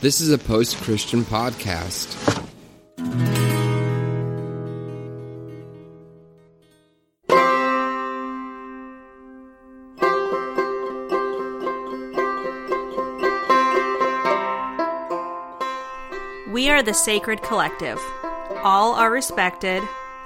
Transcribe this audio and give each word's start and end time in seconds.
This 0.00 0.20
is 0.20 0.30
a 0.30 0.38
post 0.38 0.76
Christian 0.76 1.24
podcast. 1.24 2.14
We 16.52 16.68
are 16.68 16.80
the 16.84 16.94
Sacred 16.94 17.42
Collective. 17.42 17.98
All 18.62 18.94
are 18.94 19.10
respected, 19.10 19.82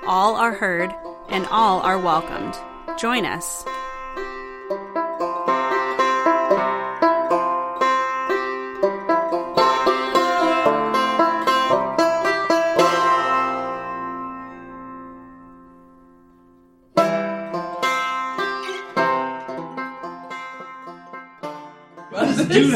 all 0.06 0.36
are 0.36 0.52
heard, 0.52 0.94
and 1.30 1.46
all 1.46 1.80
are 1.80 1.98
welcomed. 1.98 2.54
Join 2.98 3.24
us. 3.24 3.64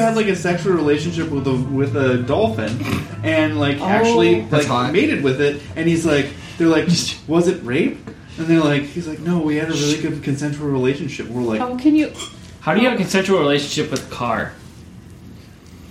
This 0.06 0.15
dude 0.15 0.16
has 0.16 0.16
like 0.16 0.27
a 0.27 0.37
sexual 0.37 0.74
relationship 0.74 1.30
with 1.30 1.46
a 1.46 1.55
with 1.55 1.96
a 1.96 2.23
dolphin, 2.23 2.80
and 3.24 3.59
like 3.59 3.80
actually 3.80 4.42
oh. 4.42 4.48
like 4.51 4.66
hot. 4.66 4.92
mated 4.92 5.23
with 5.23 5.41
it. 5.41 5.62
And 5.74 5.88
he's 5.88 6.06
like, 6.06 6.30
they're 6.59 6.69
like, 6.69 6.87
was 7.28 7.48
it 7.48 7.62
rape? 7.62 7.98
And 8.38 8.47
they're 8.47 8.61
like, 8.61 8.83
he's 8.83 9.09
like, 9.09 9.20
no, 9.20 9.41
we 9.41 9.56
had 9.56 9.69
a 9.69 9.73
really 9.73 10.00
good 10.00 10.23
consensual 10.23 10.69
relationship. 10.69 11.28
We're 11.28 11.42
like, 11.42 11.61
How 11.61 11.77
can 11.77 11.97
you? 11.97 12.12
How 12.61 12.74
do 12.74 12.80
you 12.80 12.88
have 12.88 12.98
a 12.98 13.02
consensual 13.02 13.38
relationship 13.38 13.91
with 13.91 14.06
a 14.06 14.14
car? 14.14 14.52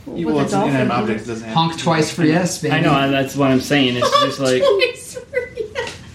well, 0.05 0.35
with 0.35 0.35
a 0.35 0.41
it's 0.41 0.53
an 0.53 0.69
inanimate 0.69 0.97
object. 0.97 1.21
It 1.21 1.27
doesn't 1.27 1.45
have 1.45 1.55
Honk 1.55 1.79
twice 1.79 2.11
for 2.11 2.23
yes, 2.23 2.61
baby. 2.61 2.75
I 2.75 2.81
know 2.81 2.93
and 2.93 3.13
that's 3.13 3.35
what 3.35 3.51
I'm 3.51 3.61
saying. 3.61 3.97
It's 3.97 4.21
just 4.21 4.39
like 4.39 4.61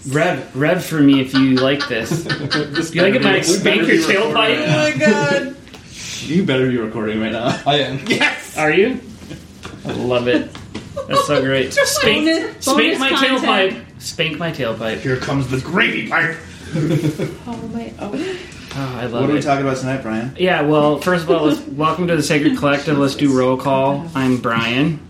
rev, 0.07 0.55
rev 0.55 0.85
for 0.85 0.99
me 0.99 1.21
if 1.21 1.33
you 1.33 1.55
like 1.55 1.87
this. 1.87 2.23
Do 2.23 2.39
you 2.93 3.01
like 3.01 3.15
it 3.15 3.23
when 3.23 3.35
I 3.35 3.41
spank 3.41 3.87
your 3.87 3.97
tailpipe? 3.97 4.63
Oh 4.63 4.67
my 4.67 4.97
god! 4.97 5.50
You 6.31 6.45
better 6.45 6.67
be 6.69 6.77
recording 6.77 7.19
right 7.19 7.31
now. 7.33 7.61
I 7.67 7.79
am. 7.79 7.99
Yes. 8.07 8.57
Are 8.57 8.71
you? 8.71 9.01
I 9.85 9.91
love 9.91 10.27
it. 10.29 10.49
That's 11.07 11.27
so 11.27 11.41
great. 11.41 11.73
Spank, 11.73 12.25
Bonus- 12.25 12.65
spank 12.65 12.77
bonus 12.77 12.99
my 12.99 13.09
content. 13.09 13.41
tailpipe. 13.43 14.01
Spank 14.01 14.37
my 14.37 14.51
tailpipe. 14.51 14.99
Here 14.99 15.17
comes 15.17 15.49
the 15.49 15.59
gravy 15.59 16.07
pipe. 16.09 16.37
Oh 16.73 17.69
my! 17.73 17.93
Oh. 17.99 18.11
Oh, 18.73 18.95
I 18.97 19.05
love 19.07 19.13
it. 19.13 19.21
What 19.21 19.29
are 19.29 19.33
we 19.33 19.39
it. 19.39 19.41
talking 19.41 19.65
about 19.65 19.75
tonight, 19.77 20.01
Brian? 20.01 20.33
Yeah, 20.39 20.61
well, 20.61 21.01
first 21.01 21.23
of 21.25 21.29
all, 21.31 21.47
let's 21.47 21.59
welcome 21.67 22.07
to 22.07 22.15
the 22.15 22.23
Sacred 22.23 22.57
Collective. 22.57 22.97
Let's 22.97 23.15
do 23.15 23.37
roll 23.37 23.57
call. 23.57 24.07
I'm 24.15 24.37
Brian. 24.37 25.01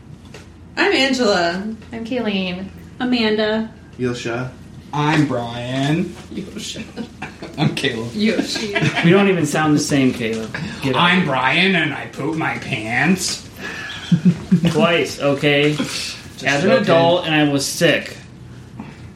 I'm 0.75 0.91
Angela. 0.91 1.75
I'm 1.91 2.03
Kayleen. 2.05 2.69
Amanda. 2.99 3.71
Yosha. 3.99 4.51
I'm 4.93 5.27
Brian. 5.27 6.13
Yoshi. 6.31 6.85
I'm 7.57 7.75
Caleb. 7.75 8.11
Yoshi. 8.13 8.73
We 9.05 9.09
don't 9.11 9.29
even 9.29 9.45
sound 9.45 9.75
the 9.75 9.79
same, 9.79 10.13
Caleb. 10.13 10.53
Get 10.81 10.95
out. 10.95 11.01
I'm 11.01 11.25
Brian, 11.25 11.75
and 11.75 11.93
I 11.93 12.07
poop 12.07 12.35
my 12.35 12.57
pants. 12.59 13.47
twice, 14.71 15.19
okay? 15.21 15.71
As 16.43 16.63
an 16.63 16.71
joking. 16.71 16.83
adult, 16.83 17.25
and 17.25 17.35
I 17.35 17.51
was 17.51 17.65
sick. 17.65 18.17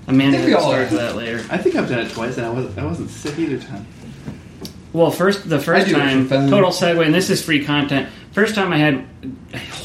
Amanda 0.07 0.37
I 0.37 0.41
think 0.41 0.47
we 0.49 0.55
will 0.55 0.63
all 0.63 0.71
start 0.71 0.91
are. 0.91 0.95
that 0.97 1.15
later. 1.15 1.43
I 1.49 1.57
think 1.57 1.75
I've 1.75 1.89
done 1.89 1.99
it 2.05 2.11
twice, 2.11 2.37
and 2.37 2.45
I 2.45 2.49
wasn't, 2.51 2.77
I 2.77 2.85
wasn't 2.85 3.09
sick 3.09 3.37
either 3.39 3.57
time. 3.57 3.85
Well, 4.93 5.11
first 5.11 5.49
the 5.49 5.59
first 5.59 5.87
I 5.87 5.89
do 5.89 5.95
it 5.95 5.99
time, 5.99 6.23
for 6.27 6.35
fun. 6.35 6.49
total 6.49 6.69
segue, 6.69 7.03
and 7.05 7.13
this 7.13 7.29
is 7.29 7.43
free 7.43 7.65
content. 7.65 8.09
First 8.31 8.55
time 8.55 8.71
I 8.71 8.77
had 8.77 9.05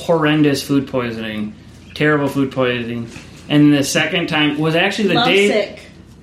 horrendous 0.06 0.62
food 0.62 0.86
poisoning, 0.88 1.54
terrible 1.94 2.28
food 2.28 2.52
poisoning, 2.52 3.06
and 3.50 3.70
the 3.74 3.84
second 3.84 4.28
time 4.28 4.56
was 4.58 4.74
actually 4.74 5.08
the 5.08 5.14
Love 5.14 5.26
day. 5.26 5.48
sick. 5.48 5.80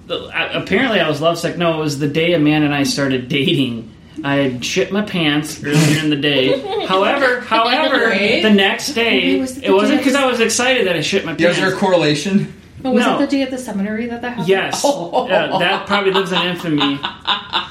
the- 0.07 0.15
uh, 0.23 0.49
apparently, 0.53 0.99
I 0.99 1.07
was 1.07 1.21
lovesick. 1.21 1.57
No, 1.57 1.75
it 1.79 1.83
was 1.83 1.99
the 1.99 2.07
day 2.07 2.33
Amanda 2.33 2.65
and 2.65 2.73
I 2.73 2.83
started 2.83 3.27
dating. 3.29 3.91
I 4.23 4.35
had 4.37 4.65
shit 4.65 4.91
my 4.91 5.03
pants 5.03 5.63
earlier 5.63 5.99
in 6.03 6.09
the 6.09 6.15
day. 6.15 6.57
However, 6.87 7.41
however, 7.41 8.05
Right? 8.07 8.41
the 8.41 8.49
next 8.49 8.93
day 8.93 9.39
was 9.39 9.57
it 9.57 9.61
the 9.61 9.67
it 9.67 9.71
wasn't 9.73 9.99
because 9.99 10.15
I 10.15 10.25
was 10.25 10.39
excited 10.39 10.87
that 10.87 10.95
I 10.95 11.01
shit 11.01 11.23
my 11.23 11.33
Yeah, 11.33 11.49
pants. 11.49 11.59
Was 11.61 11.67
there 11.69 11.75
a 11.77 11.79
correlation? 11.79 12.53
Oh, 12.85 12.91
was 12.91 13.05
No. 13.05 13.15
it 13.19 13.19
the 13.19 13.27
day 13.27 13.41
at 13.43 13.51
the 13.51 13.57
seminary 13.59 14.07
that 14.07 14.21
that 14.21 14.29
happened? 14.29 14.47
Yes, 14.47 14.83
Uh, 14.85 15.57
that 15.59 15.85
probably 15.85 16.13
lives 16.13 16.31
in 16.31 16.41
infamy. 16.41 16.99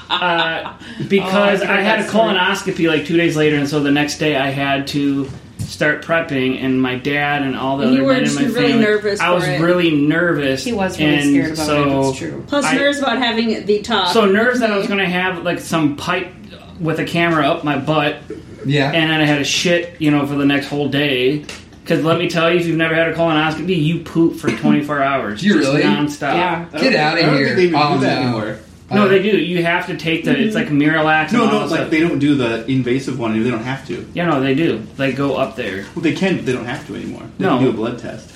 Uh, 0.09 0.73
because 1.09 1.61
Oh, 1.61 1.65
I 1.65 1.77
I 1.79 1.81
had 1.81 1.99
a 1.99 2.03
that 2.03 2.09
story. 2.09 2.33
colonoscopy 2.33 2.87
like 2.87 3.05
two 3.05 3.17
days 3.17 3.35
later, 3.35 3.55
and 3.57 3.67
so 3.69 3.81
the 3.81 3.91
next 3.91 4.17
day 4.19 4.35
I 4.35 4.49
had 4.49 4.87
to 4.87 5.29
start 5.67 6.03
prepping, 6.03 6.63
and 6.63 6.81
my 6.81 6.95
dad 6.95 7.43
and 7.43 7.55
all 7.55 7.77
the 7.77 7.83
And 7.83 7.91
other 7.91 8.01
you 8.01 8.05
were 8.05 8.13
men 8.13 8.19
in 8.21 8.25
just 8.25 8.39
my 8.39 8.45
really 8.45 8.67
family. 8.71 8.85
nervous 8.85 9.19
I 9.19 9.31
was 9.31 9.43
for 9.45 9.51
it. 9.51 9.61
really 9.61 9.91
nervous. 9.91 10.63
He 10.63 10.73
was 10.73 10.97
really 10.99 11.13
and 11.13 11.23
scared 11.29 11.53
about 11.53 11.65
so, 11.65 11.83
it. 12.05 12.09
It's 12.09 12.17
true. 12.19 12.43
Plus 12.47 12.65
I- 12.65 12.75
nerves 12.75 12.99
about 12.99 13.17
having 13.17 13.65
the 13.65 13.81
talk. 13.81 14.13
So 14.13 14.25
nerves 14.25 14.59
that 14.61 14.71
I 14.71 14.77
was 14.77 14.87
going 14.87 14.99
to 14.99 15.05
have 15.09 15.43
like 15.43 15.59
some 15.59 15.95
pipe 15.95 16.31
with 16.79 16.99
a 16.99 17.05
camera 17.05 17.47
up 17.47 17.63
my 17.63 17.77
butt, 17.77 18.17
Yeah. 18.65 18.91
and 18.91 19.09
then 19.11 19.19
I 19.21 19.25
had 19.25 19.39
to 19.39 19.43
shit, 19.43 19.99
you 19.99 20.11
know, 20.11 20.25
for 20.25 20.35
the 20.35 20.45
next 20.45 20.67
whole 20.67 20.87
day. 20.89 21.43
Because 21.83 22.03
let 22.03 22.19
me 22.19 22.29
tell 22.29 22.51
you, 22.51 22.59
if 22.59 22.65
you've 22.67 22.75
never 22.77 22.93
had 22.93 23.07
a 23.07 23.13
colonoscopy, 23.15 23.81
you 23.81 23.99
poop 23.99 24.35
for 24.35 24.49
24 24.51 25.01
hours. 25.01 25.41
You 25.41 25.53
just 25.53 25.69
really? 25.69 25.83
nonstop. 25.83 26.33
Yeah. 26.33 26.65
I 26.67 26.71
don't 26.71 26.71
Get 26.71 26.81
think- 26.81 26.95
outta 26.97 27.17
I 27.17 27.25
don't 27.25 27.35
here. 27.37 27.45
think 27.45 27.55
they 27.57 27.63
even 27.63 27.79
Oh, 27.81 27.93
do 27.95 27.99
that 28.01 28.15
no. 28.21 28.27
anymore. 28.27 28.57
No, 28.89 29.03
Uh, 29.03 29.07
they 29.09 29.21
do. 29.21 29.37
You 29.37 29.63
have 29.63 29.87
to 29.87 29.97
take 29.97 30.23
the. 30.23 30.37
It's 30.37 30.55
like 30.55 30.67
Miralax. 30.67 31.33
No, 31.33 31.43
and 31.43 31.51
all 31.51 31.59
no, 31.59 31.59
that 31.67 31.71
like 31.71 31.79
stuff. 31.81 31.89
they 31.91 31.99
don't 31.99 32.19
do 32.19 32.35
the 32.35 32.65
invasive 32.71 33.19
one. 33.19 33.41
They 33.43 33.49
don't 33.49 33.63
have 33.63 33.85
to. 33.87 34.07
Yeah, 34.13 34.27
no, 34.27 34.39
they 34.39 34.55
do. 34.55 34.81
They 34.95 35.11
go 35.11 35.35
up 35.35 35.55
there. 35.57 35.85
Well, 35.93 36.03
they 36.03 36.13
can, 36.13 36.37
but 36.37 36.45
they 36.45 36.53
don't 36.53 36.65
have 36.65 36.87
to 36.87 36.95
anymore. 36.95 37.23
They 37.37 37.45
No. 37.45 37.55
can 37.57 37.63
do 37.65 37.69
a 37.71 37.73
blood 37.73 37.99
test. 37.99 38.31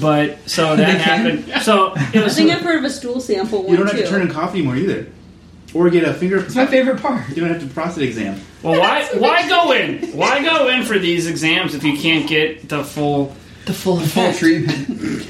But 0.00 0.38
so 0.48 0.74
They 0.76 0.84
that 0.86 1.00
can? 1.02 1.38
happened. 1.40 1.62
So 1.62 1.92
it 2.14 2.16
I 2.20 2.24
was. 2.24 2.34
think 2.34 2.50
I've 2.50 2.62
heard 2.62 2.78
of 2.78 2.84
a 2.84 2.90
stool 2.90 3.20
sample 3.20 3.62
one 3.62 3.72
You 3.72 3.76
don't 3.76 3.86
have 3.88 3.96
too. 3.96 4.02
to 4.04 4.08
turn 4.08 4.22
in 4.22 4.28
coffee 4.28 4.58
anymore 4.60 4.76
either, 4.76 5.06
or 5.74 5.90
get 5.90 6.04
a 6.04 6.14
finger. 6.14 6.38
It's 6.38 6.54
my 6.54 6.66
favorite 6.76 7.02
part. 7.02 7.28
You 7.28 7.36
don't 7.36 7.50
have 7.50 7.60
to 7.60 7.68
prostate 7.68 8.04
exam. 8.04 8.40
Well, 8.62 8.80
why 8.80 9.04
why 9.18 9.48
go 9.48 9.72
in? 9.72 9.98
Why 10.16 10.42
go 10.42 10.68
in 10.68 10.84
for 10.84 10.98
these 10.98 11.26
exams 11.26 11.74
if 11.74 11.82
you 11.84 11.98
can't 11.98 12.26
get 12.28 12.68
the 12.70 12.84
full 12.84 13.34
the 13.66 13.72
full 13.74 13.98
Full 14.00 14.32
treatment. 14.32 15.26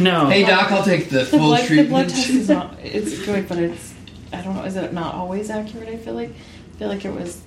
No. 0.00 0.26
Hey 0.26 0.44
doc, 0.44 0.70
I'll 0.72 0.82
take 0.84 1.08
the 1.10 1.18
The 1.20 1.24
full 1.26 1.38
blood, 1.40 1.68
the 1.68 1.82
blood 1.84 2.08
test 2.08 2.30
is 2.30 2.48
not. 2.48 2.76
It's 2.82 3.24
good, 3.24 3.48
but 3.48 3.58
it's. 3.58 3.94
I 4.32 4.42
don't 4.42 4.56
know. 4.56 4.62
Is 4.64 4.76
it 4.76 4.92
not 4.92 5.14
always 5.14 5.50
accurate? 5.50 5.88
I 5.88 5.96
feel 5.96 6.14
like. 6.14 6.30
I 6.30 6.78
feel 6.78 6.88
like 6.88 7.04
it 7.04 7.12
was 7.14 7.40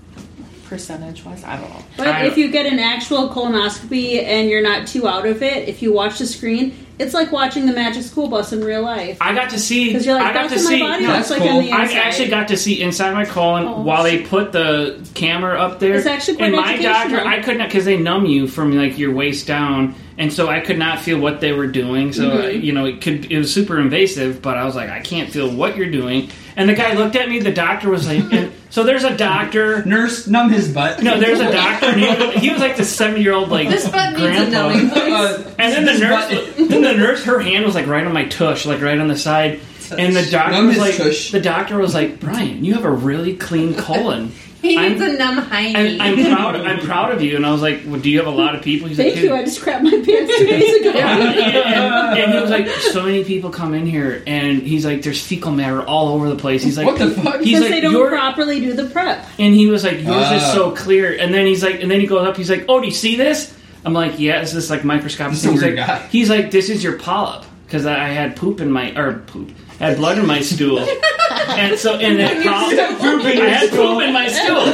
percentage 0.66 1.24
wise. 1.26 1.44
I 1.44 1.58
don't 1.60 1.70
know. 1.70 1.84
But 1.98 2.08
I- 2.08 2.26
if 2.26 2.38
you 2.38 2.50
get 2.52 2.66
an 2.66 2.80
actual 2.80 3.30
colonoscopy 3.30 4.24
and 4.24 4.50
you're 4.50 4.62
not 4.62 4.88
too 4.88 5.08
out 5.08 5.26
of 5.26 5.42
it, 5.44 5.68
if 5.68 5.82
you 5.82 5.92
watch 5.94 6.20
the 6.20 6.26
screen, 6.26 6.87
it's 7.00 7.14
like 7.14 7.32
watching 7.32 7.66
the 7.68 7.74
Magic 7.74 8.04
School 8.04 8.28
Bus 8.28 8.52
in 8.54 8.62
real 8.64 8.82
life. 8.82 9.18
I 9.22 9.34
got 9.34 9.50
to 9.52 9.60
see. 9.60 9.88
Because 9.90 10.06
you're 10.06 10.16
like, 10.16 10.26
I 10.26 10.34
got 10.34 10.50
to 10.50 10.58
see. 10.60 10.82
my 10.82 10.90
body, 10.90 11.04
no, 11.06 11.12
that's 11.14 11.30
like 11.30 11.42
cool. 11.42 11.62
the 11.62 11.72
I 11.72 11.84
actually 11.84 12.30
got 12.30 12.48
to 12.48 12.58
see 12.58 12.82
inside 12.82 13.14
my 13.14 13.26
colon 13.26 13.68
Oh, 13.68 13.82
while 13.82 14.04
they 14.04 14.24
put 14.24 14.52
the 14.52 15.08
camera 15.14 15.60
up 15.60 15.80
there. 15.80 15.96
It's 15.96 16.08
actually 16.08 16.38
quite 16.38 16.48
and 16.54 16.56
my 16.56 16.82
doctor. 16.82 17.20
I 17.20 17.42
could 17.42 17.58
not 17.58 17.70
because 17.70 17.86
they 17.86 17.98
numb 17.98 18.26
you 18.26 18.48
from 18.48 18.76
like 18.76 18.98
your 18.98 19.14
waist 19.14 19.46
down, 19.46 19.94
and 20.18 20.34
so 20.34 20.48
I 20.50 20.60
could 20.60 20.80
not 20.80 21.00
feel 21.00 21.20
what 21.20 21.40
they 21.42 21.52
were 21.52 21.68
doing. 21.68 22.14
So 22.14 22.28
Mm-hmm. 22.30 22.62
you 22.66 22.74
know, 22.74 22.86
it 22.86 23.02
could 23.02 23.32
it 23.32 23.38
was 23.38 23.54
super 23.54 23.80
invasive, 23.80 24.42
but 24.42 24.58
I 24.58 24.66
was 24.66 24.76
like, 24.76 24.90
I 24.90 25.00
can't 25.02 25.30
feel 25.32 25.54
what 25.54 25.78
you're 25.78 25.92
doing. 25.92 26.30
And 26.58 26.68
the 26.68 26.74
guy 26.74 26.94
looked 26.94 27.16
at 27.16 27.30
me. 27.30 27.40
The 27.40 27.54
doctor 27.54 27.90
was 27.90 28.08
like, 28.08 28.24
and, 28.34 28.52
so 28.72 28.84
there's 28.84 29.04
a 29.04 29.16
doctor. 29.16 29.86
Nurse, 29.86 30.28
numb 30.28 30.50
his 30.50 30.74
butt. 30.74 31.02
No, 31.04 31.20
there's 31.20 31.40
a 31.40 31.52
doctor. 31.52 31.86
And 31.86 32.00
he, 32.02 32.08
was, 32.08 32.34
he 32.36 32.50
was 32.50 32.60
like 32.60 32.76
the 32.76 32.84
seventy 32.84 33.22
year 33.22 33.34
old 33.34 33.50
like 33.50 33.70
This 33.70 33.88
butt 33.88 34.14
needs 34.14 34.22
a 34.24 34.26
grandpa. 34.26 34.70
numbing 34.70 34.90
place. 34.90 35.14
Uh, 35.14 35.56
And 35.60 35.74
then 35.74 35.86
the 35.86 35.92
this 35.94 36.02
nurse, 36.02 36.30
butt- 36.58 36.70
then 36.70 36.82
the 36.82 36.94
nurse, 36.94 37.24
her 37.26 37.40
hand 37.40 37.64
was 37.64 37.76
like 37.76 37.86
right 37.88 38.06
on 38.06 38.12
my 38.12 38.26
tush, 38.26 38.66
like 38.66 38.82
right 38.82 38.98
on 39.00 39.08
the 39.08 39.18
side. 39.18 39.60
And 39.98 40.14
the 40.16 40.26
doctor 40.30 40.52
Numb 40.58 40.66
was 40.68 40.76
his 40.76 40.84
like, 40.84 40.96
tush. 40.98 41.32
the 41.32 41.40
doctor 41.40 41.78
was 41.78 41.94
like, 41.94 42.20
Brian, 42.20 42.66
you 42.66 42.74
have 42.74 42.84
a 42.84 42.92
really 42.92 43.38
clean 43.38 43.74
colon. 43.76 44.34
He 44.62 44.76
I'm- 44.78 44.92
needs 44.94 45.02
a 45.04 45.14
numb 45.18 45.38
hiney. 45.38 46.00
I'm, 46.00 46.02
I'm 46.20 46.36
proud. 46.36 46.56
I'm 46.56 46.80
proud 46.80 47.12
of 47.14 47.22
you. 47.22 47.36
And 47.36 47.46
I 47.46 47.52
was 47.52 47.62
like, 47.62 47.82
well, 47.86 48.00
do 48.00 48.10
you 48.10 48.18
have 48.18 48.28
a 48.28 48.32
lot 48.36 48.56
of 48.56 48.62
people? 48.64 48.88
He's 48.88 48.98
Thank 48.98 49.16
like, 49.16 49.24
you. 49.24 49.34
I 49.36 49.44
just 49.44 49.62
crapped 49.62 49.84
my 49.84 49.92
pants 49.92 50.38
two 50.38 50.46
days 50.48 50.82
ago. 50.82 50.92
Yeah, 50.98 51.18
and, 51.20 51.40
and- 51.40 52.20
and 52.20 52.34
he 52.34 52.40
was 52.42 52.50
like, 52.50 52.68
so 52.68 53.04
many 53.04 53.24
people 53.24 53.50
come 53.52 53.74
in 53.74 53.86
here, 53.86 54.24
and 54.26 54.60
he's 54.62 54.86
like, 54.86 55.04
there's 55.04 55.22
fecal 55.24 55.52
matter 55.52 55.84
all 55.84 56.10
over 56.10 56.28
the 56.30 56.36
place. 56.36 56.64
He's 56.64 56.78
like, 56.78 56.88
What 56.88 56.98
the 56.98 57.12
fuck? 57.12 57.36
He's 57.42 57.46
Because 57.60 57.62
like, 57.62 57.70
they 57.72 57.82
don't 57.82 57.92
"You're-" 57.92 58.10
properly 58.10 58.60
do 58.60 58.74
the 58.74 58.86
prep. 58.90 59.26
And 59.38 59.54
he 59.54 59.68
was 59.68 59.84
like, 59.84 59.96
yours 59.98 60.06
is 60.32 60.44
Ah. 60.44 60.52
so 60.54 60.72
clear. 60.72 61.16
And 61.18 61.34
then 61.34 61.46
he's 61.46 61.62
like, 61.64 61.82
and 61.82 61.90
then 61.92 62.00
he 62.00 62.08
goes 62.08 62.28
up. 62.28 62.36
He's 62.36 62.50
like, 62.50 62.66
oh, 62.68 62.80
do 62.80 62.88
you 62.88 62.94
see 62.94 63.16
this? 63.16 63.56
I'm 63.86 63.94
like, 63.94 64.20
yeah. 64.20 64.42
It's 64.42 64.54
this 64.54 64.70
like 64.72 64.84
microscopic 64.84 65.34
This 65.34 65.44
thing. 65.44 65.52
He's 65.54 65.62
like, 65.62 65.76
guy. 65.76 66.00
he's 66.08 66.30
like, 66.30 66.50
this 66.52 66.70
is 66.70 66.84
your 66.84 66.98
polyp 66.98 67.46
because 67.66 67.86
I 67.86 68.08
had 68.08 68.36
poop 68.36 68.60
in 68.60 68.72
my 68.72 68.94
or 68.98 69.20
poop. 69.28 69.52
I 69.80 69.90
had 69.90 69.98
blood 69.98 70.18
in 70.18 70.26
my 70.26 70.42
stool, 70.42 70.80
and 71.50 71.80
so 71.80 71.96
and 71.96 72.20
that 72.20 72.44
polyp, 72.44 72.80
I 73.26 73.50
had 73.50 73.70
poop 73.70 74.02
in 74.02 74.14
my 74.14 74.28
stool. 74.28 74.66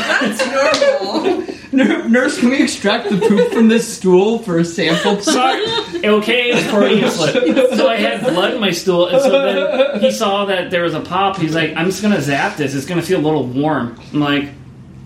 That's 0.00 0.46
normal. 0.46 1.52
Nurse, 1.72 2.38
can 2.38 2.50
we 2.50 2.62
extract 2.62 3.08
the 3.08 3.18
poop 3.18 3.52
from 3.52 3.68
this 3.68 3.96
stool 3.96 4.38
for 4.40 4.58
a 4.58 4.64
sample? 4.64 5.20
Sorry, 5.22 5.64
okay, 6.04 6.50
it's 6.50 6.70
Freudian 6.70 7.10
slip. 7.10 7.34
So 7.76 7.88
I 7.88 7.96
had 7.96 8.20
blood 8.20 8.54
in 8.54 8.60
my 8.60 8.72
stool, 8.72 9.06
and 9.06 9.22
so 9.22 9.30
then 9.30 10.00
he 10.00 10.10
saw 10.10 10.44
that 10.46 10.70
there 10.70 10.82
was 10.82 10.92
a 10.94 11.00
pop. 11.00 11.38
He's 11.38 11.54
like, 11.54 11.74
I'm 11.74 11.86
just 11.86 12.02
gonna 12.02 12.20
zap 12.20 12.56
this. 12.58 12.74
It's 12.74 12.86
gonna 12.86 13.02
feel 13.02 13.20
a 13.20 13.22
little 13.24 13.46
warm. 13.46 13.98
I'm 14.12 14.20
like, 14.20 14.50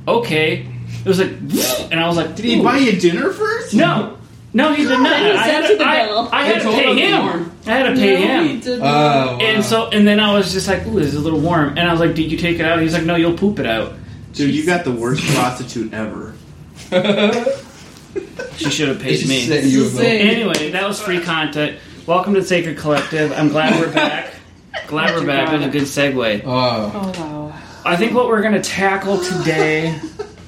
okay. 0.08 0.66
It 1.00 1.08
was 1.08 1.20
like, 1.20 1.30
and 1.92 2.00
I 2.00 2.08
was 2.08 2.16
like, 2.16 2.34
Did 2.34 2.44
he 2.44 2.60
buy 2.60 2.78
you 2.78 2.98
dinner 2.98 3.32
first? 3.32 3.72
No, 3.72 4.18
no, 4.52 4.72
he 4.72 4.82
did 4.82 4.98
not. 4.98 5.12
I 5.12 5.46
had, 5.48 5.78
to, 5.78 5.84
I. 5.84 6.28
I 6.32 6.44
had 6.46 6.62
to 6.62 6.70
pay 6.70 6.96
him 6.96 7.55
it 7.66 7.70
was 7.70 7.74
him. 7.74 7.74
warm. 7.74 7.76
I 7.76 7.78
had 7.78 7.94
to 7.94 8.00
pay 8.00 8.14
No, 8.26 8.40
him. 8.42 8.46
he 8.48 8.60
didn't. 8.60 8.82
Oh, 8.82 9.38
And 9.40 9.64
so, 9.64 9.88
and 9.90 10.06
then 10.06 10.20
I 10.20 10.32
was 10.34 10.52
just 10.52 10.68
like, 10.68 10.86
"Ooh, 10.86 10.98
this 10.98 11.08
is 11.08 11.14
a 11.16 11.20
little 11.20 11.40
warm." 11.40 11.70
And 11.76 11.80
I 11.80 11.90
was 11.92 12.00
like, 12.00 12.14
"Did 12.14 12.30
you 12.30 12.38
take 12.38 12.58
it 12.60 12.64
out?" 12.64 12.80
He's 12.80 12.92
like, 12.94 13.04
"No, 13.04 13.16
you'll 13.16 13.36
poop 13.36 13.58
it 13.58 13.66
out." 13.66 13.94
Dude, 14.32 14.54
you 14.54 14.64
got 14.66 14.84
the 14.84 14.92
worst 14.92 15.24
prostitute 15.34 15.92
ever. 15.94 16.34
She 18.56 18.70
should 18.70 18.88
have 18.88 19.00
paid 19.00 19.26
me. 19.28 19.44
you. 19.68 19.90
Anyway, 19.98 20.70
that 20.70 20.86
was 20.86 21.00
free 21.00 21.20
content. 21.20 21.78
Welcome 22.06 22.34
to 22.34 22.40
the 22.40 22.46
Sacred 22.46 22.78
Collective. 22.78 23.32
I'm 23.32 23.48
glad 23.48 23.78
we're 23.80 23.92
back. 23.92 24.32
Glad 24.86 25.14
we're 25.14 25.26
back. 25.26 25.50
That 25.50 25.58
was 25.58 25.66
a 25.66 25.70
good 25.70 25.82
segue. 25.82 26.42
Oh, 26.44 26.90
Oh 26.94 27.20
wow. 27.20 27.58
I 27.84 27.96
think 27.96 28.14
what 28.14 28.28
we're 28.28 28.42
gonna 28.42 28.62
tackle 28.62 29.18
today, 29.18 29.98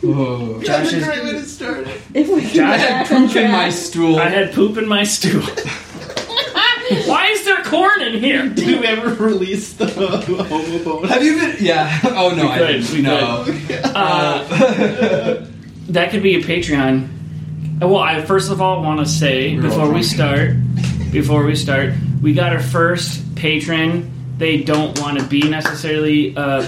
oh. 0.05 0.61
Josh 0.63 0.93
is. 0.93 1.05
Great 1.05 1.25
way 1.25 1.33
to 1.33 1.45
start. 1.45 1.87
If 2.15 2.29
we 2.29 2.43
Josh 2.43 2.53
can 2.53 2.79
had 2.79 3.07
Poop 3.09 3.37
in 3.37 3.51
my 3.51 3.71
stool. 3.71 4.17
I 4.19 4.29
had 4.29 4.53
poop 4.53 4.77
in 4.77 4.87
my 4.89 5.05
stew. 5.05 5.43
Why 7.07 7.27
is 7.29 7.45
there 7.45 7.63
corn 7.65 8.01
in 8.03 8.21
here? 8.23 8.49
Did 8.55 8.67
you 8.69 8.83
ever 8.85 9.15
release 9.23 9.73
the 9.75 9.87
homophobe? 9.87 11.07
Have 11.09 11.23
you 11.23 11.37
been? 11.39 11.57
Yeah. 11.61 11.99
Oh 12.05 12.35
no, 12.35 12.45
We 12.45 12.49
I 12.51 12.59
didn't. 12.73 12.91
we 12.93 13.03
no. 13.03 13.45
Uh, 13.85 15.47
that 15.91 16.11
could 16.11 16.23
be 16.23 16.35
a 16.37 16.43
Patreon. 16.43 17.09
Uh, 17.83 17.89
Well, 17.89 17.99
I 18.01 18.23
first 18.25 18.51
of 18.51 18.61
all 18.61 18.83
want 18.83 19.01
to 19.01 19.07
say 19.07 19.55
We're 19.57 19.63
before 19.63 19.93
we 19.93 20.03
start, 20.03 20.53
before 21.13 21.45
we 21.45 21.55
start, 21.55 21.95
we 22.23 22.33
got 22.35 22.53
our 22.53 22.61
first 22.63 23.35
patron. 23.37 24.11
They 24.39 24.59
don't 24.63 24.99
want 25.01 25.19
to 25.19 25.25
be 25.25 25.43
necessarily 25.43 26.35
a, 26.37 26.59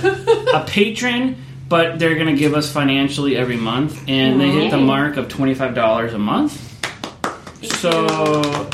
a 0.54 0.64
patron, 0.66 1.36
but 1.68 1.98
they're 1.98 2.14
going 2.16 2.26
to 2.34 2.38
give 2.38 2.54
us 2.54 2.70
financially 2.72 3.36
every 3.36 3.56
month, 3.56 4.02
and 4.08 4.40
they 4.40 4.50
hit 4.50 4.70
the 4.70 4.76
mark 4.78 5.16
of 5.16 5.28
twenty 5.28 5.54
five 5.54 5.74
dollars 5.74 6.12
a 6.14 6.18
month. 6.18 6.52
So 7.62 8.68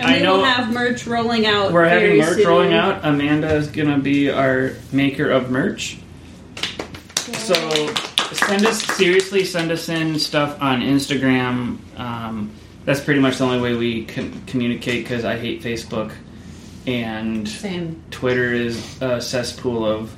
And 0.00 0.08
I 0.10 0.16
we 0.16 0.22
know- 0.22 0.36
will 0.38 0.44
have 0.44 0.72
merch 0.72 1.06
rolling 1.06 1.46
out. 1.46 1.72
we're 1.72 1.84
having 1.84 2.06
very 2.08 2.18
merch 2.20 2.36
soon. 2.36 2.46
rolling 2.46 2.72
out. 2.72 3.04
Amanda 3.04 3.54
is 3.54 3.68
going 3.68 3.88
to 3.88 3.98
be 3.98 4.30
our 4.30 4.72
maker 4.92 5.30
of 5.30 5.50
merch. 5.50 5.98
So 7.34 7.54
send 8.32 8.64
us 8.66 8.82
seriously. 8.96 9.44
Send 9.44 9.70
us 9.70 9.88
in 9.88 10.18
stuff 10.18 10.60
on 10.60 10.80
Instagram. 10.80 11.78
Um, 11.98 12.50
that's 12.84 13.00
pretty 13.00 13.20
much 13.20 13.38
the 13.38 13.44
only 13.44 13.60
way 13.60 13.74
we 13.74 14.04
can 14.04 14.40
communicate 14.46 15.04
because 15.04 15.24
I 15.24 15.36
hate 15.38 15.62
Facebook 15.62 16.12
and 16.86 17.46
Same. 17.48 18.02
Twitter 18.10 18.54
is 18.54 19.00
a 19.02 19.20
cesspool 19.20 19.84
of 19.84 20.14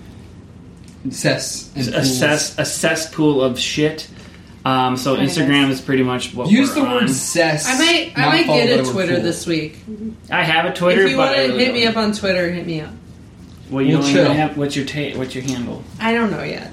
Cess 1.10 1.72
and 1.74 1.88
a, 1.96 2.04
cess, 2.04 2.56
a 2.60 2.64
cesspool 2.64 3.42
of 3.42 3.58
shit. 3.58 4.08
Um, 4.64 4.96
so 4.96 5.14
Yes. 5.16 5.36
Instagram 5.36 5.70
is 5.70 5.80
pretty 5.80 6.02
much 6.04 6.34
what 6.34 6.48
Use 6.50 6.68
we're 6.70 6.74
the 6.76 6.80
on. 6.88 6.94
word 7.02 7.10
cess. 7.10 7.66
I 7.68 7.78
might 7.78 8.12
I 8.16 8.26
might 8.26 8.46
get 8.46 8.78
a 8.80 8.84
Twitter 8.90 9.14
pool. 9.16 9.22
this 9.24 9.46
week. 9.46 9.78
I 10.30 10.44
have 10.44 10.66
a 10.66 10.72
Twitter, 10.74 11.02
if 11.02 11.10
you 11.10 11.18
want 11.18 11.34
to 11.34 11.40
really 11.42 11.64
hit 11.64 11.74
me 11.74 11.80
don't. 11.84 11.90
up 11.96 11.96
on 11.96 12.12
Twitter, 12.12 12.50
hit 12.52 12.66
me 12.66 12.80
up. 12.80 12.90
Well, 13.70 13.82
you 13.82 13.98
We'll 13.98 14.06
don't 14.06 14.10
even 14.16 14.32
have 14.36 14.56
what's 14.58 14.76
your 14.76 14.84
ta- 14.84 15.16
what's 15.18 15.34
your 15.34 15.42
handle, 15.44 15.82
I 15.98 16.12
don't 16.12 16.30
know 16.30 16.42
yet. 16.44 16.70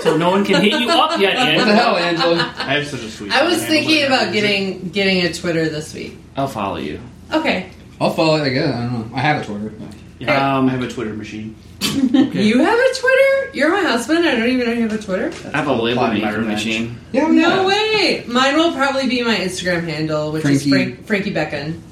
so 0.00 0.16
no 0.16 0.30
one 0.30 0.44
can 0.44 0.62
hit 0.62 0.72
you 0.80 0.88
up 0.90 1.20
yet. 1.20 1.56
What 1.58 1.66
the 1.66 1.74
hell, 1.74 1.96
Angela? 1.98 2.54
I 2.56 2.74
have 2.78 2.86
such 2.88 3.02
a 3.02 3.10
sweet. 3.10 3.30
I 3.30 3.44
was 3.44 3.64
thinking 3.64 4.00
but 4.00 4.06
about 4.06 4.20
never 4.22 4.32
getting 4.32 4.88
getting 4.88 5.22
a 5.26 5.32
Twitter 5.32 5.68
this 5.68 5.92
week. 5.94 6.16
I'll 6.36 6.48
follow 6.48 6.76
you. 6.78 6.98
Okay. 7.32 7.70
I'll 8.00 8.10
follow 8.14 8.36
it 8.42 8.46
again. 8.48 8.72
I 8.72 8.80
don't 8.92 9.10
know. 9.12 9.16
I 9.16 9.20
have 9.20 9.42
a 9.42 9.44
Twitter. 9.44 9.72
Yeah, 10.20 10.58
Um, 10.58 10.68
I 10.68 10.72
have 10.72 10.82
a 10.82 10.88
Twitter 10.88 11.14
machine. 11.14 11.56
Okay. 11.82 12.42
You 12.44 12.58
have 12.62 12.78
a 12.78 12.94
Twitter? 13.00 13.50
You're 13.56 13.70
my 13.70 13.80
husband. 13.80 14.18
I 14.26 14.36
don't 14.36 14.48
even 14.48 14.66
know 14.66 14.72
you 14.74 14.82
have 14.82 14.92
a 14.92 15.02
Twitter. 15.02 15.32
I 15.52 15.56
have 15.56 15.66
a 15.66 15.72
label 15.72 16.02
Plotting 16.02 16.22
my 16.22 16.30
maker 16.30 16.42
machine. 16.42 17.00
Yeah, 17.10 17.26
No 17.26 17.66
way. 17.66 18.22
Mine 18.28 18.54
will 18.56 18.72
probably 18.72 19.08
be 19.08 19.22
my 19.24 19.34
Instagram 19.36 19.84
handle, 19.84 20.30
which 20.30 20.44
is 20.44 20.62
Frankie. 20.62 20.70
Frank, 20.94 21.06
Frankie 21.06 21.30
Beckon. 21.32 21.82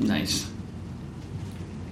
Nice. 0.00 0.46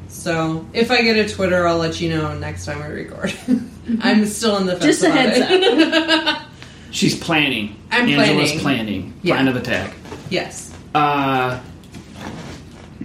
So 0.09 0.67
if 0.73 0.91
I 0.91 1.03
get 1.03 1.17
a 1.17 1.33
Twitter, 1.33 1.67
I'll 1.67 1.79
let 1.79 2.01
you 2.01 2.11
know 2.11 2.37
next 2.37 2.67
time 2.67 2.81
we 2.81 2.93
record. 2.95 3.33
I'm 4.01 4.27
still 4.27 4.57
in 4.59 4.67
the 4.67 4.73
fence 4.73 4.85
Just 4.85 5.05
a 5.05 5.11
heads 5.11 5.39
it. 5.41 6.43
She's 6.91 7.19
planning. 7.19 7.77
I'm 7.91 8.07
planning. 8.07 8.21
Angela's 8.21 8.53
planning. 8.61 8.61
planning. 8.63 9.21
Yeah. 9.23 9.35
Plan 9.37 9.49
of 9.49 9.57
attack. 9.57 9.95
yes. 10.31 10.73
Uh, 10.95 11.61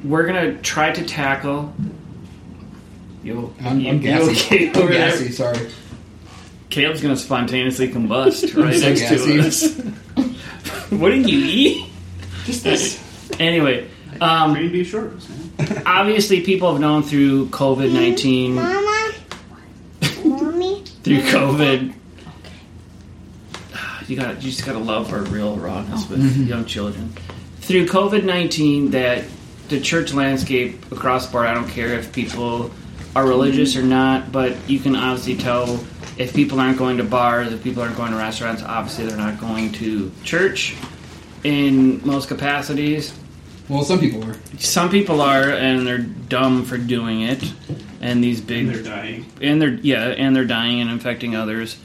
we're 0.04 0.25
gonna 0.25 0.57
try 0.62 0.92
to 0.92 1.06
tackle. 1.06 1.74
You, 3.23 3.53
I'm, 3.62 3.79
you, 3.79 3.89
I'm 3.89 3.95
you 3.97 4.01
gassy. 4.01 4.69
I'm 4.73 4.77
over 4.77 4.94
there? 4.94 5.31
Sorry. 5.31 5.69
Caleb's 6.69 7.01
gonna 7.01 7.18
spontaneously 7.18 7.89
combust 7.89 8.56
right 8.63 8.75
so 8.75 8.89
next 8.89 9.01
gassy. 9.01 9.38
to 9.38 9.39
us. 9.39 10.89
what 10.89 11.09
did 11.09 11.29
you 11.29 11.39
eat? 11.39 11.91
Just 12.45 12.63
this. 12.63 13.31
Anyway, 13.39 13.89
um, 14.19 14.53
Green 14.53 14.71
beef 14.71 14.89
short 14.89 15.13
obviously 15.85 16.41
people 16.41 16.71
have 16.71 16.81
known 16.81 17.03
through 17.03 17.47
COVID 17.47 17.91
nineteen, 17.91 18.56
Mama? 18.56 19.13
Mommy? 20.23 20.83
through 21.03 21.21
COVID. 21.21 21.94
You 24.07 24.18
got 24.18 24.44
you 24.44 24.51
just 24.51 24.65
gotta 24.65 24.79
love 24.79 25.13
our 25.13 25.21
real 25.21 25.56
rawness 25.56 26.09
with 26.09 26.35
young 26.45 26.65
children. 26.65 27.13
Through 27.62 27.85
COVID 27.85 28.25
nineteen, 28.25 28.91
that 28.91 29.23
the 29.69 29.79
church 29.79 30.13
landscape 30.13 30.91
across 30.91 31.27
the 31.27 31.31
board. 31.31 31.45
I 31.45 31.53
don't 31.53 31.69
care 31.69 31.94
if 31.94 32.12
people 32.12 32.71
are 33.15 33.27
religious 33.27 33.75
or 33.75 33.83
not, 33.83 34.31
but 34.31 34.55
you 34.69 34.79
can 34.79 34.95
obviously 34.95 35.35
tell 35.35 35.83
if 36.17 36.33
people 36.33 36.59
aren't 36.59 36.77
going 36.77 36.97
to 36.97 37.03
bars, 37.03 37.51
if 37.51 37.63
people 37.63 37.83
aren't 37.83 37.97
going 37.97 38.11
to 38.11 38.17
restaurants. 38.17 38.63
Obviously, 38.63 39.05
they're 39.05 39.17
not 39.17 39.39
going 39.39 39.71
to 39.73 40.11
church 40.23 40.75
in 41.43 42.05
most 42.05 42.27
capacities. 42.27 43.13
Well, 43.69 43.83
some 43.83 43.99
people 43.99 44.23
are. 44.23 44.35
Some 44.57 44.89
people 44.89 45.21
are, 45.21 45.49
and 45.49 45.85
they're 45.87 45.97
dumb 45.99 46.65
for 46.65 46.77
doing 46.77 47.21
it. 47.21 47.43
And 48.01 48.23
these 48.23 48.41
big 48.41 48.67
They're 48.67 48.81
dying. 48.81 49.25
and 49.41 49.61
they're 49.61 49.75
yeah, 49.75 50.07
and 50.07 50.35
they're 50.35 50.45
dying 50.45 50.81
and 50.81 50.89
infecting 50.89 51.35
others. 51.35 51.77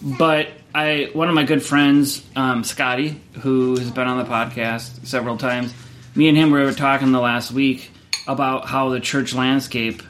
But 0.00 0.48
I, 0.74 1.10
one 1.12 1.28
of 1.28 1.34
my 1.34 1.42
good 1.44 1.62
friends, 1.62 2.24
um, 2.36 2.62
Scotty, 2.62 3.20
who 3.40 3.76
has 3.76 3.90
been 3.90 4.06
on 4.06 4.18
the 4.18 4.24
podcast 4.24 5.04
several 5.06 5.36
times, 5.36 5.74
me 6.14 6.28
and 6.28 6.36
him 6.38 6.50
were 6.52 6.72
talking 6.72 7.10
the 7.12 7.20
last 7.20 7.50
week 7.50 7.90
about 8.28 8.66
how 8.66 8.90
the 8.90 9.00
church 9.00 9.34
landscape 9.34 10.02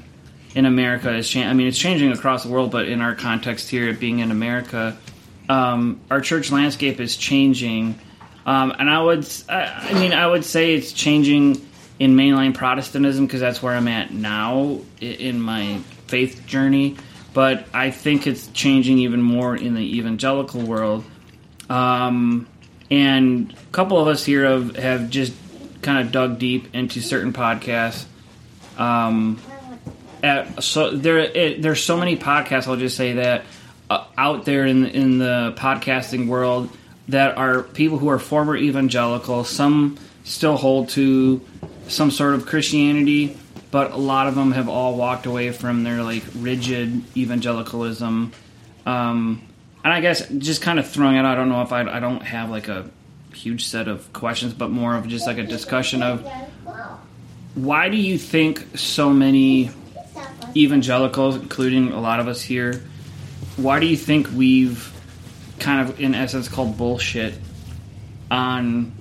in 0.54 0.66
America 0.66 1.12
is 1.14 1.28
changing. 1.28 1.50
I 1.50 1.54
mean, 1.54 1.66
it's 1.66 1.78
changing 1.78 2.12
across 2.12 2.44
the 2.44 2.50
world, 2.50 2.70
but 2.70 2.88
in 2.88 3.00
our 3.00 3.14
context 3.14 3.68
here, 3.68 3.92
being 3.92 4.20
in 4.20 4.30
America, 4.30 4.96
um, 5.48 6.00
our 6.10 6.20
church 6.20 6.52
landscape 6.52 7.00
is 7.00 7.16
changing. 7.16 7.98
Um, 8.46 8.74
and 8.78 8.88
I 8.88 9.02
would, 9.02 9.26
I, 9.48 9.90
I 9.90 9.92
mean, 9.94 10.12
I 10.12 10.26
would 10.26 10.44
say 10.44 10.74
it's 10.74 10.92
changing 10.92 11.60
in 11.98 12.14
mainline 12.14 12.54
Protestantism 12.54 13.26
because 13.26 13.40
that's 13.40 13.62
where 13.62 13.74
I'm 13.74 13.88
at 13.88 14.12
now 14.12 14.80
in 15.00 15.40
my 15.40 15.78
faith 16.06 16.46
journey. 16.46 16.96
But 17.32 17.66
I 17.74 17.90
think 17.90 18.26
it's 18.26 18.46
changing 18.48 18.98
even 18.98 19.20
more 19.20 19.56
in 19.56 19.74
the 19.74 19.98
evangelical 19.98 20.62
world. 20.62 21.04
Um, 21.68 22.46
and 22.90 23.52
a 23.52 23.72
couple 23.72 23.98
of 23.98 24.06
us 24.06 24.24
here 24.24 24.44
have, 24.44 24.76
have 24.76 25.10
just 25.10 25.32
kind 25.82 26.06
of 26.06 26.12
dug 26.12 26.38
deep 26.38 26.74
into 26.74 27.00
certain 27.00 27.32
podcasts. 27.32 28.04
Um, 28.78 29.40
at, 30.24 30.64
so 30.64 30.90
there, 30.90 31.18
it, 31.18 31.62
there's 31.62 31.82
so 31.82 31.96
many 31.96 32.16
podcasts. 32.16 32.66
I'll 32.66 32.76
just 32.76 32.96
say 32.96 33.12
that 33.14 33.44
uh, 33.90 34.06
out 34.16 34.44
there 34.44 34.66
in 34.66 34.86
in 34.86 35.18
the 35.18 35.54
podcasting 35.56 36.28
world 36.28 36.70
that 37.08 37.36
are 37.36 37.62
people 37.62 37.98
who 37.98 38.08
are 38.08 38.18
former 38.18 38.56
evangelical. 38.56 39.44
Some 39.44 39.98
still 40.24 40.56
hold 40.56 40.88
to 40.90 41.42
some 41.88 42.10
sort 42.10 42.34
of 42.34 42.46
Christianity, 42.46 43.36
but 43.70 43.92
a 43.92 43.96
lot 43.96 44.26
of 44.26 44.34
them 44.34 44.52
have 44.52 44.68
all 44.68 44.96
walked 44.96 45.26
away 45.26 45.52
from 45.52 45.84
their 45.84 46.02
like 46.02 46.24
rigid 46.36 47.02
evangelicalism. 47.16 48.32
Um, 48.86 49.42
and 49.84 49.92
I 49.92 50.00
guess 50.00 50.26
just 50.28 50.62
kind 50.62 50.78
of 50.78 50.88
throwing 50.88 51.16
it 51.16 51.20
out. 51.20 51.26
I 51.26 51.34
don't 51.34 51.50
know 51.50 51.60
if 51.60 51.72
I 51.72 51.82
I 51.82 52.00
don't 52.00 52.22
have 52.22 52.48
like 52.48 52.68
a 52.68 52.90
huge 53.34 53.66
set 53.66 53.88
of 53.88 54.10
questions, 54.14 54.54
but 54.54 54.70
more 54.70 54.96
of 54.96 55.06
just 55.06 55.26
like 55.26 55.36
a 55.36 55.42
discussion 55.44 56.02
of 56.02 56.26
why 57.54 57.88
do 57.88 57.96
you 57.96 58.16
think 58.16 58.78
so 58.78 59.10
many 59.10 59.70
evangelicals, 60.56 61.36
including 61.36 61.92
a 61.92 62.00
lot 62.00 62.20
of 62.20 62.28
us 62.28 62.42
here, 62.42 62.82
why 63.56 63.80
do 63.80 63.86
you 63.86 63.96
think 63.96 64.28
we've 64.34 64.92
kind 65.58 65.88
of, 65.88 66.00
in 66.00 66.14
essence, 66.14 66.48
called 66.48 66.76
bullshit 66.76 67.34
on 68.30 68.92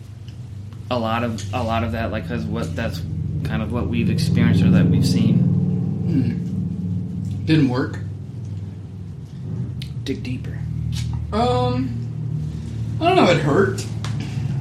a 0.92 1.00
lot 1.00 1.24
of 1.24 1.54
a 1.54 1.64
lot 1.64 1.84
of 1.84 1.94
that? 1.94 2.12
Like, 2.12 2.24
because 2.24 2.46
what 2.46 2.76
that's 2.76 3.02
kind 3.44 3.62
of 3.62 3.72
what 3.72 3.88
we've 3.88 4.10
experienced 4.10 4.64
or 4.64 4.72
that 4.72 4.86
we've 4.86 5.06
seen. 5.06 5.52
Didn't 7.46 7.70
work. 7.70 8.00
Dig 10.04 10.24
deeper. 10.24 10.58
Um, 11.34 12.98
I 13.02 13.08
don't 13.08 13.16
know. 13.18 13.32
It 13.32 13.40
hurt. 13.40 13.86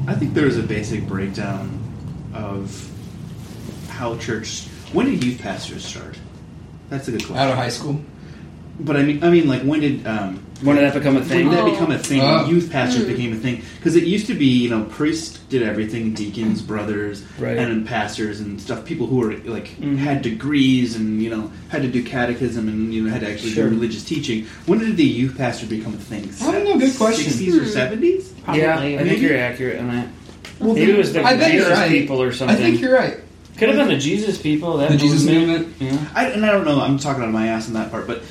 I 0.07 0.15
think 0.15 0.35
there 0.35 0.47
was 0.47 0.59
a 0.59 0.63
basic 0.63 1.07
breakdown 1.07 1.79
of 2.35 2.91
how 3.89 4.17
church. 4.19 4.67
When 4.93 5.07
did 5.07 5.23
youth 5.23 5.41
pastors 5.41 5.85
start? 5.85 6.19
That's 6.93 7.09
a 7.09 7.13
good 7.13 7.21
question. 7.25 7.39
Out 7.39 7.51
of 7.51 7.57
high 7.57 7.71
school. 7.71 8.01
but 8.79 8.97
I 8.97 9.03
mean, 9.03 9.25
I 9.25 9.31
mean, 9.31 9.49
like 9.49 9.63
when 9.63 9.81
did 9.81 10.07
um, 10.07 10.45
When 10.63 10.77
did 10.77 10.85
that 10.85 10.93
become 10.95 11.17
a 11.17 11.25
thing? 11.25 11.47
when 11.49 11.57
did 11.57 11.65
that 11.65 11.71
become 11.73 11.91
a 11.91 11.99
thing? 11.99 12.21
Oh. 12.23 12.47
Youth 12.47 12.71
pastors 12.71 13.05
became 13.07 13.33
a 13.33 13.37
thing 13.37 13.63
because 13.79 13.97
it 13.97 14.05
used 14.05 14.27
to 14.27 14.35
be, 14.35 14.45
you 14.47 14.69
know, 14.69 14.85
priests 14.85 15.39
did 15.49 15.63
everything, 15.63 16.13
deacons, 16.13 16.61
brothers, 16.63 17.25
Right. 17.39 17.57
and 17.57 17.71
then 17.71 17.87
pastors 17.87 18.41
and 18.41 18.61
stuff. 18.61 18.85
People 18.85 19.07
who 19.07 19.17
were 19.17 19.33
like 19.57 19.69
Mhm. 19.81 19.97
had 19.97 20.21
degrees 20.23 20.95
and 20.97 21.23
you 21.23 21.31
know 21.31 21.51
had 21.71 21.81
to 21.83 21.89
do 21.89 22.03
catechism 22.03 22.69
and 22.69 22.93
you 22.93 23.03
know 23.05 23.11
had 23.11 23.23
to 23.23 23.31
actually 23.31 23.53
Sure. 23.53 23.69
do 23.71 23.75
religious 23.77 24.05
teaching. 24.05 24.45
When 24.67 24.79
did 24.79 24.97
the 24.99 25.05
youth 25.05 25.37
pastor 25.39 25.65
become 25.67 25.95
a 25.95 25.99
thing? 25.99 26.29
I 26.43 26.53
don't 26.53 26.65
know, 26.65 26.79
good 26.79 26.95
question. 26.97 27.25
Sixties 27.25 27.57
or 27.57 27.65
seventies? 27.67 28.31
yeah, 28.55 28.79
I 28.79 28.83
think 28.99 29.03
Maybe. 29.07 29.21
you're 29.23 29.39
accurate 29.39 29.81
on 29.81 29.89
that. 29.89 30.09
Well, 30.61 30.75
Maybe 30.75 30.93
it 30.93 30.99
was 30.99 31.13
the 31.15 31.25
I 31.25 31.37
bet 31.37 31.53
you're 31.55 31.63
Jesus 31.65 31.79
right. 31.79 31.91
people 31.91 32.23
or 32.23 32.33
something. 32.33 32.55
I 32.55 32.59
something. 32.61 32.73
think 32.73 32.83
you're 32.83 32.95
right. 32.95 33.17
Could 33.59 33.69
have 33.69 33.79
been 33.79 33.89
the 33.89 33.99
Jesus 33.99 34.41
people. 34.41 34.79
That 34.79 34.91
The 34.91 34.97
Jesus 34.97 35.25
movement. 35.25 35.75
Yeah. 35.79 35.99
I, 36.15 36.27
and 36.31 36.45
I 36.45 36.53
don't 36.53 36.65
know. 36.65 36.81
I'm 36.81 36.99
talking 36.99 37.23
out 37.23 37.29
of 37.29 37.35
my 37.35 37.49
ass 37.49 37.69
on 37.69 37.75
that 37.75 37.91
part, 37.91 38.07
but 38.07 38.23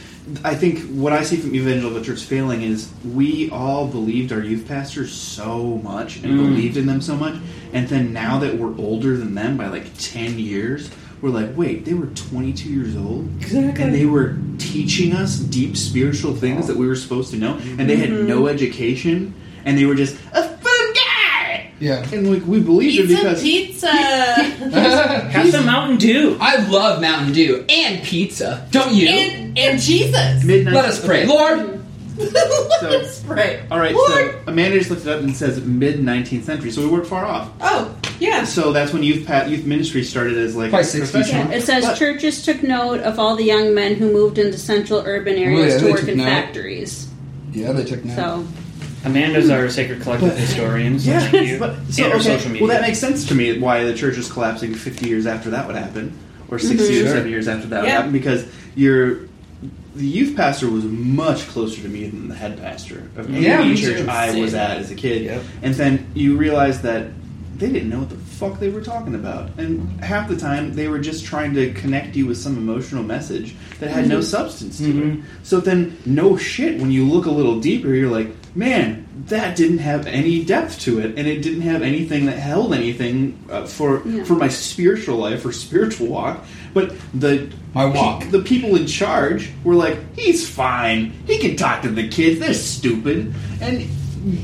I 0.43 0.55
think 0.55 0.79
what 0.89 1.13
I 1.13 1.23
see 1.23 1.37
from 1.37 1.55
evangelical 1.55 2.03
church 2.03 2.23
failing 2.23 2.61
is 2.63 2.89
we 3.05 3.49
all 3.49 3.87
believed 3.87 4.31
our 4.31 4.41
youth 4.41 4.67
pastors 4.67 5.11
so 5.11 5.79
much 5.83 6.17
and 6.17 6.25
Mm. 6.33 6.37
believed 6.37 6.77
in 6.77 6.85
them 6.85 7.01
so 7.01 7.15
much, 7.15 7.35
and 7.73 7.87
then 7.87 8.13
now 8.13 8.39
that 8.39 8.57
we're 8.57 8.75
older 8.77 9.15
than 9.17 9.35
them 9.35 9.57
by 9.57 9.67
like 9.67 9.85
ten 9.99 10.37
years, 10.39 10.89
we're 11.21 11.29
like, 11.29 11.55
wait, 11.55 11.85
they 11.85 11.93
were 11.93 12.07
22 12.07 12.69
years 12.69 12.95
old, 12.95 13.29
Exactly. 13.39 13.83
and 13.83 13.93
they 13.93 14.05
were 14.05 14.37
teaching 14.57 15.13
us 15.13 15.37
deep 15.37 15.77
spiritual 15.77 16.33
things 16.33 16.65
that 16.67 16.77
we 16.77 16.87
were 16.87 16.95
supposed 16.95 17.29
to 17.31 17.37
know, 17.37 17.57
and 17.77 17.87
they 17.89 17.95
had 17.95 18.11
no 18.11 18.47
education, 18.47 19.33
and 19.65 19.77
they 19.77 19.85
were 19.85 19.93
just 19.95 20.15
a 20.33 20.43
food 20.43 20.49
guy, 20.49 20.50
Yeah. 21.81 22.07
and 22.13 22.31
like 22.31 22.45
we 22.45 22.61
believed 22.61 22.99
it 22.99 23.07
Pizza, 23.07 23.23
because 23.23 23.41
pizza, 23.41 23.87
Have 25.31 25.49
some 25.51 25.65
Mountain 25.65 25.97
Dew. 25.97 26.37
I 26.39 26.57
love 26.67 27.01
Mountain 27.01 27.33
Dew 27.33 27.65
and 27.67 28.01
pizza. 28.03 28.67
Don't 28.71 28.93
you? 28.93 29.07
and, 29.09 29.57
and 29.57 29.79
Jesus. 29.81 30.43
midnight. 30.45 30.73
Let 30.75 30.85
us 30.85 31.03
pray. 31.05 31.25
Lord, 31.25 31.79
So- 32.19 33.03
Right. 33.25 33.61
All 33.71 33.79
right, 33.79 33.95
Lord. 33.95 34.11
so 34.11 34.39
Amanda 34.47 34.77
just 34.77 34.89
looked 34.91 35.03
it 35.03 35.07
up 35.07 35.21
and 35.21 35.35
says 35.35 35.61
mid 35.63 35.99
19th 35.99 36.43
century, 36.43 36.69
so 36.69 36.81
we 36.81 36.87
weren't 36.87 37.07
far 37.07 37.25
off. 37.25 37.49
Oh, 37.61 37.95
yeah. 38.19 38.43
So 38.43 38.71
that's 38.73 38.91
when 38.93 39.01
youth 39.01 39.25
pa- 39.25 39.45
youth 39.45 39.65
ministry 39.65 40.03
started 40.03 40.37
as 40.37 40.55
like 40.55 40.69
Probably 40.69 40.85
60s, 40.87 41.11
professional. 41.11 41.47
Yeah, 41.49 41.55
it 41.57 41.63
says 41.63 41.85
But- 41.85 41.97
churches 41.97 42.43
took 42.43 42.61
note 42.61 42.99
of 42.99 43.17
all 43.17 43.35
the 43.35 43.43
young 43.45 43.73
men 43.73 43.95
who 43.95 44.11
moved 44.11 44.37
into 44.37 44.57
central 44.57 45.01
urban 45.05 45.35
oh, 45.35 45.41
areas 45.41 45.59
Oh, 45.59 45.67
yeah, 45.67 45.77
to 45.79 45.83
they 45.85 45.91
work 45.91 45.99
took 46.01 46.09
in 46.09 46.17
note. 46.17 46.23
factories. 46.25 47.07
yeah, 47.53 47.71
they 47.71 47.85
took 47.85 48.03
note. 48.05 48.15
So 48.15 48.45
Amanda's 49.03 49.49
our 49.49 49.69
sacred 49.69 50.01
collective 50.01 50.37
historian. 50.37 50.99
So 50.99 51.11
Yeah, 51.11 51.19
thank 51.21 51.47
you. 51.47 51.59
but 51.59 51.75
so 51.89 52.03
and 52.05 52.13
okay, 52.13 52.23
social 52.23 52.51
media. 52.51 52.67
well 52.67 52.75
that 52.77 52.81
makes 52.85 52.99
sense 52.99 53.27
to 53.27 53.35
me 53.35 53.57
why 53.59 53.83
the 53.83 53.93
church 53.95 54.17
is 54.17 54.31
collapsing 54.31 54.73
50 54.75 55.07
years 55.09 55.25
after 55.25 55.49
that 55.51 55.65
would 55.67 55.75
happen, 55.75 56.13
or 56.49 56.59
60 56.59 56.83
or 56.83 57.03
Sure. 57.03 57.07
70 57.07 57.29
years 57.29 57.47
after 57.47 57.67
that 57.69 57.81
would 57.81 57.89
happen 57.89 58.11
because 58.11 58.45
you're. 58.75 59.29
The 59.93 60.07
youth 60.07 60.37
pastor 60.37 60.69
was 60.69 60.85
much 60.85 61.47
closer 61.49 61.81
to 61.81 61.87
me 61.89 62.07
than 62.07 62.29
the 62.29 62.33
head 62.35 62.57
pastor 62.59 62.99
of 63.17 63.27
any 63.29 63.41
Yeah, 63.45 63.75
church. 63.75 64.07
I 64.07 64.39
was 64.39 64.53
at 64.53 64.77
as 64.77 64.89
a 64.89 64.95
kid. 64.95 65.23
Yep. 65.23 65.43
And 65.63 65.73
then 65.75 66.07
you 66.15 66.37
realize 66.37 66.81
that 66.83 67.07
they 67.57 67.69
didn't 67.69 67.89
know 67.89 67.99
what 67.99 68.09
the 68.09 68.15
fuck 68.15 68.59
they 68.61 68.69
were 68.69 68.79
talking 68.81 69.15
about. 69.15 69.49
And 69.59 70.01
half 70.01 70.29
the 70.29 70.37
time 70.37 70.73
they 70.75 70.87
were 70.87 70.97
just 70.99 71.25
trying 71.25 71.53
to 71.55 71.73
connect 71.73 72.15
you 72.15 72.25
with 72.25 72.37
some 72.37 72.57
emotional 72.57 73.03
message 73.03 73.53
that 73.81 73.89
had 73.91 74.07
no 74.07 74.21
substance 74.21 74.77
to 74.77 74.85
it. 74.85 74.95
Mhm. 74.95 75.21
So 75.43 75.59
then, 75.59 75.97
no 76.05 76.37
shit, 76.37 76.79
when 76.79 76.89
you 76.89 77.05
look 77.05 77.25
a 77.25 77.31
little 77.31 77.59
deeper, 77.59 77.93
you're 77.93 78.09
like, 78.09 78.29
man, 78.55 79.07
that 79.27 79.55
didn't 79.55 79.77
have 79.79 80.07
any 80.07 80.43
depth 80.43 80.79
to 80.81 80.99
it, 80.99 81.17
and 81.17 81.27
it 81.27 81.41
didn't 81.41 81.61
have 81.61 81.81
anything 81.81 82.25
that 82.25 82.37
held 82.37 82.73
anything 82.73 83.37
uh, 83.49 83.65
for 83.65 84.01
Yeah. 84.07 84.23
for 84.23 84.35
my 84.35 84.47
spiritual 84.49 85.17
life 85.17 85.45
or 85.45 85.51
spiritual 85.51 86.07
walk. 86.07 86.43
But 86.73 86.93
the 87.13 87.49
My 87.73 87.85
walk. 87.85 88.29
the 88.31 88.39
people 88.41 88.75
in 88.75 88.87
charge 88.87 89.51
were 89.63 89.75
like, 89.75 89.97
he's 90.15 90.47
fine. 90.49 91.11
He 91.27 91.37
can 91.37 91.55
talk 91.55 91.81
to 91.83 91.89
the 91.89 92.07
kids. 92.07 92.39
They're 92.39 92.53
stupid, 92.53 93.33
and 93.61 93.87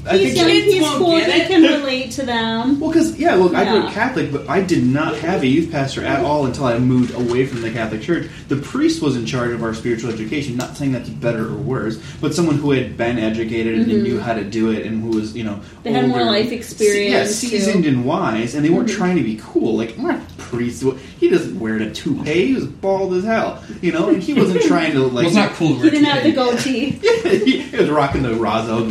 I 0.07 0.17
he's 0.17 0.33
think 0.33 0.37
young, 0.37 0.49
he's 0.49 0.81
won't 0.81 0.97
cool, 0.97 1.15
he 1.17 1.41
can 1.45 1.61
relate 1.61 2.11
to 2.11 2.25
them. 2.25 2.79
well, 2.79 2.89
because 2.89 3.17
yeah, 3.19 3.35
look, 3.35 3.53
I 3.53 3.63
grew 3.63 3.79
up 3.87 3.93
Catholic, 3.93 4.31
but 4.31 4.49
I 4.49 4.61
did 4.61 4.83
not 4.85 5.15
have 5.17 5.43
a 5.43 5.47
youth 5.47 5.71
pastor 5.71 6.03
at 6.03 6.23
all 6.25 6.45
until 6.45 6.65
I 6.65 6.79
moved 6.79 7.13
away 7.13 7.45
from 7.45 7.61
the 7.61 7.71
Catholic 7.71 8.01
Church. 8.01 8.29
The 8.47 8.55
priest 8.57 9.01
was 9.01 9.15
in 9.15 9.25
charge 9.25 9.51
of 9.51 9.61
our 9.63 9.73
spiritual 9.73 10.11
education. 10.11 10.57
Not 10.57 10.75
saying 10.77 10.93
that's 10.93 11.09
better 11.09 11.47
or 11.47 11.55
worse, 11.57 12.01
but 12.21 12.33
someone 12.33 12.55
who 12.57 12.71
had 12.71 12.97
been 12.97 13.19
educated 13.19 13.75
and 13.79 13.87
knew 14.03 14.19
how 14.19 14.33
to 14.33 14.43
do 14.43 14.71
it, 14.71 14.85
and 14.85 15.01
who 15.01 15.09
was 15.19 15.35
you 15.35 15.43
know 15.43 15.47
Mm-hmm. 15.57 15.83
They 15.83 15.91
had 15.93 16.09
more 16.09 16.23
life 16.25 16.51
experience, 16.51 17.11
yeah, 17.11 17.49
too. 17.49 17.57
seasoned 17.57 17.85
and 17.85 18.03
wise, 18.05 18.55
and 18.55 18.65
they 18.65 18.69
weren't 18.69 18.87
Mm-hmm. 18.89 18.97
trying 18.97 19.15
to 19.17 19.23
be 19.23 19.39
cool. 19.41 19.75
Like 19.77 19.97
my 19.97 20.19
priest, 20.37 20.83
he 21.19 21.29
doesn't 21.29 21.59
wear 21.59 21.77
a 21.77 21.91
toupee. 21.91 22.47
He 22.47 22.53
was 22.53 22.65
bald 22.65 23.13
as 23.13 23.23
hell, 23.25 23.63
you 23.81 23.91
know, 23.91 24.09
and 24.09 24.21
he 24.23 24.33
wasn't 24.33 24.61
trying 24.67 24.93
to 24.93 25.01
like. 25.03 25.13
well, 25.13 25.25
it's 25.27 25.35
not 25.35 25.51
cool 25.51 25.75
to 25.77 25.81
He 25.83 25.89
didn't 25.89 26.05
have 26.05 26.23
the 26.23 26.31
today. 26.31 26.35
goatee. 26.35 26.89
he, 27.45 27.61
he 27.61 27.77
was 27.77 27.89
rocking 27.89 28.23
the 28.23 28.35
Ra's 28.35 28.69
al 28.69 28.85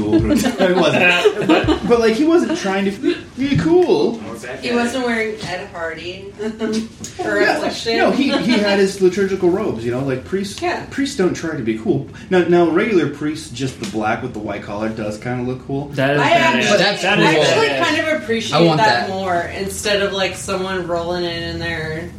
Ghul. 0.77 0.93
No, 0.93 1.23
he 1.23 1.39
wasn't. 1.39 1.47
But, 1.67 1.89
but 1.89 2.01
like 2.01 2.15
he 2.15 2.25
wasn't 2.25 2.59
trying 2.59 2.85
to 2.87 3.17
be 3.39 3.57
cool. 3.59 4.19
He 4.61 4.75
wasn't 4.75 5.05
wearing 5.07 5.37
Ed 5.43 5.67
Hardy 5.69 6.33
or 6.41 7.41
Yeah, 7.41 7.57
affliction. 7.57 7.97
No, 7.99 8.11
he, 8.11 8.25
he 8.39 8.53
had 8.59 8.79
his 8.79 9.01
liturgical 9.01 9.51
robes. 9.51 9.85
You 9.85 9.93
know, 9.93 10.01
like 10.01 10.25
priests. 10.25 10.61
Yeah. 10.61 10.87
Priests 10.91 11.17
don't 11.17 11.35
try 11.35 11.57
to 11.57 11.63
be 11.63 11.79
cool. 11.79 12.09
Now, 12.31 12.41
now 12.49 12.69
regular 12.69 13.09
priests, 13.15 13.51
just 13.51 13.81
the 13.81 13.89
black 13.91 14.23
with 14.23 14.33
the 14.33 14.39
white 14.41 14.63
collar, 14.63 14.89
does 14.89 15.19
kind 15.19 15.41
of 15.41 15.47
look 15.47 15.67
cool. 15.67 15.87
That 15.91 16.17
is 16.17 16.21
I 16.23 16.31
actually, 16.31 16.79
That's 16.79 17.03
that 17.03 17.19
I 17.19 17.35
cool. 17.35 17.43
actually 17.43 17.69
badass. 17.69 17.85
kind 17.85 18.01
of 18.01 18.07
I 18.07 18.11
appreciate 18.23 18.67
want 18.67 18.79
that, 18.79 19.07
that. 19.07 19.11
more 19.11 19.37
instead 19.41 20.03
of 20.03 20.13
like 20.13 20.35
someone 20.35 20.87
rolling 20.87 21.25
in 21.25 21.43
in 21.43 21.59
their 21.59 22.11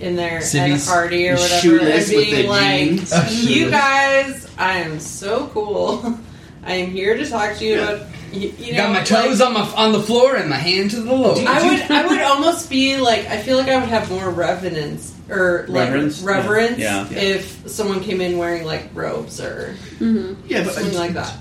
in 0.00 0.16
their 0.16 0.38
Ed 0.38 0.42
Civvies. 0.42 0.88
Hardy 0.88 1.28
or 1.28 1.34
whatever 1.36 1.60
Shoeless 1.60 2.08
and 2.08 2.16
with 2.16 2.24
being 2.30 2.42
the 2.42 2.48
like, 2.48 2.88
jeans. 2.88 3.48
"You 3.56 3.70
guys, 3.70 4.48
I 4.58 4.78
am 4.78 5.00
so 5.00 5.46
cool. 5.48 6.18
I 6.66 6.74
am 6.74 6.90
here 6.90 7.16
to 7.16 7.26
talk 7.28 7.56
to 7.58 7.64
you 7.64 7.76
Yeah. 7.76 7.88
about." 7.90 8.06
You, 8.32 8.52
you 8.58 8.72
know, 8.72 8.78
Got 8.78 8.88
my 8.90 8.98
like- 8.98 9.06
toes 9.06 9.40
on 9.40 9.52
my 9.54 9.60
on 9.60 9.92
the 9.92 10.02
floor 10.02 10.34
and 10.34 10.50
my 10.50 10.56
hand 10.56 10.90
to 10.90 10.96
the 11.00 11.14
Lord. 11.14 11.38
I 11.46 11.68
would, 11.68 11.80
I 11.88 12.04
would 12.06 12.20
almost 12.32 12.68
be 12.68 12.96
like, 12.96 13.26
I 13.28 13.36
feel 13.40 13.56
like 13.56 13.68
I 13.68 13.76
would 13.78 13.88
have 13.88 14.10
more 14.10 14.28
reverence 14.28 15.12
or 15.30 15.66
like 15.68 15.90
Reverence? 15.90 16.20
reverence, 16.20 16.78
Yeah. 16.78 17.06
Yeah. 17.10 17.18
if 17.18 17.62
someone 17.70 18.00
came 18.00 18.20
in 18.20 18.36
wearing 18.36 18.64
like 18.64 18.90
robes 18.92 19.40
or 19.40 19.76
Yeah, 20.00 20.64
but 20.64 20.72
something 20.74 20.98
like 20.98 21.12
that. 21.14 21.32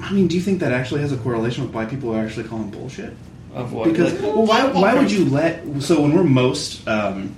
I 0.00 0.10
mean, 0.12 0.26
do 0.26 0.36
you 0.36 0.40
think 0.40 0.60
that 0.60 0.72
actually 0.72 1.02
has 1.02 1.12
a 1.12 1.18
correlation 1.18 1.64
with 1.64 1.74
why 1.74 1.84
people 1.84 2.14
are 2.16 2.24
actually 2.24 2.48
calling 2.48 2.70
bullshit? 2.70 3.14
Of 3.52 3.74
what? 3.74 3.84
Because 3.92 4.14
Like- 4.14 4.22
well, 4.22 4.46
why 4.46 4.64
why 4.68 4.94
would 4.94 5.10
you 5.12 5.26
let? 5.26 5.62
So 5.80 6.00
when 6.00 6.14
we're 6.14 6.24
most 6.24 6.86
um, 6.88 7.36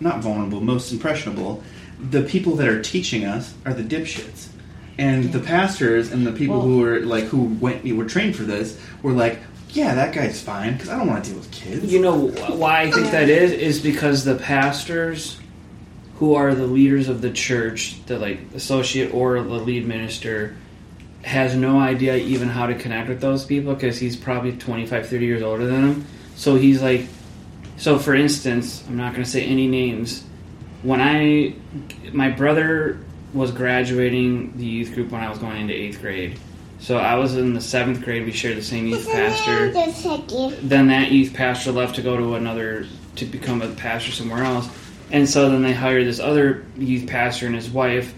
not 0.00 0.22
vulnerable, 0.22 0.60
most 0.60 0.90
impressionable, 0.90 1.62
the 2.10 2.22
people 2.22 2.56
that 2.56 2.66
are 2.66 2.82
teaching 2.82 3.24
us 3.26 3.54
are 3.64 3.74
the 3.74 3.84
dipshits. 3.84 4.48
And 5.00 5.32
the 5.32 5.40
pastors 5.40 6.12
and 6.12 6.26
the 6.26 6.32
people 6.32 6.60
who 6.60 6.80
were 6.80 7.00
like 7.00 7.24
who 7.24 7.44
went 7.58 7.82
were 7.96 8.04
trained 8.04 8.36
for 8.36 8.42
this 8.42 8.78
were 9.02 9.12
like, 9.12 9.38
yeah, 9.70 9.94
that 9.94 10.14
guy's 10.14 10.42
fine 10.42 10.74
because 10.74 10.90
I 10.90 10.98
don't 10.98 11.06
want 11.06 11.24
to 11.24 11.30
deal 11.30 11.38
with 11.38 11.50
kids. 11.50 11.90
You 11.90 12.02
know 12.02 12.28
why 12.28 12.82
I 12.82 12.90
think 12.90 13.10
that 13.10 13.30
is 13.30 13.50
is 13.52 13.80
because 13.80 14.24
the 14.24 14.34
pastors 14.34 15.40
who 16.16 16.34
are 16.34 16.54
the 16.54 16.66
leaders 16.66 17.08
of 17.08 17.22
the 17.22 17.30
church, 17.30 18.04
the 18.04 18.18
like 18.18 18.40
associate 18.54 19.14
or 19.14 19.42
the 19.42 19.54
lead 19.54 19.86
minister 19.86 20.54
has 21.22 21.54
no 21.54 21.80
idea 21.80 22.16
even 22.16 22.50
how 22.50 22.66
to 22.66 22.74
connect 22.74 23.08
with 23.08 23.22
those 23.22 23.46
people 23.46 23.72
because 23.72 23.98
he's 23.98 24.16
probably 24.16 24.52
25 24.52 25.08
30 25.08 25.24
years 25.24 25.40
older 25.40 25.66
than 25.66 25.80
them. 25.80 26.06
So 26.36 26.56
he's 26.56 26.82
like 26.82 27.06
so 27.78 27.98
for 27.98 28.14
instance, 28.14 28.84
I'm 28.86 28.98
not 28.98 29.14
going 29.14 29.24
to 29.24 29.30
say 29.30 29.46
any 29.46 29.66
names. 29.66 30.24
When 30.82 31.00
I 31.00 31.54
my 32.12 32.28
brother 32.28 33.00
was 33.32 33.50
graduating 33.50 34.56
the 34.56 34.66
youth 34.66 34.94
group 34.94 35.10
when 35.10 35.22
I 35.22 35.28
was 35.28 35.38
going 35.38 35.60
into 35.60 35.74
8th 35.74 36.00
grade. 36.00 36.38
So 36.80 36.96
I 36.96 37.14
was 37.16 37.36
in 37.36 37.52
the 37.52 37.60
7th 37.60 38.02
grade, 38.02 38.24
we 38.24 38.32
shared 38.32 38.56
the 38.56 38.62
same 38.62 38.86
youth 38.86 39.06
pastor. 39.06 39.70
then 40.62 40.88
that 40.88 41.10
youth 41.10 41.34
pastor 41.34 41.72
left 41.72 41.96
to 41.96 42.02
go 42.02 42.16
to 42.16 42.34
another 42.34 42.86
to 43.16 43.24
become 43.26 43.60
a 43.60 43.68
pastor 43.74 44.12
somewhere 44.12 44.44
else. 44.44 44.68
And 45.10 45.28
so 45.28 45.50
then 45.50 45.62
they 45.62 45.72
hired 45.72 46.06
this 46.06 46.20
other 46.20 46.64
youth 46.76 47.08
pastor 47.08 47.46
and 47.46 47.54
his 47.54 47.68
wife. 47.70 48.14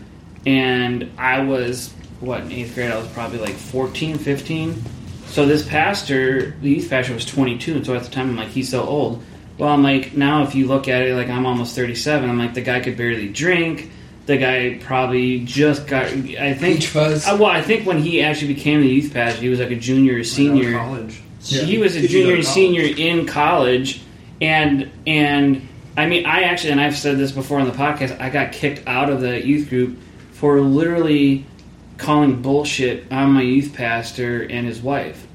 And 0.47 1.11
i 1.19 1.41
was 1.41 1.93
what 2.21 2.41
in 2.43 2.53
eighth 2.53 2.75
grade 2.75 2.91
i 2.91 2.97
was 2.97 3.09
probably 3.09 3.39
like 3.39 3.55
14 3.55 4.17
15 4.19 4.83
so 5.27 5.47
this 5.47 5.67
pastor 5.67 6.51
the 6.63 6.71
youth 6.71 6.89
pastor 6.89 7.15
was 7.15 7.25
22 7.25 7.77
and 7.77 7.87
so 7.87 7.95
at 7.95 8.03
the 8.03 8.11
time 8.11 8.31
i'm 8.31 8.37
like 8.37 8.49
he's 8.49 8.69
so 8.69 8.85
old. 8.85 9.23
Well 9.59 9.69
i'm 9.69 9.83
like 9.83 10.15
now 10.15 10.43
if 10.43 10.55
you 10.55 10.67
look 10.67 10.89
at 10.89 11.03
it 11.03 11.15
like 11.15 11.29
i'm 11.29 11.47
almost 11.47 11.77
37 11.77 12.29
i'm 12.29 12.39
like 12.39 12.55
the 12.55 12.61
guy 12.61 12.81
could 12.81 12.97
barely 12.97 13.29
drink 13.29 13.91
the 14.27 14.37
guy 14.37 14.79
probably 14.83 15.41
just 15.45 15.87
got 15.87 16.05
i 16.07 16.55
think 16.55 16.77
Peach 16.77 16.87
fuzz. 16.87 17.27
uh, 17.27 17.37
well 17.39 17.51
i 17.51 17.61
think 17.61 17.87
when 17.87 17.99
he 17.99 18.23
actually 18.23 18.55
became 18.55 18.81
the 18.81 18.89
youth 18.89 19.13
pastor 19.13 19.41
he 19.41 19.49
was 19.49 19.59
like 19.59 19.71
a 19.71 19.77
junior 19.77 20.19
or 20.19 20.25
senior 20.25 20.79
college. 20.79 21.21
Yeah. 21.45 21.63
he 21.63 21.79
was 21.79 21.97
a 21.97 22.05
If 22.05 22.13
you 22.13 22.21
go 22.21 22.25
junior 22.27 22.37
and 22.37 22.47
senior 22.47 22.83
in 22.97 23.27
college 23.27 24.03
and 24.41 24.91
and 25.07 25.69
I 25.97 26.07
mean 26.07 26.25
I 26.25 26.43
actually 26.43 26.71
and 26.73 26.81
I've 26.81 26.97
said 26.97 27.19
this 27.19 27.33
before 27.33 27.59
on 27.59 27.67
the 27.67 27.73
podcast 27.73 28.21
I 28.21 28.31
got 28.31 28.53
kicked 28.53 28.87
out 28.87 29.11
of 29.11 29.21
the 29.21 29.45
youth 29.45 29.69
group 29.69 29.99
for 30.33 30.61
literally 30.61 31.45
calling 31.99 32.43
bullshit 32.43 33.11
on 33.11 33.33
my 33.33 33.43
youth 33.43 33.75
pastor 33.75 34.43
and 34.43 34.67
his 34.67 34.81
wife 34.81 35.27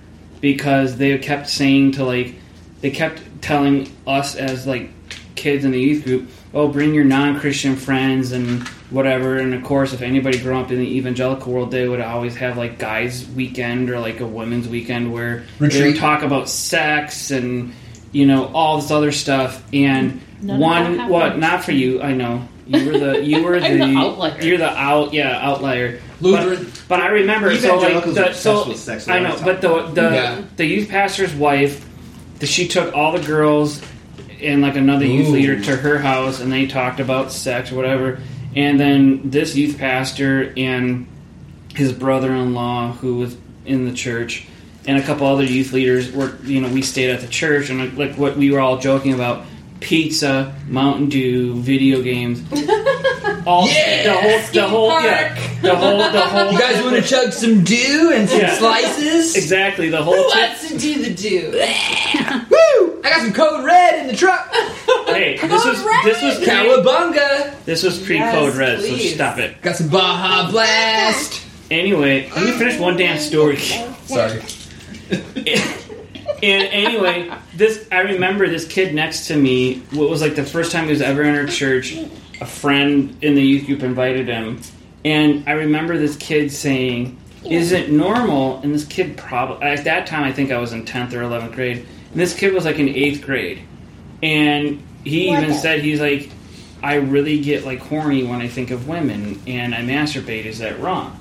because 0.42 0.98
they 0.98 1.18
kept 1.18 1.50
saying 1.50 1.92
to 1.94 2.06
like 2.06 2.36
they 2.82 2.92
kept 2.92 3.22
telling 3.42 3.92
us 4.06 4.36
as 4.36 4.66
like 4.66 4.90
kids 5.36 5.66
in 5.66 5.72
the 5.72 5.80
youth 5.80 6.04
group 6.04 6.30
oh 6.54 6.68
bring 6.68 6.94
your 6.94 7.04
non-christian 7.06 7.76
friends 7.76 8.32
and 8.32 8.68
whatever. 8.90 9.38
And 9.38 9.54
of 9.54 9.64
course, 9.64 9.94
if 9.94 10.02
anybody 10.02 10.40
grew 10.40 10.58
up 10.58 10.72
in 10.72 10.80
the 10.80 10.98
evangelical 10.98 11.52
world, 11.54 11.72
they 11.72 11.88
would 11.88 12.02
always 12.02 12.36
have 12.38 12.58
like 12.58 12.78
guys' 12.80 13.28
weekend 13.30 13.90
or 13.90 14.00
like 14.00 14.20
a 14.20 14.26
women's 14.28 14.68
weekend 14.68 15.12
where 15.14 15.44
they 15.60 15.88
would 15.92 15.98
talk 15.98 16.24
about 16.24 16.50
sex 16.50 17.32
and 17.32 17.74
you 18.12 18.26
know 18.26 18.46
all 18.54 18.80
this 18.80 18.92
other 18.92 19.12
stuff. 19.12 19.64
And 19.74 20.22
None 20.42 20.60
one, 20.60 20.84
happened. 20.96 21.10
what 21.10 21.38
not 21.40 21.64
for 21.64 21.72
you, 21.72 22.02
I 22.02 22.14
know. 22.14 22.48
You 22.66 22.86
were 22.92 22.98
the 23.00 23.24
you 23.24 23.44
were 23.44 23.60
the, 23.62 23.78
the 23.78 23.96
outlier. 23.98 24.42
You're 24.42 24.58
the 24.58 24.70
out 24.70 25.14
yeah 25.14 25.38
outlier. 25.42 26.00
Lutheran. 26.20 26.64
But, 26.66 26.84
but 26.90 27.00
I 27.02 27.08
remember 27.08 27.56
so 27.56 27.78
like 27.78 27.92
Evangelicals 27.92 28.18
are 28.18 28.30
the, 28.30 28.34
so 28.34 28.74
sex, 28.74 29.08
I 29.08 29.20
know, 29.20 29.38
but 29.44 29.62
the 29.62 29.84
the 29.88 30.02
Yeah. 30.02 30.42
the 30.56 30.66
youth 30.66 30.90
pastor's 30.90 31.34
wife, 31.34 31.86
the, 32.40 32.46
she 32.48 32.68
took 32.68 32.94
all 32.96 33.12
the 33.18 33.26
girls 33.26 33.82
and 34.42 34.62
like 34.62 34.76
another 34.76 35.06
youth 35.06 35.30
leader 35.30 35.62
to 35.64 35.76
her 35.78 35.98
house, 35.98 36.40
and 36.42 36.52
they 36.52 36.68
talked 36.68 37.00
about 37.00 37.32
sex 37.32 37.72
or 37.72 37.76
whatever. 37.76 38.20
And 38.58 38.80
then 38.80 39.30
this 39.30 39.56
youth 39.56 39.78
pastor 39.78 40.52
and 40.58 41.06
his 41.76 41.94
brother-in-law, 41.94 42.94
who 42.94 43.18
was 43.18 43.38
in 43.68 43.86
the 43.86 43.94
church, 43.94 44.48
and 44.88 44.98
a 44.98 45.04
couple 45.04 45.28
other 45.28 45.44
youth 45.44 45.74
leaders 45.74 46.12
were, 46.12 46.36
you 46.44 46.60
know, 46.60 46.68
we 46.68 46.82
stayed 46.82 47.12
at 47.12 47.22
the 47.22 47.28
church, 47.28 47.70
and 47.70 47.96
like 47.96 48.16
what 48.16 48.36
we 48.36 48.50
were 48.50 48.60
all 48.60 48.80
joking 48.80 49.14
about: 49.14 49.46
pizza, 49.80 50.56
Mountain 50.68 51.10
Dew, 51.10 51.62
video 51.62 52.02
games. 52.02 52.42
All 53.46 53.66
the 53.68 54.18
whole, 54.20 54.52
the 54.52 54.68
whole, 54.68 55.02
yeah, 55.04 55.47
the 55.62 55.76
whole, 55.76 55.98
the 55.98 56.22
whole. 56.22 56.52
You 56.52 56.60
guys 56.60 56.84
want 56.84 56.96
to 56.96 57.02
chug 57.02 57.32
some 57.34 57.64
dew 57.64 58.12
and 58.14 58.30
some 58.30 58.40
Yeah. 58.40 58.58
slices? 58.58 59.36
Exactly, 59.36 59.90
the 59.90 60.02
whole. 60.04 60.16
Who 60.16 60.24
tip- 60.32 60.50
wants 60.50 60.68
to 60.70 60.78
do 60.78 61.04
the 61.04 61.14
do? 61.14 61.52
Woo! 62.50 63.02
I 63.04 63.10
got 63.10 63.22
some 63.22 63.34
code 63.34 63.64
red 63.66 64.00
in 64.02 64.08
the 64.08 64.16
truck. 64.16 64.54
Hey, 65.08 65.38
this 65.38 65.66
was 65.66 65.82
this 66.04 66.22
was 66.22 66.36
pre, 66.38 66.48
Cowabunga! 66.48 67.64
this 67.64 67.82
was 67.82 67.98
pre 68.00 68.16
Yes, 68.18 68.36
code 68.36 68.56
red, 68.56 68.82
so 68.82 68.98
stop 68.98 69.38
it. 69.40 69.60
Got 69.62 69.78
some 69.78 69.88
Baja 69.88 70.52
Blast. 70.52 71.42
Anyway, 71.72 72.30
let 72.36 72.44
me 72.44 72.52
finish 72.52 72.78
one 72.78 72.98
damn 72.98 73.18
story. 73.18 73.56
Sorry. 74.06 74.42
And 76.44 76.68
anyway, 76.72 77.32
this 77.56 77.88
I 77.92 78.02
remember 78.02 78.48
this 78.48 78.68
kid 78.68 78.94
next 78.94 79.28
to 79.28 79.36
me. 79.38 79.80
What 79.92 80.10
was 80.10 80.22
like 80.22 80.36
the 80.36 80.44
first 80.44 80.72
time 80.72 80.84
he 80.86 80.92
was 80.92 81.02
ever 81.02 81.24
in 81.24 81.36
our 81.36 81.48
church. 81.48 81.96
A 82.42 82.46
friend 82.46 83.18
in 83.24 83.34
the 83.36 83.42
youth 83.42 83.66
group 83.66 83.82
invited 83.84 84.28
him, 84.28 84.62
and 85.08 85.44
I 85.48 85.54
remember 85.54 85.98
this 85.98 86.16
kid 86.18 86.52
saying, 86.52 87.18
"Is 87.46 87.72
it 87.72 87.92
normal?" 87.92 88.60
And 88.62 88.74
this 88.74 88.86
kid 88.86 89.18
probably 89.18 89.66
at 89.66 89.86
that 89.86 90.08
time 90.08 90.24
I 90.24 90.34
think 90.34 90.52
I 90.52 90.58
was 90.58 90.74
in 90.74 90.86
tenth 90.86 91.14
or 91.14 91.22
eleventh 91.22 91.54
grade, 91.54 91.78
and 92.12 92.20
this 92.20 92.34
kid 92.34 92.54
was 92.54 92.66
like 92.66 92.80
in 92.80 92.90
eighth 92.90 93.26
grade, 93.26 93.62
and 94.22 94.84
he 95.04 95.32
even 95.32 95.54
said 95.54 95.82
he's 95.82 96.02
like, 96.02 96.30
"I 96.84 96.96
really 96.96 97.40
get 97.40 97.66
like 97.66 97.80
horny 97.80 98.24
when 98.24 98.42
I 98.42 98.48
think 98.48 98.72
of 98.72 98.88
women, 98.88 99.42
and 99.48 99.74
I 99.74 99.80
masturbate. 99.80 100.46
Is 100.46 100.60
that 100.60 100.80
wrong?" 100.80 101.20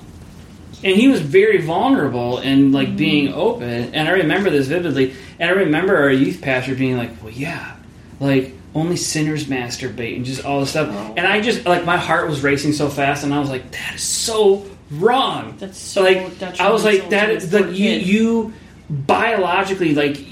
and 0.83 0.95
he 0.95 1.07
was 1.07 1.21
very 1.21 1.61
vulnerable 1.61 2.37
and 2.37 2.71
like 2.71 2.89
mm-hmm. 2.89 2.97
being 2.97 3.33
open. 3.33 3.93
And 3.95 4.07
i 4.07 4.11
remember 4.11 4.49
this 4.49 4.67
vividly. 4.67 5.15
And 5.39 5.49
i 5.49 5.53
remember 5.53 5.97
our 5.97 6.11
youth 6.11 6.41
pastor 6.41 6.75
being 6.75 6.97
like 6.97 7.11
well 7.23 7.31
yeah. 7.31 7.75
Like 8.19 8.53
only 8.77 8.95
sinners 8.95 9.45
masturbate 9.45 10.15
and 10.15 10.25
just 10.25 10.45
all 10.45 10.59
this 10.59 10.71
stuff. 10.71 10.89
And 11.17 11.25
i 11.25 11.41
just 11.41 11.65
like 11.65 11.85
my 11.85 11.97
heart 11.97 12.29
was 12.29 12.41
racing 12.41 12.73
so 12.73 12.89
fast 12.89 13.23
and 13.23 13.33
i 13.33 13.39
was 13.39 13.49
like 13.49 13.71
that 13.71 13.95
is 13.95 14.03
so 14.03 14.65
wrong. 14.91 15.55
That's 15.57 15.77
so 15.77 16.03
like 16.03 16.41
i 16.59 16.69
was 16.69 16.83
like 16.83 17.09
that 17.09 17.29
is 17.29 17.51
like 17.51 17.73
you 17.73 17.89
you 17.89 18.53
biologically 18.89 19.93
like 19.95 20.23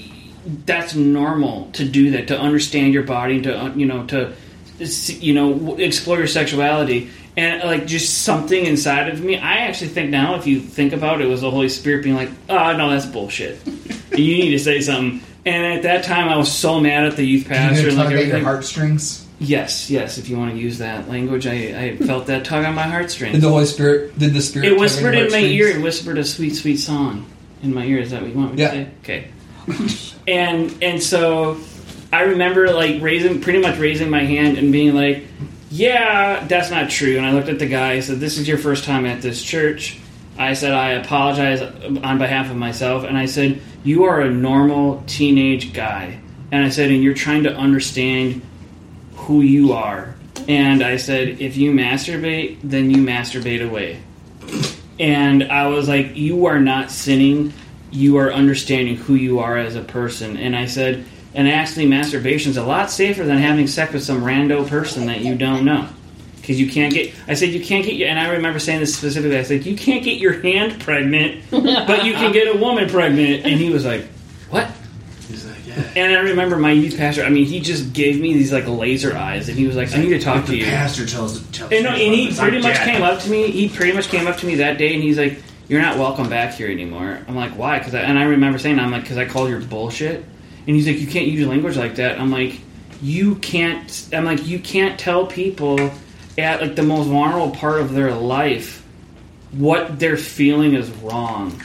that's 0.64 0.94
normal 0.94 1.70
to 1.72 1.84
do 1.84 2.12
that 2.12 2.28
to 2.28 2.38
understand 2.38 2.94
your 2.94 3.02
body 3.02 3.42
to 3.42 3.64
uh, 3.64 3.74
you 3.74 3.86
know 3.86 4.06
to 4.06 4.32
you 4.78 5.34
know 5.34 5.76
explore 5.76 6.18
your 6.18 6.28
sexuality. 6.28 7.10
And 7.38 7.62
like 7.64 7.86
just 7.86 8.22
something 8.22 8.64
inside 8.64 9.10
of 9.10 9.22
me 9.22 9.36
i 9.36 9.58
actually 9.58 9.88
think 9.88 10.08
now 10.08 10.36
if 10.36 10.46
you 10.46 10.58
think 10.58 10.94
about 10.94 11.20
it, 11.20 11.26
it 11.26 11.28
was 11.28 11.42
the 11.42 11.50
holy 11.50 11.68
spirit 11.68 12.02
being 12.02 12.16
like 12.16 12.30
oh 12.48 12.76
no 12.76 12.88
that's 12.88 13.04
bullshit. 13.04 13.60
You 14.16 14.38
need 14.38 14.52
to 14.52 14.58
say 14.58 14.80
something 14.80 15.20
and 15.46 15.64
at 15.64 15.82
that 15.84 16.04
time 16.04 16.28
i 16.28 16.36
was 16.36 16.52
so 16.52 16.78
mad 16.80 17.04
at 17.06 17.16
the 17.16 17.24
youth 17.24 17.46
pastor 17.48 17.88
and 17.88 17.96
like 17.96 18.06
tug 18.06 18.06
at 18.06 18.10
your 18.12 18.20
everything 18.20 18.44
heartstrings? 18.44 19.26
yes 19.38 19.90
yes 19.90 20.18
if 20.18 20.28
you 20.28 20.36
want 20.36 20.50
to 20.52 20.58
use 20.58 20.78
that 20.78 21.08
language 21.08 21.46
i, 21.46 21.52
I 21.52 21.96
felt 21.96 22.26
that 22.26 22.44
tug 22.44 22.64
on 22.64 22.74
my 22.74 22.82
heartstrings. 22.84 23.32
Did 23.34 23.42
the 23.42 23.48
Holy 23.48 23.66
Spirit? 23.66 24.18
Did 24.18 24.34
the 24.34 24.42
Spirit? 24.42 24.66
it 24.66 24.70
tug 24.70 24.80
whispered 24.80 25.14
your 25.14 25.26
in 25.26 25.32
my 25.32 25.38
ear 25.38 25.72
and 25.72 25.82
whispered 25.82 26.18
a 26.18 26.24
sweet 26.24 26.54
sweet 26.54 26.76
song 26.76 27.26
in 27.62 27.72
my 27.72 27.84
ear 27.84 27.98
is 28.00 28.10
that 28.10 28.20
what 28.22 28.30
you 28.30 28.36
want 28.36 28.54
me 28.54 28.60
Yeah. 28.62 28.70
to 28.70 28.84
say 28.84 28.90
okay 29.02 29.30
and 30.28 30.76
and 30.82 31.02
so 31.02 31.58
I 32.12 32.22
remember 32.22 32.72
like 32.72 33.02
raising 33.02 33.40
pretty 33.40 33.60
much 33.60 33.78
raising 33.78 34.10
my 34.10 34.24
hand 34.24 34.58
and 34.58 34.70
being 34.70 34.94
like, 34.94 35.24
"Yeah, 35.70 36.44
that's 36.46 36.70
not 36.70 36.88
true." 36.88 37.16
And 37.16 37.26
I 37.26 37.32
looked 37.32 37.48
at 37.48 37.58
the 37.58 37.66
guy. 37.66 37.94
I 37.94 38.00
said, 38.00 38.20
"This 38.20 38.38
is 38.38 38.46
your 38.46 38.58
first 38.58 38.84
time 38.84 39.06
at 39.06 39.22
this 39.22 39.42
church." 39.42 39.98
I 40.38 40.54
said, 40.54 40.72
"I 40.72 40.90
apologize 40.90 41.62
on 42.02 42.18
behalf 42.18 42.50
of 42.50 42.56
myself." 42.56 43.04
And 43.04 43.16
I 43.16 43.26
said, 43.26 43.60
"You 43.84 44.04
are 44.04 44.20
a 44.20 44.30
normal 44.30 45.02
teenage 45.06 45.72
guy." 45.72 46.18
And 46.52 46.64
I 46.64 46.68
said, 46.68 46.90
"And 46.90 47.02
you're 47.02 47.14
trying 47.14 47.44
to 47.44 47.56
understand 47.56 48.42
who 49.14 49.40
you 49.40 49.72
are." 49.72 50.14
And 50.48 50.82
I 50.82 50.96
said, 50.96 51.36
"If 51.40 51.56
you 51.56 51.72
masturbate, 51.72 52.56
then 52.62 52.90
you 52.90 52.98
masturbate 52.98 53.66
away." 53.66 53.96
And 55.00 55.44
I 55.44 55.66
was 55.68 55.88
like, 55.88 56.16
"You 56.16 56.46
are 56.46 56.60
not 56.60 56.90
sinning. 56.90 57.52
You 57.90 58.18
are 58.18 58.32
understanding 58.32 58.96
who 58.96 59.14
you 59.14 59.38
are 59.40 59.56
as 59.56 59.74
a 59.74 59.80
person." 59.80 60.36
And 60.36 60.54
I 60.54 60.66
said, 60.66 61.04
"And 61.34 61.48
actually, 61.48 61.86
masturbation 61.86 62.50
is 62.50 62.56
a 62.56 62.64
lot 62.64 62.90
safer 62.90 63.24
than 63.24 63.38
having 63.38 63.66
sex 63.66 63.92
with 63.92 64.04
some 64.04 64.22
rando 64.22 64.66
person 64.66 65.06
that 65.06 65.22
you 65.22 65.34
don't 65.34 65.64
know." 65.64 65.86
Because 66.46 66.60
you 66.60 66.70
can't 66.70 66.94
get, 66.94 67.12
I 67.26 67.34
said 67.34 67.48
you 67.48 67.58
can't 67.58 67.84
get 67.84 67.96
your, 67.96 68.06
and 68.06 68.20
I 68.20 68.28
remember 68.28 68.60
saying 68.60 68.78
this 68.78 68.94
specifically. 68.94 69.36
I 69.36 69.42
said 69.42 69.66
you 69.66 69.76
can't 69.76 70.04
get 70.04 70.20
your 70.20 70.40
hand 70.42 70.80
pregnant, 70.80 71.42
but 71.50 72.04
you 72.04 72.12
can 72.12 72.30
get 72.30 72.54
a 72.54 72.56
woman 72.56 72.88
pregnant. 72.88 73.44
And 73.44 73.60
he 73.60 73.68
was 73.68 73.84
like, 73.84 74.04
"What?" 74.48 74.70
He's 75.26 75.44
like, 75.44 75.66
yeah. 75.66 75.82
And 75.96 76.14
I 76.14 76.20
remember 76.20 76.56
my 76.56 76.70
youth 76.70 76.96
pastor. 76.96 77.24
I 77.24 77.30
mean, 77.30 77.46
he 77.46 77.58
just 77.58 77.92
gave 77.92 78.20
me 78.20 78.32
these 78.32 78.52
like 78.52 78.68
laser 78.68 79.16
eyes, 79.16 79.48
and 79.48 79.58
he 79.58 79.66
was 79.66 79.74
like, 79.74 79.92
"I 79.92 79.98
need 79.98 80.10
to 80.10 80.20
talk 80.20 80.44
to 80.44 80.52
the 80.52 80.58
you." 80.58 80.66
pastor 80.66 81.04
tells, 81.04 81.44
tells 81.50 81.72
And, 81.72 81.82
no, 81.82 81.90
and 81.90 82.14
he 82.14 82.32
pretty 82.32 82.62
much 82.62 82.78
came 82.78 83.02
up 83.02 83.18
to 83.22 83.28
me. 83.28 83.50
He 83.50 83.68
pretty 83.68 83.92
much 83.92 84.06
came 84.06 84.28
up 84.28 84.36
to 84.36 84.46
me 84.46 84.54
that 84.54 84.78
day, 84.78 84.94
and 84.94 85.02
he's 85.02 85.18
like, 85.18 85.42
"You're 85.66 85.82
not 85.82 85.98
welcome 85.98 86.30
back 86.30 86.54
here 86.54 86.70
anymore." 86.70 87.18
I'm 87.26 87.34
like, 87.34 87.58
"Why?" 87.58 87.80
Because 87.80 87.92
and 87.94 88.16
I 88.16 88.22
remember 88.22 88.60
saying, 88.60 88.78
"I'm 88.78 88.92
like, 88.92 89.02
because 89.02 89.18
I 89.18 89.24
called 89.24 89.50
your 89.50 89.62
bullshit." 89.62 90.24
And 90.68 90.76
he's 90.76 90.86
like, 90.86 91.00
"You 91.00 91.08
can't 91.08 91.26
use 91.26 91.44
language 91.44 91.76
like 91.76 91.96
that." 91.96 92.20
I'm 92.20 92.30
like, 92.30 92.60
"You 93.02 93.34
can't." 93.34 94.08
I'm 94.12 94.24
like, 94.24 94.46
"You 94.46 94.60
can't 94.60 94.96
tell 94.96 95.26
people 95.26 95.90
at 96.38 96.60
like 96.60 96.76
the 96.76 96.82
most 96.82 97.06
vulnerable 97.08 97.50
part 97.50 97.80
of 97.80 97.92
their 97.92 98.12
life 98.14 98.82
what 99.52 99.98
they're 99.98 100.16
feeling 100.16 100.74
is 100.74 100.90
wrong." 100.90 101.60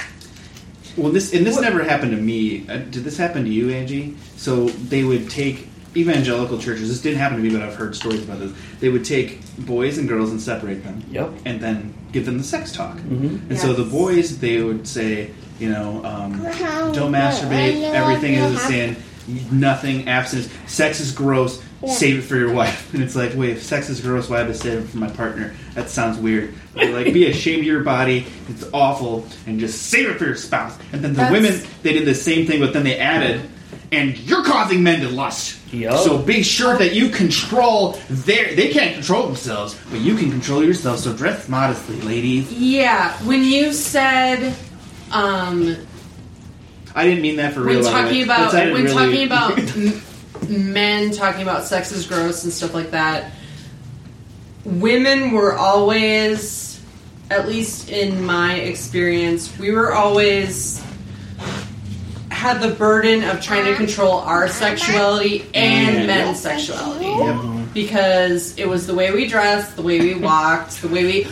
Well, 0.98 1.12
this 1.12 1.34
and 1.34 1.46
this 1.46 1.60
never 1.60 1.84
happened 1.84 2.12
to 2.12 2.18
me. 2.22 2.66
Uh, 2.68 2.78
did 2.78 3.04
this 3.04 3.18
happen 3.18 3.44
to 3.46 3.50
you, 3.50 3.70
Angie? 3.70 4.16
So 4.36 4.68
they 4.70 5.04
would 5.04 5.30
take 5.30 5.68
evangelical 5.96 6.58
churches. 6.58 6.90
This 6.90 7.02
didn't 7.02 7.20
happen 7.20 7.38
to 7.38 7.44
me, 7.44 7.50
but 7.50 7.62
I've 7.62 7.76
heard 7.76 7.96
stories 7.96 8.24
about 8.24 8.40
this. 8.40 8.52
They 8.80 8.90
would 8.90 9.04
take 9.06 9.40
boys 9.66 9.98
and 9.98 10.08
girls 10.08 10.32
and 10.32 10.42
separate 10.42 10.84
them. 10.84 11.04
Yep. 11.12 11.32
And 11.46 11.60
then 11.60 11.94
give 12.12 12.26
them 12.26 12.38
the 12.38 12.44
sex 12.44 12.72
talk. 12.72 12.98
Mhm. 12.98 13.50
And 13.50 13.60
so 13.60 13.74
the 13.74 13.84
boys, 13.84 14.38
they 14.40 14.62
would 14.62 14.88
say, 14.88 15.32
you 15.60 15.70
know, 15.70 16.02
um, 16.06 16.42
don't 16.94 17.12
masturbate. 17.12 17.84
Everything 17.84 18.34
is 18.36 18.56
a 18.56 18.60
sin. 18.60 18.96
Nothing 19.52 20.08
abstinence. 20.08 20.50
Sex 20.68 21.00
is 21.00 21.12
gross. 21.12 21.62
Yeah. 21.84 21.94
Save 21.94 22.20
it 22.20 22.22
for 22.24 22.36
your 22.36 22.54
wife. 22.54 22.94
And 22.94 23.02
it's 23.02 23.16
like, 23.16 23.34
wait, 23.36 23.52
if 23.52 23.64
sex 23.64 23.90
is 23.90 24.02
gross, 24.02 24.30
why 24.30 24.40
have 24.40 24.48
to 24.48 24.54
save 24.54 24.80
it 24.84 24.88
for 24.90 24.98
my 24.98 25.10
partner? 25.10 25.54
That 25.74 25.90
sounds 25.90 26.18
weird. 26.18 26.54
They're 26.76 26.94
like, 26.94 27.14
be 27.14 27.28
ashamed 27.28 27.62
of 27.62 27.66
your 27.66 27.84
body. 27.84 28.26
It's 28.50 28.66
awful, 28.74 29.26
and 29.48 29.60
just 29.60 29.84
save 29.88 30.10
it 30.10 30.18
for 30.18 30.26
your 30.26 30.36
spouse. 30.36 30.78
And 30.94 31.02
then 31.04 31.14
the 31.14 31.18
That's- 31.24 31.32
women, 31.32 31.70
they 31.84 31.94
did 31.94 32.06
the 32.06 32.14
same 32.16 32.46
thing, 32.46 32.60
but 32.60 32.74
then 32.74 32.84
they 32.84 32.98
added, 33.00 33.42
and 33.92 34.18
you're 34.20 34.44
causing 34.44 34.84
men 34.84 35.00
to 35.02 35.10
lust. 35.10 35.58
Yup. 35.74 36.00
So 36.00 36.18
be 36.18 36.44
sure 36.44 36.78
that 36.78 36.94
you 36.94 37.10
control 37.10 37.94
their. 38.10 38.54
They 38.56 38.70
can't 38.74 38.94
control 38.96 39.26
themselves, 39.28 39.80
but 39.90 40.02
you 40.02 40.16
can 40.18 40.30
control 40.30 40.64
yourself. 40.64 41.00
So 41.00 41.14
dress 41.14 41.48
modestly, 41.48 42.00
ladies. 42.02 42.52
Yeah, 42.52 43.14
when 43.24 43.44
you 43.46 43.72
said, 43.72 44.54
um, 45.12 45.78
I 46.94 47.06
didn't 47.06 47.22
mean 47.22 47.38
that 47.38 47.54
for 47.54 47.62
when 47.62 47.78
real. 47.78 47.84
by 47.86 48.02
talking 48.04 48.24
about 48.24 48.54
when 48.54 48.74
really- 48.74 48.94
talking 48.94 49.26
about 49.26 49.58
m- 49.78 50.02
men 50.50 51.12
talking 51.12 51.42
about 51.42 51.66
sex 51.66 51.92
is 51.92 52.06
gross 52.06 52.44
and 52.44 52.54
stuff 52.54 52.74
like 52.74 52.92
that, 52.92 53.32
women 54.66 55.32
were 55.32 55.54
always, 55.54 56.82
at 57.30 57.48
least 57.48 57.90
in 57.90 58.24
my 58.24 58.56
experience, 58.56 59.58
we 59.58 59.72
were 59.72 59.94
always 59.94 60.84
had 62.30 62.60
the 62.60 62.70
burden 62.70 63.24
of 63.24 63.42
trying 63.42 63.66
to 63.66 63.76
control 63.76 64.14
our 64.14 64.48
sexuality 64.48 65.46
and 65.54 66.08
men's 66.08 66.40
sexuality. 66.40 67.68
Because 67.74 68.58
it 68.58 68.68
was 68.68 68.88
the 68.88 68.94
way 68.94 69.12
we 69.12 69.28
dressed, 69.28 69.76
the 69.76 69.82
way 69.82 70.00
we 70.00 70.16
walked, 70.16 70.82
the 70.82 70.88
way 70.88 71.06
we 71.06 71.28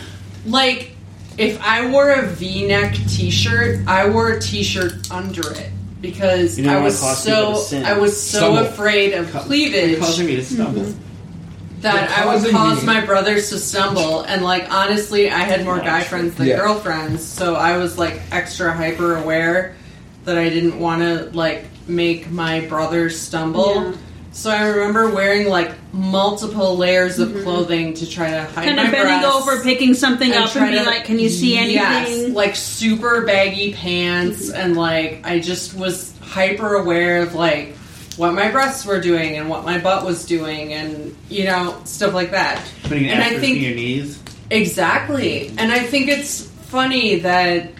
like 0.46 0.92
if 1.36 1.60
I 1.62 1.90
wore 1.90 2.10
a 2.10 2.26
V-neck 2.26 2.94
t-shirt, 3.08 3.86
I 3.86 4.08
wore 4.08 4.30
a 4.30 4.40
t-shirt 4.40 5.10
under 5.10 5.50
it 5.52 5.70
because 6.00 6.58
I 6.64 6.80
was 6.80 6.98
so. 7.22 7.54
I 7.84 7.96
was 7.98 8.20
so 8.20 8.38
Stumble. 8.38 8.58
afraid 8.58 9.12
of 9.14 9.30
Ca- 9.32 9.42
cleavage. 9.44 9.98
causing 9.98 10.26
me 10.26 10.36
to 10.36 10.44
stumble. 10.44 10.82
Mm-hmm. 10.82 11.80
that 11.82 12.10
You're 12.10 12.18
I 12.18 12.26
would 12.26 12.40
causing 12.42 12.52
cause 12.56 12.80
me- 12.82 12.86
my 12.86 13.04
brothers 13.06 13.48
to 13.50 13.58
stumble. 13.58 14.22
And 14.22 14.42
like 14.42 14.70
honestly, 14.72 15.30
I 15.30 15.38
had 15.40 15.64
more 15.64 15.78
guy 15.78 16.02
friends 16.02 16.34
than 16.34 16.46
Yeah. 16.48 16.56
girlfriends, 16.58 17.24
so 17.24 17.54
I 17.54 17.76
was 17.78 17.96
like 17.98 18.20
extra 18.30 18.72
hyper 18.72 19.16
aware 19.16 19.76
that 20.24 20.36
I 20.36 20.48
didn't 20.50 20.78
want 20.78 21.00
to 21.02 21.30
like 21.36 21.64
make 21.88 22.30
my 22.30 22.60
brothers 22.66 23.18
stumble. 23.18 23.94
Yeah. 24.30 24.36
So 24.36 24.50
I 24.50 24.66
remember 24.68 25.10
wearing 25.10 25.48
like 25.48 25.72
multiple 25.92 26.76
layers 26.76 27.18
of 27.18 27.30
mm-hmm. 27.30 27.42
clothing 27.42 27.94
to 27.94 28.08
try 28.08 28.30
to 28.30 28.42
hide 28.42 28.64
Kind 28.64 28.76
my 28.76 28.84
of 28.84 28.92
bending 28.92 29.20
breasts 29.20 29.48
over, 29.48 29.62
picking 29.62 29.94
something 29.94 30.32
up, 30.32 30.50
try 30.50 30.62
and 30.62 30.72
being 30.72 30.84
to- 30.84 30.90
like, 30.90 31.04
"Can 31.04 31.18
you 31.18 31.28
see 31.28 31.56
anything?" 31.56 31.74
Yes, 31.74 32.34
like 32.34 32.56
super 32.56 33.22
baggy 33.26 33.72
pants, 33.72 34.48
mm-hmm. 34.50 34.60
and 34.60 34.76
like 34.76 35.22
I 35.24 35.40
just 35.40 35.74
was 35.74 36.16
hyper 36.20 36.74
aware 36.76 37.22
of 37.22 37.34
like 37.34 37.74
what 38.16 38.34
my 38.34 38.50
breasts 38.50 38.84
were 38.84 39.00
doing 39.00 39.36
and 39.36 39.48
what 39.48 39.64
my 39.64 39.78
butt 39.78 40.04
was 40.04 40.24
doing, 40.24 40.72
and 40.72 41.16
you 41.28 41.44
know 41.44 41.80
stuff 41.84 42.14
like 42.14 42.30
that. 42.30 42.64
Putting 42.84 43.06
an 43.06 43.20
And 43.20 43.22
I 43.22 43.38
think- 43.38 43.56
in 43.56 43.62
your 43.62 43.74
knees. 43.74 44.20
Exactly. 44.50 45.52
And 45.58 45.70
I 45.70 45.80
think 45.80 46.08
it's 46.08 46.42
funny 46.42 47.20
that 47.20 47.70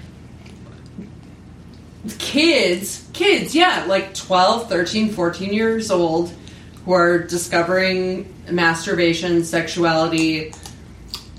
kids, 2.19 3.09
kids, 3.13 3.55
yeah, 3.55 3.85
like 3.89 4.15
12, 4.15 4.69
13, 4.69 5.11
14 5.11 5.53
years 5.53 5.91
old 5.91 6.33
who 6.91 6.95
are 6.97 7.19
discovering 7.19 8.35
masturbation, 8.51 9.45
sexuality, 9.45 10.53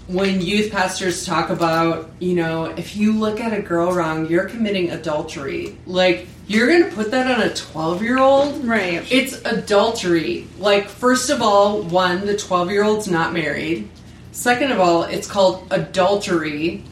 when 0.07 0.39
youth 0.39 0.71
pastors 0.71 1.25
talk 1.25 1.49
about, 1.49 2.09
you 2.19 2.35
know, 2.35 2.67
if 2.77 2.95
you 2.95 3.11
look 3.11 3.41
at 3.41 3.51
a 3.51 3.61
girl 3.61 3.91
wrong, 3.91 4.27
you're 4.27 4.47
committing 4.47 4.91
adultery. 4.91 5.77
Like, 5.85 6.27
you're 6.47 6.67
going 6.67 6.89
to 6.89 6.95
put 6.95 7.11
that 7.11 7.29
on 7.29 7.45
a 7.45 7.53
12 7.53 8.01
year 8.01 8.17
old? 8.17 8.63
Right. 8.63 9.05
It's 9.11 9.43
adultery. 9.43 10.47
Like, 10.57 10.87
first 10.87 11.29
of 11.29 11.41
all, 11.41 11.81
one, 11.81 12.25
the 12.25 12.37
12 12.37 12.71
year 12.71 12.85
old's 12.85 13.09
not 13.09 13.33
married. 13.33 13.89
Second 14.31 14.71
of 14.71 14.79
all, 14.79 15.03
it's 15.03 15.27
called 15.27 15.67
adultery. 15.69 16.85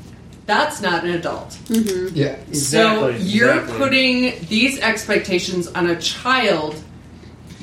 That's 0.47 0.81
not 0.81 1.05
an 1.05 1.11
adult. 1.11 1.51
Mm-hmm. 1.51 2.13
Yeah. 2.13 2.25
exactly. 2.49 2.53
So 2.55 3.07
you're 3.23 3.61
exactly. 3.61 3.77
putting 3.77 4.47
these 4.47 4.81
expectations 4.81 5.67
on 5.69 5.87
a 5.89 6.01
child 6.01 6.75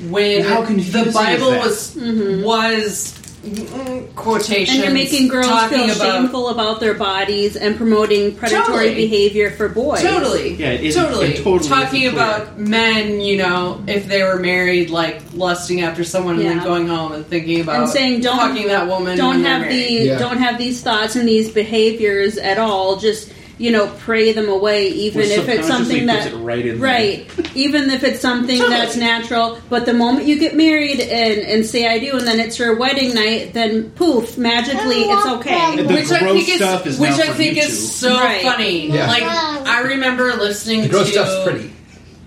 when 0.09 0.43
How 0.43 0.61
the 0.63 0.73
is 0.75 1.13
Bible 1.13 1.51
that? 1.51 1.65
was 1.65 1.95
was 2.43 3.13
mm, 3.43 4.13
quotations 4.15 4.75
and 4.77 4.83
you're 4.85 4.93
making 4.93 5.27
girls 5.27 5.47
feel 5.69 5.85
about 5.85 5.95
shameful 5.97 6.49
about 6.49 6.79
their 6.79 6.93
bodies 6.93 7.55
and 7.55 7.75
promoting 7.77 8.35
predatory 8.35 8.65
Totally. 8.89 8.95
behavior 8.95 9.51
for 9.51 9.69
boys. 9.69 10.01
Totally. 10.01 10.55
Yeah, 10.55 10.71
it- 10.71 10.83
it 10.83 10.93
totally. 10.93 11.33
totally 11.33 11.67
Talking 11.69 12.01
isn't 12.03 12.15
clear. 12.17 12.29
about 12.35 12.59
men, 12.59 13.21
you 13.21 13.37
know, 13.37 13.81
if 13.87 14.07
they 14.07 14.21
were 14.23 14.37
married, 14.37 14.89
like 14.89 15.21
lusting 15.33 15.81
after 15.81 16.03
someone 16.03 16.39
and 16.39 16.45
then 16.49 16.63
going 16.63 16.87
home 16.87 17.13
and 17.13 17.25
thinking 17.25 17.61
about 17.61 17.75
And 17.83 17.89
saying 17.89 18.21
don't 18.21 18.37
fucking 18.37 18.67
that 18.67 18.87
woman. 18.87 19.17
Don't 19.17 19.43
have 19.43 19.67
the 19.69 19.75
Yeah. 19.75 20.19
don't 20.19 20.37
have 20.37 20.57
these 20.57 20.81
thoughts 20.81 21.15
and 21.15 21.27
these 21.27 21.49
behaviors 21.49 22.37
at 22.37 22.57
all. 22.59 22.97
Just 22.97 23.29
you 23.59 23.71
know, 23.71 23.87
pray 23.99 24.33
them 24.33 24.49
away, 24.49 24.89
even 24.89 25.21
Which 25.21 25.31
if 25.31 25.49
it's 25.49 25.67
something 25.67 26.05
that 26.05 26.31
it 26.31 26.35
right 26.35 26.65
in 26.65 26.79
there. 26.79 26.91
right, 26.91 27.55
even 27.55 27.89
if 27.89 28.03
it's 28.03 28.19
something 28.21 28.59
that's 28.59 28.95
natural. 28.95 29.57
But 29.69 29.85
the 29.85 29.93
moment 29.93 30.27
you 30.27 30.37
get 30.37 30.55
married 30.55 30.99
and 30.99 31.39
and 31.41 31.65
say 31.65 31.87
I 31.87 31.97
do, 31.99 32.17
and 32.17 32.27
then 32.27 32.39
it's 32.39 32.59
your 32.59 32.75
wedding 32.75 33.13
night, 33.15 33.53
then 33.53 33.89
poof, 33.91 34.37
magically 34.37 35.01
it's 35.03 35.25
okay. 35.25 35.75
The 35.77 35.87
which 35.93 36.11
I 36.11 36.19
think 36.19 36.49
is 36.49 36.61
is 36.85 36.99
which 36.99 37.11
I 37.19 37.33
think 37.33 37.57
is 37.57 37.95
so 37.95 38.15
Right. 38.19 38.43
funny. 38.43 38.91
Yeah. 38.91 39.07
Like 39.07 39.23
I 39.23 39.81
remember 39.81 40.33
listening 40.35 40.83
The 40.83 40.89
gross 40.89 41.07
to 41.07 41.11
stuff's 41.13 41.49
pretty. 41.49 41.73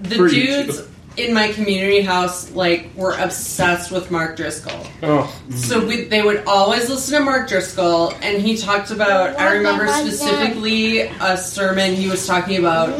the 0.02 0.14
For 0.16 0.26
you 0.28 0.46
dudes 0.46 0.78
two. 0.82 0.86
In 1.16 1.34
my 1.34 1.48
community 1.52 2.00
house 2.00 2.50
like 2.52 2.90
we 2.94 3.02
were 3.02 3.16
obsessed 3.18 3.90
with 3.90 4.10
Mark 4.10 4.36
Driscoll. 4.36 4.86
Oh, 5.02 5.40
So 5.54 5.84
we, 5.84 6.04
they 6.04 6.22
would 6.22 6.44
always 6.46 6.88
listen 6.88 7.18
to 7.18 7.24
Mark 7.24 7.48
Driscoll, 7.48 8.12
and 8.22 8.40
he 8.40 8.56
talked 8.56 8.90
about. 8.90 9.38
I 9.38 9.54
remember 9.54 9.86
specifically 9.88 11.00
a 11.00 11.36
sermon 11.36 11.94
he 11.94 12.08
was 12.08 12.26
talking 12.26 12.58
about. 12.58 12.98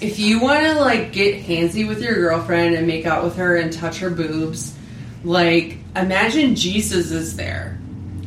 If 0.00 0.18
you 0.18 0.40
want 0.40 0.64
to 0.64 0.80
like 0.80 1.12
get 1.12 1.44
handsy 1.44 1.86
with 1.86 2.02
your 2.02 2.14
girlfriend 2.14 2.74
and 2.74 2.86
make 2.86 3.06
out 3.06 3.22
with 3.22 3.36
her 3.36 3.56
and 3.56 3.72
touch 3.72 3.98
her 3.98 4.10
boobs, 4.10 4.74
like 5.24 5.76
imagine 5.94 6.54
Jesus 6.54 7.10
is 7.10 7.36
there. 7.36 7.78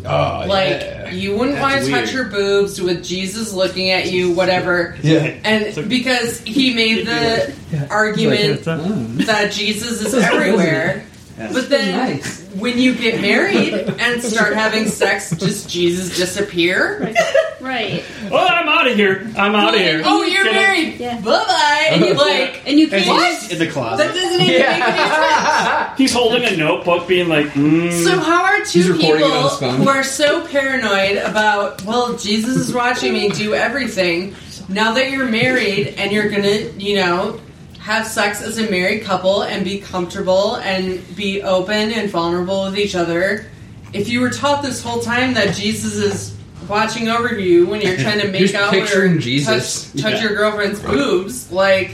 Oh, 0.06 0.46
Like 0.48 0.70
yeah. 0.70 1.10
you 1.12 1.36
wouldn't 1.38 1.60
want 1.60 1.82
to 1.84 1.90
touch 1.90 2.14
weird. 2.14 2.26
her 2.28 2.32
boobs 2.32 2.82
with 2.82 3.04
Jesus 3.04 3.54
looking 3.54 3.92
at 3.92 4.12
you, 4.12 4.32
whatever. 4.32 4.98
Yeah. 5.02 5.38
And 5.44 5.90
because 5.90 6.40
he 6.42 6.74
made 6.74 7.08
the 7.08 7.56
argument 7.90 8.64
that 8.66 9.52
Jesus 9.52 10.02
is 10.02 10.14
everywhere. 10.14 11.06
But 11.38 11.70
then 11.70 11.98
nice. 11.98 12.44
when 12.54 12.78
you 12.78 12.94
get 12.96 13.20
married 13.22 13.74
and 13.74 14.22
start 14.22 14.54
having 14.54 14.88
sex, 14.88 15.32
does 15.32 15.66
Jesus 15.66 16.16
disappear? 16.16 17.14
Right. 17.60 18.04
oh 18.30 18.38
I'm 18.38 18.68
out 18.68 18.88
of 18.88 18.96
here. 18.98 19.26
I'm 19.38 19.56
out 19.56 19.74
of 19.74 19.80
here. 19.80 20.02
Oh, 20.04 20.24
you're 20.24 20.44
Get 20.44 20.54
married. 20.54 21.00
Yeah. 21.00 21.16
Bye 21.22 21.22
bye. 21.46 21.88
And 21.92 22.04
you 22.06 22.14
like 22.14 22.62
And 22.68 22.78
you 22.78 22.90
And 22.92 23.04
can't. 23.06 23.40
he's 23.40 23.52
in 23.54 23.60
the 23.60 23.72
closet. 23.72 23.98
that 24.04 24.14
closet. 24.14 24.22
doesn't 24.22 24.42
even 24.42 24.60
make 24.60 24.68
any 24.68 25.10
sense. 25.10 25.98
He's 25.98 26.14
holding 26.14 26.44
a 26.44 26.58
notebook, 26.58 27.08
being 27.08 27.30
like, 27.30 27.48
mm. 27.48 28.04
So 28.04 28.20
how 28.20 28.44
are 28.44 28.64
two 28.66 28.94
recording 28.94 29.26
it 29.28 29.32
on 29.32 29.50
people 29.60 29.72
who 29.72 29.88
are 29.90 30.04
so 30.04 30.46
paranoid 30.48 31.18
about 31.18 31.82
well, 31.84 32.18
Jesus 32.18 32.58
is 32.58 32.74
watching 32.74 33.14
me 33.14 33.30
do 33.30 33.54
everything? 33.54 34.36
Now 34.70 34.94
that 34.96 35.12
you're 35.12 35.28
married 35.28 35.96
and 35.98 36.12
you're 36.12 36.30
gonna, 36.30 36.70
you 36.78 36.96
know, 36.96 37.40
have 37.84 38.08
sex 38.08 38.42
as 38.42 38.58
a 38.58 38.70
married 38.72 39.04
couple 39.04 39.44
and 39.44 39.66
be 39.66 39.78
comfortable 39.80 40.56
and 40.58 41.02
be 41.18 41.42
open 41.42 41.92
and 41.92 42.10
vulnerable 42.10 42.64
with 42.66 42.78
each 42.80 42.96
other. 42.96 43.46
If 43.92 44.08
you 44.08 44.22
were 44.22 44.30
taught 44.30 44.64
this 44.64 44.82
whole 44.82 45.02
time 45.02 45.34
that 45.34 45.54
Jesus 45.54 45.96
is 45.96 46.34
watching 46.70 47.10
over 47.10 47.38
you 47.38 47.68
when 47.68 47.82
you're 47.82 47.98
trying 47.98 48.22
to 48.22 48.28
make 48.32 48.40
Just 48.44 48.56
out 48.56 48.72
picturing 48.72 49.18
or 49.18 49.20
Jesus. 49.20 49.92
touch, 49.92 50.02
touch 50.02 50.14
Yeah. 50.14 50.22
your 50.24 50.36
girlfriend's 50.36 50.80
boobs, 50.80 51.52
like 51.52 51.92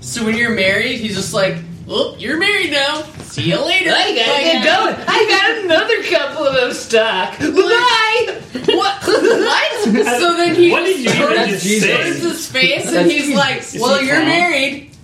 so 0.00 0.24
when 0.24 0.36
you're 0.36 0.54
married, 0.54 1.00
he's 1.00 1.16
just 1.16 1.34
like, 1.34 1.56
"Well, 1.84 2.14
you're 2.18 2.38
married 2.38 2.70
now. 2.70 3.02
See 3.24 3.50
you 3.50 3.58
later." 3.62 3.90
I 3.90 4.14
gotta 4.14 4.30
Like, 4.32 4.42
get 4.44 4.64
going. 4.64 4.94
I 5.08 5.26
got 5.28 5.64
another 5.64 6.02
couple 6.04 6.46
of 6.46 6.54
those 6.54 6.78
stock. 6.80 7.36
Bye. 7.40 8.40
What? 8.68 9.02
what? 9.06 9.84
So 9.84 10.36
then 10.36 10.54
he 10.54 10.70
What 10.70 10.84
did 10.84 10.98
you 11.00 11.04
just 11.04 11.16
turns, 11.18 11.50
just 11.50 11.64
Jesus. 11.64 11.90
turns 11.90 12.22
his 12.22 12.46
face 12.46 12.86
and 12.92 13.10
he's 13.10 13.34
like, 13.34 13.62
"Well, 13.80 13.98
he 14.00 14.06
you're 14.06 14.16
calm? 14.16 14.26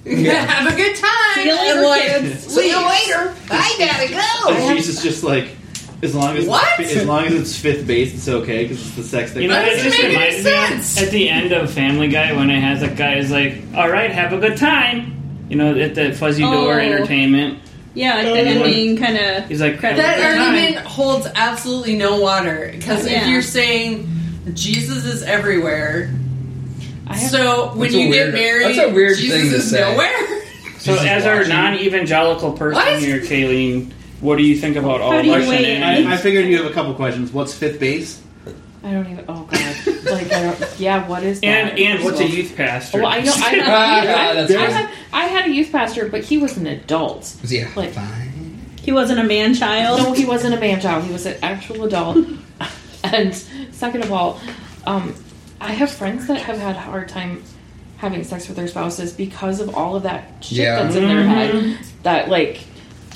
Married. 0.05 0.27
Have 0.49 0.73
a 0.73 0.77
good 0.77 0.97
time." 0.97 1.35
See 1.35 1.45
you 1.47 1.55
later, 1.57 1.79
And, 1.79 1.83
like, 1.87 2.03
kids. 2.03 2.47
See 2.55 2.69
you 2.71 2.77
later. 2.77 3.35
I 3.51 3.75
gotta 3.79 4.09
go. 4.13 4.55
Is 4.73 4.77
Jesus 4.79 5.03
just 5.03 5.25
like, 5.25 5.49
as 6.03 6.15
long 6.15 6.37
as 6.37 6.47
What? 6.47 6.81
as 6.81 7.07
long 7.07 7.25
as 7.27 7.35
it's 7.35 7.59
fifth 7.59 7.87
base, 7.87 8.13
it's 8.15 8.29
okay 8.29 8.65
because 8.65 8.81
it's 8.87 8.97
the 8.97 9.03
sex 9.03 9.33
thing. 9.33 9.43
You 9.43 9.49
know, 9.49 9.61
it 9.61 9.83
just 9.83 9.97
make 9.97 10.05
any 10.05 10.15
reminds 10.15 10.97
me 10.97 11.03
at 11.05 11.11
the 11.11 11.29
end 11.31 11.53
of 11.53 11.71
Family 11.73 12.09
Guy 12.09 12.33
when 12.35 12.51
it 12.51 12.61
has 12.61 12.81
that 12.81 12.97
guy 12.97 13.15
is 13.17 13.31
like, 13.31 13.63
"All 13.75 13.89
right, 13.91 14.11
have 14.11 14.33
a 14.33 14.39
good 14.39 14.57
time." 14.59 15.13
You 15.49 15.57
know, 15.57 15.79
at 15.79 15.95
the 15.95 16.13
Fuzzy 16.13 16.43
Door 16.43 16.75
Oh. 16.75 16.79
Entertainment. 16.79 17.59
Yeah, 17.95 18.17
like 18.17 18.25
the 18.27 18.41
um, 18.41 18.47
ending 18.65 18.97
kind 18.97 19.17
of. 19.17 19.47
He's 19.49 19.61
like, 19.61 19.81
That 19.81 19.97
That 19.97 20.19
"Have 20.19 20.35
time." 20.37 20.55
argument 20.55 20.87
holds 20.87 21.27
absolutely 21.35 21.97
no 21.97 22.19
water 22.21 22.71
because 22.75 23.07
if 23.07 23.27
you're 23.29 23.41
saying 23.43 24.09
Jesus 24.53 25.05
is 25.05 25.23
everywhere, 25.23 26.11
I 26.11 26.11
have, 26.11 26.24
so 27.31 27.73
when 27.75 27.93
you 27.93 28.09
weird- 28.09 28.33
get 28.33 28.41
married, 28.41 28.77
that's 28.77 28.91
a 28.91 28.93
weird 28.95 29.17
Jesus 29.19 29.41
thing 29.43 29.51
to 29.51 29.57
is 29.57 29.71
say. 29.71 29.81
nowhere. 29.81 30.41
So, 30.79 30.93
Jesus 30.93 31.07
as 31.07 31.27
our 31.27 31.37
watching. 31.37 31.49
non-evangelical 31.51 32.53
person 32.53 32.75
What? 32.83 32.99
here, 33.01 33.21
Kayleen, 33.21 33.91
what 34.21 34.37
do 34.37 34.43
you 34.45 34.57
think 34.57 34.77
about 34.77 35.01
all 35.01 35.13
How 35.13 35.19
of 35.19 35.25
do 35.25 35.33
our 35.33 35.41
you 35.41 35.49
weigh 35.49 35.59
in? 35.59 35.65
shenanigans? 35.81 36.07
I, 36.09 36.15
I 36.15 36.17
figured 36.19 36.47
you 36.47 36.57
have 36.63 36.67
a 36.71 36.75
couple 36.75 36.93
questions. 36.95 37.33
What's 37.33 37.55
fifth 37.55 37.81
base? 37.81 38.21
I 38.83 38.93
don't 38.93 39.11
even. 39.11 39.25
Oh 39.29 39.45
god. 39.51 40.05
Like 40.05 40.31
I 40.31 40.43
don't. 40.43 40.79
Yeah. 40.79 41.09
What 41.09 41.23
is 41.23 41.41
that? 41.41 41.47
and 41.47 41.79
and 41.79 42.05
what's 42.05 42.21
a 42.21 42.27
youth 42.29 42.55
pastor? 42.55 42.99
Well, 43.01 43.07
I 43.11 43.21
know. 43.21 43.33
I, 43.35 43.61
Ah, 43.65 44.01
had, 44.05 44.37
that's 44.37 44.51
I, 44.53 44.57
fine. 44.57 44.71
had, 44.73 44.91
I 45.15 45.25
had 45.25 45.47
a 45.47 45.51
youth 45.55 45.73
pastor, 45.73 46.09
but 46.11 46.23
he 46.23 46.37
was 46.37 46.59
an 46.59 46.67
adult. 46.67 47.35
Yeah, 47.45 47.71
Like- 47.77 47.93
fine. 47.93 48.61
He 48.83 48.93
wasn't 48.93 49.21
a 49.21 49.25
man 49.25 49.55
child. 49.55 50.01
No, 50.03 50.13
he 50.13 50.27
wasn't 50.27 50.53
a 50.53 50.61
man 50.61 50.79
child. 50.83 51.05
He 51.05 51.13
was 51.13 51.25
an 51.25 51.37
actual 51.43 51.85
adult. 51.85 52.19
and 53.05 53.35
second 53.73 54.05
of 54.05 54.13
all, 54.13 54.39
um, 54.85 55.15
I 55.65 55.73
have 55.73 55.91
friends 55.91 56.27
that 56.27 56.43
have 56.43 56.59
had 56.59 56.77
a 56.77 56.81
hard 56.81 57.09
time 57.09 57.43
having 57.97 58.23
sex 58.23 58.49
with 58.49 58.57
their 58.57 58.69
spouses 58.69 59.13
because 59.13 59.61
of 59.61 59.75
all 59.75 59.97
of 59.97 60.03
that 60.03 60.45
shit 60.45 60.59
Yeah. 60.59 60.83
that's 60.83 60.95
in 60.95 61.09
their 61.09 61.23
mm-hmm. 61.23 61.69
head. 61.69 61.79
That 62.03 62.29
like, 62.29 62.61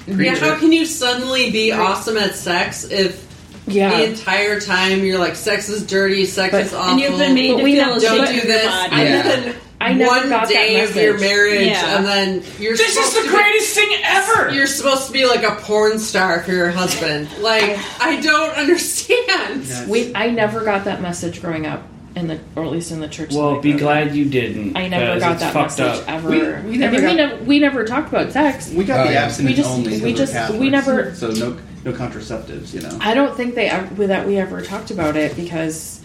Yeah, 0.06 0.34
how 0.34 0.58
can 0.58 0.72
you 0.72 0.86
suddenly 0.86 1.50
be 1.50 1.72
awesome 1.72 2.16
at 2.16 2.34
sex 2.34 2.84
if 2.84 3.26
the 3.66 4.04
entire 4.04 4.58
time 4.60 5.04
you're 5.04 5.18
like, 5.18 5.36
sex 5.36 5.68
is 5.68 5.86
dirty, 5.86 6.24
sex 6.24 6.52
But- 6.52 6.62
is 6.62 6.74
awful. 6.74 6.92
and 6.92 7.00
you've 7.00 7.18
been 7.18 7.34
made 7.34 7.50
But 7.52 7.58
to 7.58 7.64
we 7.64 7.74
feel 7.74 7.84
don't 7.84 8.00
don't 8.00 8.28
do 8.28 8.34
your 8.34 8.44
this. 8.46 8.66
body. 8.66 8.96
Yeah. 8.96 9.52
I 9.80 9.92
never 9.92 10.10
one 10.10 10.28
got 10.28 10.48
that 10.48 10.48
day 10.48 10.82
of 10.82 10.96
your 10.96 11.18
marriage, 11.20 11.68
Yeah. 11.68 11.98
and 11.98 12.04
then 12.04 12.42
you're 12.58 12.76
this 12.76 12.80
is 12.88 12.94
supposed 12.94 13.16
the 13.16 13.22
to 13.30 13.36
greatest 13.36 13.74
thing 13.76 13.88
ever. 14.02 14.48
Be, 14.48 14.54
you're 14.56 14.66
supposed 14.66 15.06
to 15.06 15.12
be 15.12 15.24
like 15.26 15.44
a 15.44 15.54
porn 15.60 16.00
star 16.00 16.42
for 16.42 16.50
your 16.50 16.70
husband. 16.70 17.28
Like, 17.40 17.78
I 18.00 18.20
don't 18.20 18.50
understand. 18.56 19.88
We, 19.88 20.12
I 20.16 20.30
never 20.30 20.64
got 20.64 20.84
that 20.86 21.00
message 21.00 21.40
growing 21.40 21.66
up 21.66 21.82
in 22.18 22.26
the, 22.28 22.38
or 22.56 22.64
at 22.64 22.70
least 22.70 22.90
in 22.90 23.00
the 23.00 23.08
church. 23.08 23.32
well, 23.32 23.60
be 23.60 23.70
grew 23.72 23.72
up 23.72 23.74
in. 23.78 23.84
glad 23.84 24.14
you 24.16 24.24
didn't. 24.26 24.76
I 24.76 24.88
never 24.88 25.18
got 25.20 25.38
that 25.38 25.54
message 25.54 25.84
up. 25.84 26.04
ever. 26.08 26.28
We- 26.28 26.38
we 26.38 26.74
I 26.74 26.76
never 26.76 26.92
mean, 26.92 26.92
we 26.92 27.00
got- 27.00 27.16
never 27.16 27.44
we 27.44 27.58
never 27.58 27.84
talked 27.84 28.08
about 28.08 28.32
sex. 28.32 28.70
We 28.70 28.84
got 28.84 29.00
Oh, 29.00 29.08
the 29.08 29.14
yeah. 29.14 29.24
abstinent 29.24 29.56
We 29.56 29.62
just- 29.62 29.70
only. 29.70 29.90
'cause 29.92 30.00
we 30.02 30.10
we're 30.12 30.16
just- 30.18 30.54
we 30.54 30.70
never- 30.70 31.14
So 31.14 31.30
no, 31.30 31.56
no 31.84 31.92
contraceptives. 31.92 32.74
You 32.74 32.80
know. 32.82 32.98
I 33.00 33.14
don't 33.14 33.36
think 33.36 33.54
they 33.54 33.68
ever, 33.68 34.06
that 34.08 34.26
we 34.26 34.36
ever 34.36 34.60
talked 34.62 34.90
about 34.90 35.16
it 35.16 35.36
because 35.36 36.00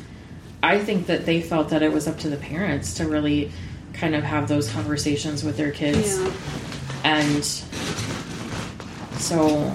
I 0.62 0.78
think 0.80 1.08
that 1.08 1.26
they 1.26 1.42
felt 1.42 1.70
that 1.70 1.82
it 1.84 1.92
was 1.92 2.08
up 2.08 2.20
to 2.20 2.30
the 2.30 2.38
parents 2.38 2.94
to 2.96 3.06
really 3.08 3.52
kind 3.94 4.16
of 4.16 4.24
have 4.24 4.48
those 4.48 4.70
conversations 4.70 5.44
with 5.44 5.58
their 5.58 5.72
kids, 5.72 6.18
Yeah. 6.18 6.30
and 7.04 7.46
so 9.20 9.72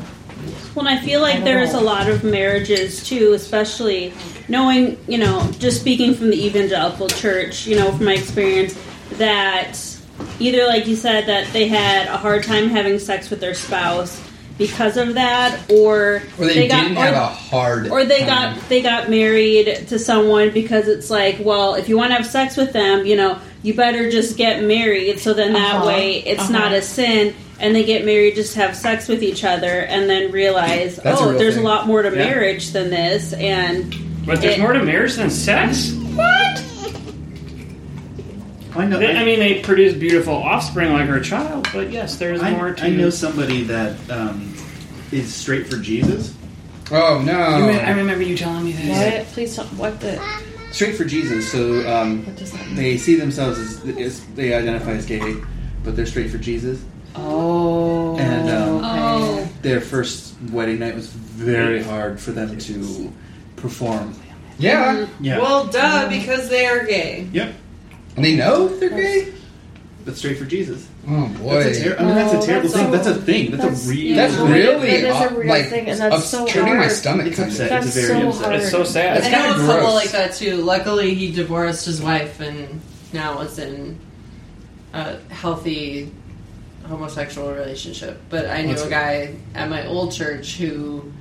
Well, 0.74 0.86
and 0.86 0.98
I 0.98 1.02
feel 1.02 1.20
like 1.20 1.36
don't 1.36 1.44
there's 1.44 1.72
know. 1.72 1.80
a 1.80 1.82
lot 1.82 2.08
of 2.08 2.24
marriages 2.24 3.02
too, 3.04 3.32
especially 3.32 4.12
knowing, 4.48 4.98
you 5.08 5.18
know, 5.18 5.50
just 5.58 5.80
speaking 5.80 6.14
from 6.14 6.30
the 6.30 6.46
evangelical 6.46 7.08
church, 7.08 7.66
you 7.66 7.76
know, 7.76 7.90
from 7.92 8.04
my 8.06 8.14
experience, 8.14 8.78
that 9.12 9.78
either, 10.40 10.66
like 10.66 10.86
you 10.86 10.96
said, 10.96 11.26
that 11.26 11.52
they 11.52 11.68
had 11.68 12.06
a 12.08 12.16
hard 12.16 12.44
time 12.44 12.68
having 12.68 12.98
sex 12.98 13.30
with 13.30 13.40
their 13.40 13.54
spouse 13.54 14.20
because 14.58 14.96
of 14.96 15.14
that, 15.14 15.56
or, 15.70 16.20
Or 16.38 16.46
they, 16.46 16.66
got, 16.66 16.82
didn't 16.82 16.98
or- 16.98 17.02
have 17.02 17.14
a 17.14 17.26
hard. 17.26 17.88
or 17.90 18.04
they 18.04 18.20
time. 18.24 18.56
got 18.56 18.68
they 18.68 18.82
got 18.82 19.08
married 19.08 19.86
to 19.88 19.98
someone 20.00 20.50
because 20.50 20.88
it's 20.88 21.10
like, 21.10 21.36
well, 21.40 21.74
if 21.76 21.88
you 21.88 21.96
want 21.96 22.10
to 22.10 22.16
have 22.16 22.26
sex 22.26 22.56
with 22.56 22.72
them, 22.72 23.06
you 23.06 23.14
know, 23.14 23.38
you 23.62 23.74
better 23.74 24.10
just 24.10 24.36
get 24.36 24.64
married. 24.64 25.20
So 25.20 25.32
then 25.32 25.52
that 25.52 25.76
Uh-huh. 25.76 25.86
way 25.86 26.16
it's 26.26 26.42
Uh-huh. 26.42 26.52
not 26.52 26.72
a 26.72 26.82
sin, 26.82 27.34
and 27.60 27.74
they 27.74 27.84
get 27.84 28.04
married 28.04 28.34
just 28.34 28.54
have 28.54 28.76
sex 28.76 29.08
with 29.08 29.22
each 29.22 29.44
other, 29.44 29.80
and 29.80 30.08
then 30.08 30.30
realize, 30.32 30.96
That's 30.96 31.20
a 31.20 31.24
oh, 31.24 31.30
real 31.30 31.38
there's 31.38 31.54
thing. 31.56 31.64
a 31.64 31.68
lot 31.68 31.86
more 31.86 32.02
to 32.02 32.08
Yeah. 32.10 32.14
marriage 32.24 32.70
than 32.72 32.90
this, 32.90 33.32
and 33.32 33.94
But 34.26 34.40
there's 34.42 34.56
It- 34.56 34.60
more 34.60 34.72
to 34.74 34.82
marriage 34.84 35.14
than 35.14 35.30
sex. 35.30 35.90
What? 36.14 36.62
I 38.76 38.84
know. 38.86 38.98
They- 38.98 39.16
I 39.16 39.24
mean, 39.24 39.38
they 39.40 39.54
produce 39.60 39.94
beautiful 39.94 40.34
offspring 40.34 40.92
like 40.92 41.08
our 41.08 41.20
child, 41.20 41.68
but 41.72 41.90
yes, 41.90 42.16
there's 42.16 42.42
I, 42.42 42.50
more 42.50 42.72
to. 42.72 42.84
I 42.84 42.90
know 42.90 43.10
somebody 43.10 43.62
that 43.64 43.94
um, 44.10 44.54
is 45.10 45.34
straight 45.34 45.66
for 45.68 45.78
Jesus. 45.78 46.32
Oh 46.90 47.20
no! 47.24 47.58
You 47.58 47.66
re- 47.68 47.80
I 47.80 47.90
remember 47.92 48.22
you 48.24 48.36
telling 48.36 48.64
me 48.64 48.72
this. 48.72 48.88
what? 49.14 49.26
Please, 49.32 49.56
tell, 49.56 49.64
what 49.66 50.00
the? 50.00 50.20
Straight 50.72 50.96
for 50.96 51.04
Jesus. 51.04 51.50
So 51.50 51.86
um, 51.90 52.24
What 52.26 52.36
does 52.36 52.52
that 52.52 52.66
mean? 52.66 52.76
they 52.76 52.96
see 52.98 53.16
themselves 53.16 53.58
as, 53.58 53.96
as 53.98 54.20
they 54.36 54.52
identify 54.54 54.92
as 54.92 55.06
gay, 55.06 55.34
but 55.84 55.96
they're 55.96 56.06
straight 56.06 56.30
for 56.30 56.38
Jesus. 56.38 56.78
Oh, 57.14 58.16
And, 58.16 58.48
um, 58.50 58.80
oh, 58.84 59.48
Their 59.62 59.80
first 59.80 60.34
wedding 60.52 60.78
night 60.80 60.94
was 60.94 61.08
very 61.08 61.82
hard 61.82 62.20
for 62.20 62.32
them 62.32 62.58
to 62.58 63.12
perform. 63.56 64.14
yeah, 64.58 65.06
Yeah. 65.20 65.38
Well, 65.38 65.66
duh, 65.66 66.08
because 66.08 66.48
they 66.48 66.66
are 66.66 66.84
gay. 66.84 67.26
yep. 67.32 67.54
and 68.16 68.24
they 68.24 68.34
know 68.36 68.68
they're 68.68 68.90
gay. 68.90 69.32
But 70.04 70.16
straight 70.16 70.38
for 70.38 70.44
Jesus. 70.46 70.86
Oh 71.06 71.26
boy, 71.40 71.62
That's 71.64 71.78
a 71.78 71.84
ter- 71.84 71.96
I 71.98 72.04
mean, 72.04 72.14
that's 72.14 72.34
Oh, 72.34 72.38
a 72.38 72.42
terrible 72.46 72.68
that's 72.68 72.74
thing. 72.74 72.84
so- 72.86 72.90
That's 72.90 73.06
a 73.06 73.14
thing. 73.22 73.50
That's, 73.50 73.62
that's- 73.62 73.86
a 73.86 73.90
real. 73.90 74.00
yeah. 74.04 74.16
that's 74.16 74.36
That 74.36 74.50
really 74.52 74.88
is 74.90 75.04
a 75.04 75.14
uh, 75.14 75.30
real 75.34 75.48
like 75.48 75.66
thing, 75.68 75.88
and 75.88 76.00
that's 76.00 76.24
so 76.24 76.44
upsetting 76.44 76.76
my 76.76 76.88
stomach. 76.88 77.26
It's 77.26 77.36
kind 77.36 77.50
upset. 77.50 77.68
That's 77.70 77.86
it's 77.86 77.94
very 77.94 78.20
so 78.22 78.28
upset. 78.28 78.44
hard. 78.44 78.56
It's 78.56 78.70
so 78.70 78.84
sad. 78.84 79.16
That's 79.22 79.26
I 79.26 79.30
know 79.30 79.38
a 79.38 79.48
kinda 79.54 79.66
couple 79.66 79.80
gross. 79.82 79.94
like 79.94 80.10
that 80.12 80.34
too. 80.34 80.56
Luckily, 80.56 81.14
he 81.14 81.30
divorced 81.32 81.84
his 81.86 82.00
wife 82.02 82.40
and 82.40 82.80
now 83.12 83.40
is 83.40 83.58
in 83.58 83.98
a 84.94 85.16
healthy 85.30 86.10
homosexual 86.88 87.52
relationship. 87.52 88.20
But 88.30 88.46
I 88.46 88.62
knew 88.62 88.68
That's 88.74 88.84
a 88.84 88.90
guy 88.90 89.34
at 89.54 89.68
my 89.68 89.86
old 89.86 90.12
church 90.12 90.56
who 90.56 91.12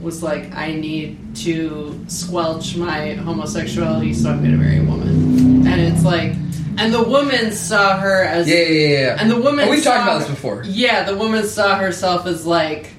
was 0.00 0.22
like, 0.22 0.54
I 0.54 0.72
need 0.72 1.36
to 1.36 2.02
squelch 2.08 2.74
my 2.76 3.14
homosexuality, 3.14 4.14
so 4.14 4.30
I'm 4.30 4.38
going 4.38 4.52
to 4.52 4.56
marry 4.56 4.78
a 4.78 4.82
woman. 4.84 5.66
And 5.66 5.80
it's 5.80 6.02
like, 6.04 6.32
and 6.78 6.94
the 6.94 7.02
woman 7.02 7.52
saw 7.52 7.98
her 7.98 8.22
as. 8.24 8.48
Yeah, 8.48 8.56
yeah, 8.56 8.62
yeah, 8.68 8.88
yeah. 9.00 9.16
And 9.20 9.30
the 9.30 9.38
woman. 9.40 9.68
Oh, 9.68 9.70
we've 9.70 9.82
saw 9.82 9.94
talked 9.96 10.02
about 10.08 10.18
this 10.20 10.30
before. 10.30 10.62
Yeah, 10.66 11.04
the 11.04 11.16
woman 11.16 11.44
saw 11.44 11.76
herself 11.78 12.26
as 12.26 12.46
like. 12.46 12.90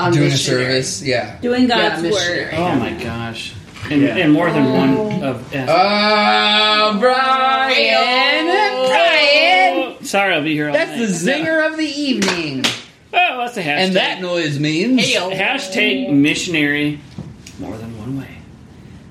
A 0.00 0.12
Doing 0.12 0.28
a 0.32 0.36
service, 0.36 1.02
yeah. 1.02 1.38
doing 1.40 1.66
God's 1.66 2.02
missionary. 2.02 2.44
work. 2.44 2.54
Oh 2.54 2.74
my 2.76 2.92
gosh. 3.02 3.52
And, 3.90 4.00
Yeah. 4.00 4.16
and 4.16 4.32
more 4.32 4.48
than 4.52 4.64
Oh. 4.66 4.72
one 4.72 5.22
of. 5.24 5.52
Uh, 5.54 5.66
Oh, 5.68 6.96
Brian, 7.00 8.46
Brian. 8.46 9.47
Sorry, 10.08 10.34
I'll 10.34 10.42
be 10.42 10.54
here 10.54 10.68
all 10.68 10.74
night. 10.74 10.86
That's 10.86 11.22
night. 11.24 11.36
the 11.36 11.42
zinger 11.44 11.70
of 11.70 11.76
the 11.76 11.84
evening, 11.84 12.64
Oh, 13.12 13.38
that's 13.38 13.56
a 13.58 13.62
hashtag. 13.62 13.66
and 13.78 13.96
that 13.96 14.20
noise 14.22 14.58
means 14.58 15.00
Hail. 15.02 15.30
Hashtag 15.30 16.10
missionary 16.12 16.98
more 17.58 17.76
than 17.76 17.96
one 17.98 18.18
way. 18.18 18.38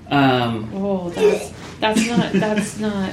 Um, 0.09 0.71
Oh, 0.73 1.09
that's 1.11 1.51
that's 1.79 2.07
not 2.07 2.33
that's 2.33 2.79
not. 2.79 3.11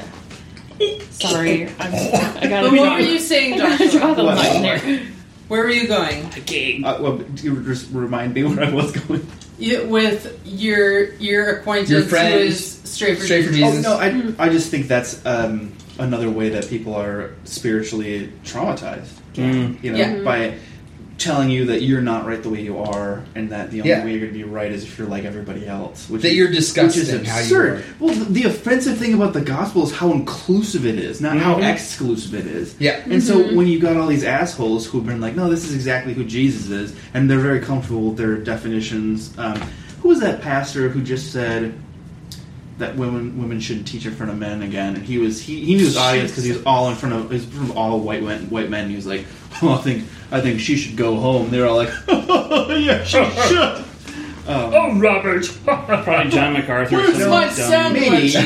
Sorry, 1.10 1.68
I'm, 1.78 1.94
I 1.94 2.46
gotta 2.48 2.70
But 2.70 2.72
what 2.72 2.84
draw, 2.84 2.94
were 2.94 3.00
you 3.00 3.18
saying, 3.18 3.54
I 3.54 3.58
gotta 3.58 3.84
Joshua? 3.84 4.00
draw 4.00 4.14
the 4.14 4.24
What? 4.24 4.36
line 4.38 4.62
there. 4.62 5.00
Where 5.48 5.62
were 5.64 5.70
you 5.70 5.86
going? 5.86 6.24
okay. 6.38 6.82
Uh, 6.82 7.02
well, 7.02 7.18
do 7.18 7.42
you 7.44 7.62
just 7.64 7.92
remind 7.92 8.32
me 8.34 8.44
where 8.48 8.64
I 8.64 8.70
was 8.70 8.92
going? 8.92 9.26
You, 9.58 9.86
with 9.88 10.40
your 10.46 11.12
your 11.16 11.58
acquaintance 11.58 11.90
Your 11.90 12.00
who 12.02 12.08
friend, 12.08 12.34
is 12.40 12.80
straight 12.84 13.18
for 13.18 13.24
straight 13.24 13.46
for 13.46 13.52
Jesus. 13.52 13.76
Jesus. 13.76 13.86
Oh 13.86 13.98
no, 13.98 14.34
I 14.38 14.46
I 14.46 14.48
just 14.48 14.70
think 14.70 14.88
that's 14.88 15.24
um, 15.26 15.72
another 15.98 16.30
way 16.30 16.48
that 16.50 16.68
people 16.68 16.94
are 16.94 17.30
spiritually 17.44 18.30
traumatized. 18.44 19.08
Mm. 19.34 19.82
You 19.82 19.92
know, 19.92 19.98
Yeah. 19.98 20.22
by 20.24 20.54
telling 21.16 21.48
you 21.48 21.66
that 21.66 21.80
you're 21.82 22.00
not 22.00 22.26
right 22.26 22.42
the 22.42 22.48
way 22.48 22.60
you 22.60 22.76
are, 22.76 23.22
and 23.36 23.48
that 23.50 23.70
the 23.70 23.80
only 23.80 23.90
Yeah. 23.90 24.04
way 24.04 24.10
you're 24.10 24.20
going 24.20 24.32
to 24.32 24.36
be 24.38 24.42
right 24.44 24.70
is 24.72 24.82
if 24.82 24.98
you're 24.98 25.06
like 25.06 25.24
everybody 25.24 25.64
else. 25.66 26.10
Which 26.10 26.22
That 26.22 26.32
is, 26.32 26.36
you're 26.36 26.48
which 26.48 26.58
is 26.58 26.66
disgusting 26.74 27.24
how 27.24 27.36
you 27.36 27.42
absurd. 27.44 27.72
are. 27.78 27.82
Well, 28.00 28.14
the, 28.14 28.24
the 28.32 28.42
offensive 28.44 28.98
thing 28.98 29.14
about 29.14 29.32
the 29.32 29.40
gospel 29.40 29.84
is 29.86 29.92
how 29.92 30.10
inclusive 30.10 30.84
it 30.84 30.98
is, 30.98 31.20
not 31.20 31.36
how 31.38 31.54
Mhm. 31.54 31.72
exclusive 31.72 32.34
it 32.34 32.46
is. 32.48 32.74
Yeah. 32.80 32.96
And 33.08 33.22
so 33.22 33.54
when 33.54 33.68
you 33.68 33.78
got 33.78 33.96
all 33.96 34.08
these 34.08 34.24
assholes 34.24 34.86
who've 34.86 35.06
been 35.06 35.20
like, 35.20 35.36
no, 35.36 35.48
this 35.48 35.64
is 35.64 35.72
exactly 35.74 36.14
who 36.14 36.24
Jesus 36.24 36.68
is, 36.70 36.92
and 37.14 37.30
they're 37.30 37.38
very 37.38 37.60
comfortable 37.60 38.08
with 38.08 38.18
their 38.18 38.34
definitions. 38.34 39.30
Um, 39.38 39.60
who 40.02 40.08
was 40.08 40.18
that 40.20 40.42
pastor 40.42 40.88
who 40.88 41.00
just 41.00 41.32
said 41.32 41.72
that 42.78 42.96
women 42.96 43.38
women 43.40 43.60
shouldn't 43.60 43.86
teach 43.86 44.04
in 44.06 44.14
front 44.14 44.32
of 44.32 44.38
men 44.38 44.62
again? 44.62 44.96
And 44.96 45.04
he 45.04 45.18
was 45.18 45.40
he, 45.40 45.64
he 45.64 45.74
knew 45.76 45.84
his 45.84 45.96
audience 45.96 46.30
because 46.30 46.44
he 46.44 46.52
was 46.52 46.64
all 46.64 46.88
in 46.90 46.96
front 46.96 47.14
of 47.14 47.28
he 47.30 47.34
was 47.36 47.56
in 47.70 47.70
all 47.76 48.00
white 48.00 48.22
men, 48.22 48.50
white 48.50 48.70
men. 48.70 48.88
He 48.90 48.96
was 48.96 49.06
like, 49.06 49.24
oh, 49.62 49.72
I 49.74 49.78
think 49.78 50.04
I 50.30 50.40
think 50.40 50.60
she 50.60 50.76
should 50.76 50.96
go 50.96 51.16
home. 51.16 51.50
They 51.50 51.60
were 51.60 51.66
all 51.66 51.76
like, 51.76 51.90
yeah, 52.08 53.04
she 53.04 53.24
should. 53.48 53.58
Um, 54.46 54.74
Oh, 54.74 54.98
Robert. 54.98 55.46
Probably 55.64 56.30
John 56.30 56.52
MacArthur. 56.52 56.96
Where's 56.96 57.16
some 57.18 57.30
my 57.30 57.44
dumb- 57.46 57.54
sandwich? 57.54 58.34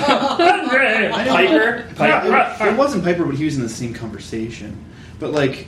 Piper. 0.48 1.12
Piper. 1.12 1.88
Yeah, 1.98 2.68
it, 2.68 2.72
it 2.74 2.76
wasn't 2.78 3.02
Piper, 3.04 3.24
but 3.24 3.34
he 3.34 3.44
was 3.44 3.56
in 3.56 3.62
the 3.62 3.68
same 3.68 3.94
conversation. 3.94 4.84
But 5.18 5.32
like, 5.32 5.66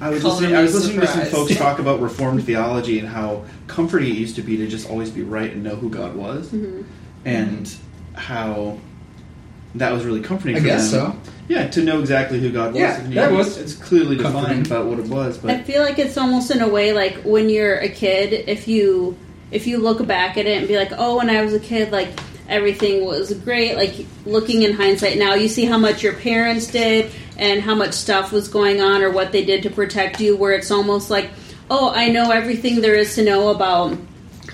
I 0.00 0.10
was 0.10 0.22
Calling 0.22 0.40
listening. 0.50 0.56
I 0.56 0.62
was 0.62 0.72
me 0.74 0.78
listening 0.80 1.00
to 1.00 1.06
some 1.06 1.24
folks 1.26 1.56
talk 1.56 1.78
about 1.80 2.00
Reformed 2.00 2.44
theology 2.44 2.98
and 2.98 3.06
how 3.08 3.44
comforting 3.68 4.10
it 4.10 4.16
used 4.16 4.34
to 4.36 4.42
be 4.42 4.56
to 4.56 4.66
just 4.66 4.88
always 4.90 5.10
be 5.10 5.22
right 5.22 5.52
and 5.52 5.62
know 5.62 5.76
who 5.76 5.88
God 5.88 6.16
was, 6.16 6.52
and 7.24 7.72
how 8.14 8.78
that 9.74 9.92
was 9.92 10.04
really 10.04 10.20
comforting. 10.22 10.56
I 10.56 10.60
for 10.60 10.66
guess 10.66 10.90
them. 10.90 11.12
so. 11.24 11.30
Yeah, 11.48 11.68
to 11.68 11.82
know 11.82 12.00
exactly 12.00 12.40
who 12.40 12.50
God 12.50 12.68
was. 12.72 12.80
Yeah, 12.80 13.00
and 13.00 13.12
that 13.14 13.30
he- 13.30 13.36
was 13.36 13.56
It's 13.56 13.74
clearly 13.74 14.16
comforting. 14.18 14.62
defined 14.62 14.66
about 14.66 14.86
what 14.86 14.98
it 14.98 15.06
was, 15.06 15.38
But 15.38 15.50
I 15.52 15.62
feel 15.62 15.82
like 15.82 15.98
it's 15.98 16.18
almost 16.18 16.50
in 16.50 16.60
a 16.60 16.68
way 16.68 16.92
like 16.92 17.22
when 17.22 17.48
you're 17.48 17.76
a 17.78 17.88
kid, 17.88 18.32
if 18.48 18.68
you 18.68 19.16
if 19.50 19.66
you 19.66 19.78
look 19.78 20.06
back 20.06 20.36
at 20.36 20.44
it 20.46 20.58
and 20.58 20.68
be 20.68 20.76
like, 20.76 20.92
oh, 20.98 21.16
when 21.16 21.30
I 21.30 21.42
was 21.42 21.54
a 21.54 21.60
kid, 21.60 21.90
like 21.90 22.08
everything 22.50 23.04
was 23.06 23.32
great. 23.32 23.76
Like 23.76 23.94
looking 24.26 24.62
in 24.62 24.72
hindsight 24.74 25.16
now, 25.16 25.34
you 25.34 25.48
see 25.48 25.64
how 25.64 25.78
much 25.78 26.02
your 26.02 26.12
parents 26.14 26.66
did 26.66 27.10
and 27.38 27.62
how 27.62 27.74
much 27.74 27.94
stuff 27.94 28.30
was 28.32 28.48
going 28.48 28.80
on 28.82 29.00
or 29.02 29.10
what 29.10 29.32
they 29.32 29.44
did 29.44 29.62
to 29.62 29.70
protect 29.70 30.20
you. 30.20 30.36
Where 30.36 30.52
it's 30.52 30.70
almost 30.70 31.08
like, 31.08 31.30
oh, 31.70 31.90
I 31.94 32.08
know 32.10 32.30
everything 32.30 32.82
there 32.82 32.94
is 32.94 33.14
to 33.14 33.24
know 33.24 33.48
about 33.48 33.96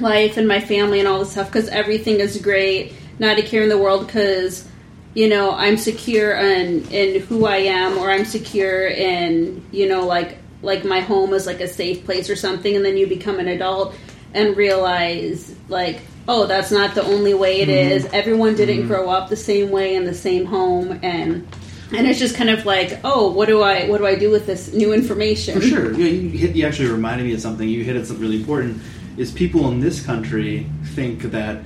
life 0.00 0.36
and 0.36 0.46
my 0.46 0.60
family 0.60 0.98
and 0.98 1.08
all 1.08 1.20
this 1.20 1.32
stuff 1.32 1.48
because 1.48 1.68
everything 1.68 2.20
is 2.20 2.40
great. 2.40 2.92
Not 3.18 3.38
a 3.38 3.42
care 3.42 3.62
in 3.62 3.68
the 3.68 3.78
world 3.78 4.06
because 4.06 4.68
you 5.14 5.28
know 5.28 5.52
i'm 5.52 5.76
secure 5.76 6.36
in 6.36 6.84
in 6.90 7.20
who 7.22 7.46
i 7.46 7.56
am 7.56 7.96
or 7.98 8.10
i'm 8.10 8.24
secure 8.24 8.88
in 8.88 9.64
you 9.70 9.88
know 9.88 10.04
like 10.04 10.38
like 10.62 10.84
my 10.84 11.00
home 11.00 11.32
is 11.32 11.46
like 11.46 11.60
a 11.60 11.68
safe 11.68 12.04
place 12.04 12.28
or 12.28 12.36
something 12.36 12.74
and 12.76 12.84
then 12.84 12.96
you 12.96 13.06
become 13.06 13.38
an 13.38 13.48
adult 13.48 13.94
and 14.34 14.56
realize 14.56 15.54
like 15.68 16.00
oh 16.26 16.46
that's 16.46 16.70
not 16.70 16.94
the 16.94 17.02
only 17.04 17.34
way 17.34 17.60
it 17.60 17.68
mm-hmm. 17.68 17.92
is. 17.92 18.06
everyone 18.06 18.54
didn't 18.54 18.78
mm-hmm. 18.78 18.88
grow 18.88 19.08
up 19.08 19.28
the 19.28 19.36
same 19.36 19.70
way 19.70 19.94
in 19.94 20.04
the 20.04 20.14
same 20.14 20.44
home 20.44 20.98
and 21.02 21.46
and 21.92 22.08
it's 22.08 22.18
just 22.18 22.34
kind 22.34 22.50
of 22.50 22.66
like 22.66 22.98
oh 23.04 23.30
what 23.30 23.46
do 23.46 23.62
i 23.62 23.88
what 23.88 23.98
do 23.98 24.06
i 24.06 24.16
do 24.16 24.30
with 24.30 24.46
this 24.46 24.72
new 24.72 24.92
information 24.92 25.60
For 25.60 25.66
sure. 25.66 25.92
Yeah, 25.92 26.08
you, 26.08 26.30
hit, 26.30 26.56
you 26.56 26.66
actually 26.66 26.88
reminded 26.88 27.24
me 27.24 27.34
of 27.34 27.40
something. 27.40 27.68
You 27.68 27.84
hit 27.84 27.94
at 27.94 28.06
something 28.06 28.22
really 28.22 28.40
important. 28.40 28.82
Is 29.16 29.30
people 29.30 29.68
in 29.70 29.80
this 29.80 30.04
country 30.04 30.66
think 30.94 31.22
that 31.22 31.62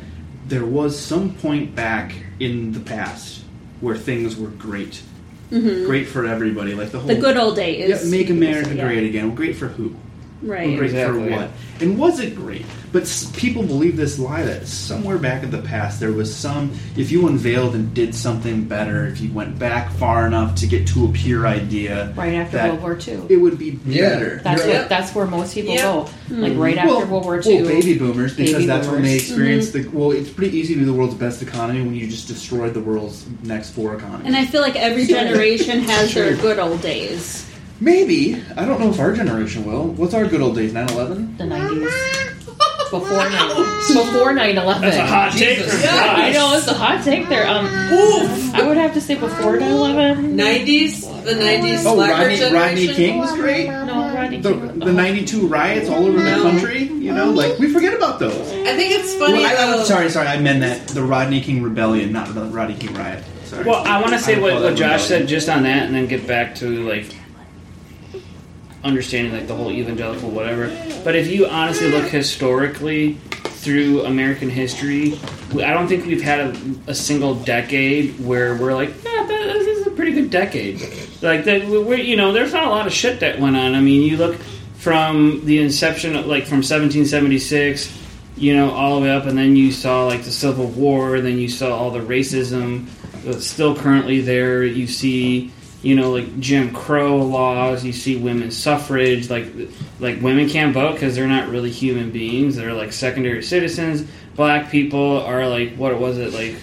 there 0.46 0.64
was 0.66 0.98
some 0.98 1.34
point 1.34 1.74
back 1.74 2.14
in 2.40 2.72
the 2.72 2.80
past 2.80 3.42
where 3.80 3.96
things 3.96 4.36
were 4.36 4.48
great, 4.48 5.02
great 5.50 6.06
for 6.08 6.26
everybody, 6.26 6.74
like 6.74 6.90
the 6.90 6.98
whole 6.98 7.08
Mm-hmm. 7.08 7.20
the 7.20 7.26
good 7.26 7.36
old 7.36 7.56
days 7.56 8.04
yeah, 8.04 8.10
make 8.10 8.28
America 8.30 8.74
yeah. 8.74 8.84
great 8.84 9.04
again. 9.04 9.34
Great 9.34 9.56
for 9.56 9.68
who? 9.68 9.94
Right. 10.40 10.76
Great 10.76 10.90
Exactly, 10.90 11.24
for 11.24 11.28
yeah. 11.30 11.36
what? 11.42 11.50
And 11.80 11.98
was 11.98 12.20
it 12.20 12.36
great? 12.36 12.64
But 12.92 13.02
s- 13.02 13.30
people 13.36 13.62
believe 13.64 13.96
this 13.96 14.18
lie 14.18 14.42
that 14.44 14.66
somewhere 14.66 15.18
back 15.18 15.42
in 15.42 15.50
the 15.50 15.60
past 15.62 15.98
there 16.00 16.12
was 16.12 16.34
some. 16.34 16.72
If 16.96 17.10
you 17.10 17.26
unveiled 17.28 17.74
and 17.74 17.92
did 17.92 18.14
something 18.14 18.64
better, 18.64 19.06
if 19.08 19.20
you 19.20 19.32
went 19.32 19.58
back 19.58 19.90
far 19.92 20.26
enough 20.26 20.54
to 20.56 20.66
get 20.66 20.86
to 20.88 21.06
a 21.06 21.08
pure 21.08 21.46
idea, 21.46 22.12
Right 22.16 22.34
after 22.34 22.56
World 22.58 22.82
War 22.82 22.98
II. 23.06 23.22
it 23.28 23.36
would 23.36 23.58
be 23.58 23.78
Yeah. 23.84 24.08
better. 24.10 24.40
That's 24.44 24.64
Yep. 24.64 24.80
what. 24.82 24.88
That's 24.88 25.14
where 25.14 25.26
most 25.26 25.54
people 25.54 25.74
Yep. 25.74 25.82
go. 25.82 26.08
Like 26.30 26.52
hmm. 26.52 26.58
right 26.60 26.78
after 26.78 26.88
well, 26.88 27.06
World 27.06 27.24
War 27.24 27.42
II, 27.44 27.62
well, 27.62 27.70
II. 27.72 27.80
baby 27.80 27.98
boomers, 27.98 28.34
because 28.34 28.52
Baby 28.54 28.66
that's 28.66 28.86
when 28.88 29.02
they 29.02 29.16
experienced 29.16 29.72
the. 29.72 29.80
Mm-hmm. 29.80 29.98
Well, 29.98 30.12
it's 30.12 30.30
pretty 30.30 30.56
easy 30.56 30.74
to 30.74 30.80
be 30.80 30.86
the 30.86 30.92
world's 30.92 31.14
best 31.14 31.42
economy 31.42 31.82
when 31.82 31.94
you 31.94 32.06
just 32.06 32.28
destroyed 32.28 32.74
the 32.74 32.80
world's 32.80 33.24
next 33.42 33.70
four 33.70 33.94
economies. 33.96 34.26
And 34.26 34.36
I 34.36 34.46
feel 34.46 34.62
like 34.62 34.76
every 34.76 35.04
generation 35.18 35.80
has 35.80 36.14
their 36.14 36.34
good 36.36 36.58
old 36.58 36.80
days. 36.80 37.44
Maybe 37.80 38.42
I 38.56 38.64
don't 38.64 38.80
know 38.80 38.90
if 38.90 38.98
our 38.98 39.12
generation 39.12 39.64
will. 39.64 39.88
What's 39.88 40.14
our 40.14 40.26
good 40.26 40.40
old 40.40 40.56
days? 40.56 40.72
9-11? 40.72 41.38
the 41.38 41.46
nineties. 41.46 41.88
Before 42.90 43.10
nine. 43.28 43.48
Before 43.92 44.32
nine 44.32 44.56
eleven. 44.56 44.80
That's 44.80 44.96
a 44.96 45.04
hot 45.06 45.32
take. 45.32 45.58
Jesus. 45.58 45.74
for 45.78 45.86
Yeah, 45.86 45.92
I 46.16 46.32
know 46.32 46.54
it's 46.56 46.66
a 46.68 46.72
hot 46.72 47.04
take 47.04 47.28
there. 47.28 47.46
Um, 47.46 47.66
Oof. 47.92 48.54
I 48.54 48.66
would 48.66 48.78
have 48.78 48.94
to 48.94 49.00
say 49.02 49.14
before 49.14 49.58
9-11. 49.58 50.32
90s, 50.34 51.24
the 51.24 51.32
90s 51.32 51.82
Oh, 51.84 51.96
slacker 51.96 52.12
Rodney, 52.22 52.36
generation. 52.38 52.54
Rodney 52.54 52.94
King 52.94 53.18
was 53.18 53.32
great. 53.34 53.66
No, 53.66 54.14
Rodney 54.14 54.40
The, 54.40 54.52
King. 54.54 54.78
the 54.78 54.92
92 54.94 55.46
riots 55.48 55.90
all 55.90 56.06
over 56.06 56.16
the 56.18 56.24
No. 56.30 56.42
country, 56.44 56.84
you 56.84 57.12
know, 57.12 57.30
like, 57.30 57.58
we 57.58 57.70
forget 57.70 57.92
about 57.92 58.18
those. 58.20 58.32
I 58.34 58.74
think 58.74 58.92
it's 58.92 59.14
funny 59.16 59.34
Well, 59.34 59.46
I, 59.46 59.76
though. 59.76 59.80
I, 59.82 59.84
sorry, 59.84 60.08
sorry, 60.08 60.28
I 60.28 60.40
meant 60.40 60.60
that. 60.60 60.88
The 60.88 61.02
Rodney 61.02 61.42
King 61.42 61.62
Rebellion, 61.62 62.10
not 62.10 62.34
the 62.34 62.44
Rodney 62.46 62.76
King 62.76 62.94
riot. 62.94 63.22
Sorry. 63.44 63.64
Well, 63.64 63.84
I 63.86 64.00
want 64.00 64.14
to 64.14 64.18
say 64.18 64.36
I 64.36 64.40
what, 64.40 64.52
call 64.54 64.62
what 64.62 64.76
Josh 64.76 65.02
rebellion. 65.02 65.08
said 65.08 65.28
just 65.28 65.50
on 65.50 65.64
that, 65.64 65.82
and 65.84 65.94
then 65.94 66.06
get 66.06 66.26
back 66.26 66.54
to 66.56 66.88
like 66.88 67.14
understanding 68.88 69.32
like 69.32 69.46
the 69.46 69.54
whole 69.54 69.70
evangelical 69.70 70.30
whatever. 70.30 70.66
But 71.04 71.14
if 71.14 71.28
you 71.28 71.46
honestly 71.46 71.90
look 71.90 72.06
historically 72.06 73.14
through 73.14 74.04
American 74.04 74.50
history, 74.50 75.18
I 75.54 75.72
don't 75.72 75.86
think 75.88 76.06
we've 76.06 76.22
had 76.22 76.40
a, 76.40 76.58
a 76.88 76.94
single 76.94 77.34
decade 77.34 78.18
where 78.18 78.56
we're 78.56 78.74
like, 78.74 78.90
yeah, 79.04 79.24
this 79.26 79.66
is 79.66 79.86
a 79.86 79.90
pretty 79.90 80.12
good 80.12 80.30
decade. 80.30 80.80
Like 81.22 81.44
that, 81.44 81.68
we're 81.68 81.98
you 81.98 82.16
know, 82.16 82.32
there's 82.32 82.52
not 82.52 82.64
a 82.64 82.70
lot 82.70 82.86
of 82.86 82.92
shit 82.92 83.20
that 83.20 83.38
went 83.38 83.56
on. 83.56 83.74
I 83.74 83.80
mean, 83.80 84.02
you 84.02 84.16
look 84.16 84.36
from 84.76 85.44
the 85.44 85.60
inception, 85.60 86.16
of, 86.16 86.26
like 86.26 86.44
from 86.44 86.58
1776 86.58 87.98
you 88.38 88.54
know, 88.54 88.70
all 88.70 88.96
the 88.96 89.02
way 89.02 89.10
up, 89.10 89.26
and 89.26 89.36
then 89.36 89.56
you 89.56 89.72
saw 89.72 90.06
like 90.06 90.22
the 90.22 90.30
Civil 90.30 90.66
War, 90.68 91.20
then 91.20 91.38
you 91.38 91.48
saw 91.48 91.76
all 91.76 91.90
the 91.90 92.00
racism 92.00 92.86
that's 93.24 93.46
still 93.46 93.74
currently 93.74 94.20
there. 94.20 94.64
You 94.64 94.86
see, 94.86 95.52
you 95.82 95.94
know, 95.94 96.10
like 96.10 96.40
Jim 96.40 96.72
Crow 96.72 97.18
laws. 97.18 97.84
You 97.84 97.92
see 97.92 98.16
women's 98.16 98.56
suffrage. 98.56 99.30
Like, 99.30 99.46
like 100.00 100.20
women 100.20 100.48
can't 100.48 100.74
vote 100.74 100.94
because 100.94 101.14
they're 101.14 101.26
not 101.26 101.48
really 101.48 101.70
human 101.70 102.10
beings. 102.10 102.56
They're 102.56 102.74
like 102.74 102.92
secondary 102.92 103.42
citizens. 103.42 104.08
Black 104.34 104.70
people 104.70 105.20
are 105.22 105.46
like 105.48 105.74
what 105.76 105.98
was 105.98 106.18
it 106.18 106.32
like 106.32 106.56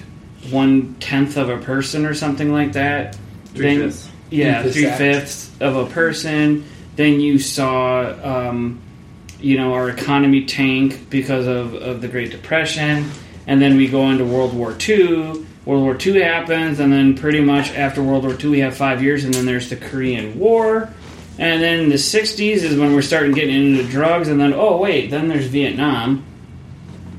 one 0.51 0.95
tenth 0.99 1.38
of 1.38 1.49
a 1.49 1.58
person 1.58 2.06
or 2.06 2.13
something 2.13 2.51
like 2.51 2.73
that. 2.73 3.17
Then- 3.54 3.78
Three-fifths. 3.78 4.10
Yeah, 4.32 4.63
Three-fifths 4.63 4.73
three 4.97 5.12
fifths 5.13 5.51
of 5.62 5.75
a 5.75 5.86
person. 5.86 6.65
Then 6.95 7.19
you 7.19 7.39
saw. 7.39 8.47
Um, 8.49 8.82
you 9.39 9.58
know, 9.58 9.73
our 9.73 9.89
economy 9.89 10.45
tank 10.45 11.10
because 11.10 11.45
of, 11.45 11.75
of 11.75 12.01
the 12.01 12.08
Great 12.08 12.32
Depression. 12.32 13.12
And 13.45 13.62
then 13.62 13.78
we 13.78 13.88
go 13.88 14.10
into 14.10 14.25
World 14.25 14.56
War 14.56 14.75
II. 14.88 15.45
World 15.65 15.82
War 15.84 15.97
II 15.99 16.21
happens, 16.21 16.80
and 16.80 16.93
then 16.93 17.17
pretty 17.17 17.41
much 17.41 17.71
after 17.71 18.04
World 18.04 18.23
War 18.23 18.38
II, 18.39 18.49
we 18.49 18.60
have 18.60 18.78
five 18.78 19.01
years, 19.01 19.23
and 19.23 19.34
then 19.34 19.45
there's 19.45 19.69
the 19.69 19.75
Korean 19.75 20.38
War. 20.38 20.93
And 21.38 21.62
then 21.62 21.89
the 21.89 21.95
60s 21.95 22.39
is 22.39 22.78
when 22.78 22.93
we're 22.93 23.01
starting 23.01 23.34
getting 23.34 23.75
into 23.75 23.84
drugs, 23.89 24.28
and 24.28 24.39
then, 24.39 24.54
oh, 24.54 24.78
wait, 24.78 25.10
then 25.10 25.28
there's 25.28 25.47
Vietnam. 25.47 26.23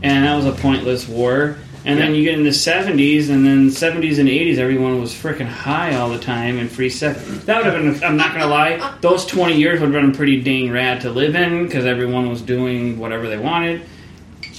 And 0.03 0.25
that 0.25 0.37
was 0.37 0.47
a 0.47 0.53
pointless 0.53 1.09
war. 1.09 1.57
And 1.85 2.01
then 2.01 2.15
you 2.15 2.25
get 2.25 2.39
into 2.39 2.51
70s, 2.51 3.31
and 3.31 3.45
then 3.45 3.69
70s 3.69 4.19
and 4.19 4.29
80s, 4.29 4.59
everyone 4.59 5.01
was 5.01 5.13
freaking 5.13 5.47
high 5.47 5.97
all 5.97 6.09
the 6.09 6.19
time 6.19 6.59
and 6.59 6.71
free 6.71 6.91
sex. 6.91 7.21
That 7.45 7.65
would 7.65 7.73
have 7.73 8.01
been, 8.01 8.05
I'm 8.05 8.17
not 8.17 8.31
going 8.31 8.41
to 8.41 8.49
lie, 8.49 8.97
those 9.01 9.27
20 9.27 9.57
years 9.57 9.81
would 9.81 9.93
have 9.93 10.03
been 10.03 10.13
pretty 10.13 10.41
dang 10.41 10.71
rad 10.71 11.01
to 11.03 11.11
live 11.11 11.37
in 11.37 11.65
because 11.65 11.85
everyone 11.85 12.29
was 12.29 12.43
doing 12.43 12.99
whatever 12.99 13.29
they 13.29 13.39
wanted. 13.39 13.83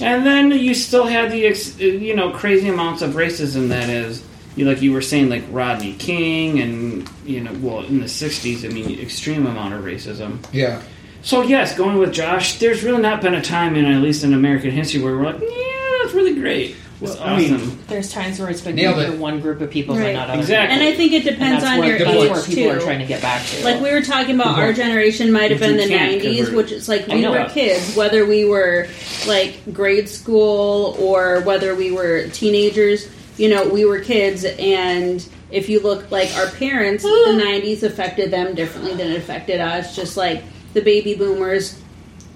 And 0.00 0.24
then 0.24 0.52
you 0.52 0.74
still 0.74 1.06
had 1.06 1.32
the, 1.32 1.38
you 1.78 2.14
know, 2.14 2.30
crazy 2.30 2.68
amounts 2.68 3.02
of 3.02 3.14
racism 3.14 3.68
that 3.68 3.88
is, 3.88 4.24
you 4.54 4.64
like 4.64 4.80
you 4.82 4.92
were 4.92 5.02
saying, 5.02 5.28
like 5.28 5.44
Rodney 5.50 5.94
King, 5.94 6.60
and, 6.60 7.10
you 7.24 7.40
know, 7.40 7.52
well, 7.60 7.84
in 7.84 8.00
the 8.00 8.06
60s, 8.06 8.64
I 8.64 8.72
mean, 8.72 8.98
extreme 9.00 9.46
amount 9.46 9.74
of 9.74 9.84
racism. 9.84 10.44
Yeah. 10.52 10.82
So 11.22 11.42
yes, 11.42 11.76
going 11.76 11.98
with 11.98 12.12
Josh, 12.12 12.58
there's 12.58 12.84
really 12.84 13.02
not 13.02 13.20
been 13.22 13.34
a 13.34 13.42
time 13.42 13.76
in 13.76 13.84
at 13.86 14.00
least 14.00 14.22
in 14.24 14.34
American 14.34 14.70
history 14.70 15.02
where 15.02 15.16
we're 15.16 15.24
like, 15.24 15.40
yeah, 15.40 15.98
that's 16.02 16.14
really 16.14 16.34
great. 16.34 16.76
It's 17.00 17.14
Well, 17.14 17.22
I 17.22 17.36
mean, 17.38 17.54
awesome. 17.54 17.78
There's 17.86 18.12
times 18.12 18.40
where 18.40 18.50
it's 18.50 18.60
been 18.60 18.74
Nailed 18.74 18.96
good 18.96 19.08
it. 19.08 19.12
for 19.12 19.18
one 19.18 19.40
group 19.40 19.60
of 19.60 19.70
people, 19.70 19.94
Right. 19.96 20.06
but 20.06 20.12
not 20.14 20.30
others. 20.30 20.46
Exactly. 20.46 20.74
And 20.74 20.82
I 20.84 20.96
think 20.96 21.12
it 21.12 21.22
depends 21.24 21.62
on 21.64 21.78
where, 21.78 21.88
your 21.90 21.98
that's 21.98 22.10
age 22.10 22.30
where 22.30 22.42
people 22.42 22.70
are 22.72 22.78
too. 22.80 22.84
trying 22.84 22.98
to 22.98 23.06
get 23.06 23.22
back 23.22 23.46
to. 23.46 23.62
Like 23.64 23.80
we 23.80 23.92
were 23.92 24.02
talking 24.02 24.34
about, 24.34 24.58
our 24.58 24.72
generation 24.72 25.30
might 25.30 25.50
have 25.52 25.60
Which 25.60 25.68
been 25.70 25.76
you 25.78 25.82
the 25.82 25.88
can't 25.88 26.22
'90s, 26.22 26.36
convert. 26.36 26.54
which 26.54 26.72
is 26.72 26.88
like 26.88 27.08
I 27.08 27.14
we 27.14 27.20
know. 27.22 27.30
were 27.32 27.44
kids, 27.50 27.94
whether 27.94 28.26
we 28.26 28.44
were 28.44 28.88
like 29.28 29.54
grade 29.72 30.08
school 30.08 30.96
or 30.98 31.40
whether 31.42 31.74
we 31.74 31.90
were 31.92 32.26
teenagers. 32.28 33.06
You 33.36 33.48
know, 33.48 33.68
we 33.68 33.84
were 33.84 34.00
kids, 34.00 34.44
and 34.44 35.24
if 35.52 35.68
you 35.68 35.78
look 35.78 36.10
like 36.10 36.34
our 36.34 36.48
parents, 36.48 37.04
the 37.04 37.40
'90s 37.40 37.84
affected 37.84 38.32
them 38.32 38.56
differently 38.56 38.94
than 38.96 39.12
it 39.12 39.16
affected 39.18 39.60
us. 39.60 39.94
Just 39.94 40.16
like 40.16 40.42
the 40.74 40.80
baby 40.80 41.14
boomers, 41.14 41.78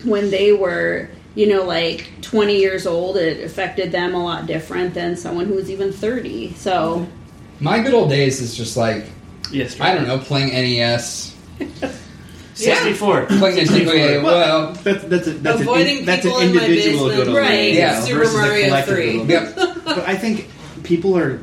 when 0.04 0.30
they 0.30 0.52
were, 0.52 1.08
you 1.34 1.46
know, 1.46 1.64
like 1.64 2.10
20 2.22 2.56
years 2.58 2.86
old, 2.86 3.16
it 3.16 3.42
affected 3.44 3.90
them 3.92 4.14
a 4.14 4.22
lot 4.22 4.46
different 4.46 4.94
than 4.94 5.16
someone 5.16 5.46
who 5.46 5.54
was 5.54 5.70
even 5.70 5.92
30. 5.92 6.54
So. 6.54 7.06
My 7.60 7.78
good 7.80 7.94
old 7.94 8.10
days 8.10 8.40
is 8.40 8.54
just 8.56 8.76
like 8.76 9.06
Yes, 9.50 9.78
I 9.80 9.94
don't 9.94 10.06
know, 10.06 10.18
playing 10.18 10.48
NES, 10.48 11.36
64. 12.54 13.26
playing 13.26 13.66
Nintendo. 13.66 13.94
yeah, 14.16 14.22
well, 14.22 14.72
that's 14.72 15.04
that's 15.04 15.26
a, 15.26 15.30
that's 15.34 15.60
Avoiding 15.60 15.98
an, 16.00 16.04
that's 16.06 16.24
an 16.24 16.30
people 16.32 16.40
in 16.42 16.54
my 16.54 16.64
individual 16.64 17.08
basement. 17.08 17.16
good 17.16 17.28
old 17.28 17.36
Right. 17.36 17.50
days 17.50 17.76
Yeah. 17.76 18.00
Super 18.00 18.18
versus 18.20 18.34
the 18.34 18.40
Mario 18.40 18.64
collective 18.66 18.94
3. 18.94 19.22
yep. 19.24 19.54
but 19.84 19.98
I 20.08 20.16
think 20.16 20.48
people 20.82 21.16
are 21.16 21.40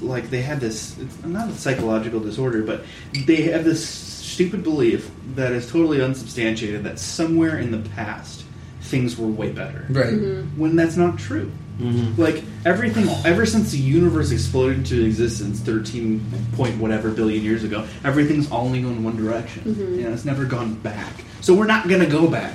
like 0.00 0.30
they 0.30 0.42
have 0.42 0.58
this 0.60 0.98
it's 0.98 1.24
not 1.24 1.48
a 1.48 1.54
psychological 1.54 2.20
disorder, 2.20 2.62
but 2.62 2.84
they 3.26 3.42
have 3.42 3.64
this 3.64 3.86
stupid 3.88 4.62
belief 4.62 5.10
that 5.34 5.52
is 5.52 5.70
totally 5.70 6.00
unsubstantiated 6.02 6.84
that 6.84 6.98
somewhere 6.98 7.58
in 7.58 7.70
the 7.70 7.88
past 7.90 8.44
things 8.92 9.16
were 9.16 9.26
way 9.26 9.50
better. 9.50 9.86
Right. 9.88 10.12
When 10.56 10.76
that's 10.76 10.96
not 10.96 11.18
true. 11.18 11.50
Mm-hmm. 11.78 12.20
Like 12.20 12.44
everything, 12.66 13.08
ever 13.24 13.46
since 13.46 13.72
the 13.72 13.78
universe 13.78 14.30
exploded 14.30 14.78
into 14.78 15.02
existence, 15.04 15.58
thirteen 15.60 16.20
point 16.52 16.78
whatever 16.78 17.10
billion 17.10 17.42
years 17.42 17.64
ago, 17.64 17.88
everything's 18.04 18.52
only 18.52 18.82
going 18.82 19.02
one 19.02 19.16
direction. 19.16 19.62
You 19.96 20.04
know, 20.04 20.12
it's 20.12 20.26
never 20.26 20.44
gone 20.44 20.74
back. 20.74 21.24
So 21.40 21.54
we're 21.54 21.66
not 21.66 21.88
gonna 21.88 22.06
go 22.06 22.28
back. 22.28 22.54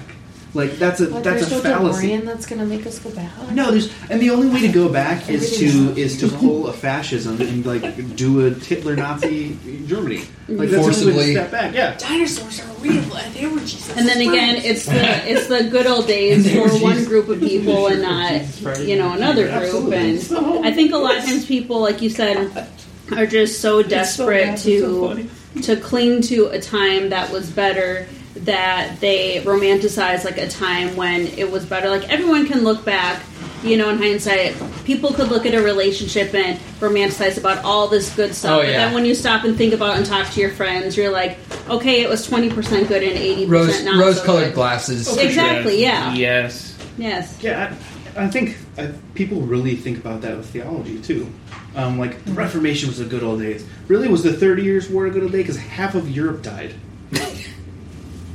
Like 0.54 0.74
that's 0.74 1.00
a 1.00 1.08
But 1.08 1.24
that's 1.24 1.50
there's 1.50 1.52
a 1.52 1.56
no 1.56 1.76
fallacy. 1.76 2.08
DeLorean 2.10 2.26
that's 2.26 2.46
going 2.46 2.60
to 2.60 2.66
make 2.66 2.86
us 2.86 3.00
go 3.00 3.10
back. 3.12 3.32
No, 3.52 3.72
there's 3.72 3.94
and 4.10 4.20
the 4.22 4.30
only 4.30 4.48
way 4.50 4.62
to 4.62 4.70
go 4.70 4.90
back 4.90 5.30
is 5.30 5.58
to 5.60 5.66
is 6.00 6.18
to 6.20 6.30
pull 6.30 6.68
a 6.68 6.74
fascism 6.74 7.40
and 7.42 7.66
like 7.66 8.16
do 8.16 8.48
a 8.48 8.52
Hitler 8.52 8.96
Nazi 8.96 9.58
Germany. 9.86 10.24
Like 10.48 10.70
that's 10.70 10.72
the 10.72 10.78
only 10.78 10.78
way 10.78 10.84
Forcibly. 10.84 11.26
to 11.26 11.32
step 11.34 11.52
back. 11.52 11.74
Yeah. 11.74 11.98
Dinosaurs 11.98 12.62
are 12.62 12.74
real. 12.76 13.02
They 13.34 13.48
were 13.48 13.60
just. 13.60 13.96
And 13.98 14.08
then 14.08 14.22
again, 14.22 14.56
it's 14.58 14.86
the 14.86 15.30
it's 15.30 15.48
the 15.48 15.70
good 15.70 15.86
old 15.86 16.08
days 16.08 16.52
for 16.52 16.70
one 16.84 17.04
group 17.06 17.28
of 17.30 17.40
people 17.40 17.88
and 17.88 18.02
not 18.64 18.80
you 18.80 18.98
know 18.98 19.14
another 19.14 19.48
group. 19.60 19.92
And 19.94 20.66
I 20.66 20.72
think 20.72 20.94
a 20.94 20.98
lot 20.98 21.18
of 21.18 21.26
times 21.26 21.46
people, 21.46 21.82
like 21.82 22.02
you 22.02 22.10
said, 22.10 22.68
are 23.16 23.26
just 23.26 23.60
so 23.62 23.84
desperate 23.84 24.58
to 24.60 25.30
to 25.64 25.76
cling 25.76 26.22
to 26.22 26.48
a 26.48 26.60
time 26.62 27.10
that 27.10 27.32
was 27.32 27.50
better 27.50 28.08
that 28.46 29.00
they 29.00 29.42
romanticize 29.44 30.24
like 30.26 30.38
a 30.38 30.48
time 30.48 30.96
when 30.96 31.28
it 31.28 31.50
was 31.50 31.66
better. 31.66 31.90
Like 31.90 32.10
everyone 32.10 32.48
can 32.48 32.64
look 32.64 32.84
back, 32.86 33.24
you 33.64 33.78
know, 33.78 33.90
in 33.90 33.98
hindsight, 33.98 34.56
people 34.86 35.12
could 35.12 35.30
look 35.30 35.46
at 35.46 35.54
a 35.54 35.62
relationship 35.62 36.34
and 36.34 36.60
romanticize 36.80 37.38
about 37.38 37.64
all 37.66 37.88
this 37.88 38.16
good 38.16 38.34
stuff. 38.36 38.52
Oh, 38.52 38.58
But 38.60 38.70
yeah. 38.70 38.78
then 38.86 38.94
when 38.94 39.06
you 39.06 39.16
stop 39.16 39.44
and 39.44 39.58
think 39.58 39.74
about 39.74 39.98
and 39.98 40.06
talk 40.06 40.30
to 40.32 40.40
your 40.40 40.52
friends, 40.52 40.96
you're 40.96 41.12
like, 41.12 41.38
okay, 41.70 42.02
it 42.02 42.10
was 42.10 42.26
twenty 42.26 42.50
percent 42.50 42.88
good 42.88 43.04
and 43.04 43.14
eighty 43.14 43.48
percent 43.48 43.86
not 43.86 44.00
rose 44.00 44.18
so 44.18 44.26
colored 44.26 44.46
good. 44.46 44.54
glasses. 44.56 45.18
Exactly. 45.18 45.82
Yeah. 45.82 46.14
Yes. 46.14 46.78
Yes. 46.98 47.38
Yeah, 47.42 47.76
I, 48.16 48.24
I 48.24 48.28
think 48.28 48.58
I, 48.78 48.92
people 49.14 49.42
really 49.42 49.76
think 49.76 49.98
about 50.00 50.22
that 50.22 50.38
with 50.38 50.50
theology 50.50 51.00
too. 51.02 51.32
Um, 51.76 52.00
like 52.00 52.24
the 52.26 52.32
Reformation 52.32 52.88
was 52.90 52.98
the 52.98 53.06
good 53.06 53.22
old 53.22 53.40
days. 53.40 53.64
Really, 53.88 54.08
was 54.08 54.24
the 54.24 54.34
Thirty 54.34 54.64
Years' 54.64 54.90
War 54.90 55.06
a 55.06 55.12
good 55.12 55.22
old 55.24 55.32
day? 55.32 55.40
Because 55.40 55.58
half 55.58 55.94
of 55.94 56.10
Europe 56.10 56.42
died. 56.42 56.74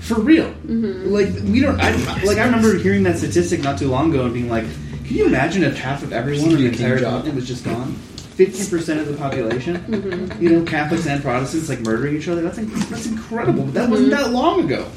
For 0.02 0.20
real, 0.20 0.46
mm-hmm. 0.46 1.12
like 1.12 1.28
we 1.44 1.60
don't. 1.60 1.80
I, 1.80 1.92
like 2.24 2.38
I 2.38 2.44
remember 2.44 2.76
hearing 2.76 3.04
that 3.04 3.18
statistic 3.18 3.62
not 3.62 3.78
too 3.78 3.88
long 3.88 4.10
ago 4.10 4.24
and 4.24 4.34
being 4.34 4.48
like, 4.48 4.64
"Can 5.04 5.16
you 5.16 5.26
imagine 5.26 5.62
if 5.62 5.78
half 5.78 6.02
of 6.02 6.12
everyone 6.12 6.50
in 6.50 6.56
the 6.56 6.56
Be 6.56 6.66
a 6.66 6.70
king 6.70 6.80
entire 6.80 6.98
job. 6.98 7.12
continent 7.12 7.36
was 7.36 7.46
just 7.46 7.64
gone? 7.64 7.92
Fifty 8.34 8.68
percent 8.68 8.98
of 8.98 9.06
the 9.06 9.14
population, 9.14 9.76
mm-hmm. 9.76 10.42
you 10.42 10.50
know, 10.50 10.64
Catholics 10.64 11.06
and 11.06 11.22
Protestants 11.22 11.68
like 11.68 11.80
murdering 11.80 12.16
each 12.16 12.26
other. 12.26 12.42
That's 12.42 12.58
inc- 12.58 12.88
that's 12.88 13.06
incredible. 13.06 13.64
But 13.64 13.74
that 13.74 13.88
wasn't 13.88 14.12
mm-hmm. 14.12 14.22
that 14.22 14.32
long 14.32 14.64
ago. 14.64 14.90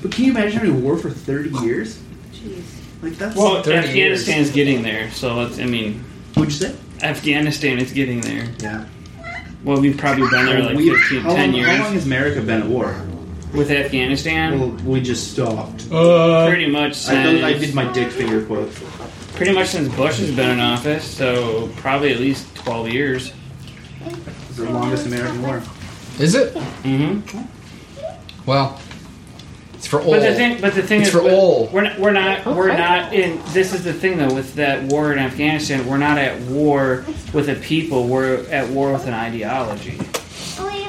But 0.00 0.12
can 0.12 0.24
you 0.24 0.30
imagine 0.30 0.52
having 0.52 0.76
a 0.76 0.78
war 0.78 0.96
for 0.96 1.10
30 1.10 1.50
years? 1.66 2.00
Jeez. 2.32 2.62
Like 3.02 3.14
that's 3.14 3.36
Well, 3.36 3.58
Afghanistan 3.58 4.38
is 4.38 4.50
getting 4.50 4.82
there, 4.82 5.10
so 5.10 5.40
it's, 5.42 5.58
I 5.58 5.64
mean, 5.64 6.04
What'd 6.34 6.52
you 6.52 6.68
say? 6.68 6.76
Afghanistan 7.02 7.78
is 7.78 7.92
getting 7.92 8.20
there. 8.20 8.48
Yeah. 8.58 8.86
Well, 9.64 9.80
we've 9.80 9.96
probably 9.96 10.28
been 10.28 10.46
there 10.46 10.62
like 10.62 10.76
We- 10.76 10.94
15, 10.94 11.20
how 11.20 11.34
10 11.34 11.46
long, 11.50 11.54
years 11.54 11.68
How 11.68 11.84
long 11.84 11.94
has 11.94 12.06
America 12.06 12.40
been 12.40 12.62
at 12.62 12.68
war? 12.68 12.94
With 13.54 13.70
Afghanistan. 13.70 14.58
Well, 14.60 14.68
we 14.84 15.00
just 15.00 15.32
stopped. 15.32 15.88
pretty 15.90 16.66
much 16.70 16.90
I, 16.90 16.92
since, 16.92 17.42
I 17.44 17.52
did 17.54 17.74
my 17.74 17.90
dick 17.92 18.10
finger 18.10 18.44
quote. 18.44 18.72
pretty 19.34 19.52
much 19.52 19.68
since 19.68 19.94
Bush 19.94 20.18
has 20.18 20.34
been 20.34 20.50
in 20.50 20.60
office, 20.60 21.04
so 21.04 21.70
probably 21.76 22.12
at 22.12 22.20
least 22.20 22.54
12 22.56 22.88
years. 22.92 23.32
It's 24.06 24.56
the 24.56 24.70
longest 24.70 25.06
American 25.06 25.42
war. 25.42 25.62
Is 26.18 26.34
it? 26.34 26.56
hmm 26.56 27.20
Well, 28.46 28.80
it's 29.74 29.86
for 29.86 30.00
all. 30.00 30.10
But 30.10 30.20
the 30.20 30.34
thing, 30.34 30.60
but 30.60 30.74
the 30.74 30.82
thing 30.82 31.00
It's 31.02 31.10
is, 31.10 31.14
for 31.14 31.22
we're- 31.22 31.34
all. 31.36 31.68
We're 31.72 31.82
not, 31.82 31.98
we're 32.00 32.10
not, 32.10 32.46
we're 32.46 32.76
not 32.76 33.12
in. 33.14 33.40
This 33.52 33.72
is 33.72 33.84
the 33.84 33.92
thing, 33.92 34.18
though, 34.18 34.34
with 34.34 34.54
that 34.54 34.82
war 34.84 35.12
in 35.12 35.18
Afghanistan, 35.20 35.86
we're 35.86 35.98
not 35.98 36.18
at 36.18 36.40
war 36.42 37.04
with 37.32 37.48
a 37.48 37.54
people. 37.54 38.08
We're 38.08 38.44
at 38.50 38.68
war 38.70 38.92
with 38.92 39.06
an 39.06 39.14
ideology, 39.14 39.96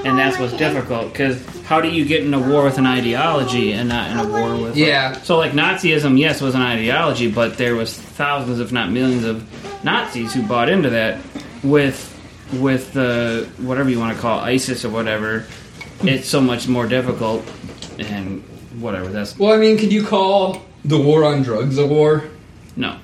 and 0.06 0.18
that's 0.18 0.40
what's 0.40 0.54
difficult. 0.54 1.12
Because 1.12 1.44
how 1.66 1.82
do 1.82 1.90
you 1.90 2.06
get 2.06 2.24
in 2.24 2.34
a 2.34 2.40
war 2.40 2.64
with 2.64 2.78
an 2.78 2.86
ideology 2.86 3.74
and 3.74 3.90
not 3.90 4.12
in 4.12 4.18
a 4.18 4.28
war 4.28 4.56
with? 4.62 4.78
Yeah. 4.78 5.14
So, 5.22 5.38
like 5.38 5.52
Nazism, 5.52 6.18
yes, 6.18 6.42
was 6.42 6.56
an 6.56 6.62
ideology, 6.62 7.30
but 7.30 7.58
there 7.58 7.76
was 7.76 7.94
thousands, 7.98 8.60
if 8.60 8.72
not 8.72 8.92
millions, 8.92 9.24
of 9.26 9.44
Nazis 9.84 10.34
who 10.34 10.44
bought 10.44 10.70
into 10.70 10.90
that. 10.92 11.20
With 11.64 12.06
with 12.54 12.94
the 12.94 13.50
whatever 13.58 13.90
you 13.90 14.00
want 14.00 14.16
to 14.16 14.22
call 14.22 14.40
it, 14.40 14.44
ISIS 14.44 14.86
or 14.86 14.90
whatever, 14.90 15.46
it's 16.02 16.28
so 16.28 16.40
much 16.42 16.68
more 16.68 16.88
difficult. 16.88 17.46
And 18.00 18.42
whatever 18.80 19.10
that's 19.10 19.38
Well, 19.38 19.52
I 19.54 19.58
mean, 19.58 19.78
could 19.78 19.92
you 19.92 20.06
call 20.06 20.62
the 20.86 20.98
war 20.98 21.26
on 21.26 21.44
drugs 21.44 21.78
a 21.78 21.86
war? 21.86 22.24
No. 22.78 22.98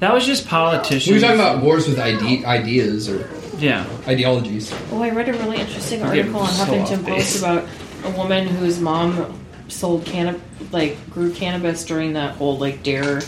That 0.00 0.12
was 0.12 0.26
just 0.26 0.46
politicians. 0.48 1.06
We 1.08 1.14
were 1.14 1.20
talking 1.20 1.40
about 1.40 1.62
wars 1.62 1.88
with 1.88 1.98
ide- 1.98 2.44
ideas 2.44 3.08
or 3.08 3.30
Yeah. 3.58 3.86
ideologies. 4.06 4.72
Oh, 4.92 5.02
I 5.02 5.10
read 5.10 5.28
a 5.28 5.32
really 5.32 5.58
interesting 5.58 6.02
article 6.02 6.40
on 6.40 6.48
so 6.48 6.64
Huffington. 6.64 7.04
Post 7.06 7.38
about 7.38 7.66
a 8.04 8.10
woman 8.10 8.46
whose 8.46 8.80
mom 8.80 9.40
sold 9.68 10.04
cannabis, 10.04 10.40
like 10.72 10.98
grew 11.10 11.32
cannabis 11.32 11.84
during 11.84 12.12
that 12.14 12.36
whole 12.36 12.58
like 12.58 12.82
dare 12.82 13.20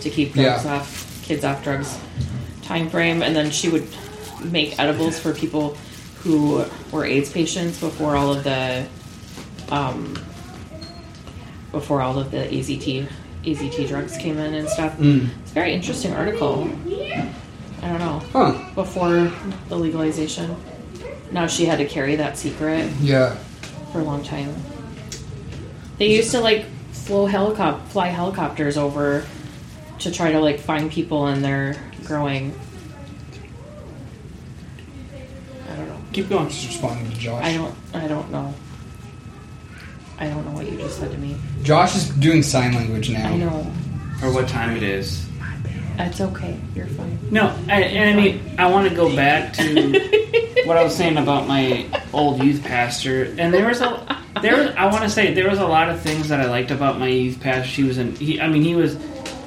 to 0.00 0.10
keep 0.10 0.32
drugs 0.32 0.64
Yeah. 0.64 0.74
off 0.76 1.22
kids 1.22 1.44
off 1.44 1.62
drugs 1.64 1.98
time 2.62 2.88
frame, 2.90 3.22
and 3.22 3.34
then 3.36 3.50
she 3.50 3.68
would 3.68 3.86
make 4.44 4.78
edibles 4.78 5.18
for 5.18 5.32
people 5.32 5.76
who 6.22 6.64
were 6.90 7.04
AIDS 7.04 7.30
patients 7.30 7.78
before 7.78 8.16
all 8.16 8.32
of 8.32 8.44
the 8.44 8.86
um, 9.70 10.14
before 11.72 12.00
all 12.02 12.18
of 12.18 12.30
the 12.30 12.38
AZT 12.38 13.06
AZT 13.44 13.88
drugs 13.88 14.16
came 14.16 14.38
in 14.38 14.54
and 14.54 14.68
stuff. 14.68 14.96
Mm. 14.98 15.28
It's 15.42 15.50
a 15.50 15.54
very 15.54 15.72
interesting 15.74 16.14
article. 16.14 16.68
I 17.84 17.88
don't 17.88 17.98
know 17.98 18.22
Huh. 18.32 18.54
before 18.74 19.30
the 19.68 19.76
legalization. 19.76 20.56
Now 21.30 21.46
she 21.46 21.66
had 21.66 21.78
to 21.78 21.84
carry 21.84 22.16
that 22.16 22.38
secret 22.38 22.90
Yeah. 23.02 23.34
for 23.92 24.00
a 24.00 24.04
long 24.04 24.22
time. 24.24 24.54
They 25.98 26.08
used 26.16 26.30
to 26.32 26.40
like 26.40 26.64
flow 26.92 27.26
helicop 27.26 27.86
fly 27.88 28.08
helicopters 28.08 28.76
over 28.78 29.24
to 29.98 30.10
try 30.10 30.32
to 30.32 30.40
like 30.40 30.58
find 30.60 30.90
people 30.90 31.26
and 31.26 31.44
they're 31.44 31.76
growing. 32.04 32.54
I 35.70 35.76
don't 35.76 35.88
know. 35.88 35.96
Keep 36.12 36.28
going. 36.30 36.48
Just 36.48 36.66
responding 36.68 37.10
to 37.10 37.16
Josh. 37.18 37.44
I 37.44 37.52
don't. 37.54 37.74
I 37.92 38.08
don't 38.08 38.30
know. 38.30 38.54
I 40.18 40.28
don't 40.28 40.44
know 40.46 40.52
what 40.52 40.70
you 40.70 40.78
just 40.78 40.98
said 41.00 41.10
to 41.10 41.18
me. 41.18 41.36
Josh 41.62 41.96
is 41.96 42.08
doing 42.10 42.42
sign 42.42 42.72
language 42.74 43.10
now. 43.10 43.28
I 43.28 43.36
know. 43.36 43.66
Or 44.22 44.32
what 44.32 44.48
time 44.48 44.76
it 44.76 44.82
is. 44.82 45.26
It's 45.98 46.20
okay. 46.20 46.58
You're 46.74 46.86
fine. 46.86 47.18
No, 47.30 47.46
I, 47.68 47.82
and 47.82 48.18
I 48.18 48.22
mean, 48.22 48.56
I 48.58 48.70
want 48.70 48.88
to 48.88 48.94
go 48.94 49.14
back 49.14 49.52
to 49.54 50.62
what 50.64 50.76
I 50.76 50.82
was 50.82 50.96
saying 50.96 51.16
about 51.16 51.46
my 51.46 51.86
old 52.12 52.42
youth 52.42 52.62
pastor. 52.64 53.24
And 53.38 53.52
there 53.52 53.66
was 53.66 53.80
a, 53.80 54.22
there 54.42 54.56
was, 54.56 54.74
I 54.76 54.86
want 54.86 55.02
to 55.04 55.10
say, 55.10 55.34
there 55.34 55.48
was 55.48 55.58
a 55.58 55.66
lot 55.66 55.88
of 55.88 56.00
things 56.00 56.28
that 56.28 56.40
I 56.40 56.46
liked 56.46 56.70
about 56.70 56.98
my 56.98 57.08
youth 57.08 57.40
pastor. 57.40 57.68
He 57.68 57.84
was 57.84 57.98
an, 57.98 58.16
he, 58.16 58.40
I 58.40 58.48
mean, 58.48 58.62
he 58.62 58.74
was, 58.74 58.96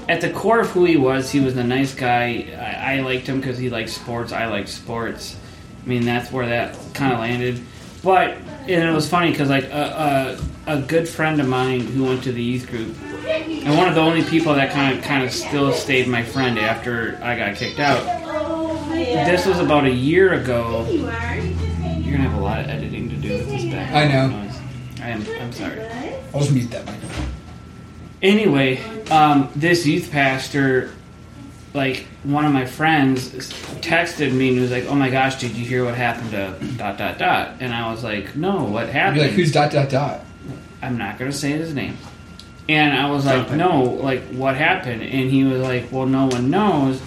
at 0.07 0.21
the 0.21 0.31
core 0.31 0.61
of 0.61 0.69
who 0.69 0.85
he 0.85 0.95
was, 0.95 1.29
he 1.31 1.39
was 1.39 1.57
a 1.57 1.63
nice 1.63 1.93
guy. 1.93 2.47
I, 2.57 2.95
I 2.95 2.99
liked 3.01 3.27
him 3.27 3.39
because 3.39 3.57
he 3.57 3.69
liked 3.69 3.89
sports. 3.89 4.31
I 4.31 4.45
liked 4.47 4.69
sports. 4.69 5.35
I 5.83 5.87
mean, 5.89 6.05
that's 6.05 6.31
where 6.31 6.47
that 6.47 6.77
kind 6.93 7.13
of 7.13 7.19
landed. 7.19 7.61
But 8.03 8.37
and 8.69 8.83
it 8.83 8.93
was 8.93 9.09
funny 9.09 9.31
because 9.31 9.49
like 9.49 9.65
a, 9.65 10.37
a 10.67 10.77
a 10.77 10.81
good 10.81 11.07
friend 11.07 11.39
of 11.41 11.47
mine 11.47 11.81
who 11.81 12.05
went 12.05 12.23
to 12.23 12.31
the 12.31 12.43
youth 12.43 12.69
group, 12.69 12.95
and 13.27 13.77
one 13.77 13.87
of 13.87 13.95
the 13.95 14.01
only 14.01 14.23
people 14.23 14.53
that 14.55 14.71
kind 14.71 14.97
of 14.97 15.03
kind 15.03 15.23
of 15.23 15.31
still 15.31 15.73
stayed 15.73 16.07
my 16.07 16.23
friend 16.23 16.57
after 16.57 17.19
I 17.21 17.37
got 17.37 17.55
kicked 17.55 17.79
out. 17.79 18.03
This 18.93 19.45
was 19.45 19.59
about 19.59 19.85
a 19.85 19.91
year 19.91 20.33
ago. 20.33 20.87
You're 20.89 21.05
gonna 22.17 22.29
have 22.29 22.33
a 22.37 22.41
lot 22.41 22.59
of 22.61 22.67
editing 22.67 23.09
to 23.09 23.15
do 23.15 23.33
with 23.33 23.49
this 23.49 23.65
background 23.65 23.97
I 23.97 24.07
know. 24.07 24.27
noise. 24.43 24.59
I 25.01 25.09
am. 25.09 25.25
I'm 25.41 25.51
sorry. 25.51 25.81
I'll 26.33 26.39
just 26.39 26.51
mute 26.53 26.71
that 26.71 26.85
microphone. 26.85 27.27
Anyway, 28.21 28.81
um, 29.11 29.49
this 29.55 29.85
youth 29.85 30.11
pastor, 30.11 30.91
like 31.73 32.07
one 32.23 32.45
of 32.45 32.51
my 32.51 32.65
friends, 32.65 33.29
texted 33.81 34.33
me 34.33 34.49
and 34.49 34.61
was 34.61 34.71
like, 34.71 34.85
"Oh 34.85 34.95
my 34.95 35.09
gosh, 35.09 35.35
did 35.39 35.51
you 35.51 35.65
hear 35.65 35.85
what 35.85 35.95
happened 35.95 36.31
to 36.31 36.57
dot 36.77 36.97
dot 36.97 37.17
dot?" 37.19 37.55
And 37.59 37.73
I 37.73 37.91
was 37.91 38.03
like, 38.03 38.35
"No, 38.35 38.63
what 38.63 38.89
happened?" 38.89 39.21
like, 39.21 39.31
who's 39.31 39.51
dot 39.51 39.71
dot 39.71 39.89
dot? 39.89 40.21
I'm 40.81 40.97
not 40.97 41.19
gonna 41.19 41.31
say 41.31 41.51
his 41.51 41.73
name. 41.73 41.97
And 42.69 42.97
I 42.97 43.09
was 43.09 43.25
like, 43.25 43.51
no, 43.51 43.83
like 43.83 44.23
what 44.29 44.55
happened? 44.55 45.01
And 45.01 45.31
he 45.31 45.43
was 45.43 45.61
like, 45.61 45.91
well, 45.91 46.05
no 46.05 46.25
one 46.27 46.49
knows. 46.49 47.01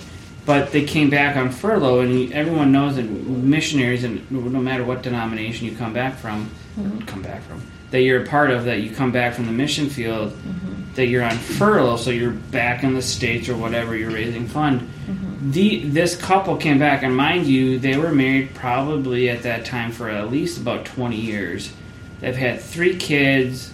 But 0.47 0.73
they 0.73 0.85
came 0.85 1.11
back 1.11 1.37
on 1.37 1.51
furlough, 1.51 2.01
and 2.01 2.11
he, 2.11 2.33
everyone 2.35 2.73
knows 2.73 2.97
that 2.97 3.05
missionaries, 3.05 4.05
and 4.05 4.29
no 4.31 4.61
matter 4.61 4.85
what 4.85 5.03
denomination 5.03 5.67
you 5.67 5.77
come 5.77 5.93
back 5.93 6.17
from, 6.17 6.51
mm-hmm. 6.79 7.01
come 7.01 7.23
back 7.23 7.43
from, 7.43 7.63
that 7.91 8.01
you're 8.01 8.23
a 8.23 8.27
part 8.27 8.51
of, 8.51 8.65
that 8.65 8.81
you 8.81 8.91
come 8.91 9.13
back 9.13 9.35
from 9.35 9.47
the 9.47 9.53
mission 9.53 9.89
field, 9.89 10.33
mm-hmm. 10.33 10.95
that 10.95 11.07
you're 11.07 11.23
on 11.23 11.37
furlough, 11.37 11.99
so 11.99 12.11
you're 12.11 12.33
back 12.33 12.83
in 12.83 12.95
the 12.95 13.03
states 13.03 13.49
or 13.49 13.57
whatever, 13.57 13.95
you're 13.95 14.11
raising 14.11 14.49
fund. 14.49 14.81
Mm-hmm. 14.81 15.51
The 15.51 15.85
this 15.85 16.17
couple 16.17 16.57
came 16.57 16.79
back, 16.79 17.03
and 17.03 17.15
mind 17.15 17.47
you, 17.47 17.79
they 17.79 17.97
were 17.97 18.13
married 18.13 18.55
probably 18.55 19.29
at 19.29 19.43
that 19.43 19.67
time 19.67 19.93
for 19.93 20.09
at 20.09 20.31
least 20.31 20.59
about 20.59 20.85
20 20.87 21.17
years. 21.17 21.73
They've 22.21 22.37
had 22.37 22.61
three 22.61 22.97
kids. 22.97 23.73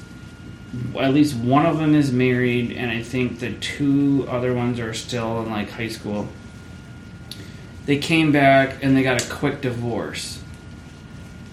At 0.99 1.15
least 1.15 1.37
one 1.37 1.67
of 1.67 1.79
them 1.79 1.95
is 1.95 2.13
married, 2.13 2.73
and 2.73 2.91
I 2.91 3.03
think 3.03 3.41
the 3.41 3.53
two 3.55 4.27
other 4.29 4.55
ones 4.55 4.81
are 4.81 4.95
still 4.95 5.43
in 5.43 5.51
like 5.51 5.71
high 5.71 5.89
school. 5.89 6.29
They 7.87 7.99
came 7.99 8.33
back 8.33 8.83
and 8.83 8.97
they 8.97 9.03
got 9.03 9.23
a 9.23 9.31
quick 9.31 9.61
divorce. 9.61 10.43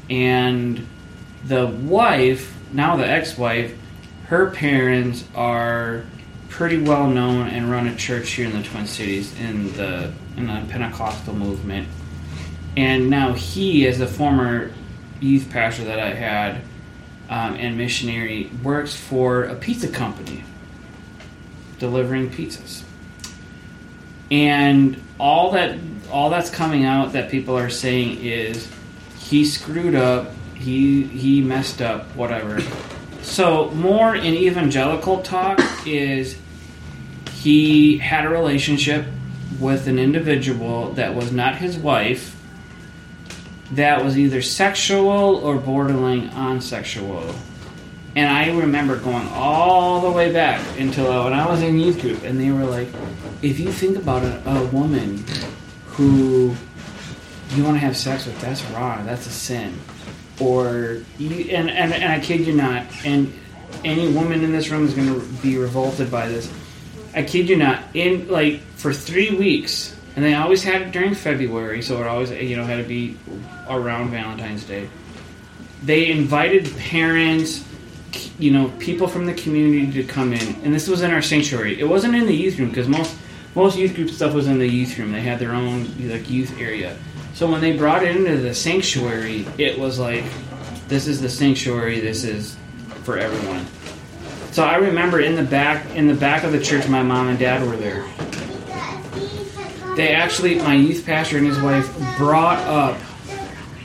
And 0.10 0.88
the 1.46 1.68
wife, 1.68 2.58
now 2.72 2.96
the 2.96 3.08
ex 3.08 3.38
wife, 3.38 3.78
her 4.28 4.50
parents 4.50 5.26
are 5.36 6.06
pretty 6.50 6.78
well 6.78 7.08
known 7.08 7.48
and 7.48 7.70
run 7.70 7.88
a 7.88 7.96
church 7.96 8.32
here 8.32 8.46
in 8.46 8.54
the 8.54 8.64
Twin 8.64 8.88
Cities 8.88 9.38
in 9.40 9.74
the 9.74 10.12
in 10.38 10.48
the 10.48 10.66
Pentecostal 10.70 11.36
movement. 11.36 11.88
And 12.76 13.10
now 13.10 13.34
he, 13.34 13.88
as 13.88 14.02
a 14.02 14.08
former 14.08 14.72
youth 15.20 15.50
pastor 15.52 15.84
that 15.86 16.00
I 16.00 16.14
had 16.14 16.62
um, 17.34 17.56
and 17.56 17.76
missionary, 17.76 18.52
works 18.62 18.96
for 18.96 19.46
a 19.46 19.56
pizza 19.56 19.88
company 19.88 20.44
delivering 21.80 22.30
pizzas. 22.30 22.84
And 24.30 25.02
all 25.20 25.52
that 25.54 25.80
all 26.12 26.30
that's 26.30 26.52
coming 26.52 26.86
out 26.86 27.14
that 27.14 27.32
people 27.32 27.58
are 27.58 27.72
saying 27.72 28.24
is 28.24 28.70
he 29.18 29.46
screwed 29.46 29.96
up, 29.96 30.32
he 30.54 31.06
he 31.06 31.42
messed 31.42 31.82
up, 31.82 32.06
whatever. 32.16 32.62
So 33.24 33.72
more 33.72 34.16
in 34.16 34.36
evangelical 34.36 35.24
talk 35.24 35.60
is 35.88 36.38
he 37.32 37.98
had 37.98 38.26
a 38.26 38.30
relationship 38.30 39.08
with 39.60 39.88
an 39.88 39.98
individual 39.98 40.92
that 40.94 41.16
was 41.16 41.32
not 41.32 41.56
his 41.56 41.80
wife 41.80 42.33
that 43.76 44.04
was 44.04 44.18
either 44.18 44.42
sexual 44.42 45.38
or 45.38 45.58
borderline 45.58 46.30
on 46.30 46.62
sexual. 46.62 47.34
And 48.16 48.30
I 48.30 48.52
remember 48.52 48.98
going 48.98 49.28
all 49.30 50.02
the 50.02 50.12
way 50.12 50.32
back 50.32 50.62
until 50.80 51.24
when 51.24 51.34
I 51.34 51.50
was 51.50 51.64
in 51.64 51.80
youth 51.80 52.00
group, 52.02 52.24
and 52.24 52.40
they 52.40 52.52
were 52.52 52.66
like, 52.66 52.88
if 53.42 53.60
you 53.60 53.72
think 53.72 53.98
about 53.98 54.24
a, 54.24 54.50
a 54.50 54.66
woman 54.68 55.24
who 55.88 56.56
you 57.56 57.64
want 57.64 57.76
to 57.76 57.80
have 57.80 57.98
sex 57.98 58.26
with, 58.26 58.40
that's 58.40 58.64
wrong, 58.72 59.06
that's 59.06 59.26
a 59.26 59.32
sin. 59.32 59.80
Or, 60.40 61.02
you, 61.18 61.50
and, 61.52 61.70
and, 61.70 61.94
and 61.94 62.12
I 62.12 62.20
kid 62.20 62.42
you 62.42 62.54
not, 62.54 62.86
and 63.04 63.34
any 63.84 64.12
woman 64.12 64.44
in 64.44 64.52
this 64.52 64.70
room 64.70 64.86
is 64.86 64.94
going 64.94 65.08
to 65.08 65.26
be 65.42 65.58
revolted 65.58 66.12
by 66.12 66.28
this. 66.28 66.52
I 67.16 67.24
kid 67.24 67.50
you 67.50 67.56
not, 67.56 67.84
in 67.96 68.28
like 68.28 68.60
for 68.76 68.94
three 68.94 69.36
weeks, 69.36 69.93
and 70.16 70.24
they 70.24 70.34
always 70.36 70.64
had 70.64 70.82
it 70.82 70.92
during 70.92 71.16
February, 71.16 71.82
so 71.82 72.00
it 72.02 72.08
always, 72.08 72.32
you 72.32 72.56
know, 72.56 72.66
had 72.66 72.78
to 72.78 72.84
be 72.84 73.18
around 73.70 74.12
Valentine's 74.12 74.64
Day. 74.64 74.90
They 75.84 76.12
invited 76.12 76.76
parents, 76.78 77.66
you 78.38 78.52
know 78.52 78.72
people 78.80 79.08
from 79.08 79.26
the 79.26 79.34
community 79.34 79.92
to 79.94 80.04
come 80.04 80.34
in, 80.34 80.56
and 80.64 80.74
this 80.74 80.88
was 80.88 81.02
in 81.02 81.12
our 81.12 81.22
sanctuary. 81.22 81.80
It 81.80 81.86
wasn't 81.86 82.16
in 82.16 82.26
the 82.26 82.36
youth 82.36 82.60
room 82.60 82.70
because 82.70 82.88
most 82.88 83.16
most 83.56 83.78
youth 83.78 83.96
group 83.96 84.10
stuff 84.10 84.34
was 84.34 84.48
in 84.48 84.60
the 84.60 84.68
youth 84.68 84.98
room. 84.98 85.12
They 85.12 85.22
had 85.22 85.40
their 85.40 85.54
own 85.54 85.88
like 86.10 86.30
youth 86.30 86.60
area. 86.60 86.98
So 87.34 87.50
when 87.50 87.62
they 87.62 87.76
brought 87.76 88.04
it 88.04 88.16
into 88.16 88.38
the 88.38 88.54
sanctuary, 88.54 89.48
it 89.58 89.78
was 89.78 90.00
like, 90.00 90.24
this 90.88 91.08
is 91.08 91.22
the 91.22 91.30
sanctuary. 91.30 92.00
This 92.00 92.24
is 92.24 92.56
for 93.04 93.18
everyone. 93.18 93.66
So 94.52 94.64
I 94.64 94.76
remember 94.76 95.20
in 95.20 95.36
the 95.36 95.44
back 95.44 95.86
in 95.96 96.08
the 96.08 96.14
back 96.14 96.44
of 96.44 96.52
the 96.52 96.62
church, 96.62 96.88
my 96.88 97.02
mom 97.02 97.30
and 97.30 97.40
dad 97.40 97.66
were 97.68 97.76
there. 97.76 98.06
They 99.96 100.10
actually, 100.10 100.56
my 100.56 100.74
youth 100.76 101.06
pastor 101.06 101.38
and 101.38 101.46
his 101.46 101.60
wife 101.60 101.88
brought 102.18 102.60
up 102.60 102.98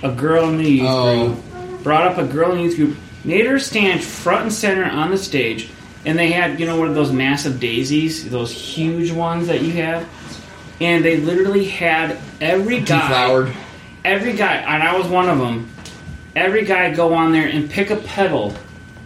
a 0.02 0.10
girl 0.12 0.48
in 0.48 0.58
the 0.58 0.68
youth 0.70 0.86
Oh. 0.88 1.26
group, 1.28 1.82
brought 1.82 2.06
up 2.06 2.18
a 2.18 2.24
girl 2.24 2.52
in 2.52 2.58
the 2.58 2.64
youth 2.64 2.76
group, 2.76 2.96
made 3.24 3.46
her 3.46 3.58
stand 3.58 4.02
front 4.02 4.42
and 4.44 4.52
center 4.52 4.84
on 4.84 5.10
the 5.10 5.18
stage, 5.18 5.68
and 6.06 6.18
they 6.18 6.30
had, 6.30 6.58
you 6.58 6.66
know, 6.66 6.78
one 6.78 6.88
of 6.88 6.94
those 6.94 7.12
massive 7.12 7.60
daisies, 7.60 8.28
those 8.30 8.52
huge 8.52 9.10
ones 9.12 9.48
that 9.48 9.60
you 9.62 9.72
have, 9.72 10.06
and 10.80 11.04
they 11.04 11.18
literally 11.18 11.64
had 11.66 12.16
every 12.40 12.80
guy, 12.80 13.00
Deflowered. 13.08 13.52
every 14.04 14.32
guy, 14.34 14.54
and 14.56 14.82
I 14.82 14.96
was 14.96 15.06
one 15.08 15.28
of 15.28 15.38
them. 15.38 15.68
Every 16.36 16.64
guy 16.64 16.94
go 16.94 17.12
on 17.14 17.32
there 17.32 17.48
and 17.48 17.68
pick 17.68 17.90
a 17.90 17.96
petal 17.96 18.54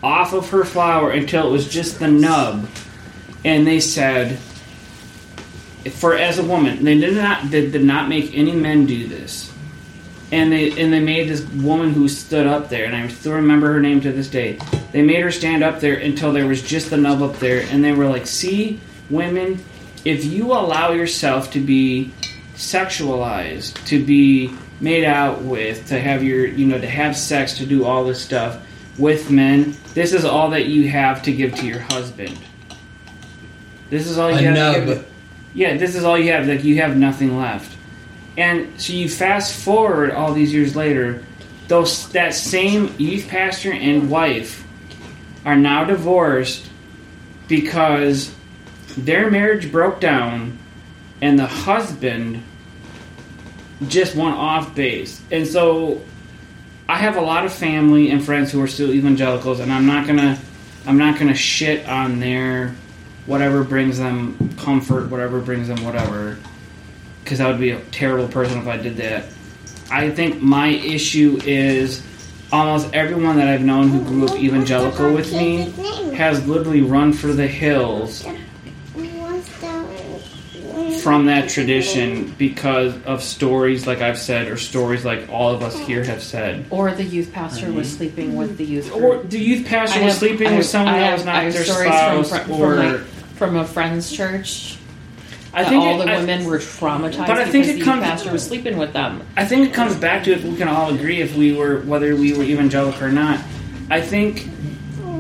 off 0.03 0.34
of 0.34 0.50
her 0.50 0.64
flower 0.64 1.11
until 1.11 1.48
it 1.48 1.50
was 1.50 1.66
just 1.68 1.98
the 1.98 2.09
nub, 2.09 2.68
and 3.44 3.66
they 3.66 3.80
said, 3.80 4.38
for 5.91 6.14
as 6.14 6.39
a 6.39 6.45
woman, 6.45 6.85
they 6.85 6.99
did 6.99 7.14
not 7.14 7.51
they 7.51 7.68
did 7.68 7.85
not 7.85 8.09
make 8.09 8.37
any 8.37 8.53
men 8.53 8.87
do 8.87 9.07
this, 9.07 9.53
and 10.30 10.53
they 10.53 10.70
and 10.80 10.93
they 10.93 11.01
made 11.01 11.28
this 11.28 11.43
woman 11.43 11.93
who 11.93 12.09
stood 12.09 12.47
up 12.47 12.68
there, 12.68 12.85
and 12.85 12.95
I 12.95 13.09
still 13.09 13.33
remember 13.33 13.72
her 13.72 13.80
name 13.80 14.01
to 14.03 14.12
this 14.12 14.28
day. 14.28 14.59
They 14.93 15.03
made 15.03 15.20
her 15.22 15.30
stand 15.30 15.64
up 15.64 15.80
there 15.80 15.95
until 15.95 16.33
there 16.33 16.47
was 16.47 16.62
just 16.62 16.91
the 16.91 16.97
nub 16.97 17.22
up 17.22 17.39
there, 17.39 17.64
and 17.70 17.83
they 17.83 17.93
were 17.93 18.07
like, 18.07 18.26
"See, 18.26 18.80
women, 19.11 19.61
if 20.05 20.24
you 20.24 20.53
allow 20.53 20.93
yourself 20.93 21.51
to 21.53 21.61
be 21.61 22.12
sexualized, 22.57 23.85
to 23.87 24.05
be 24.05 24.53
made 24.80 25.05
out 25.05 25.43
with, 25.43 25.89
to 25.89 26.01
have 26.01 26.22
your 26.22 26.47
you 26.47 26.66
know 26.66 26.78
to 26.78 26.89
have 26.89 27.16
sex, 27.16 27.59
to 27.59 27.66
do 27.66 27.85
all 27.85 28.05
this 28.05 28.22
stuff 28.22 28.59
with 28.99 29.30
men, 29.30 29.76
this 29.95 30.12
is 30.12 30.24
all 30.24 30.51
that 30.51 30.66
you 30.66 30.89
have 30.89 31.22
to 31.22 31.33
give 31.33 31.55
to 31.57 31.66
your 31.66 31.80
husband." 31.80 32.39
This 33.91 34.07
is 34.07 34.16
all 34.16 34.30
you 34.30 34.49
have 34.49 34.74
to 34.74 34.80
give. 34.87 35.11
To- 35.53 35.59
yeah, 35.59 35.76
this 35.76 35.94
is 35.94 36.05
all 36.05 36.18
you 36.18 36.32
have. 36.32 36.46
Like 36.46 36.64
you 36.64 36.76
have 36.82 36.96
nothing 36.96 37.36
left. 37.38 37.76
And 38.36 38.80
so 38.80 38.92
you 38.92 39.09
fast 39.09 39.55
forward 39.62 40.11
all 40.12 40.32
these 40.32 40.53
years 40.53 40.74
later, 40.74 41.22
those 41.68 42.11
that 42.12 42.34
same 42.34 42.94
youth 42.98 43.28
pastor 43.28 43.72
and 43.72 44.11
wife 44.11 44.66
are 45.44 45.57
now 45.57 45.84
divorced 45.84 46.68
because 47.48 48.34
their 48.96 49.30
marriage 49.30 49.70
broke 49.70 50.00
down 50.00 50.59
and 51.20 51.38
the 51.38 51.46
husband 51.46 52.42
just 53.88 54.14
went 54.14 54.34
off 54.36 54.74
base. 54.74 55.20
And 55.30 55.46
so 55.46 56.00
I 56.88 56.96
have 56.98 57.16
a 57.16 57.20
lot 57.20 57.44
of 57.44 57.53
family 57.53 58.11
and 58.11 58.24
friends 58.24 58.53
who 58.53 58.62
are 58.62 58.66
still 58.66 58.92
evangelicals 58.92 59.61
and 59.61 59.72
I'm 59.72 59.86
not 59.86 60.07
gonna 60.07 60.38
I'm 60.86 60.98
not 60.98 61.18
gonna 61.18 61.34
shit 61.34 61.86
on 61.88 62.20
their 62.20 62.74
whatever 63.26 63.64
brings 63.64 63.98
them 63.98 64.56
comfort, 64.56 65.10
whatever 65.10 65.40
brings 65.40 65.68
them 65.68 65.82
whatever, 65.84 66.38
because 67.22 67.40
I 67.40 67.50
would 67.50 67.60
be 67.60 67.70
a 67.70 67.80
terrible 67.86 68.28
person 68.28 68.58
if 68.58 68.66
I 68.66 68.76
did 68.76 68.96
that. 68.96 69.26
I 69.90 70.10
think 70.10 70.40
my 70.40 70.68
issue 70.68 71.40
is 71.44 72.02
almost 72.50 72.92
everyone 72.94 73.36
that 73.36 73.48
I've 73.48 73.62
known 73.62 73.88
who 73.88 74.04
grew 74.04 74.26
up 74.26 74.38
evangelical 74.38 75.12
with 75.12 75.32
me 75.32 75.70
has 76.16 76.46
literally 76.46 76.82
run 76.82 77.12
for 77.12 77.28
the 77.28 77.46
hills 77.46 78.26
from 81.02 81.26
that 81.26 81.48
tradition 81.48 82.32
because 82.38 82.94
of 83.04 83.22
stories 83.22 83.86
like 83.86 84.00
I've 84.00 84.18
said 84.18 84.48
or 84.48 84.56
stories 84.56 85.04
like 85.04 85.28
all 85.28 85.52
of 85.52 85.62
us 85.62 85.76
here 85.80 86.04
have 86.04 86.22
said. 86.22 86.64
Or 86.70 86.92
the 86.92 87.02
youth 87.02 87.32
pastor 87.32 87.72
was 87.72 87.92
sleeping 87.92 88.36
with 88.36 88.56
the 88.56 88.64
youth 88.64 88.92
group. 88.92 89.02
Or 89.02 89.22
the 89.22 89.38
youth 89.38 89.66
pastor 89.66 90.00
I 90.00 90.04
was 90.04 90.18
sleeping 90.18 90.48
I 90.48 90.56
with 90.58 90.66
someone 90.66 90.94
I 90.94 91.00
that 91.00 91.14
was 91.14 91.24
not 91.24 91.42
have 91.42 91.52
their 91.54 91.64
spouse 91.64 92.28
from, 92.30 92.40
from, 92.40 92.52
or 92.52 92.76
from, 92.76 92.92
my, 92.92 93.04
from 93.43 93.57
a 93.57 93.64
friend's 93.64 94.12
church. 94.12 94.76
I 95.53 95.64
think 95.64 95.82
all 95.82 96.01
it- 96.01 96.07
the 96.07 96.12
I- 96.12 96.18
women 96.18 96.45
were 96.45 96.59
traumatized 96.59 97.26
But 97.26 97.38
I 97.38 97.45
think 97.45 97.66
it 97.66 97.82
comes- 97.82 98.05
pastor 98.05 98.30
was 98.30 98.45
sleeping 98.45 98.78
with 98.78 98.93
them. 98.93 99.20
I 99.36 99.45
think 99.45 99.66
it 99.66 99.74
comes 99.74 99.97
back 99.97 100.22
to 100.24 100.32
if 100.32 100.45
we 100.45 100.55
can 100.57 100.68
all 100.68 100.95
agree 100.95 101.20
if 101.20 101.34
we 101.34 101.53
were 101.53 101.80
whether 101.80 102.14
we 102.14 102.32
were 102.34 102.45
evangelical 102.45 103.03
or 103.05 103.11
not. 103.11 103.40
I 103.90 104.01
think 104.01 104.49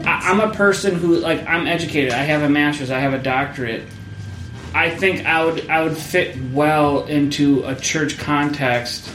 I, 0.06 0.30
I'm 0.30 0.38
a 0.38 0.50
person 0.54 0.94
who 0.94 1.16
like 1.16 1.44
I'm 1.48 1.66
educated. 1.66 2.12
I 2.12 2.18
have 2.22 2.42
a 2.42 2.48
master's. 2.48 2.92
I 2.92 3.00
have 3.00 3.12
a 3.12 3.18
doctorate. 3.18 3.82
I 4.72 4.88
think 4.90 5.26
I 5.26 5.44
would 5.44 5.68
I 5.68 5.82
would 5.82 5.96
fit 5.98 6.36
well 6.52 7.04
into 7.06 7.64
a 7.66 7.74
church 7.74 8.18
context. 8.18 9.10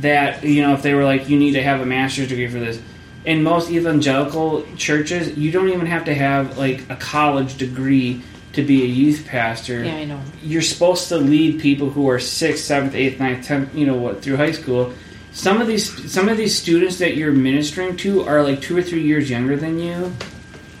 That 0.00 0.44
you 0.44 0.60
know, 0.62 0.74
if 0.74 0.82
they 0.82 0.92
were 0.92 1.04
like, 1.04 1.30
you 1.30 1.38
need 1.38 1.52
to 1.52 1.62
have 1.62 1.80
a 1.80 1.86
master's 1.86 2.28
degree 2.28 2.46
for 2.46 2.60
this. 2.60 2.78
In 3.24 3.42
most 3.42 3.70
evangelical 3.70 4.64
churches, 4.76 5.36
you 5.36 5.50
don't 5.52 5.68
even 5.68 5.86
have 5.86 6.04
to 6.06 6.14
have 6.14 6.56
like 6.56 6.88
a 6.88 6.96
college 6.96 7.58
degree 7.58 8.22
to 8.54 8.62
be 8.62 8.82
a 8.82 8.86
youth 8.86 9.26
pastor 9.26 9.84
Yeah, 9.84 9.94
I 9.94 10.04
know. 10.04 10.20
you're 10.42 10.62
supposed 10.62 11.08
to 11.10 11.18
lead 11.18 11.60
people 11.60 11.90
who 11.90 12.08
are 12.08 12.18
sixth, 12.18 12.64
seventh, 12.64 12.94
eighth, 12.94 13.20
ninth, 13.20 13.46
tenth, 13.46 13.74
you 13.74 13.86
know 13.86 13.94
what, 13.94 14.22
through 14.22 14.36
high 14.36 14.52
school. 14.52 14.92
Some 15.32 15.60
of 15.60 15.66
these 15.68 16.10
some 16.12 16.28
of 16.28 16.36
these 16.36 16.58
students 16.58 16.98
that 16.98 17.14
you're 17.16 17.30
ministering 17.32 17.96
to 17.98 18.22
are 18.26 18.42
like 18.42 18.60
two 18.60 18.76
or 18.76 18.82
three 18.82 19.02
years 19.02 19.30
younger 19.30 19.54
than 19.56 19.78
you, 19.78 20.12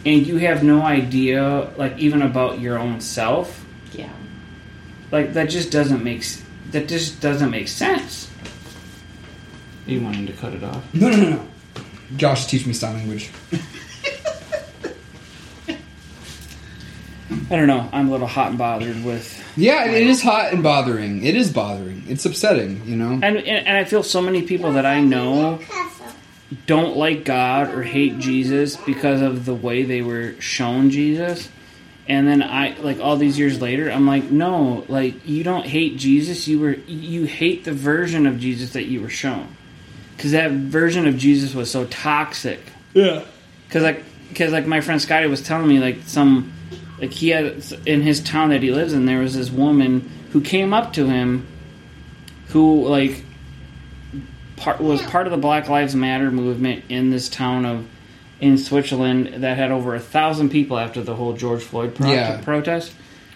and 0.04 0.26
you 0.26 0.38
have 0.38 0.64
no 0.64 0.82
idea, 0.82 1.70
like 1.76 1.96
even 1.98 2.22
about 2.22 2.58
your 2.58 2.76
own 2.78 3.00
self. 3.00 3.64
Yeah. 3.92 4.10
Like 5.12 5.34
that 5.34 5.50
just 5.50 5.70
doesn't 5.70 6.02
make 6.02 6.24
that 6.72 6.88
just 6.88 7.20
doesn't 7.20 7.50
make 7.50 7.68
sense. 7.68 8.28
You 9.86 10.00
wanting 10.02 10.26
to 10.26 10.32
cut 10.32 10.52
it 10.54 10.64
off? 10.64 10.82
No, 10.94 11.08
no, 11.10 11.16
no, 11.16 11.30
no. 11.30 11.46
Josh, 12.16 12.46
teach 12.46 12.66
me 12.66 12.72
sign 12.72 12.94
language. 12.94 13.30
I 17.50 17.56
don't 17.56 17.66
know. 17.66 17.88
I'm 17.92 18.08
a 18.08 18.10
little 18.12 18.26
hot 18.26 18.50
and 18.50 18.58
bothered 18.58 19.04
with 19.04 19.42
Yeah, 19.56 19.86
it 19.90 20.06
is 20.06 20.22
hot 20.22 20.52
and 20.52 20.62
bothering. 20.62 21.24
It 21.24 21.34
is 21.34 21.52
bothering. 21.52 22.04
It's 22.08 22.24
upsetting, 22.24 22.82
you 22.86 22.96
know? 22.96 23.12
and, 23.12 23.36
and 23.36 23.38
and 23.38 23.76
I 23.76 23.84
feel 23.84 24.02
so 24.02 24.20
many 24.20 24.42
people 24.42 24.72
that 24.72 24.86
I 24.86 25.00
know 25.00 25.60
don't 26.66 26.96
like 26.96 27.24
God 27.24 27.72
or 27.74 27.82
hate 27.82 28.18
Jesus 28.18 28.76
because 28.76 29.20
of 29.20 29.44
the 29.46 29.54
way 29.54 29.84
they 29.84 30.02
were 30.02 30.34
shown 30.40 30.90
Jesus. 30.90 31.48
And 32.08 32.26
then 32.26 32.42
I 32.42 32.76
like 32.78 32.98
all 32.98 33.16
these 33.16 33.38
years 33.38 33.60
later, 33.60 33.90
I'm 33.90 34.06
like, 34.06 34.30
no, 34.30 34.84
like 34.88 35.28
you 35.28 35.44
don't 35.44 35.66
hate 35.66 35.96
Jesus. 35.96 36.48
You 36.48 36.58
were 36.58 36.72
you 36.72 37.24
hate 37.24 37.64
the 37.64 37.72
version 37.72 38.26
of 38.26 38.40
Jesus 38.40 38.72
that 38.72 38.86
you 38.86 39.00
were 39.00 39.10
shown, 39.10 39.56
because 40.20 40.32
that 40.32 40.50
version 40.50 41.06
of 41.08 41.16
Jesus 41.16 41.54
was 41.54 41.70
so 41.70 41.86
toxic. 41.86 42.60
Yeah. 42.92 43.24
Because 43.66 43.82
like 43.82 44.04
because 44.28 44.52
like 44.52 44.66
my 44.66 44.82
friend 44.82 45.00
Scotty 45.00 45.26
was 45.28 45.40
telling 45.40 45.66
me 45.66 45.78
like 45.78 46.00
some 46.04 46.52
like 47.00 47.10
he 47.10 47.30
had 47.30 47.64
in 47.86 48.02
his 48.02 48.20
town 48.20 48.50
that 48.50 48.62
he 48.62 48.70
lives 48.70 48.92
in 48.92 49.06
there 49.06 49.20
was 49.20 49.32
this 49.34 49.50
woman 49.50 50.10
who 50.32 50.42
came 50.42 50.74
up 50.74 50.92
to 50.92 51.06
him 51.06 51.46
who 52.48 52.86
like 52.86 53.24
part 54.56 54.78
was 54.82 55.00
part 55.02 55.26
of 55.26 55.30
the 55.30 55.38
Black 55.38 55.70
Lives 55.70 55.94
Matter 55.96 56.30
movement 56.30 56.84
in 56.90 57.08
this 57.10 57.30
town 57.30 57.64
of 57.64 57.86
in 58.40 58.58
Switzerland 58.58 59.42
that 59.42 59.56
had 59.56 59.70
over 59.70 59.94
a 59.94 60.00
thousand 60.00 60.50
people 60.50 60.78
after 60.78 61.00
the 61.02 61.14
whole 61.14 61.32
George 61.32 61.62
Floyd 61.62 61.94
pro- 61.94 62.12
Yeah. 62.12 62.40
protest 62.42 62.92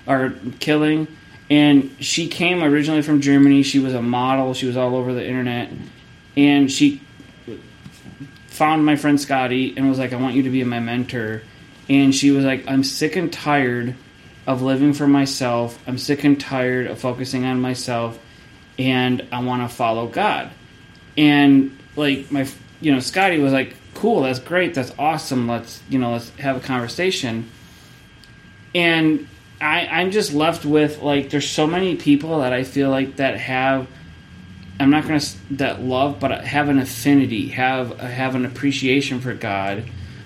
or 0.07 0.35
killing. 0.61 1.07
And 1.51 1.95
she 2.01 2.29
came 2.29 2.63
originally 2.63 3.03
from 3.03 3.21
Germany. 3.23 3.63
She 3.63 3.79
was 3.79 3.95
a 3.95 4.01
model. 4.03 4.53
She 4.55 4.67
was 4.67 4.77
all 4.77 4.97
over 4.97 5.13
the 5.13 5.27
internet, 5.27 5.71
and 6.37 6.71
she 6.71 7.01
found 8.49 8.85
my 8.85 8.97
friend 8.97 9.21
Scotty 9.21 9.75
and 9.77 9.89
was 9.89 9.99
like, 9.99 10.13
"I 10.13 10.17
want 10.17 10.35
you 10.35 10.45
to 10.45 10.51
be 10.51 10.63
my 10.65 10.81
mentor." 10.81 11.43
And 11.89 12.15
she 12.15 12.31
was 12.31 12.45
like, 12.45 12.65
"I'm 12.69 12.85
sick 12.85 13.17
and 13.17 13.33
tired 13.33 13.95
of 14.47 14.63
living 14.63 14.93
for 14.93 15.07
myself. 15.07 15.79
I'm 15.87 15.99
sick 15.99 16.25
and 16.25 16.39
tired 16.39 16.87
of 16.87 16.99
focusing 16.99 17.45
on 17.45 17.61
myself, 17.61 18.19
and 18.79 19.27
I 19.33 19.41
want 19.43 19.69
to 19.69 19.75
follow 19.75 20.07
God." 20.07 20.51
And 21.17 21.77
like 21.97 22.31
my, 22.31 22.47
you 22.81 22.93
know, 22.93 23.01
Scotty 23.01 23.39
was 23.39 23.53
like, 23.53 23.77
"Cool, 23.95 24.23
that's 24.23 24.39
great, 24.39 24.75
that's 24.75 24.93
awesome. 24.99 25.49
Let's, 25.49 25.83
you 25.89 25.99
know, 25.99 26.13
let's 26.13 26.31
have 26.37 26.57
a 26.57 26.61
conversation." 26.61 27.51
And 28.75 29.29
I, 29.61 29.87
I'm 29.87 30.11
just 30.11 30.35
left 30.35 30.65
with 30.65 31.01
like, 31.01 31.31
there's 31.31 31.49
so 31.49 31.67
many 31.67 31.97
people 31.97 32.41
that 32.41 32.53
I 32.53 32.65
feel 32.65 32.91
like 32.91 33.17
that 33.17 33.39
have 33.39 33.87
I'm 34.81 34.91
not 34.91 35.07
going 35.07 35.21
to 35.21 35.55
that 35.55 35.83
love, 35.83 36.19
but 36.19 36.45
have 36.45 36.69
an 36.69 36.79
affinity, 36.79 37.49
have 37.51 37.99
have 38.01 38.35
an 38.35 38.45
appreciation 38.45 39.21
for 39.21 39.33
God, 39.33 39.85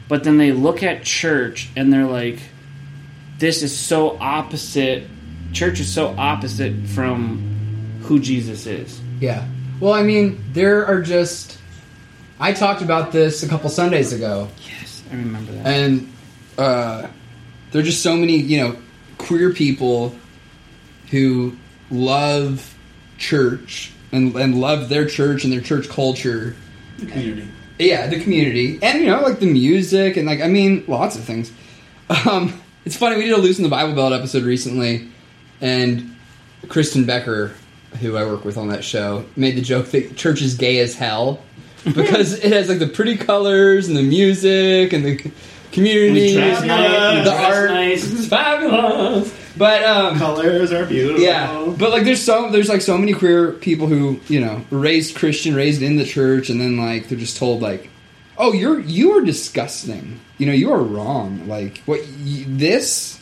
but 0.09 0.25
then 0.25 0.39
they 0.39 0.53
look 0.53 0.83
at 0.83 1.05
church 1.05 1.69
and 1.77 1.93
they're 1.93 2.07
like, 2.07 2.39
"This 3.39 3.63
is 3.63 3.77
so 3.77 4.17
opposite. 4.19 5.05
Church 5.53 5.81
is 5.81 5.93
so 5.93 6.15
opposite 6.17 6.87
from 6.87 8.01
who 8.03 8.19
Jesus 8.21 8.67
is." 8.67 9.01
Yeah. 9.21 9.47
Well, 9.81 9.93
I 9.93 10.03
mean, 10.03 10.43
there 10.53 10.87
are 10.87 11.03
just. 11.03 11.59
I 12.41 12.53
talked 12.53 12.83
about 12.83 13.13
this 13.13 13.43
a 13.43 13.49
couple 13.49 13.69
Sundays 13.69 14.13
ago. 14.13 14.49
Yes, 14.67 15.03
I 15.11 15.17
remember 15.17 15.53
that. 15.53 15.67
and 15.67 16.13
uh, 16.57 17.07
there 17.71 17.83
are 17.83 17.85
just 17.85 18.03
so 18.03 18.17
many 18.17 18.37
you 18.37 18.61
know 18.63 18.77
queer 19.19 19.53
people 19.53 20.15
who 21.11 21.57
love 21.91 22.75
church 23.19 23.93
and, 24.13 24.35
and 24.37 24.61
love 24.61 24.89
their 24.89 25.07
church 25.07 25.45
and 25.45 25.53
their 25.53 25.61
church 25.61 25.89
culture. 25.89 26.57
The 26.99 27.07
community. 27.07 27.49
yeah 27.79 28.07
the 28.09 28.21
community. 28.21 28.79
And 28.83 29.01
you 29.01 29.07
know 29.07 29.21
like 29.23 29.39
the 29.41 29.53
music 29.53 30.17
and 30.17 30.27
like 30.27 30.41
i 30.41 30.49
mean 30.49 30.85
lots 30.89 31.17
of 31.17 31.25
things. 31.25 31.53
Um, 32.27 32.61
it's 32.85 32.97
funny 32.97 33.17
we 33.17 33.25
did 33.25 33.33
a 33.33 33.39
loosen 33.39 33.63
the 33.65 33.69
bible 33.71 33.95
belt 33.95 34.13
episode 34.15 34.45
recently 34.45 35.09
and 35.61 36.17
kristen 36.69 37.05
becker 37.05 37.53
who 38.01 38.17
i 38.17 38.25
work 38.25 38.45
with 38.47 38.57
on 38.57 38.69
that 38.69 38.83
show 38.83 39.27
made 39.37 39.57
the 39.57 39.61
joke 39.61 39.87
that 39.89 40.17
church 40.17 40.41
is 40.41 40.55
gay 40.55 40.79
as 40.79 40.95
hell 40.95 41.41
because 41.85 42.33
it 42.43 42.51
has 42.53 42.69
like 42.71 42.79
the 42.79 42.87
pretty 42.89 43.17
colors 43.17 43.89
and 43.89 43.97
the 43.97 44.03
music 44.03 44.93
and 44.95 45.05
the 45.05 45.19
c- 45.19 45.33
community 45.71 46.33
Dress 46.35 46.65
nice, 46.65 47.19
the 47.19 47.31
dress 47.31 47.55
art. 47.57 47.71
nice. 47.71 48.13
it's 48.13 48.27
fabulous 48.27 49.35
but 49.59 49.83
um 49.85 50.17
Colors 50.19 50.73
are 50.73 50.87
beautiful. 50.87 51.21
yeah, 51.23 51.75
but 51.79 51.91
like 51.91 52.05
there's 52.05 52.23
so 52.23 52.51
there's 52.51 52.69
like 52.69 52.81
so 52.81 52.97
many 52.97 53.13
queer 53.13 53.53
people 53.53 53.87
who 53.87 54.21
you 54.29 54.41
know 54.41 54.65
raised 54.71 55.17
Christian, 55.17 55.55
raised 55.55 55.83
in 55.83 55.97
the 55.97 56.05
church, 56.05 56.49
and 56.51 56.61
then 56.61 56.77
like 56.79 57.09
they're 57.09 57.19
just 57.19 57.37
told 57.37 57.61
like, 57.61 57.91
oh 58.37 58.53
you're 58.53 58.81
you 58.81 59.13
are 59.19 59.23
disgusting. 59.23 60.21
You 60.39 60.47
know 60.47 60.53
you 60.53 60.73
are 60.73 60.83
wrong. 60.83 61.49
Like 61.49 61.79
what 61.87 62.01
y- 62.01 62.45
this 62.47 63.21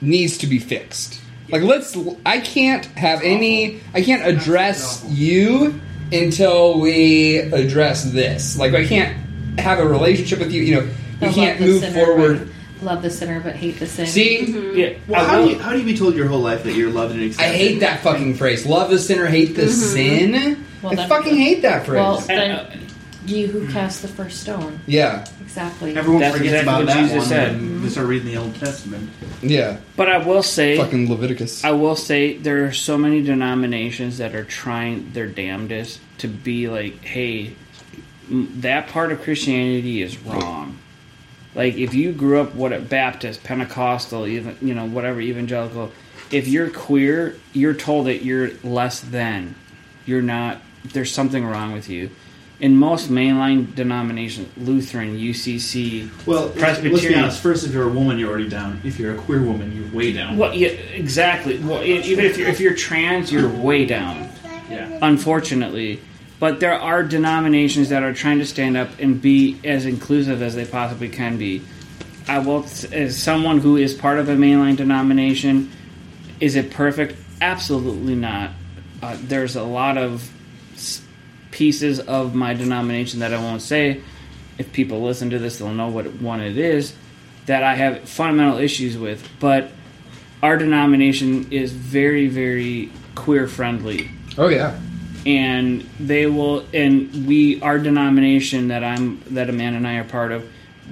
needs 0.00 0.38
to 0.38 0.46
be 0.46 0.58
fixed. 0.58 1.20
Like 1.48 1.62
let's 1.62 1.96
I 2.26 2.40
can't 2.40 2.84
have 2.96 3.20
any 3.22 3.80
I 3.94 4.02
can't 4.02 4.26
address 4.26 5.04
you 5.08 5.80
until 6.12 6.80
we 6.80 7.38
address 7.38 8.04
this. 8.04 8.58
Like 8.58 8.74
I 8.74 8.84
can't 8.86 9.16
have 9.60 9.78
a 9.78 9.86
relationship 9.86 10.38
with 10.38 10.52
you. 10.52 10.62
You 10.62 10.74
know 10.80 10.90
you 11.20 11.32
can't 11.32 11.60
move 11.60 11.84
forward. 11.94 12.38
but- 12.40 12.48
Love 12.82 13.02
the 13.02 13.10
sinner, 13.10 13.40
but 13.40 13.54
hate 13.56 13.78
the 13.78 13.86
sin. 13.86 14.06
See. 14.06 14.46
Mm-hmm. 14.46 14.76
Yeah, 14.76 14.94
Well, 15.08 15.24
how 15.24 15.38
will- 15.38 15.46
do, 15.46 15.52
you, 15.52 15.58
how 15.58 15.72
do 15.72 15.78
you 15.78 15.84
be 15.84 15.96
told 15.96 16.14
your 16.14 16.26
whole 16.26 16.40
life 16.40 16.64
that 16.64 16.74
you're 16.74 16.90
loved 16.90 17.14
and 17.14 17.22
accepted? 17.22 17.52
I 17.52 17.56
hate 17.56 17.80
that 17.80 18.00
fucking 18.00 18.34
phrase. 18.34 18.66
Love 18.66 18.90
the 18.90 18.98
sinner, 18.98 19.26
hate 19.26 19.54
the 19.56 19.62
mm-hmm. 19.62 19.70
sin. 19.70 20.66
Well, 20.82 20.92
I 20.92 20.96
then- 20.96 21.08
fucking 21.08 21.36
hate 21.36 21.62
that 21.62 21.86
phrase. 21.86 21.96
Well, 21.96 22.18
then 22.20 22.88
you 23.26 23.46
who 23.46 23.68
cast 23.72 24.02
the 24.02 24.08
first 24.08 24.40
stone. 24.40 24.80
yeah, 24.86 25.24
Exactly. 25.40 25.94
Everyone 25.94 26.22
That's 26.22 26.36
forgets 26.38 26.60
exactly 26.60 26.72
about 26.72 26.78
what 26.78 26.86
that 26.94 27.02
Jesus 27.02 27.16
one 27.18 27.26
said. 27.26 27.52
when 27.52 27.82
they 27.82 27.88
start 27.90 28.06
reading 28.06 28.28
the 28.28 28.36
Old 28.38 28.54
Testament. 28.56 29.10
yeah. 29.42 29.76
but 29.96 30.08
I 30.08 30.16
will 30.16 30.42
say, 30.42 30.78
Fucking 30.78 31.10
Leviticus. 31.10 31.62
I 31.62 31.72
will 31.72 31.94
say 31.94 32.38
there 32.38 32.64
are 32.64 32.72
so 32.72 32.96
many 32.96 33.22
denominations 33.22 34.16
that 34.18 34.34
are 34.34 34.44
trying 34.44 35.12
their 35.12 35.26
damnedest 35.26 36.00
to 36.18 36.28
be 36.28 36.68
like, 36.68 37.04
hey, 37.04 37.54
that 38.30 38.88
part 38.88 39.12
of 39.12 39.20
Christianity 39.20 40.00
is 40.00 40.18
wrong. 40.20 40.78
Like 41.54 41.74
if 41.74 41.94
you 41.94 42.12
grew 42.12 42.40
up 42.40 42.54
what 42.54 42.72
a 42.72 42.80
Baptist, 42.80 43.44
Pentecostal, 43.44 44.26
even 44.26 44.56
you 44.60 44.74
know 44.74 44.86
whatever 44.86 45.20
evangelical, 45.20 45.92
if 46.30 46.48
you're 46.48 46.70
queer, 46.70 47.36
you're 47.52 47.74
told 47.74 48.06
that 48.06 48.24
you're 48.24 48.50
less 48.64 49.00
than. 49.00 49.54
You're 50.06 50.22
not. 50.22 50.60
There's 50.84 51.12
something 51.12 51.44
wrong 51.44 51.72
with 51.72 51.88
you. 51.88 52.10
In 52.58 52.76
most 52.76 53.10
mainline 53.10 53.74
denominations, 53.74 54.48
Lutheran, 54.56 55.18
UCC, 55.18 56.08
Well, 56.26 56.52
let's 56.56 56.78
be 56.80 57.14
honest. 57.14 57.42
First, 57.42 57.66
if 57.66 57.72
you're 57.72 57.88
a 57.88 57.92
woman, 57.92 58.20
you're 58.20 58.30
already 58.30 58.48
down. 58.48 58.80
If 58.84 59.00
you're 59.00 59.14
a 59.14 59.18
queer 59.18 59.42
woman, 59.42 59.72
you're 59.72 59.92
way 59.92 60.12
down. 60.12 60.36
Well, 60.36 60.54
yeah, 60.54 60.68
exactly. 60.68 61.58
Well, 61.58 61.82
even 61.82 62.24
if 62.24 62.38
you're 62.38 62.48
if 62.48 62.60
you're 62.60 62.74
trans, 62.74 63.32
you're 63.32 63.48
way 63.48 63.84
down. 63.84 64.28
Yeah. 64.70 64.96
Unfortunately, 65.02 66.00
but 66.42 66.58
there 66.58 66.74
are 66.74 67.04
denominations 67.04 67.90
that 67.90 68.02
are 68.02 68.12
trying 68.12 68.40
to 68.40 68.44
stand 68.44 68.76
up 68.76 68.88
and 68.98 69.22
be 69.22 69.60
as 69.62 69.86
inclusive 69.86 70.42
as 70.42 70.56
they 70.56 70.64
possibly 70.64 71.08
can 71.08 71.38
be. 71.38 71.62
I 72.26 72.40
will, 72.40 72.66
as 72.90 73.16
someone 73.16 73.60
who 73.60 73.76
is 73.76 73.94
part 73.94 74.18
of 74.18 74.28
a 74.28 74.34
mainline 74.34 74.76
denomination, 74.76 75.70
is 76.40 76.56
it 76.56 76.72
perfect? 76.72 77.16
Absolutely 77.40 78.16
not. 78.16 78.50
Uh, 79.00 79.16
there's 79.20 79.54
a 79.54 79.62
lot 79.62 79.96
of 79.96 80.28
pieces 81.52 82.00
of 82.00 82.34
my 82.34 82.54
denomination 82.54 83.20
that 83.20 83.32
I 83.32 83.38
won't 83.38 83.62
say. 83.62 84.00
If 84.58 84.72
people 84.72 85.00
listen 85.00 85.30
to 85.30 85.38
this, 85.38 85.60
they'll 85.60 85.72
know 85.72 85.90
what 85.90 86.12
one 86.14 86.40
it 86.40 86.58
is 86.58 86.92
that 87.46 87.62
I 87.62 87.76
have 87.76 88.08
fundamental 88.08 88.58
issues 88.58 88.98
with. 88.98 89.28
But 89.38 89.70
our 90.42 90.56
denomination 90.56 91.52
is 91.52 91.70
very, 91.70 92.26
very 92.26 92.90
queer 93.14 93.46
friendly 93.46 94.10
oh 94.38 94.48
yeah. 94.48 94.78
And 95.26 95.82
they 96.00 96.26
will 96.26 96.64
and 96.72 97.26
we 97.26 97.60
our 97.62 97.78
denomination 97.78 98.68
that 98.68 98.82
i'm 98.82 99.22
that 99.30 99.48
amanda 99.48 99.76
and 99.76 99.86
i 99.86 99.94
are 99.94 100.04
part 100.04 100.32
of 100.32 100.44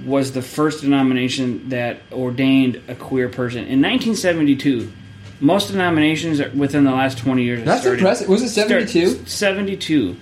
was 0.05 0.31
the 0.31 0.41
first 0.41 0.81
denomination 0.81 1.69
that 1.69 1.99
ordained 2.11 2.81
a 2.87 2.95
queer 2.95 3.27
person 3.29 3.59
in 3.59 3.81
1972 3.81 4.91
most 5.39 5.67
denominations 5.71 6.39
are 6.39 6.49
within 6.51 6.83
the 6.83 6.91
last 6.91 7.17
20 7.17 7.43
years 7.43 7.63
That's 7.65 7.81
started- 7.81 7.99
impressive. 7.99 8.27
Was 8.29 8.41
it 8.43 8.49
72? 8.49 9.25
72 9.25 10.15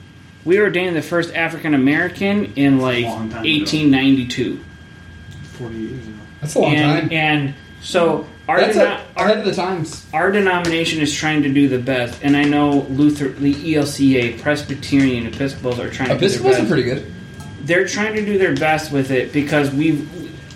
we 0.45 0.59
ordained 0.59 0.95
the 0.95 1.01
first 1.01 1.33
african 1.35 1.73
american 1.73 2.53
in 2.55 2.79
like 2.79 3.03
Long 3.05 3.29
time 3.29 3.41
ago. 3.43 3.49
1892 3.49 4.59
Forty 5.43 5.75
years 5.75 6.07
ago. 6.07 6.17
That's 6.41 6.55
a 6.55 6.59
long 6.59 6.73
and 6.75 7.01
time. 7.01 7.11
and 7.11 7.55
so 7.81 8.19
our, 8.19 8.25
That's 8.57 8.77
deno- 8.77 8.99
a, 9.15 9.21
ahead 9.23 9.37
of 9.39 9.45
the 9.45 9.53
times. 9.53 10.05
our 10.13 10.31
denomination 10.31 11.01
is 11.01 11.13
trying 11.13 11.43
to 11.43 11.49
do 11.53 11.67
the 11.67 11.79
best, 11.79 12.21
and 12.23 12.35
I 12.35 12.43
know 12.43 12.81
Luther, 12.89 13.29
the 13.29 13.53
ELCA, 13.53 14.41
Presbyterian, 14.41 15.27
Episcopals 15.27 15.79
are 15.79 15.89
trying 15.89 16.09
to 16.09 16.15
do 16.17 16.25
Episcopals 16.25 16.55
their 16.55 16.59
are 16.59 16.63
best. 16.63 16.69
pretty 16.71 16.83
good. 16.83 17.13
They're 17.63 17.87
trying 17.87 18.15
to 18.15 18.25
do 18.25 18.37
their 18.37 18.55
best 18.55 18.91
with 18.91 19.11
it 19.11 19.31
because 19.33 19.71
we've. 19.71 20.07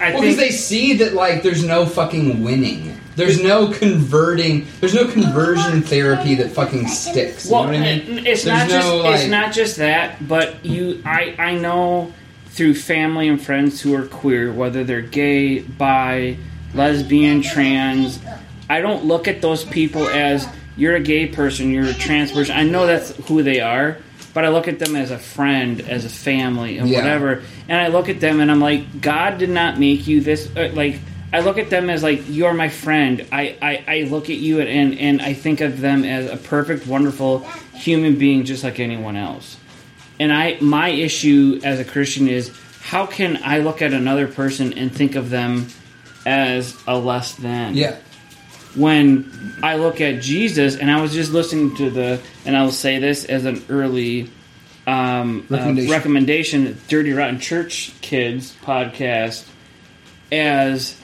I 0.01 0.11
Well, 0.13 0.21
because 0.21 0.37
they 0.37 0.49
see 0.49 0.93
that 0.97 1.13
like 1.13 1.43
there's 1.43 1.63
no 1.63 1.85
fucking 1.85 2.43
winning. 2.43 2.99
There's 3.15 3.43
no 3.43 3.71
converting. 3.71 4.65
There's 4.79 4.95
no 4.95 5.07
conversion 5.07 5.83
therapy 5.83 6.33
that 6.35 6.49
fucking 6.49 6.87
sticks. 6.87 7.45
You 7.45 7.51
well, 7.51 7.65
know 7.65 7.73
what 7.73 7.77
I 7.77 7.97
mean? 7.99 8.25
it's 8.25 8.43
There's 8.43 8.45
not 8.45 8.69
just 8.69 8.87
no, 8.87 9.11
it's 9.11 9.27
not 9.27 9.53
just 9.53 9.77
that, 9.77 10.27
but 10.27 10.65
you, 10.65 11.03
I, 11.05 11.35
I 11.37 11.55
know 11.55 12.11
through 12.47 12.73
family 12.73 13.27
and 13.27 13.39
friends 13.39 13.81
who 13.81 13.93
are 13.95 14.05
queer, 14.07 14.51
whether 14.51 14.83
they're 14.83 15.01
gay, 15.01 15.59
bi, 15.59 16.37
lesbian, 16.73 17.41
trans. 17.41 18.19
I 18.69 18.81
don't 18.81 19.05
look 19.05 19.27
at 19.27 19.41
those 19.41 19.63
people 19.63 20.07
as 20.07 20.47
you're 20.75 20.95
a 20.95 20.99
gay 21.01 21.27
person, 21.27 21.71
you're 21.71 21.85
a 21.85 21.93
trans 21.93 22.31
person. 22.31 22.55
I 22.55 22.63
know 22.63 22.87
that's 22.87 23.15
who 23.27 23.43
they 23.43 23.59
are, 23.61 23.97
but 24.33 24.43
I 24.45 24.49
look 24.49 24.67
at 24.67 24.79
them 24.79 24.95
as 24.95 25.11
a 25.11 25.19
friend, 25.19 25.81
as 25.81 26.05
a 26.05 26.09
family, 26.09 26.77
and 26.79 26.89
Yeah. 26.89 26.99
whatever. 26.99 27.43
And 27.67 27.79
I 27.79 27.87
look 27.89 28.09
at 28.09 28.19
them 28.19 28.39
and 28.39 28.49
I'm 28.49 28.59
like, 28.61 29.01
God 29.01 29.37
did 29.37 29.49
not 29.49 29.79
make 29.79 30.07
you 30.07 30.21
this. 30.21 30.49
Uh, 30.55 30.71
like, 30.73 30.99
I 31.31 31.39
look 31.41 31.57
at 31.57 31.69
them 31.69 31.89
as 31.89 32.03
like 32.03 32.23
you're 32.27 32.53
my 32.53 32.69
friend. 32.69 33.25
I, 33.31 33.55
I, 33.61 33.83
I 33.87 34.01
look 34.03 34.29
at 34.29 34.37
you 34.37 34.59
and, 34.59 34.69
and 34.69 34.99
and 34.99 35.21
I 35.21 35.33
think 35.33 35.61
of 35.61 35.79
them 35.81 36.03
as 36.03 36.29
a 36.29 36.37
perfect, 36.37 36.85
wonderful 36.87 37.39
human 37.73 38.17
being, 38.17 38.45
just 38.45 38.63
like 38.63 38.79
anyone 38.79 39.15
else. 39.15 39.57
And 40.19 40.31
I, 40.31 40.57
my 40.61 40.89
issue 40.89 41.59
as 41.63 41.79
a 41.79 41.85
Christian 41.85 42.27
is 42.27 42.51
how 42.81 43.07
can 43.07 43.39
I 43.43 43.59
look 43.59 43.81
at 43.81 43.93
another 43.93 44.27
person 44.27 44.73
and 44.73 44.91
think 44.91 45.15
of 45.15 45.31
them 45.31 45.67
as 46.25 46.77
a 46.87 46.97
less 46.97 47.35
than? 47.35 47.75
Yeah. 47.75 47.97
when 48.75 49.31
I 49.61 49.75
look 49.75 50.01
at 50.01 50.21
Jesus, 50.21 50.77
and 50.77 50.89
I 50.89 51.01
was 51.01 51.13
just 51.13 51.31
listening 51.31 51.75
to 51.77 51.89
the, 51.89 52.19
and 52.45 52.57
I 52.57 52.63
will 52.63 52.71
say 52.71 52.97
this 52.99 53.23
as 53.25 53.45
an 53.45 53.63
early 53.69 54.29
um, 54.87 55.45
Recommendation. 55.49 55.89
uh, 55.89 55.95
recommendation, 55.95 56.81
Dirty 56.87 57.13
Rotten 57.13 57.39
Church 57.39 57.93
Kids 58.01 58.55
podcast, 58.63 59.45
as 60.31 60.99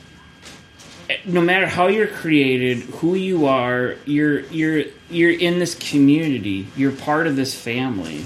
no 1.26 1.41
matter 1.41 1.65
how 1.67 1.88
you're 1.88 2.07
created, 2.07 2.80
who 2.80 3.15
you 3.15 3.45
are, 3.45 3.95
you're 4.05 4.41
you're 4.47 4.84
you're 5.09 5.32
in 5.32 5.59
this 5.59 5.76
community. 5.76 6.67
You're 6.76 6.91
part 6.91 7.26
of 7.28 7.36
this 7.36 7.55
family, 7.55 8.26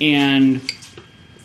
and 0.00 0.60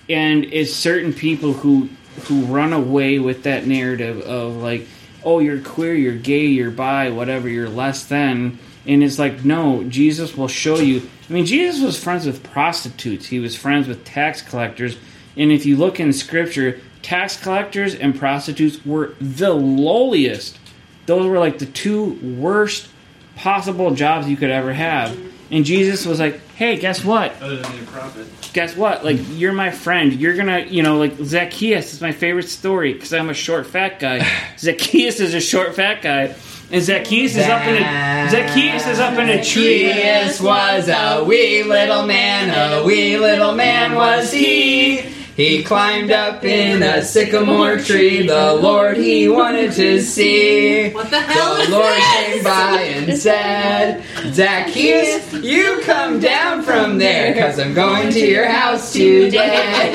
and 0.09 0.43
it's 0.45 0.73
certain 0.73 1.13
people 1.13 1.53
who 1.53 1.89
who 2.23 2.45
run 2.45 2.73
away 2.73 3.19
with 3.19 3.43
that 3.43 3.67
narrative 3.67 4.21
of 4.21 4.57
like, 4.57 4.87
oh, 5.23 5.39
you're 5.39 5.61
queer, 5.61 5.93
you're 5.93 6.15
gay, 6.15 6.45
you're 6.45 6.71
bi, 6.71 7.09
whatever, 7.09 7.49
you're 7.49 7.69
less 7.69 8.05
than, 8.05 8.59
and 8.85 9.03
it's 9.03 9.19
like, 9.19 9.43
no, 9.43 9.83
Jesus 9.83 10.37
will 10.37 10.47
show 10.47 10.77
you. 10.77 11.07
I 11.29 11.33
mean, 11.33 11.45
Jesus 11.45 11.83
was 11.83 12.01
friends 12.01 12.25
with 12.25 12.43
prostitutes. 12.43 13.25
He 13.25 13.39
was 13.39 13.55
friends 13.55 13.87
with 13.87 14.05
tax 14.05 14.41
collectors, 14.41 14.97
and 15.35 15.51
if 15.51 15.65
you 15.65 15.75
look 15.75 15.99
in 15.99 16.13
Scripture, 16.13 16.79
tax 17.01 17.41
collectors 17.41 17.95
and 17.95 18.17
prostitutes 18.17 18.85
were 18.85 19.15
the 19.19 19.53
lowliest. 19.53 20.57
Those 21.05 21.27
were 21.27 21.39
like 21.39 21.59
the 21.59 21.65
two 21.65 22.13
worst 22.39 22.87
possible 23.35 23.93
jobs 23.93 24.27
you 24.27 24.37
could 24.37 24.49
ever 24.49 24.73
have. 24.73 25.17
And 25.51 25.63
Jesus 25.63 26.05
was 26.05 26.19
like, 26.19 26.39
hey, 26.55 26.77
guess 26.77 27.03
what? 27.03 27.33
Other 27.41 27.57
than 27.57 27.71
being 27.71 27.83
a 27.83 27.87
prophet. 27.87 28.25
guess 28.53 28.75
what? 28.75 29.05
Like, 29.05 29.17
you're 29.31 29.53
my 29.53 29.69
friend. 29.71 30.13
You're 30.13 30.35
gonna, 30.35 30.59
you 30.61 30.81
know, 30.83 30.97
like 30.97 31.15
Zacchaeus 31.17 31.93
is 31.93 32.01
my 32.01 32.11
favorite 32.11 32.49
story 32.49 32.93
because 32.93 33.13
I'm 33.13 33.29
a 33.29 33.33
short, 33.33 33.67
fat 33.67 33.99
guy. 33.99 34.25
Zacchaeus 34.57 35.19
is 35.19 35.33
a 35.33 35.41
short, 35.41 35.75
fat 35.75 36.01
guy, 36.01 36.35
and 36.71 36.83
Zacchaeus 36.83 37.35
is 37.35 37.45
up 37.47 37.61
in 37.67 37.75
a 37.75 38.29
Zacchaeus 38.31 38.87
is 38.87 38.99
up 38.99 39.13
in 39.19 39.29
a 39.29 39.43
tree. 39.43 39.87
Zacchaeus 39.87 40.41
was 40.41 40.89
a 40.89 41.23
wee 41.23 41.61
little 41.63 42.07
man, 42.07 42.49
a 42.49 42.83
wee 42.83 43.17
little 43.17 43.53
man 43.53 43.93
was 43.93 44.31
he. 44.31 45.13
He 45.35 45.63
climbed 45.63 46.11
up 46.11 46.45
in 46.45 46.81
a 46.81 47.03
sycamore 47.03 47.77
tree. 47.77 48.25
The 48.25 48.53
Lord 48.53 48.95
he 48.95 49.27
wanted 49.27 49.73
to 49.73 49.99
see. 50.01 50.91
What 50.91 51.09
the 51.09 51.19
hell 51.19 51.55
The 51.57 51.61
is 51.63 51.69
Lord 51.71 51.85
this? 51.93 52.25
came 52.25 52.43
by 52.45 52.84
and 53.09 53.17
said, 53.17 54.03
Zacchaeus, 54.33 55.33
you 55.33 55.79
come 55.83 56.19
down 56.19 56.61
from 56.63 56.97
there, 56.97 57.33
cause 57.33 57.59
I'm 57.59 57.73
going 57.73 58.11
to 58.11 58.19
your 58.19 58.47
house 58.47 58.91
today. 58.93 59.91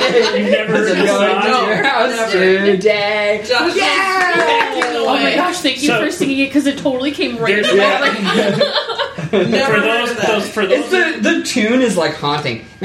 never 0.51 0.73
Cause 0.77 0.91
I'm 0.91 1.07
going 1.07 1.43
to 1.43 1.67
your 1.67 1.83
house 1.83 2.33
today. 2.33 3.45
Josh, 3.47 3.77
Yeah! 3.77 4.97
Oh 5.03 5.15
my 5.23 5.35
gosh, 5.35 5.59
thank 5.61 5.83
you 5.83 5.89
So- 5.89 6.05
for 6.05 6.11
singing 6.11 6.39
it 6.41 6.47
because 6.47 6.67
it 6.67 6.79
totally 6.79 7.11
came 7.13 7.37
right 7.39 7.63
There's- 7.63 7.69
to 7.71 7.77
Yeah. 7.77 8.87
Never 9.33 9.75
for 9.75 9.81
heard 9.81 9.83
those, 9.85 10.11
of 10.11 10.17
that. 10.17 10.27
those 10.27 10.49
for 10.49 10.67
those 10.67 10.79
It's 10.81 11.23
the 11.23 11.31
the 11.39 11.43
tune 11.45 11.83
is 11.83 11.97
like 11.97 12.15
haunting. 12.15 12.65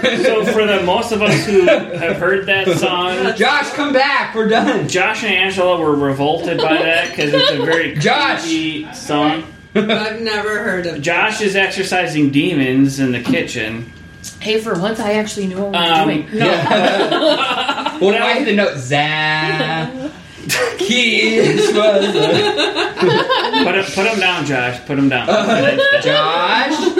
so 0.22 0.44
for 0.52 0.66
the 0.66 0.82
most 0.84 1.12
of 1.12 1.22
us 1.22 1.44
who 1.46 1.62
have 1.62 2.16
heard 2.16 2.46
that 2.46 2.66
song, 2.78 3.36
Josh, 3.36 3.70
come 3.72 3.92
back. 3.92 4.34
We're 4.34 4.48
done. 4.48 4.88
Josh 4.88 5.22
and 5.24 5.32
Angela 5.34 5.78
were 5.80 5.94
revolted 5.94 6.58
by 6.58 6.74
that 6.78 7.10
because 7.10 7.32
it's 7.34 7.50
a 7.50 7.64
very 7.64 7.94
Josh! 7.98 8.42
creepy 8.42 8.92
song. 8.94 9.44
I've 9.74 10.20
never 10.20 10.58
heard 10.64 10.86
of 10.86 11.00
Josh 11.00 11.40
is 11.40 11.54
exercising 11.56 12.30
demons 12.30 12.98
in 12.98 13.12
the 13.12 13.20
kitchen. 13.22 13.92
Hey, 14.40 14.60
for 14.60 14.78
once, 14.78 14.98
I 15.00 15.12
actually 15.14 15.46
knew 15.46 15.58
what 15.62 15.70
we 15.72 15.78
were 15.78 15.84
Um, 15.84 16.08
doing. 16.08 16.38
no, 16.38 16.46
Well, 18.00 18.10
now 18.12 18.26
I 18.26 18.32
have 18.32 18.46
the 18.46 18.54
note 18.56 18.76
Zacchaeus 20.50 21.72
was 21.74 22.16
a 22.16 22.90
put 23.64 23.74
him, 23.74 23.84
put 23.84 24.06
him 24.12 24.20
down, 24.20 24.44
Josh. 24.46 24.84
Put 24.86 24.98
him 24.98 25.08
down. 25.08 25.26
Josh. 26.02 26.96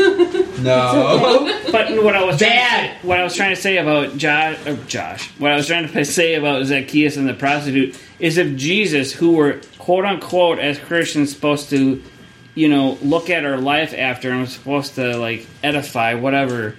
No. 0.61 1.63
But 1.73 2.03
what 2.03 2.15
I 2.17 2.25
was 2.25 2.39
trying 2.39 2.51
Dad! 2.51 2.91
to 2.91 3.01
say, 3.01 3.07
what 3.07 3.19
I 3.21 3.25
was 3.25 3.35
trying 3.35 3.55
to 3.55 3.61
say 3.61 3.77
about 3.79 4.17
Josh, 4.17 4.67
or 4.67 4.77
Josh, 4.85 5.29
what 5.39 5.53
I 5.53 5.57
was 5.57 5.67
trying 5.67 5.89
to 5.89 6.05
say 6.05 6.35
about 6.35 6.65
Zacchaeus 6.67 7.17
and 7.17 7.29
the 7.29 7.35
prostitute 7.35 7.99
is 8.19 8.39
if 8.39 8.57
Jesus, 8.57 9.13
who 9.13 9.33
were 9.33 9.61
quote 9.79 10.05
unquote 10.05 10.59
as 10.59 10.79
Christians 10.79 11.33
supposed 11.33 11.71
to, 11.71 12.03
you 12.55 12.69
know, 12.69 12.99
look 13.03 13.31
at 13.31 13.45
our 13.45 13.59
life 13.59 13.95
after 13.97 14.31
and 14.31 14.43
was 14.43 14.53
supposed 14.53 14.95
to 14.97 15.17
like 15.17 15.47
edify 15.63 16.15
whatever. 16.15 16.77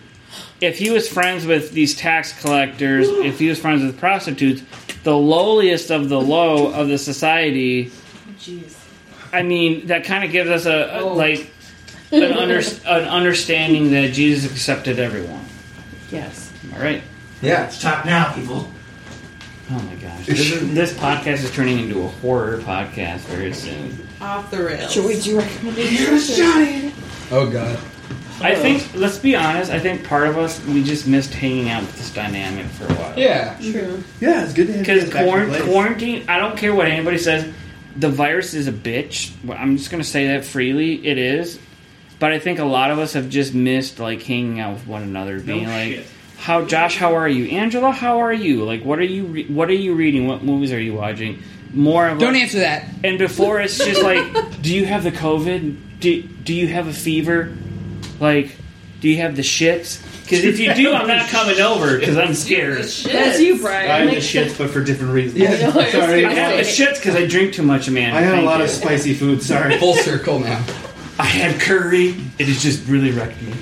If 0.62 0.78
he 0.78 0.92
was 0.92 1.08
friends 1.10 1.46
with 1.46 1.72
these 1.72 1.96
tax 1.96 2.40
collectors, 2.40 3.08
if 3.10 3.40
he 3.40 3.50
was 3.50 3.60
friends 3.60 3.84
with 3.84 3.98
prostitutes, 4.00 4.62
the 5.04 5.18
lowliest 5.18 5.90
of 5.90 6.08
the 6.10 6.22
low 6.22 6.72
of 6.72 6.88
the 6.88 6.98
society, 7.00 7.92
Jeez. 8.38 8.78
I 9.34 9.42
mean, 9.42 9.88
that 9.88 10.04
kind 10.04 10.24
of 10.24 10.32
gives 10.32 10.50
us 10.50 10.66
a, 10.66 10.72
a- 10.72 11.00
Oh. 11.02 11.14
like 11.14 11.52
an, 12.12 12.24
under, 12.24 12.58
an 12.60 13.04
understanding 13.08 13.92
that 13.92 14.12
Jesus 14.14 14.52
accepted 14.52 15.00
everyone. 15.00 15.44
Yes. 16.12 16.52
All 16.76 16.80
right. 16.82 17.02
Yeah. 17.42 17.66
it's 17.66 17.82
top 17.82 18.06
now, 18.06 18.34
people. 18.34 18.70
Oh 19.72 19.80
my 19.82 19.96
gosh, 19.96 20.26
this, 20.26 20.52
is, 20.52 20.74
this 20.76 20.94
podcast 20.94 21.44
is 21.46 21.52
turning 21.54 21.80
into 21.80 22.02
a 22.04 22.08
horror 22.08 22.58
podcast 22.60 23.20
very 23.22 23.54
soon. 23.54 23.98
off 24.20 24.52
the 24.52 24.62
rails. 24.64 24.92
Should 24.92 25.06
we 25.06 25.20
do 25.22 25.38
recommendations? 25.40 26.30
Oh 27.32 27.50
God. 27.50 27.80
I 28.42 28.56
think, 28.56 28.96
let's 28.96 29.18
be 29.20 29.36
honest, 29.36 29.72
I 29.72 29.80
think 29.80 30.04
part 30.08 30.28
of 30.28 30.38
us 30.38 30.64
we 30.66 30.84
just 30.84 31.08
missed 31.08 31.34
hanging 31.34 31.70
out 31.70 31.82
with 31.84 31.96
this 31.98 32.14
dynamic 32.14 32.66
for 32.68 32.86
a 32.86 32.94
while. 32.96 33.18
Yeah. 33.20 33.56
True. 33.60 33.72
Mm-hmm. 33.82 34.24
Yeah, 34.26 34.44
it's 34.44 34.54
good 34.54 34.68
to 34.68 34.74
have 34.74 34.82
Because 34.86 35.04
you 35.06 35.10
quarant- 35.12 35.64
quarantine, 35.66 36.26
I 36.28 36.40
don't 36.40 36.58
care 36.58 36.74
what 36.74 36.88
anybody 36.88 37.18
says, 37.18 37.52
the 37.96 38.10
virus 38.10 38.54
is 38.54 38.68
a 38.68 38.72
bitch. 38.72 39.32
I'm 39.50 39.78
just 39.78 39.92
going 39.92 40.02
to 40.04 40.08
say 40.10 40.28
that 40.30 40.46
freely. 40.46 41.06
It 41.06 41.18
is. 41.18 41.60
But 42.20 42.32
I 42.34 42.40
think 42.40 42.60
a 42.60 42.64
lot 42.66 42.92
of 42.92 43.00
us 43.00 43.14
have 43.14 43.30
just 43.30 43.54
missed 43.54 44.00
like 44.00 44.22
hanging 44.22 44.60
out 44.60 44.74
with 44.76 44.88
one 44.88 45.02
another, 45.04 45.40
being 45.40 45.68
like, 45.68 45.94
shit. 45.94 46.06
"How, 46.38 46.64
Josh? 46.66 46.96
How 46.96 47.16
are 47.16 47.28
you? 47.28 47.46
Angela? 47.58 47.92
How 47.92 48.20
are 48.20 48.32
you? 48.32 48.64
Like, 48.64 48.86
what 48.86 49.00
are 49.00 49.04
you? 49.04 49.26
Re- 49.26 49.48
what 49.48 49.70
are 49.70 49.74
you 49.74 49.96
reading? 49.96 50.28
What 50.28 50.44
movies 50.44 50.72
are 50.72 50.80
you 50.80 50.94
watching? 50.94 51.42
More 51.74 52.08
of 52.08 52.20
Don't 52.20 52.34
like- 52.34 52.44
answer 52.44 52.60
that. 52.60 52.86
And 53.04 53.18
before 53.18 53.60
it's 53.60 53.78
just 53.78 54.04
like, 54.04 54.24
do 54.62 54.74
you 54.74 54.86
have 54.86 55.04
the 55.04 55.12
COVID? 55.12 56.00
Do 56.00 56.22
Do 56.22 56.54
you 56.54 56.68
have 56.68 56.88
a 56.88 56.94
fever? 56.94 57.58
Like, 58.22 58.56
do 59.02 59.10
you 59.10 59.18
have 59.18 59.36
the 59.36 59.42
shits? 59.42 60.02
Because 60.22 60.46
if 60.46 60.60
you 60.60 60.74
do, 60.76 60.94
I'm 60.94 61.08
not 61.08 61.28
coming 61.28 61.60
over 61.60 61.98
because 62.00 62.18
I'm 62.18 62.34
scared. 62.34 62.78
That's 62.84 63.40
you, 63.42 63.60
Brian. 63.60 63.92
I 63.92 63.98
have 63.98 64.10
the 64.10 64.16
Like, 64.16 64.24
shits, 64.24 64.58
but 64.58 64.70
for 64.70 64.82
different 64.82 65.12
reasons. 65.14 65.40
Yeah. 65.42 65.50
I 65.74 65.76
was 65.76 65.92
Sorry. 65.92 66.26
I 66.26 66.34
have 66.34 66.56
the 66.56 66.64
shits 66.64 66.96
because 66.96 67.16
I 67.16 67.26
drink 67.28 67.54
too 67.54 67.64
much, 67.64 67.90
man. 67.90 68.16
I 68.16 68.22
had 68.22 68.34
a 68.34 68.38
Thank 68.38 68.46
lot 68.46 68.60
you. 68.60 68.66
of 68.66 68.70
spicy 68.70 69.14
food. 69.14 69.42
Sorry. 69.44 69.78
Full 69.80 69.96
circle 69.96 70.40
now. 70.40 70.64
I 71.20 71.26
had 71.26 71.60
curry. 71.60 72.16
It 72.40 72.48
has 72.48 72.64
just 72.64 72.88
really 72.88 73.12
wrecked 73.12 73.42
me. 73.42 73.54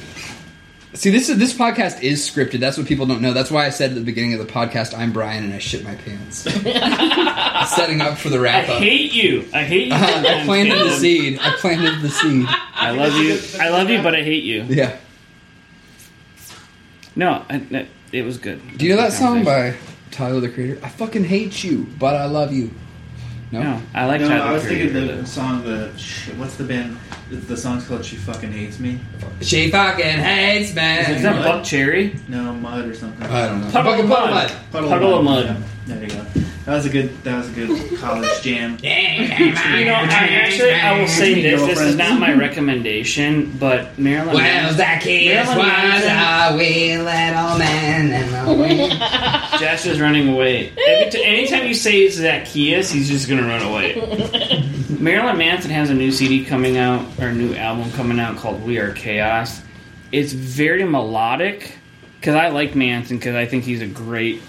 See, 0.93 1.09
this 1.09 1.29
is 1.29 1.37
this 1.37 1.53
podcast 1.53 2.01
is 2.03 2.29
scripted. 2.29 2.59
That's 2.59 2.77
what 2.77 2.85
people 2.85 3.05
don't 3.05 3.21
know. 3.21 3.31
That's 3.31 3.49
why 3.51 3.65
I 3.65 3.69
said 3.69 3.91
at 3.91 3.95
the 3.95 4.01
beginning 4.03 4.33
of 4.33 4.39
the 4.45 4.51
podcast, 4.51 4.97
"I'm 4.97 5.13
Brian 5.13 5.43
and 5.45 5.53
I 5.53 5.59
shit 5.59 5.83
my 5.83 5.95
pants." 5.95 6.39
Setting 7.75 8.01
up 8.01 8.17
for 8.17 8.29
the 8.29 8.37
I 8.37 8.41
wrap 8.41 8.69
up. 8.69 8.75
I 8.75 8.79
hate 8.79 9.13
you. 9.13 9.47
I 9.53 9.63
hate 9.63 9.87
you. 9.87 9.93
Uh-huh. 9.93 10.27
I 10.27 10.43
planted 10.45 10.77
the 10.79 10.91
seed. 10.91 11.39
I 11.41 11.51
planted 11.57 12.01
the 12.01 12.09
seed. 12.09 12.47
I 12.79 12.91
love 12.91 13.13
you. 13.17 13.37
I 13.59 13.69
love 13.69 13.89
you, 13.89 14.01
but 14.01 14.15
I 14.15 14.21
hate 14.23 14.43
you. 14.43 14.63
Yeah. 14.63 14.97
No, 17.15 17.43
I, 17.49 17.55
I- 17.73 17.87
it 18.11 18.23
was 18.23 18.37
good. 18.37 18.59
Do 18.77 18.85
you 18.85 18.95
know 18.95 19.01
that 19.01 19.13
song 19.13 19.43
by 19.43 19.75
Tyler 20.11 20.39
the 20.39 20.49
Creator? 20.49 20.79
I 20.83 20.89
fucking 20.89 21.23
hate 21.25 21.63
you, 21.63 21.85
but 21.99 22.15
I 22.15 22.25
love 22.25 22.51
you. 22.51 22.71
No. 23.51 23.61
No, 23.61 23.81
I 23.93 24.05
like 24.05 24.21
No, 24.21 24.29
Tyler 24.29 24.45
I 24.45 24.51
was 24.53 24.63
Creator, 24.63 24.89
thinking 24.93 25.07
the 25.07 25.13
though. 25.15 25.23
song. 25.25 25.63
The 25.63 25.95
shit, 25.97 26.35
what's 26.37 26.55
the 26.55 26.63
band? 26.63 26.97
The, 27.29 27.35
the 27.35 27.57
song's 27.57 27.85
called 27.87 28.03
"She 28.03 28.15
Fucking 28.15 28.51
Hates 28.51 28.79
Me." 28.79 28.99
She 29.41 29.69
fucking 29.69 30.03
hates 30.03 30.69
me. 30.75 30.97
Is 31.15 31.21
that 31.23 31.45
Buckcherry? 31.45 32.27
No, 32.27 32.53
Mudd 32.53 32.85
or 32.87 32.93
something. 32.95 33.23
I 33.27 33.47
don't 33.47 33.61
know. 33.61 33.71
Puddle 33.71 33.93
of 33.99 34.07
Mudd. 34.07 34.51
Puddle, 34.71 34.89
Puddle 34.89 35.15
of 35.19 35.23
Mudd. 35.23 35.45
Yeah, 35.45 35.95
there 35.95 36.03
you 36.03 36.09
go. 36.09 36.25
That 36.65 36.75
was 36.75 36.85
a 36.85 36.89
good. 36.89 37.23
That 37.23 37.37
was 37.37 37.49
a 37.49 37.51
good 37.53 37.99
college 37.99 38.41
jam. 38.41 38.77
You 38.83 38.89
know, 39.85 39.93
I 39.93 40.27
actually 40.31 40.73
I 40.73 40.99
will 40.99 41.07
say 41.07 41.41
this. 41.41 41.61
This 41.61 41.79
is 41.81 41.95
not 41.95 42.19
my 42.19 42.33
recommendation, 42.33 43.55
but 43.59 43.97
Marilyn. 43.97 44.33
Well, 44.35 44.43
Manson- 44.43 44.77
Zacchaeus 44.77 45.47
was 45.47 45.55
Marilyn 45.57 46.53
a 46.53 46.57
wee 46.57 46.97
little 46.97 47.57
man 47.57 48.11
and 48.11 48.49
a 48.49 48.53
wee. 48.53 48.89
Josh 49.59 49.85
is 49.85 49.99
running 50.01 50.29
away. 50.29 50.71
Every 50.87 51.11
t- 51.11 51.23
anytime 51.23 51.67
you 51.67 51.73
say 51.73 52.07
Zacchaeus, 52.09 52.91
he's 52.91 53.07
just 53.09 53.27
gonna 53.29 53.47
run 53.47 53.61
away. 53.63 53.95
Marilyn 54.99 55.37
Manson 55.37 55.71
has 55.71 55.89
a 55.89 55.93
new 55.93 56.11
CD 56.11 56.43
coming 56.43 56.77
out, 56.77 57.03
a 57.27 57.33
new 57.33 57.53
album 57.55 57.91
coming 57.91 58.19
out 58.19 58.37
called 58.37 58.63
"We 58.63 58.77
Are 58.77 58.93
Chaos." 58.93 59.61
It's 60.11 60.33
very 60.33 60.83
melodic 60.83 61.73
because 62.19 62.35
I 62.35 62.49
like 62.49 62.75
Manson 62.75 63.17
because 63.17 63.35
I 63.35 63.45
think 63.45 63.63
he's 63.63 63.81
a 63.81 63.87
great 63.87 64.41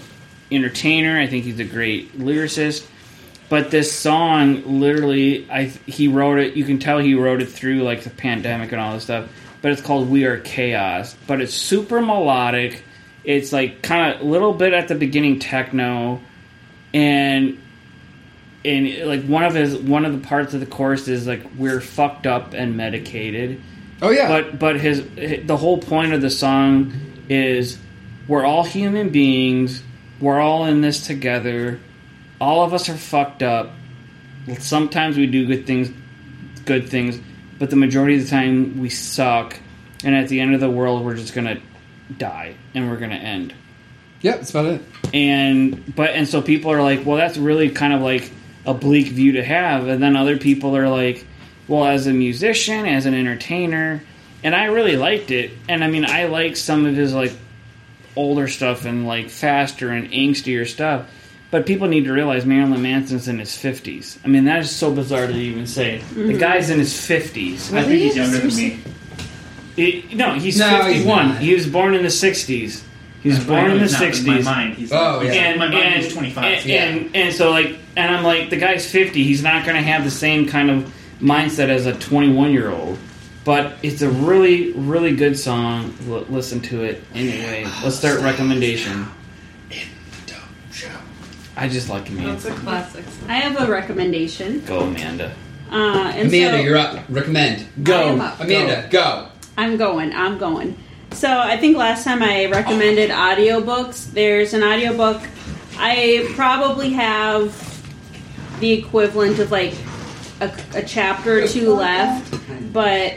entertainer. 0.51 1.19
I 1.19 1.27
think 1.27 1.45
he's 1.45 1.59
a 1.59 1.65
great 1.65 2.17
lyricist. 2.17 2.87
But 3.49 3.69
this 3.69 3.91
song, 3.91 4.79
literally, 4.79 5.49
I 5.51 5.65
he 5.85 6.07
wrote 6.07 6.39
it. 6.39 6.55
You 6.55 6.63
can 6.63 6.79
tell 6.79 6.99
he 6.99 7.15
wrote 7.15 7.41
it 7.41 7.49
through 7.49 7.83
like 7.83 8.03
the 8.03 8.09
pandemic 8.09 8.71
and 8.71 8.79
all 8.79 8.93
this 8.93 9.03
stuff. 9.03 9.29
But 9.61 9.73
it's 9.73 9.81
called 9.81 10.09
"We 10.09 10.25
Are 10.25 10.39
Chaos." 10.39 11.15
But 11.27 11.41
it's 11.41 11.53
super 11.53 12.01
melodic. 12.01 12.83
It's 13.23 13.51
like 13.51 13.81
kind 13.81 14.15
of 14.15 14.21
a 14.21 14.23
little 14.23 14.53
bit 14.53 14.73
at 14.73 14.87
the 14.87 14.95
beginning 14.95 15.39
techno, 15.39 16.21
and 16.93 17.57
and 18.63 19.07
like 19.07 19.23
one 19.25 19.43
of 19.43 19.53
his 19.53 19.75
one 19.77 20.05
of 20.05 20.13
the 20.13 20.27
parts 20.27 20.53
of 20.53 20.59
the 20.59 20.65
chorus 20.65 21.07
is 21.07 21.25
like 21.27 21.41
we're 21.57 21.81
fucked 21.81 22.27
up 22.27 22.53
and 22.53 22.77
medicated. 22.77 23.61
Oh 24.01 24.09
yeah. 24.11 24.27
But 24.27 24.59
but 24.59 24.79
his 24.79 25.03
the 25.45 25.57
whole 25.57 25.79
point 25.79 26.13
of 26.13 26.21
the 26.21 26.29
song 26.29 26.93
is 27.29 27.77
we're 28.27 28.45
all 28.45 28.63
human 28.63 29.09
beings. 29.09 29.83
We're 30.19 30.39
all 30.39 30.65
in 30.65 30.81
this 30.81 31.05
together. 31.05 31.79
All 32.39 32.63
of 32.63 32.73
us 32.73 32.89
are 32.89 32.97
fucked 32.97 33.43
up. 33.43 33.71
Sometimes 34.59 35.17
we 35.17 35.27
do 35.27 35.45
good 35.45 35.65
things, 35.67 35.91
good 36.65 36.89
things, 36.89 37.19
but 37.59 37.69
the 37.69 37.75
majority 37.75 38.17
of 38.17 38.23
the 38.23 38.29
time 38.29 38.79
we 38.79 38.89
suck. 38.89 39.57
And 40.03 40.15
at 40.15 40.29
the 40.29 40.39
end 40.39 40.55
of 40.55 40.59
the 40.59 40.69
world, 40.69 41.05
we're 41.05 41.15
just 41.15 41.33
gonna 41.35 41.61
die 42.17 42.55
and 42.73 42.89
we're 42.89 42.97
gonna 42.97 43.15
end. 43.15 43.53
yeah, 44.21 44.37
that's 44.37 44.49
about 44.49 44.65
it. 44.65 44.81
And 45.13 45.95
but 45.95 46.11
and 46.11 46.27
so 46.27 46.41
people 46.41 46.71
are 46.71 46.81
like, 46.81 47.05
well, 47.05 47.17
that's 47.17 47.37
really 47.37 47.69
kind 47.69 47.93
of 47.93 48.01
like 48.01 48.31
a 48.65 48.73
bleak 48.73 49.07
view 49.07 49.33
to 49.33 49.43
have. 49.43 49.87
And 49.87 50.01
then 50.01 50.15
other 50.15 50.37
people 50.37 50.75
are 50.77 50.89
like, 50.89 51.25
well, 51.67 51.85
as 51.85 52.07
a 52.07 52.13
musician, 52.13 52.85
as 52.85 53.05
an 53.05 53.13
entertainer, 53.13 54.03
and 54.43 54.55
I 54.55 54.65
really 54.65 54.97
liked 54.97 55.31
it. 55.31 55.51
And 55.69 55.83
I 55.83 55.87
mean, 55.87 56.05
I 56.05 56.25
like 56.25 56.57
some 56.57 56.85
of 56.85 56.95
his 56.95 57.13
like 57.13 57.33
older 58.15 58.47
stuff 58.47 58.85
and 58.85 59.07
like 59.07 59.29
faster 59.29 59.89
and 59.89 60.11
angstier 60.11 60.67
stuff. 60.67 61.09
But 61.51 61.65
people 61.65 61.89
need 61.89 62.05
to 62.05 62.13
realize 62.13 62.45
Marilyn 62.45 62.81
Manson's 62.81 63.27
in 63.27 63.37
his 63.37 63.49
50s. 63.49 64.19
I 64.23 64.29
mean, 64.29 64.45
that 64.45 64.59
is 64.59 64.73
so 64.73 64.93
bizarre 64.93 65.27
to 65.27 65.33
even 65.33 65.67
say. 65.67 65.97
The 65.97 66.03
mm-hmm. 66.03 66.37
guy's 66.37 66.69
in 66.69 66.79
his 66.79 66.93
50s. 66.93 67.73
I 67.73 67.83
think 67.83 68.01
he's 68.01 68.15
younger 68.15 68.37
than 68.37 68.55
me. 68.55 68.79
It- 69.75 70.15
no, 70.15 70.35
he's 70.35 70.57
No, 70.57 70.83
51. 70.83 71.27
not. 71.27 71.41
he 71.41 71.53
was 71.53 71.67
born 71.67 71.93
in 71.93 72.03
the 72.03 72.09
60s. 72.09 72.83
He 73.23 73.29
was 73.29 73.43
born 73.43 73.69
in 73.71 73.77
the 73.79 73.85
60s. 73.85 74.25
My 74.25 74.41
mind. 74.41 74.73
He's 74.75 74.91
Oh, 74.91 75.19
he's- 75.19 75.35
yeah. 75.35 75.41
And, 75.49 75.59
my 75.59 75.67
mind 75.69 75.83
and, 75.95 76.03
is 76.05 76.13
25. 76.13 76.43
And, 76.43 76.65
yeah. 76.65 76.83
and, 76.85 77.15
and 77.15 77.35
so 77.35 77.51
like, 77.51 77.77
and 77.95 78.15
I'm 78.15 78.23
like, 78.23 78.49
the 78.49 78.57
guy's 78.57 78.89
50. 78.89 79.23
He's 79.23 79.43
not 79.43 79.63
going 79.65 79.75
to 79.75 79.81
have 79.83 80.03
the 80.03 80.11
same 80.11 80.47
kind 80.47 80.71
of 80.71 80.91
mindset 81.21 81.69
as 81.69 81.85
a 81.85 81.93
21 81.93 82.51
year 82.51 82.71
old. 82.71 82.97
But 83.43 83.73
it's 83.83 84.01
a 84.01 84.09
really, 84.09 84.71
really 84.73 85.15
good 85.15 85.37
song. 85.37 85.95
L- 86.07 86.25
listen 86.29 86.61
to 86.61 86.83
it 86.83 87.03
anyway. 87.13 87.65
Let's 87.83 87.95
start 87.97 88.21
recommendation. 88.21 89.07
I 91.57 91.67
just 91.67 91.89
like 91.89 92.05
That's 92.05 92.45
Amanda. 92.45 92.53
a 92.53 92.63
classic. 92.63 93.05
I 93.27 93.33
have 93.35 93.67
a 93.67 93.71
recommendation. 93.71 94.63
Go, 94.65 94.79
Amanda. 94.81 95.33
Uh, 95.69 96.11
and 96.15 96.27
Amanda, 96.29 96.57
so, 96.57 96.63
you're 96.63 96.77
up. 96.77 97.03
Recommend. 97.09 97.65
I 97.87 97.91
am 98.03 98.21
up. 98.21 98.39
Amanda, 98.39 98.87
go. 98.89 99.27
I'm 99.57 99.77
going. 99.77 100.13
I'm 100.13 100.37
going. 100.37 100.77
So 101.11 101.29
I 101.29 101.57
think 101.57 101.77
last 101.77 102.03
time 102.03 102.23
I 102.23 102.45
recommended 102.45 103.11
audiobooks. 103.11 104.11
There's 104.11 104.53
an 104.53 104.63
audiobook. 104.63 105.21
I 105.77 106.27
probably 106.35 106.91
have 106.93 107.55
the 108.59 108.71
equivalent 108.71 109.39
of 109.39 109.51
like 109.51 109.73
a, 110.39 110.51
a 110.73 110.83
chapter 110.83 111.43
or 111.43 111.47
two 111.47 111.73
left, 111.73 112.33
but 112.73 113.15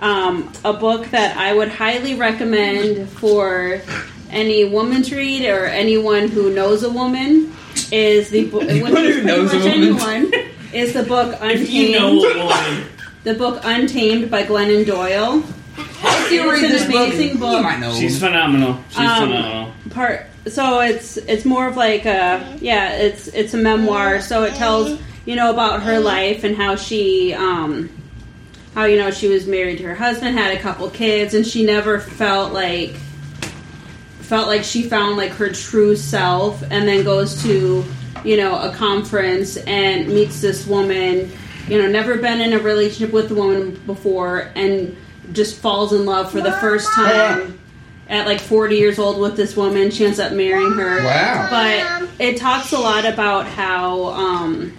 um, 0.00 0.52
a 0.64 0.72
book 0.72 1.06
that 1.10 1.36
I 1.36 1.52
would 1.54 1.68
highly 1.68 2.14
recommend 2.14 3.08
for 3.08 3.80
any 4.30 4.64
woman 4.64 5.02
to 5.02 5.16
read 5.16 5.48
or 5.48 5.66
anyone 5.66 6.28
who 6.28 6.52
knows 6.54 6.82
a 6.82 6.90
woman 6.90 7.52
is 7.90 8.30
the 8.30 8.46
book. 8.48 8.62
Anyone 8.62 8.94
who 8.94 9.22
knows 9.22 9.52
a 9.52 9.58
woman. 9.58 9.72
anyone 9.72 10.32
is 10.72 10.92
the 10.92 11.02
book 11.02 11.36
Untamed. 11.40 11.68
You 11.68 11.92
know 11.92 12.84
The 13.24 13.34
book 13.34 13.60
Untamed 13.64 14.30
by 14.30 14.44
Glennon 14.44 14.86
Doyle. 14.86 15.42
If 15.76 16.32
you 16.32 16.50
read 16.50 16.62
this 16.62 16.86
amazing 16.86 17.38
book. 17.38 17.56
you 17.56 17.62
might 17.62 17.80
know. 17.80 17.92
she's 17.92 18.18
phenomenal. 18.18 18.78
She's 18.90 18.98
Um, 18.98 19.28
phenomenal. 19.28 19.72
part 19.90 20.26
so 20.46 20.80
it's 20.80 21.16
it's 21.18 21.44
more 21.44 21.66
of 21.68 21.76
like 21.76 22.06
a 22.06 22.56
yeah 22.60 22.92
it's 22.96 23.28
it's 23.28 23.52
a 23.52 23.58
memoir 23.58 24.20
so 24.22 24.42
it 24.44 24.54
tells 24.54 24.98
you 25.26 25.36
know 25.36 25.50
about 25.50 25.82
her 25.82 26.00
life 26.00 26.44
and 26.44 26.56
how 26.56 26.74
she 26.76 27.34
um 27.34 27.90
how 28.74 28.84
you 28.84 28.96
know 28.96 29.10
she 29.10 29.28
was 29.28 29.46
married 29.46 29.76
to 29.76 29.84
her 29.84 29.94
husband 29.94 30.38
had 30.38 30.56
a 30.56 30.60
couple 30.60 30.88
kids 30.90 31.34
and 31.34 31.46
she 31.46 31.62
never 31.64 32.00
felt 32.00 32.54
like 32.54 32.92
felt 34.20 34.46
like 34.46 34.64
she 34.64 34.82
found 34.82 35.16
like 35.18 35.32
her 35.32 35.50
true 35.50 35.94
self 35.96 36.62
and 36.70 36.88
then 36.88 37.04
goes 37.04 37.42
to 37.42 37.84
you 38.24 38.36
know 38.38 38.58
a 38.60 38.72
conference 38.74 39.56
and 39.58 40.08
meets 40.08 40.40
this 40.40 40.66
woman 40.66 41.30
you 41.68 41.76
know 41.80 41.86
never 41.88 42.16
been 42.16 42.40
in 42.40 42.52
a 42.54 42.58
relationship 42.58 43.12
with 43.12 43.30
a 43.30 43.34
woman 43.34 43.72
before 43.86 44.50
and 44.54 44.96
just 45.32 45.58
falls 45.58 45.92
in 45.92 46.06
love 46.06 46.30
for 46.30 46.40
the 46.40 46.52
first 46.52 46.92
time 46.92 47.58
at 48.08 48.26
like 48.26 48.40
40 48.40 48.76
years 48.76 48.98
old 48.98 49.20
with 49.20 49.36
this 49.36 49.56
woman. 49.56 49.90
She 49.90 50.04
ends 50.04 50.18
up 50.18 50.32
marrying 50.32 50.72
her. 50.72 51.02
Wow. 51.04 51.48
but 51.50 52.08
it 52.18 52.36
talks 52.36 52.72
a 52.72 52.78
lot 52.78 53.06
about 53.06 53.46
how 53.46 54.06
um 54.06 54.76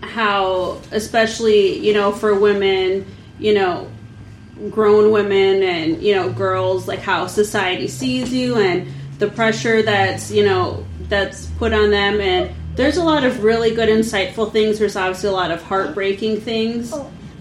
how 0.00 0.80
especially 0.90 1.78
you 1.78 1.94
know 1.94 2.12
for 2.12 2.34
women 2.38 3.06
you 3.38 3.54
know 3.54 3.90
grown 4.70 5.10
women 5.10 5.62
and 5.62 6.02
you 6.02 6.14
know 6.14 6.30
girls 6.30 6.86
like 6.86 6.98
how 6.98 7.26
society 7.26 7.88
sees 7.88 8.32
you 8.32 8.58
and 8.58 8.86
the 9.18 9.28
pressure 9.28 9.82
that's 9.82 10.30
you 10.30 10.44
know 10.44 10.84
that's 11.08 11.46
put 11.58 11.72
on 11.72 11.90
them. 11.90 12.20
And 12.20 12.50
there's 12.74 12.96
a 12.96 13.04
lot 13.04 13.24
of 13.24 13.44
really 13.44 13.74
good 13.74 13.88
insightful 13.88 14.50
things. 14.50 14.78
There's 14.78 14.96
obviously 14.96 15.28
a 15.28 15.32
lot 15.32 15.50
of 15.50 15.62
heartbreaking 15.62 16.40
things 16.40 16.92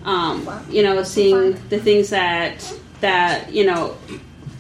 um, 0.05 0.49
you 0.69 0.83
know 0.83 1.03
seeing 1.03 1.53
the 1.69 1.79
things 1.79 2.09
that 2.09 2.73
that 3.01 3.51
you 3.51 3.65
know 3.65 3.95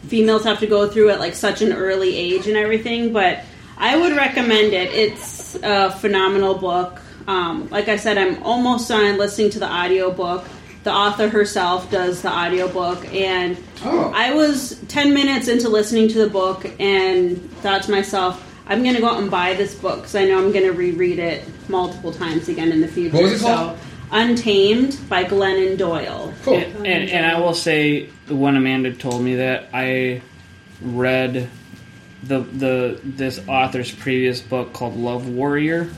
females 0.07 0.43
have 0.43 0.59
to 0.59 0.67
go 0.67 0.87
through 0.89 1.09
at 1.09 1.19
like 1.19 1.33
such 1.35 1.61
an 1.61 1.71
early 1.71 2.15
age 2.15 2.47
and 2.47 2.57
everything 2.57 3.13
but 3.13 3.39
i 3.77 3.97
would 3.97 4.15
recommend 4.15 4.73
it. 4.73 4.91
It's 4.93 5.55
a 5.63 5.91
phenomenal 5.91 6.55
book. 6.55 6.99
Um, 7.27 7.69
like 7.69 7.87
i 7.87 7.95
said 7.97 8.17
i'm 8.17 8.41
almost 8.43 8.89
done 8.89 9.17
listening 9.17 9.49
to 9.51 9.59
the 9.59 9.71
audiobook. 9.71 10.45
The 10.83 10.91
author 10.91 11.29
herself 11.29 11.91
does 11.91 12.21
the 12.23 12.31
audiobook 12.31 13.05
and 13.13 13.57
Oh. 13.83 14.11
i 14.15 14.31
was 14.33 14.79
10 14.89 15.11
minutes 15.13 15.47
into 15.47 15.67
listening 15.69 16.07
to 16.09 16.19
the 16.19 16.29
book 16.29 16.69
and 16.79 17.39
thought 17.61 17.81
to 17.83 17.91
myself 17.91 18.43
i'm 18.67 18.83
going 18.83 18.93
to 18.95 19.01
go 19.01 19.07
out 19.07 19.19
and 19.19 19.31
buy 19.31 19.53
this 19.55 19.73
book 19.73 19.97
because 20.01 20.15
i 20.15 20.23
know 20.25 20.37
i'm 20.37 20.51
going 20.51 20.65
to 20.65 20.71
reread 20.73 21.17
it 21.17 21.43
multiple 21.67 22.11
times 22.11 22.47
again 22.47 22.71
in 22.71 22.79
the 22.81 22.87
future 22.87 23.15
What 23.15 23.23
was 23.23 23.41
it 23.41 23.45
called? 23.45 23.77
so 23.79 23.85
untamed 24.11 24.99
by 25.09 25.23
glennon 25.23 25.77
doyle 25.77 26.33
Cool. 26.43 26.55
And, 26.55 26.87
and, 26.87 27.09
and 27.09 27.25
I 27.25 27.39
will 27.39 27.53
say, 27.53 28.07
when 28.27 28.55
Amanda 28.55 28.93
told 28.93 29.21
me 29.21 29.35
that, 29.35 29.69
I 29.73 30.21
read 30.81 31.49
the 32.23 32.39
the 32.39 32.99
this 33.03 33.39
author's 33.47 33.91
previous 33.91 34.41
book 34.41 34.73
called 34.73 34.95
Love 34.97 35.27
Warrior, 35.27 35.89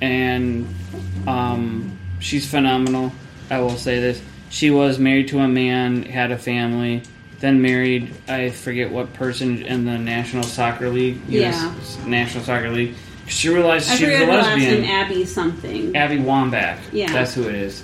and 0.00 0.66
um, 1.26 1.98
she's 2.18 2.50
phenomenal. 2.50 3.12
I 3.50 3.60
will 3.60 3.76
say 3.76 4.00
this: 4.00 4.22
she 4.48 4.70
was 4.70 4.98
married 4.98 5.28
to 5.28 5.40
a 5.40 5.48
man, 5.48 6.02
had 6.02 6.30
a 6.30 6.38
family, 6.38 7.02
then 7.40 7.62
married. 7.62 8.14
I 8.28 8.50
forget 8.50 8.90
what 8.90 9.12
person 9.14 9.62
in 9.62 9.84
the 9.84 9.98
National 9.98 10.42
Soccer 10.42 10.88
League, 10.88 11.18
US 11.28 11.98
National 12.06 12.44
Soccer 12.44 12.70
League. 12.70 12.94
She 13.30 13.48
realized 13.48 13.90
i 13.90 13.96
she 13.96 14.04
was 14.06 14.14
a 14.14 14.18
her 14.18 14.26
last 14.26 14.46
lesbian. 14.58 14.84
abby 14.84 15.24
something 15.24 15.96
Abby 15.96 16.16
Wambach. 16.18 16.78
Yeah. 16.92 17.12
That's 17.12 17.32
who 17.34 17.48
it 17.48 17.54
is. 17.54 17.82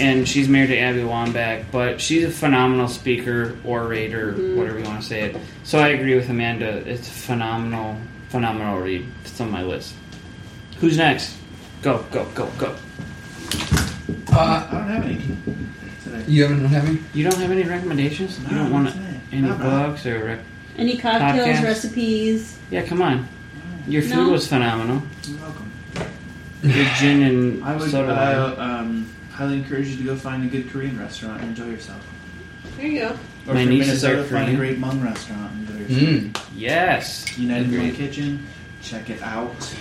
And 0.00 0.26
she's 0.28 0.48
married 0.48 0.68
to 0.68 0.78
Abby 0.78 1.00
Wambach, 1.00 1.66
but 1.70 2.00
she's 2.00 2.24
a 2.24 2.30
phenomenal 2.30 2.88
speaker, 2.88 3.56
orator, 3.64 4.32
Mm-hmm. 4.32 4.56
whatever 4.58 4.78
you 4.78 4.84
want 4.84 5.02
to 5.02 5.06
say 5.06 5.22
it. 5.22 5.36
So 5.62 5.78
I 5.78 5.88
agree 5.88 6.14
with 6.16 6.28
Amanda. 6.28 6.68
It's 6.88 7.06
a 7.08 7.12
phenomenal, 7.12 7.96
phenomenal 8.28 8.78
read. 8.80 9.06
It's 9.24 9.40
on 9.40 9.50
my 9.50 9.62
list. 9.62 9.94
Who's 10.80 10.96
next? 10.96 11.36
Go, 11.82 12.04
go, 12.10 12.24
go, 12.34 12.48
go. 12.58 12.74
Uh, 14.32 14.66
I 14.68 14.68
don't 14.72 14.88
have 14.88 15.04
any 15.04 15.18
today. 16.02 16.24
you 16.26 16.42
haven't 16.42 16.64
have 16.64 16.88
any? 16.88 16.98
You 17.12 17.28
don't 17.30 17.38
have 17.40 17.50
any 17.52 17.62
recommendations? 17.62 18.38
You 18.50 18.56
don't 18.56 18.72
want 18.72 18.94
any 19.32 19.46
books 19.48 20.06
or 20.06 20.24
rec- 20.24 20.40
any 20.76 20.96
cocktails 20.96 21.58
Podcast. 21.58 21.62
recipes 21.62 22.58
Yeah, 22.70 22.82
come 22.82 23.00
on. 23.02 23.28
Your 23.86 24.02
food 24.02 24.10
No. 24.16 24.28
was 24.30 24.46
phenomenal. 24.48 25.02
You're 25.26 25.38
welcome. 25.40 25.70
Your 26.62 26.86
gin 26.98 27.22
and 27.22 27.64
I 27.64 27.76
would 27.76 27.90
soda 27.90 28.08
water. 28.14 28.60
uh, 28.60 28.64
um, 28.64 29.14
highly 29.30 29.56
encourage 29.58 29.88
you 29.88 29.96
to 29.98 30.02
go 30.04 30.16
find 30.16 30.44
a 30.44 30.46
good 30.46 30.70
Korean 30.70 30.98
restaurant 30.98 31.40
and 31.42 31.50
enjoy 31.50 31.70
yourself. 31.70 32.00
There 32.78 32.86
you 32.86 33.00
go. 33.00 33.18
Or 33.46 33.54
My 33.54 33.60
if 33.60 33.64
you're 33.66 33.72
in 33.74 33.78
nieces 33.80 34.04
are 34.04 34.08
Minnesota, 34.14 34.28
find 34.34 34.42
a 34.54 34.56
Korean. 34.56 34.56
great 34.56 34.78
Hmong 34.80 35.04
restaurant 35.04 35.52
and 35.52 35.68
enjoy 35.68 35.94
yourself. 35.94 36.08
Mm. 36.34 36.40
Yes. 36.56 37.38
United 37.38 37.66
Agreed. 37.66 37.92
Hmong 37.92 37.96
Kitchen, 37.96 38.46
check 38.82 39.10
it 39.10 39.20
out. 39.22 39.74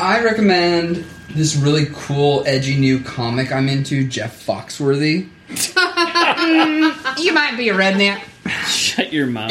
I 0.00 0.22
recommend 0.22 1.04
this 1.34 1.56
really 1.56 1.86
cool, 1.92 2.42
edgy 2.46 2.76
new 2.78 3.00
comic 3.00 3.52
I'm 3.52 3.68
into, 3.68 4.06
Jeff 4.08 4.44
Foxworthy. 4.46 5.28
you 7.22 7.32
might 7.34 7.56
be 7.58 7.68
a 7.68 7.74
redneck. 7.74 8.22
Shut 8.66 9.12
your 9.12 9.26
mouth. 9.26 9.50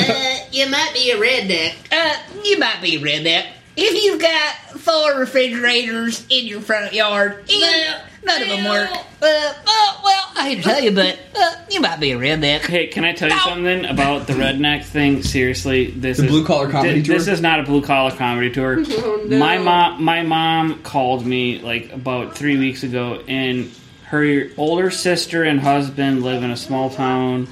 You 0.52 0.70
might 0.70 0.92
be 0.94 1.12
a 1.12 1.16
redneck. 1.18 1.76
Uh, 1.92 2.18
you 2.44 2.58
might 2.60 2.82
be 2.82 2.96
a 2.96 3.00
redneck. 3.00 3.46
If 3.82 4.04
you've 4.04 4.20
got 4.22 4.80
four 4.82 5.18
refrigerators 5.20 6.26
in 6.30 6.48
your 6.48 6.60
front 6.62 6.94
yard, 6.94 7.46
and 7.50 8.02
none 8.26 8.42
of 8.42 8.48
them 8.50 8.66
work. 8.66 8.90
Uh, 9.22 9.54
oh, 9.66 10.02
well, 10.04 10.26
I 10.36 10.50
hate 10.50 10.56
to 10.58 10.62
tell 10.64 10.82
you, 10.82 10.92
but 10.92 11.18
uh, 11.36 11.56
you 11.70 11.80
might 11.80 12.00
be 12.02 12.12
a 12.12 12.18
redneck. 12.18 12.62
Hey, 12.66 12.88
can 12.88 13.06
I 13.06 13.14
tell 13.14 13.30
you 13.30 13.40
something 13.40 13.86
about 13.86 14.28
the 14.28 14.34
redneck 14.34 14.84
thing? 14.84 15.24
Seriously, 15.24 15.92
this 15.92 16.18
The 16.18 16.26
is 16.26 16.30
blue 16.30 16.46
collar 16.46 16.70
comedy 16.70 17.02
thi- 17.02 17.08
This 17.14 17.26
tour? 17.26 17.34
is 17.36 17.42
not 17.42 17.62
a 17.62 17.64
blue 17.64 17.82
collar 17.82 18.12
comedy 18.12 18.52
tour. 18.52 18.84
Oh, 18.90 19.24
no. 19.26 19.38
My 19.40 19.58
mom, 19.60 20.04
my 20.04 20.24
mom 20.24 20.82
called 20.84 21.26
me 21.26 21.60
like 21.60 21.94
about 21.94 22.36
three 22.36 22.58
weeks 22.58 22.84
ago, 22.84 23.24
and 23.30 23.72
her 24.04 24.50
older 24.58 24.90
sister 24.92 25.44
and 25.44 25.60
husband 25.60 26.24
live 26.24 26.44
in 26.44 26.52
a 26.52 26.58
small 26.58 26.90
town 26.90 27.48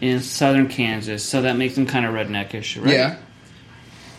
in 0.00 0.20
southern 0.20 0.68
Kansas, 0.68 1.24
so 1.24 1.42
that 1.42 1.56
makes 1.56 1.74
them 1.74 1.86
kind 1.86 2.06
of 2.06 2.14
redneckish, 2.14 2.80
right? 2.82 2.92
Yeah. 2.94 3.16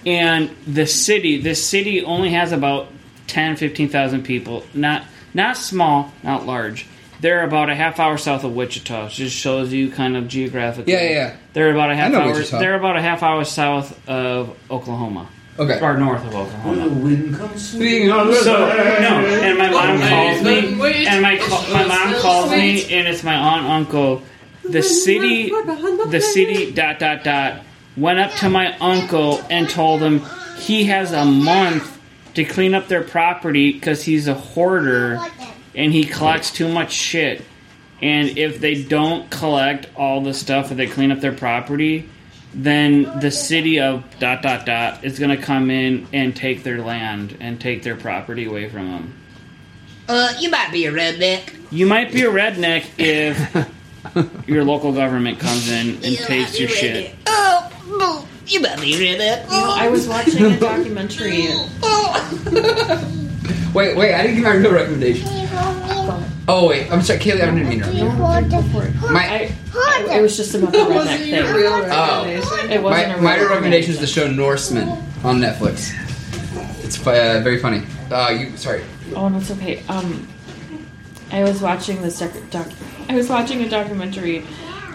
and 0.05 0.49
the 0.67 0.85
city 0.87 1.41
this 1.41 1.65
city 1.65 2.03
only 2.03 2.29
has 2.31 2.51
about 2.51 2.87
10 3.27 3.57
15,000 3.57 4.23
people 4.23 4.63
not 4.73 5.03
not 5.33 5.57
small 5.57 6.11
not 6.23 6.45
large 6.45 6.87
they're 7.21 7.43
about 7.43 7.69
a 7.69 7.75
half 7.75 7.99
hour 7.99 8.17
south 8.17 8.45
of 8.45 8.55
Wichita 8.55 9.07
It 9.07 9.11
just 9.11 9.35
shows 9.35 9.73
you 9.73 9.91
kind 9.91 10.15
of 10.15 10.27
geographically 10.29 10.93
Yeah, 10.93 11.01
yeah, 11.03 11.09
yeah. 11.11 11.35
they're 11.53 11.71
about 11.71 11.91
a 11.91 11.95
half 11.95 12.11
know 12.13 12.21
hour 12.21 12.33
Wichita. 12.33 12.59
they're 12.59 12.75
about 12.75 12.95
a 12.95 13.01
half 13.01 13.21
hour 13.23 13.43
south 13.43 14.07
of 14.09 14.55
Oklahoma 14.71 15.27
Okay. 15.59 15.77
or 15.81 15.97
north 15.97 16.25
of 16.25 16.33
Oklahoma 16.33 16.87
wind 16.87 17.35
comes 17.35 17.69
so 17.71 17.77
no, 17.77 18.63
and 19.43 19.57
my 19.57 19.69
mom 19.69 19.99
calls 19.99 20.41
me, 20.41 21.05
and 21.05 21.21
my 21.21 21.35
my 21.73 21.85
mom 21.85 22.13
calls 22.21 22.49
me, 22.51 22.85
and 22.93 23.05
it's 23.09 23.23
my 23.23 23.35
aunt 23.35 23.65
uncle. 23.67 24.21
The 24.71 24.83
city, 24.83 25.49
the 25.49 26.21
city 26.21 26.71
dot 26.71 26.99
dot 26.99 27.23
dot 27.23 27.61
went 27.97 28.19
up 28.19 28.31
to 28.35 28.49
my 28.49 28.77
uncle 28.77 29.41
and 29.49 29.69
told 29.69 30.01
him 30.01 30.21
he 30.57 30.85
has 30.85 31.11
a 31.11 31.25
month 31.25 31.99
to 32.35 32.45
clean 32.45 32.73
up 32.73 32.87
their 32.87 33.03
property 33.03 33.73
because 33.73 34.03
he's 34.03 34.27
a 34.27 34.33
hoarder 34.33 35.19
and 35.75 35.91
he 35.91 36.05
collects 36.05 36.51
too 36.51 36.71
much 36.71 36.91
shit. 36.91 37.43
And 38.01 38.37
if 38.37 38.59
they 38.59 38.83
don't 38.83 39.29
collect 39.29 39.87
all 39.95 40.21
the 40.21 40.33
stuff 40.33 40.71
and 40.71 40.79
they 40.79 40.87
clean 40.87 41.11
up 41.11 41.19
their 41.19 41.33
property, 41.33 42.07
then 42.53 43.19
the 43.19 43.31
city 43.31 43.79
of 43.79 44.03
dot 44.19 44.41
dot 44.41 44.65
dot 44.65 45.03
is 45.03 45.19
going 45.19 45.35
to 45.35 45.41
come 45.41 45.69
in 45.69 46.07
and 46.13 46.35
take 46.35 46.63
their 46.63 46.81
land 46.81 47.37
and 47.39 47.59
take 47.59 47.83
their 47.83 47.95
property 47.95 48.45
away 48.45 48.69
from 48.69 48.87
them. 48.91 49.15
Uh, 50.07 50.33
you 50.39 50.49
might 50.49 50.71
be 50.71 50.85
a 50.85 50.91
redneck. 50.91 51.55
You 51.71 51.85
might 51.85 52.11
be 52.11 52.23
a 52.23 52.31
redneck 52.31 52.85
if 52.97 53.69
your 54.47 54.63
local 54.63 54.91
government 54.93 55.39
comes 55.39 55.69
in 55.69 55.95
and 56.03 56.17
takes 56.17 56.59
your 56.59 56.69
shit. 56.69 57.15
Oh, 57.27 57.71
oh, 57.87 58.27
you 58.47 58.59
might 58.61 58.79
be 58.79 58.93
a 58.93 58.97
redneck. 59.17 59.43
You 59.45 59.51
know, 59.51 59.73
I 59.75 59.87
was 59.89 60.07
watching 60.07 60.43
a 60.45 60.59
documentary. 60.59 61.47
Wait, 63.73 63.95
wait, 63.95 64.15
I 64.15 64.23
didn't 64.23 64.35
give 64.35 64.43
my 64.45 64.55
real 64.55 64.71
recommendation. 64.73 65.27
Oh 66.47 66.67
wait, 66.67 66.91
I'm 66.91 67.03
sorry, 67.03 67.19
Kaylee, 67.19 67.41
I 67.43 67.53
didn't 67.53 67.69
mean 67.69 67.81
to. 67.81 67.93
My 69.11 69.19
I, 69.29 69.55
I, 69.75 70.17
it 70.17 70.21
was 70.23 70.35
just 70.35 70.55
about 70.55 70.71
the 70.71 70.79
redneck 70.79 71.19
thing. 71.19 71.33
oh, 71.91 72.23
It 72.25 72.81
wasn't 72.81 72.83
my, 72.83 73.01
a 73.15 73.21
my 73.21 73.37
real 73.37 73.49
recommendation 73.49 73.91
is 73.91 73.99
the 73.99 74.07
show 74.07 74.27
Norsemen 74.27 74.89
on 75.23 75.37
Netflix. 75.39 75.93
It's 76.83 76.97
uh, 77.05 77.41
very 77.43 77.59
funny. 77.59 77.83
Uh, 78.09 78.29
you 78.31 78.57
sorry. 78.57 78.83
Oh, 79.15 79.29
no, 79.29 79.37
it's 79.37 79.51
okay. 79.51 79.83
Um, 79.87 80.27
I 81.31 81.43
was 81.43 81.61
watching 81.61 82.01
this 82.01 82.17
doc, 82.17 82.31
doc. 82.49 82.67
I 83.09 83.15
was 83.15 83.27
watching 83.27 83.61
a 83.63 83.69
documentary, 83.69 84.45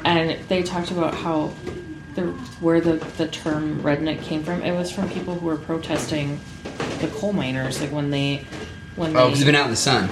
and 0.04 0.38
they 0.48 0.62
talked 0.62 0.90
about 0.92 1.14
how 1.14 1.52
the 2.14 2.22
where 2.60 2.80
the 2.80 2.94
the 3.18 3.26
term 3.28 3.82
redneck 3.82 4.22
came 4.22 4.42
from. 4.44 4.62
It 4.62 4.72
was 4.72 4.90
from 4.90 5.10
people 5.10 5.34
who 5.34 5.46
were 5.46 5.56
protesting 5.56 6.38
the 7.00 7.08
coal 7.08 7.32
miners, 7.32 7.80
like 7.80 7.90
when 7.90 8.10
they 8.10 8.44
when 8.96 9.10
Oh, 9.16 9.24
they 9.24 9.24
because 9.26 9.38
you've 9.40 9.46
been 9.46 9.56
out 9.56 9.64
in 9.64 9.70
the 9.72 9.76
sun. 9.76 10.08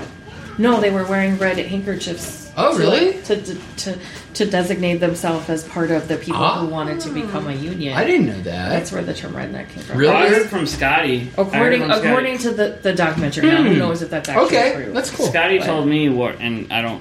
no, 0.58 0.80
they 0.80 0.90
were 0.90 1.04
wearing 1.06 1.38
red 1.38 1.58
handkerchiefs. 1.58 2.40
Oh, 2.54 2.72
to, 2.76 2.78
really? 2.78 3.22
To, 3.22 3.40
to 3.40 3.54
to 3.76 3.98
to 4.34 4.46
designate 4.50 4.96
themselves 4.96 5.48
as 5.48 5.62
part 5.64 5.90
of 5.92 6.08
the 6.08 6.16
people 6.16 6.42
Ah. 6.42 6.58
who 6.60 6.66
wanted 6.66 6.98
to 7.00 7.10
become 7.10 7.46
a 7.46 7.52
union. 7.54 7.96
I 7.96 8.04
didn't 8.04 8.26
know 8.26 8.40
that. 8.42 8.68
That's 8.70 8.90
where 8.90 9.02
the 9.02 9.14
term 9.14 9.32
redneck 9.34 9.68
came 9.70 9.84
from. 9.84 9.96
Really? 9.96 10.12
I 10.12 10.28
heard 10.28 10.50
from 10.50 10.66
Scotty. 10.66 11.30
I 11.38 11.44
heard 11.44 11.46
According 11.54 11.80
from 11.82 11.90
Scotty. 11.92 12.08
according 12.08 12.38
to 12.38 12.50
the, 12.50 12.78
the 12.82 12.92
documentary, 12.94 13.46
now 13.46 13.62
who 13.62 13.72
Hmm. 13.74 13.78
knows 13.78 14.02
if 14.02 14.10
that's 14.10 14.28
actually 14.28 14.46
Okay, 14.46 14.72
true? 14.74 14.92
that's 14.92 15.10
cool. 15.10 15.26
Scotty 15.28 15.58
But- 15.58 15.66
told 15.66 15.86
me 15.86 16.08
what, 16.08 16.40
and 16.40 16.70
I 16.72 16.82
don't. 16.82 17.00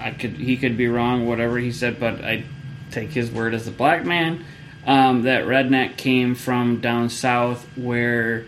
I 0.00 0.10
could. 0.12 0.32
He 0.32 0.56
could 0.56 0.76
be 0.76 0.88
wrong. 0.88 1.26
Whatever 1.26 1.58
he 1.58 1.72
said, 1.72 2.00
but 2.00 2.24
I 2.24 2.44
take 2.90 3.10
his 3.10 3.30
word 3.30 3.54
as 3.54 3.66
a 3.68 3.70
black 3.70 4.04
man. 4.04 4.44
Um, 4.86 5.22
that 5.22 5.44
redneck 5.44 5.96
came 5.98 6.34
from 6.34 6.80
down 6.80 7.10
south, 7.10 7.66
where, 7.76 8.46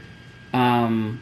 um, 0.54 1.20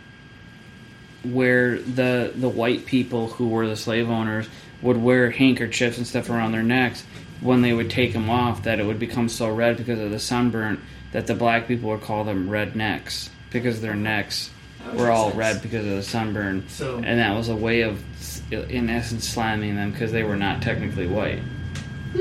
where 1.24 1.78
the 1.78 2.32
the 2.34 2.48
white 2.48 2.86
people 2.86 3.28
who 3.28 3.48
were 3.48 3.66
the 3.66 3.76
slave 3.76 4.08
owners 4.08 4.48
would 4.82 4.96
wear 4.96 5.30
handkerchiefs 5.30 5.98
and 5.98 6.06
stuff 6.06 6.30
around 6.30 6.52
their 6.52 6.62
necks. 6.62 7.04
When 7.40 7.62
they 7.62 7.72
would 7.72 7.90
take 7.90 8.12
them 8.12 8.28
off, 8.30 8.64
that 8.64 8.80
it 8.80 8.84
would 8.86 8.98
become 8.98 9.28
so 9.28 9.50
red 9.50 9.78
because 9.78 9.98
of 9.98 10.10
the 10.10 10.18
sunburn 10.18 10.80
that 11.12 11.26
the 11.26 11.34
black 11.34 11.66
people 11.68 11.90
would 11.90 12.02
call 12.02 12.24
them 12.24 12.48
rednecks 12.48 13.30
because 13.50 13.80
their 13.80 13.94
necks 13.96 14.50
were 14.94 15.10
all 15.10 15.30
red 15.32 15.60
because 15.62 15.84
of 15.86 15.92
the 15.92 16.02
sunburn, 16.02 16.64
So- 16.68 16.96
and 17.04 17.18
that 17.18 17.34
was 17.36 17.48
a 17.48 17.56
way 17.56 17.80
of, 17.82 18.02
in 18.50 18.90
essence, 18.90 19.28
slamming 19.28 19.76
them 19.76 19.92
because 19.92 20.12
they 20.12 20.22
were 20.22 20.36
not 20.36 20.62
technically 20.62 21.06
white. 21.06 21.40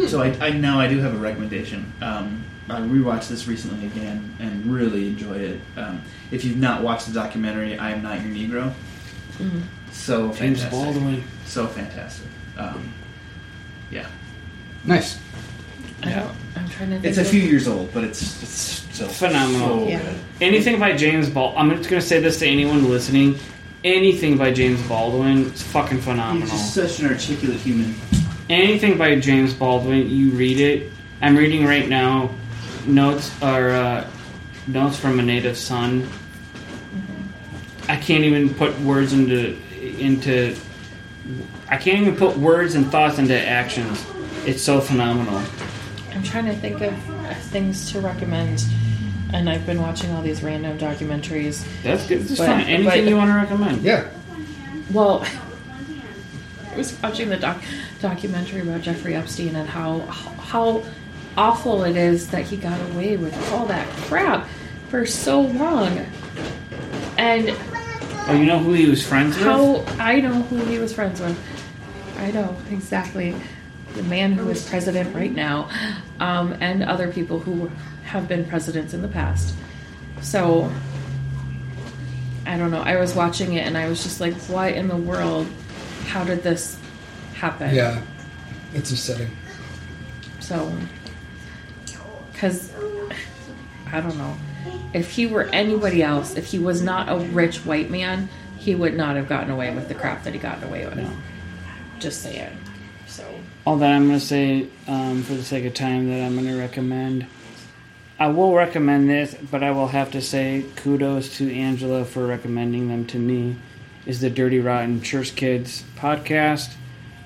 So 0.07 0.21
I, 0.21 0.27
I 0.39 0.49
know 0.51 0.79
I 0.79 0.87
do 0.87 0.99
have 0.99 1.15
a 1.15 1.17
recommendation. 1.17 1.91
Um, 2.01 2.43
I 2.69 2.79
rewatched 2.81 3.29
this 3.29 3.47
recently 3.47 3.87
again 3.87 4.35
and 4.39 4.65
really 4.71 5.07
enjoyed 5.07 5.41
it. 5.41 5.61
Um, 5.75 6.01
if 6.31 6.45
you've 6.45 6.57
not 6.57 6.83
watched 6.83 7.07
the 7.07 7.13
documentary, 7.13 7.77
I 7.79 7.89
am 7.91 8.03
not 8.03 8.21
your 8.21 8.29
Negro. 8.35 8.73
So 9.91 10.27
James 10.33 10.61
fantastic. 10.61 10.71
Baldwin. 10.71 11.23
So 11.45 11.65
fantastic. 11.67 12.27
Um, 12.57 12.93
yeah, 13.89 14.05
Nice. 14.85 15.17
Yeah. 16.03 16.31
I'm 16.55 16.69
trying 16.69 16.89
to. 16.91 16.95
Think 16.99 17.05
it's 17.05 17.17
a 17.17 17.25
few 17.25 17.41
years 17.41 17.67
old, 17.67 17.91
but 17.93 18.03
it's 18.03 18.21
it's 18.43 18.49
still 18.93 19.07
Phenomenal. 19.09 19.79
So 19.85 19.87
Yeah. 19.87 20.01
good. 20.01 20.15
Anything 20.41 20.79
by 20.79 20.95
James 20.95 21.29
Baldwin. 21.29 21.71
I'm 21.71 21.77
just 21.77 21.89
gonna 21.89 22.01
say 22.01 22.19
this 22.19 22.39
to 22.39 22.47
anyone 22.47 22.89
listening. 22.89 23.37
Anything 23.83 24.37
by 24.37 24.51
James 24.51 24.81
Baldwin 24.87 25.45
is 25.45 25.61
fucking 25.63 26.01
phenomenal. 26.01 26.47
He's 26.47 26.49
phenomenal. 26.49 26.57
just 26.57 26.97
such 26.97 26.99
an 26.99 27.13
articulate 27.13 27.59
human. 27.59 27.95
anything 28.49 28.97
by 28.97 29.17
James 29.19 29.53
Baldwin, 29.53 30.09
you 30.09 30.31
read 30.31 30.59
it. 30.59 30.91
I'm 31.21 31.37
reading 31.37 31.65
right 31.65 31.87
now 31.87 32.31
notes 32.85 33.31
are 33.41 33.69
uh, 33.69 34.09
notes 34.67 34.97
from 34.97 35.19
a 35.19 35.23
native 35.23 35.57
son. 35.57 36.07
I 37.87 37.95
can't 37.95 38.23
even 38.23 38.53
put 38.53 38.77
words 38.81 39.13
into 39.13 39.57
into. 39.99 40.55
I 41.67 41.77
can't 41.77 42.01
even 42.01 42.15
put 42.15 42.37
words 42.37 42.75
and 42.75 42.91
thoughts 42.91 43.17
into 43.17 43.39
actions. 43.39 44.05
It's 44.45 44.61
so 44.61 44.79
phenomenal. 44.81 45.41
I'm 46.11 46.23
trying 46.23 46.45
to 46.45 46.55
think 46.55 46.81
of 46.81 46.95
things 47.45 47.91
to 47.91 47.99
recommend, 47.99 48.63
and 49.33 49.49
I've 49.49 49.65
been 49.65 49.81
watching 49.81 50.11
all 50.11 50.21
these 50.21 50.41
random 50.43 50.77
documentaries. 50.77 51.63
That's 51.83 52.05
good. 52.07 52.21
That's 52.21 52.37
But- 52.39 52.47
fine. 52.47 52.61
Anything 52.61 52.85
but- 53.05 53.09
you 53.09 53.15
want 53.17 53.29
to 53.29 53.35
recommend? 53.35 53.81
Yeah. 53.83 54.05
Well, 54.91 55.25
I 56.73 56.77
was 56.77 56.95
watching 57.01 57.29
the 57.29 57.37
doc- 57.37 57.61
documentary 58.01 58.61
about 58.61 58.81
Jeffrey 58.81 59.15
Epstein 59.15 59.55
and 59.55 59.67
how 59.67 59.99
how 60.01 60.83
awful 61.37 61.83
it 61.83 61.95
is 61.95 62.29
that 62.29 62.43
he 62.45 62.57
got 62.57 62.79
away 62.91 63.17
with 63.17 63.35
all 63.51 63.65
that 63.67 63.87
crap 64.07 64.47
for 64.89 65.05
so 65.05 65.41
long, 65.41 66.05
and 67.17 67.55
Oh, 68.27 68.33
you 68.35 68.45
know 68.45 68.59
who 68.59 68.73
he 68.73 68.85
was 68.89 69.05
friends 69.05 69.35
with? 69.35 69.45
how 69.45 69.83
I 69.99 70.19
know 70.21 70.33
who 70.43 70.57
he 70.65 70.77
was 70.79 70.93
friends 70.93 71.19
with. 71.19 71.37
I 72.17 72.31
know 72.31 72.55
exactly 72.71 73.33
the 73.95 74.03
man 74.03 74.33
who 74.33 74.49
is 74.49 74.67
president 74.67 75.15
right 75.15 75.33
now, 75.33 75.69
um, 76.19 76.55
and 76.61 76.83
other 76.83 77.11
people 77.11 77.39
who 77.39 77.71
have 78.09 78.27
been 78.27 78.43
presidents 78.45 78.93
in 78.93 79.01
the 79.01 79.07
past. 79.07 79.53
So 80.21 80.71
I 82.45 82.57
don't 82.57 82.71
know. 82.71 82.81
I 82.81 82.97
was 82.97 83.13
watching 83.13 83.53
it 83.53 83.67
and 83.67 83.77
I 83.77 83.87
was 83.87 84.01
just 84.01 84.19
like, 84.19 84.33
why 84.47 84.69
in 84.69 84.87
the 84.87 84.97
world? 84.97 85.47
How 86.07 86.23
did 86.23 86.41
this 86.41 86.77
happen?" 87.35 87.73
Yeah. 87.73 88.01
It's 88.73 88.91
upsetting. 88.91 89.29
So, 90.39 90.71
because 92.31 92.71
I 93.91 94.01
don't 94.01 94.17
know, 94.17 94.35
if 94.93 95.11
he 95.11 95.27
were 95.27 95.43
anybody 95.53 96.01
else, 96.01 96.35
if 96.35 96.47
he 96.47 96.57
was 96.57 96.81
not 96.81 97.09
a 97.09 97.17
rich 97.17 97.65
white 97.65 97.91
man, 97.91 98.29
he 98.57 98.73
would 98.73 98.95
not 98.95 99.15
have 99.15 99.29
gotten 99.29 99.51
away 99.51 99.73
with 99.73 99.87
the 99.87 99.95
crap 99.95 100.23
that 100.23 100.33
he 100.33 100.39
got 100.39 100.63
away 100.63 100.85
with. 100.85 101.07
Just 101.99 102.23
saying. 102.23 102.57
So, 103.07 103.23
all 103.65 103.77
that 103.77 103.91
I'm 103.91 104.07
going 104.07 104.19
to 104.19 104.25
say 104.25 104.67
um, 104.87 105.21
for 105.23 105.33
the 105.33 105.43
sake 105.43 105.65
of 105.65 105.73
time 105.75 106.09
that 106.09 106.23
I'm 106.23 106.33
going 106.33 106.47
to 106.47 106.57
recommend. 106.57 107.27
I 108.19 108.27
will 108.27 108.53
recommend 108.53 109.09
this, 109.09 109.33
but 109.49 109.63
I 109.63 109.71
will 109.71 109.87
have 109.87 110.11
to 110.11 110.21
say 110.21 110.65
kudos 110.75 111.37
to 111.37 111.55
Angela 111.55 112.03
for 112.03 112.27
recommending 112.27 112.89
them 112.89 113.05
to 113.07 113.17
me. 113.17 113.55
Is 114.05 114.19
the 114.19 114.29
Dirty 114.29 114.59
Rotten 114.59 115.01
Church 115.01 115.37
Kids 115.37 115.85
podcast? 115.95 116.73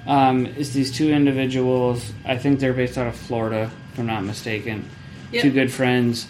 Um, 0.05 0.45
is 0.45 0.73
these 0.73 0.91
two 0.91 1.11
individuals? 1.11 2.13
I 2.25 2.37
think 2.37 2.59
they're 2.59 2.73
based 2.73 2.99
out 2.99 3.07
of 3.07 3.15
Florida, 3.15 3.71
if 3.91 3.99
I'm 3.99 4.05
not 4.05 4.23
mistaken. 4.23 4.87
Two 5.31 5.49
good 5.49 5.71
friends, 5.71 6.27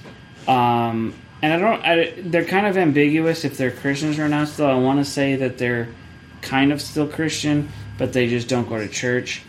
um, 0.48 1.14
and 1.42 1.52
I 1.52 1.58
don't. 1.58 1.84
I, 1.84 2.14
they're 2.22 2.46
kind 2.46 2.66
of 2.66 2.78
ambiguous 2.78 3.44
if 3.44 3.58
they're 3.58 3.72
Christians 3.72 4.18
or 4.18 4.30
not. 4.30 4.48
Still, 4.48 4.68
I 4.68 4.76
want 4.76 5.00
to 5.00 5.06
say 5.06 5.36
that 5.36 5.58
they're 5.58 5.90
kind 6.42 6.72
of 6.72 6.82
still 6.82 7.06
Christian, 7.06 7.68
but 7.98 8.14
they 8.14 8.30
just 8.30 8.48
don't 8.48 8.70
go 8.70 8.78
to 8.78 8.88
church. 8.88 9.42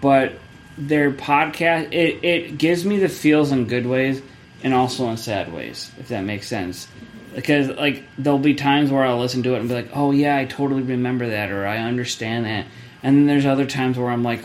But 0.00 0.34
their 0.78 1.10
podcast 1.10 1.92
it, 1.92 2.24
it 2.24 2.56
gives 2.56 2.84
me 2.84 2.98
the 2.98 3.08
feels 3.08 3.50
in 3.50 3.66
good 3.66 3.84
ways 3.84 4.22
and 4.62 4.74
also 4.74 5.08
in 5.08 5.16
sad 5.16 5.52
ways, 5.52 5.90
if 5.98 6.08
that 6.08 6.22
makes 6.22 6.46
sense. 6.46 6.86
Because 7.34 7.68
like 7.68 8.04
there'll 8.18 8.38
be 8.38 8.54
times 8.54 8.90
where 8.90 9.04
I'll 9.04 9.18
listen 9.18 9.42
to 9.44 9.54
it 9.54 9.60
and 9.60 9.68
be 9.68 9.74
like, 9.74 9.90
"Oh 9.94 10.10
yeah, 10.10 10.36
I 10.36 10.44
totally 10.44 10.82
remember 10.82 11.28
that," 11.28 11.50
or 11.50 11.66
"I 11.66 11.78
understand 11.78 12.44
that," 12.44 12.66
and 13.02 13.16
then 13.16 13.26
there's 13.26 13.46
other 13.46 13.66
times 13.66 13.98
where 13.98 14.10
I'm 14.10 14.24
like, 14.24 14.42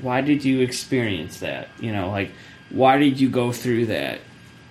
"Why 0.00 0.20
did 0.20 0.44
you 0.44 0.60
experience 0.60 1.40
that?" 1.40 1.68
You 1.80 1.92
know, 1.92 2.10
like 2.10 2.30
why 2.70 2.98
did 2.98 3.20
you 3.20 3.28
go 3.28 3.52
through 3.52 3.86
that? 3.86 4.20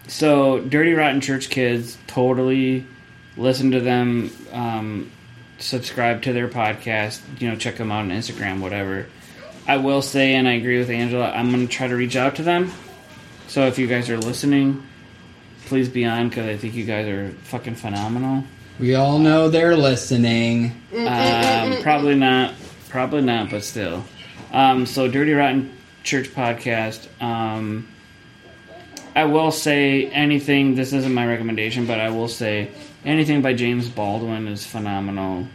So, 0.07 0.59
Dirty 0.59 0.93
Rotten 0.93 1.21
Church 1.21 1.49
Kids, 1.49 1.97
totally 2.07 2.85
listen 3.37 3.71
to 3.71 3.79
them, 3.79 4.31
um, 4.51 5.11
subscribe 5.59 6.23
to 6.23 6.33
their 6.33 6.47
podcast, 6.47 7.21
you 7.39 7.49
know, 7.49 7.55
check 7.55 7.77
them 7.77 7.91
out 7.91 7.99
on 7.99 8.09
Instagram, 8.09 8.59
whatever. 8.61 9.05
I 9.67 9.77
will 9.77 10.01
say, 10.01 10.33
and 10.33 10.47
I 10.47 10.53
agree 10.53 10.79
with 10.79 10.89
Angela, 10.89 11.29
I'm 11.29 11.51
going 11.51 11.67
to 11.67 11.71
try 11.71 11.87
to 11.87 11.95
reach 11.95 12.15
out 12.15 12.37
to 12.37 12.43
them. 12.43 12.71
So, 13.49 13.65
if 13.65 13.77
you 13.77 13.87
guys 13.87 14.09
are 14.09 14.17
listening, 14.17 14.83
please 15.65 15.89
be 15.89 16.05
on 16.05 16.29
because 16.29 16.47
I 16.47 16.55
think 16.55 16.75
you 16.75 16.85
guys 16.85 17.07
are 17.07 17.31
fucking 17.45 17.75
phenomenal. 17.75 18.43
We 18.79 18.95
all 18.95 19.19
know 19.19 19.49
they're 19.49 19.75
listening. 19.75 20.71
Um, 20.95 21.81
probably 21.81 22.15
not. 22.15 22.53
Probably 22.89 23.21
not, 23.21 23.49
but 23.49 23.63
still. 23.63 24.03
Um, 24.53 24.85
so, 24.85 25.07
Dirty 25.07 25.33
Rotten 25.33 25.75
Church 26.03 26.29
podcast. 26.29 27.07
Um, 27.21 27.87
I 29.15 29.25
will 29.25 29.51
say 29.51 30.05
anything. 30.05 30.75
This 30.75 30.93
isn't 30.93 31.13
my 31.13 31.25
recommendation, 31.27 31.87
but 31.87 31.99
I 31.99 32.11
will 32.11 32.27
say 32.29 32.69
anything 33.03 33.41
by 33.41 33.53
James 33.53 33.89
Baldwin 33.89 34.47
is 34.47 34.65
phenomenal. 34.65 35.47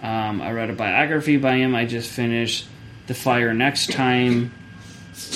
Um, 0.00 0.40
I 0.40 0.52
read 0.52 0.70
a 0.70 0.74
biography 0.74 1.36
by 1.36 1.56
him. 1.56 1.74
I 1.74 1.84
just 1.86 2.10
finished 2.10 2.66
The 3.08 3.14
Fire 3.14 3.52
Next 3.52 3.92
Time, 3.92 4.52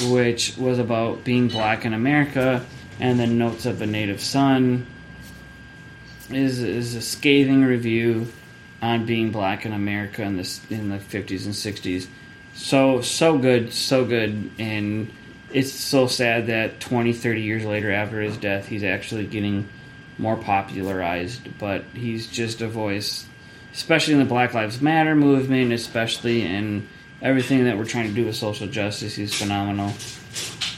which 0.09 0.57
was 0.57 0.79
about 0.79 1.25
being 1.25 1.49
black 1.49 1.85
in 1.85 1.93
America, 1.93 2.65
and 2.99 3.19
then 3.21 3.39
Notes 3.39 3.67
of 3.67 3.83
a 3.83 3.87
Native 3.87 4.21
Son 4.21 4.87
is 6.31 6.61
is 6.61 6.95
a 6.95 7.03
scathing 7.03 7.65
review. 7.65 8.27
on 8.83 9.07
being 9.07 9.31
black 9.31 9.65
in 9.65 9.73
America 9.73 10.23
in 10.23 10.37
this 10.37 10.61
in 10.71 10.91
the 10.91 10.99
50s 10.99 11.45
and 11.47 11.55
60s. 11.55 12.07
So 12.55 13.01
so 13.01 13.39
good, 13.39 13.73
so 13.73 14.05
good, 14.05 14.51
and 14.59 15.11
it's 15.53 15.73
so 15.73 16.07
sad 16.07 16.47
that 16.49 16.81
20, 16.81 17.13
30 17.13 17.41
years 17.41 17.65
later 17.65 17.91
after 17.93 18.21
his 18.21 18.37
death, 18.37 18.67
he's 18.67 18.83
actually 18.85 19.27
getting 19.27 19.69
more 20.19 20.37
popularized. 20.37 21.59
But 21.59 21.85
he's 21.95 22.27
just 22.27 22.61
a 22.61 22.69
voice, 22.69 23.27
especially 23.73 24.15
in 24.15 24.21
the 24.21 24.27
Black 24.27 24.55
Lives 24.55 24.81
Matter 24.81 25.15
movement, 25.15 25.73
especially 25.73 26.43
in 26.43 26.89
everything 27.27 27.65
that 27.65 27.77
we're 27.77 27.85
trying 27.85 28.07
to 28.09 28.15
do 28.15 28.25
with 28.25 28.37
social 28.37 28.67
justice. 28.69 29.15
He's 29.17 29.35
phenomenal. 29.35 29.93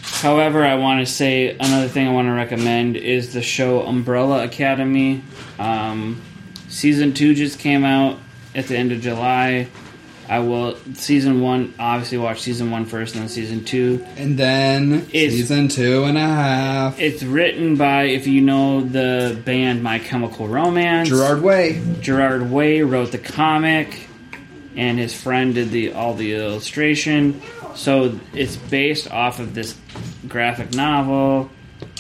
However, 0.03 0.65
I 0.65 0.75
want 0.77 1.07
to 1.07 1.13
say 1.13 1.51
another 1.51 1.89
thing 1.89 2.09
I 2.09 2.13
want 2.13 2.27
to 2.29 2.33
recommend 2.33 2.97
is 2.97 3.33
the 3.35 3.43
show 3.43 3.83
Umbrella 3.87 4.45
Academy. 4.45 5.23
Um, 5.59 6.21
season 6.69 7.13
two 7.15 7.35
just 7.35 7.59
came 7.59 7.85
out 7.85 8.19
at 8.55 8.67
the 8.67 8.77
end 8.77 8.91
of 8.93 9.01
July. 9.01 9.69
I 10.29 10.41
will 10.41 10.77
season 10.95 11.41
one 11.41 11.73
obviously 11.79 12.19
watch 12.19 12.41
season 12.41 12.71
one 12.71 12.85
first 12.85 13.15
and 13.15 13.23
then 13.23 13.29
season 13.31 13.65
two. 13.65 14.05
And 14.17 14.37
then 14.37 15.07
It's- 15.13 15.33
season 15.33 15.69
two 15.69 16.05
and 16.05 16.19
a 16.19 16.21
half. 16.21 17.01
It's 17.01 17.23
written 17.23 17.77
by 17.77 18.05
if 18.05 18.27
you 18.27 18.41
know 18.43 18.81
the 18.83 19.39
band 19.45 19.83
My 19.83 19.99
Chemical 20.01 20.49
Romance. 20.49 21.09
Gerard 21.09 21.43
Way. 21.43 21.81
Gerard 22.01 22.51
Way 22.51 22.83
wrote 22.83 23.13
the 23.13 23.19
comic, 23.19 24.08
and 24.79 24.97
his 24.99 25.13
friend 25.13 25.55
did 25.55 25.71
the 25.71 25.93
all 25.93 26.15
the 26.15 26.35
illustration. 26.35 27.43
So 27.75 28.19
it's 28.33 28.57
based 28.57 29.11
off 29.11 29.41
of 29.41 29.53
this 29.55 29.77
graphic 30.27 30.73
novel. 30.73 31.51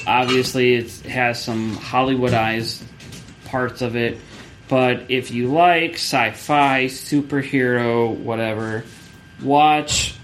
Obviously, 0.07 0.77
it 0.77 0.91
has 1.01 1.43
some 1.43 1.77
Hollywoodized 1.77 2.83
parts 3.47 3.83
of 3.83 3.97
it, 3.97 4.19
but 4.69 5.11
if 5.11 5.31
you 5.33 5.49
like 5.53 5.95
sci-fi, 5.95 6.87
superhero, 6.87 8.17
whatever, 8.17 8.85
watch 9.43 10.15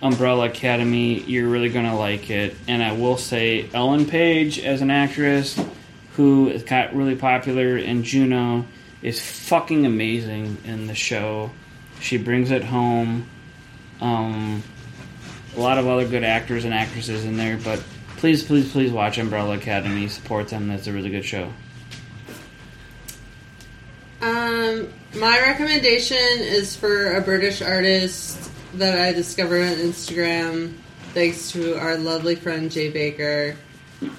Umbrella 0.00 0.46
Academy. 0.46 1.20
You're 1.20 1.48
really 1.48 1.68
gonna 1.70 1.98
like 1.98 2.30
it. 2.30 2.54
And 2.66 2.82
I 2.82 2.92
will 2.92 3.16
say, 3.16 3.68
Ellen 3.74 4.06
Page 4.06 4.58
as 4.60 4.80
an 4.80 4.90
actress 4.90 5.60
who 6.14 6.56
got 6.60 6.94
really 6.94 7.16
popular 7.16 7.76
in 7.76 8.02
Juno 8.04 8.64
is 9.02 9.20
fucking 9.20 9.86
amazing 9.86 10.56
in 10.64 10.86
the 10.86 10.94
show. 10.94 11.50
She 12.00 12.16
brings 12.16 12.50
it 12.50 12.64
home. 12.64 13.28
Um, 14.00 14.62
a 15.56 15.60
lot 15.60 15.78
of 15.78 15.86
other 15.86 16.06
good 16.06 16.24
actors 16.24 16.64
and 16.64 16.72
actresses 16.72 17.24
in 17.24 17.36
there, 17.36 17.58
but 17.58 17.82
please, 18.16 18.44
please, 18.44 18.70
please 18.70 18.92
watch 18.92 19.18
Umbrella 19.18 19.56
Academy. 19.56 20.08
Support 20.08 20.48
them. 20.48 20.68
That's 20.68 20.86
a 20.86 20.92
really 20.92 21.10
good 21.10 21.24
show. 21.24 21.52
Um, 24.20 24.92
my 25.16 25.40
recommendation 25.40 26.16
is 26.16 26.76
for 26.76 27.16
a 27.16 27.20
British 27.20 27.62
artist 27.62 28.50
that 28.74 29.00
I 29.00 29.12
discovered 29.12 29.62
on 29.62 29.76
Instagram, 29.76 30.74
thanks 31.14 31.50
to 31.52 31.78
our 31.78 31.96
lovely 31.96 32.34
friend 32.34 32.70
Jay 32.70 32.90
Baker. 32.90 33.56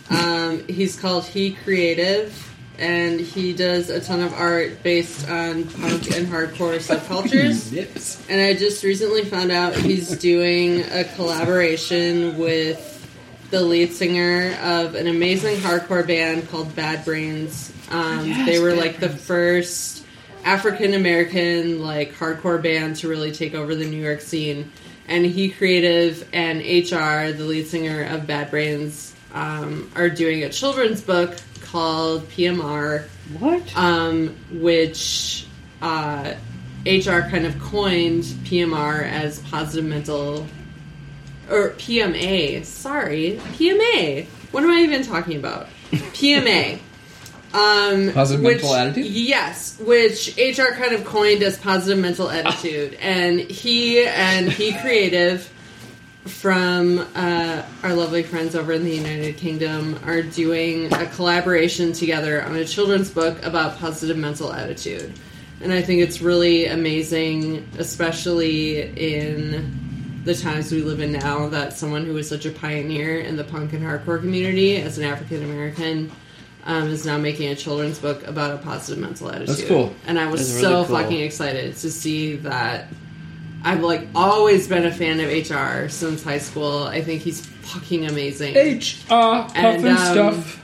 Um, 0.10 0.68
he's 0.68 1.00
called 1.00 1.26
He 1.26 1.54
Creative, 1.54 2.34
and 2.80 3.20
he 3.20 3.54
does 3.54 3.90
a 3.90 4.00
ton 4.00 4.22
of 4.22 4.34
art 4.34 4.82
based 4.84 5.30
on 5.30 5.66
punk 5.66 6.12
and 6.16 6.28
hardcore 6.28 6.78
subcultures. 6.80 7.72
Nips. 7.74 8.26
And 8.30 8.40
I 8.42 8.54
just 8.54 8.84
recently 8.84 9.26
found 9.26 9.52
out 9.52 9.76
he's 9.76 10.18
doing 10.18 10.82
a 10.92 11.04
collaboration 11.04 12.38
with 12.38 12.86
the 13.52 13.62
lead 13.62 13.92
singer 13.92 14.56
of 14.62 14.96
an 14.96 15.08
amazing 15.08 15.58
hardcore 15.58 16.08
band 16.08 16.50
called 16.50 16.74
Bad 16.76 17.04
Brains. 17.04 17.74
Um, 17.92 18.28
Yes, 18.28 18.48
they 18.48 18.60
were 18.60 18.70
Bad 18.70 18.80
like 18.80 19.00
the 19.00 19.10
first 19.10 20.06
African 20.46 20.94
American 20.94 21.82
like 21.82 22.14
hardcore 22.14 22.62
band 22.62 22.96
to 22.98 23.08
really 23.08 23.32
take 23.32 23.54
over 23.56 23.76
the 23.76 23.86
New 23.86 24.02
York 24.02 24.22
scene. 24.22 24.72
And 25.08 25.26
he 25.26 25.50
creative 25.50 26.30
and 26.34 26.60
HR, 26.60 27.36
the 27.36 27.44
lead 27.44 27.68
singer 27.68 28.04
of 28.04 28.28
Bad 28.28 28.52
Brains, 28.52 29.16
um, 29.34 29.92
are 29.96 30.10
doing 30.10 30.44
a 30.44 30.50
children's 30.50 31.02
book 31.02 31.36
called 31.72 32.28
PMR 32.30 33.04
What? 33.40 33.78
um, 33.78 34.36
which 34.52 35.46
uh, 35.82 36.34
HR 36.86 37.22
kind 37.30 37.46
of 37.46 37.60
coined 37.60 38.24
PMR 38.24 39.04
as 39.04 39.40
positive 39.40 39.86
mental 39.86 40.48
or 41.50 41.70
PMA. 41.72 42.66
Sorry, 42.66 43.40
PMA. 43.54 44.26
What 44.52 44.64
am 44.64 44.72
I 44.72 44.80
even 44.82 45.04
talking 45.04 45.38
about? 45.38 45.68
PMA. 45.92 46.80
Um, 47.52 48.12
Positive 48.14 48.44
which- 48.46 48.58
mental 48.58 48.76
attitude? 48.76 49.06
Yes, 49.08 49.80
which 49.80 50.38
HR 50.38 50.74
kind 50.74 50.94
of 50.94 51.04
coined 51.06 51.42
as 51.42 51.58
positive 51.58 51.98
mental 51.98 52.30
attitude, 52.30 52.94
and 53.02 53.40
he 53.40 54.06
and 54.06 54.52
he 54.52 54.72
creative 54.74 55.52
from 56.30 57.00
uh, 57.16 57.64
our 57.84 57.94
lovely 57.94 58.24
friends 58.24 58.56
over 58.56 58.72
in 58.74 58.84
the 58.84 58.96
United 58.96 59.38
Kingdom 59.38 60.00
are 60.06 60.22
doing 60.22 60.92
a 60.94 61.06
collaboration 61.08 61.92
together 61.94 62.44
on 62.44 62.56
a 62.56 62.66
children's 62.66 63.10
book 63.10 63.44
about 63.46 63.78
positive 63.78 64.18
mental 64.18 64.54
attitude. 64.54 65.14
And 65.62 65.74
I 65.74 65.82
think 65.82 66.02
it's 66.02 66.22
really 66.22 66.68
amazing, 66.68 67.68
especially 67.78 68.82
in 68.96 70.22
the 70.24 70.36
times 70.36 70.72
we 70.72 70.82
live 70.82 71.02
in 71.02 71.14
now, 71.14 71.50
that 71.50 71.74
someone 71.74 72.06
who 72.06 72.14
was 72.14 72.30
such 72.30 72.46
a 72.46 72.52
pioneer 72.52 73.20
in 73.20 73.36
the 73.36 73.44
punk 73.44 73.74
and 73.74 73.84
hardcore 73.84 74.20
community 74.20 74.78
as 74.78 74.98
an 74.98 75.04
African 75.04 75.44
American 75.44 76.12
um, 76.66 76.90
is 76.90 77.06
now 77.06 77.18
making 77.18 77.50
a 77.50 77.56
children's 77.56 78.00
book 78.00 78.26
about 78.28 78.54
a 78.54 78.58
positive 78.58 79.00
mental 79.00 79.30
attitude. 79.30 79.48
That's 79.50 79.68
cool. 79.68 79.94
And 80.06 80.20
I 80.20 80.28
was 80.28 80.42
That's 80.42 80.62
so 80.62 80.72
really 80.72 80.86
cool. 80.86 80.98
fucking 80.98 81.20
excited 81.22 81.76
to 81.78 81.92
see 81.92 82.36
that 82.38 82.88
I've 83.64 83.82
like 83.84 84.08
always 84.16 84.68
been 84.68 84.86
a 84.86 84.92
fan 84.92 85.20
of 85.20 85.30
HR 85.30 85.90
since 85.90 86.24
high 86.24 86.38
school. 86.38 86.84
I 86.84 87.02
think 87.02 87.22
he's 87.22 87.46
fucking 87.46 88.06
amazing. 88.08 88.56
H 88.56 89.04
uh 89.10 89.50
And, 89.56 89.86
um, 89.88 89.98
stuff. 89.98 90.64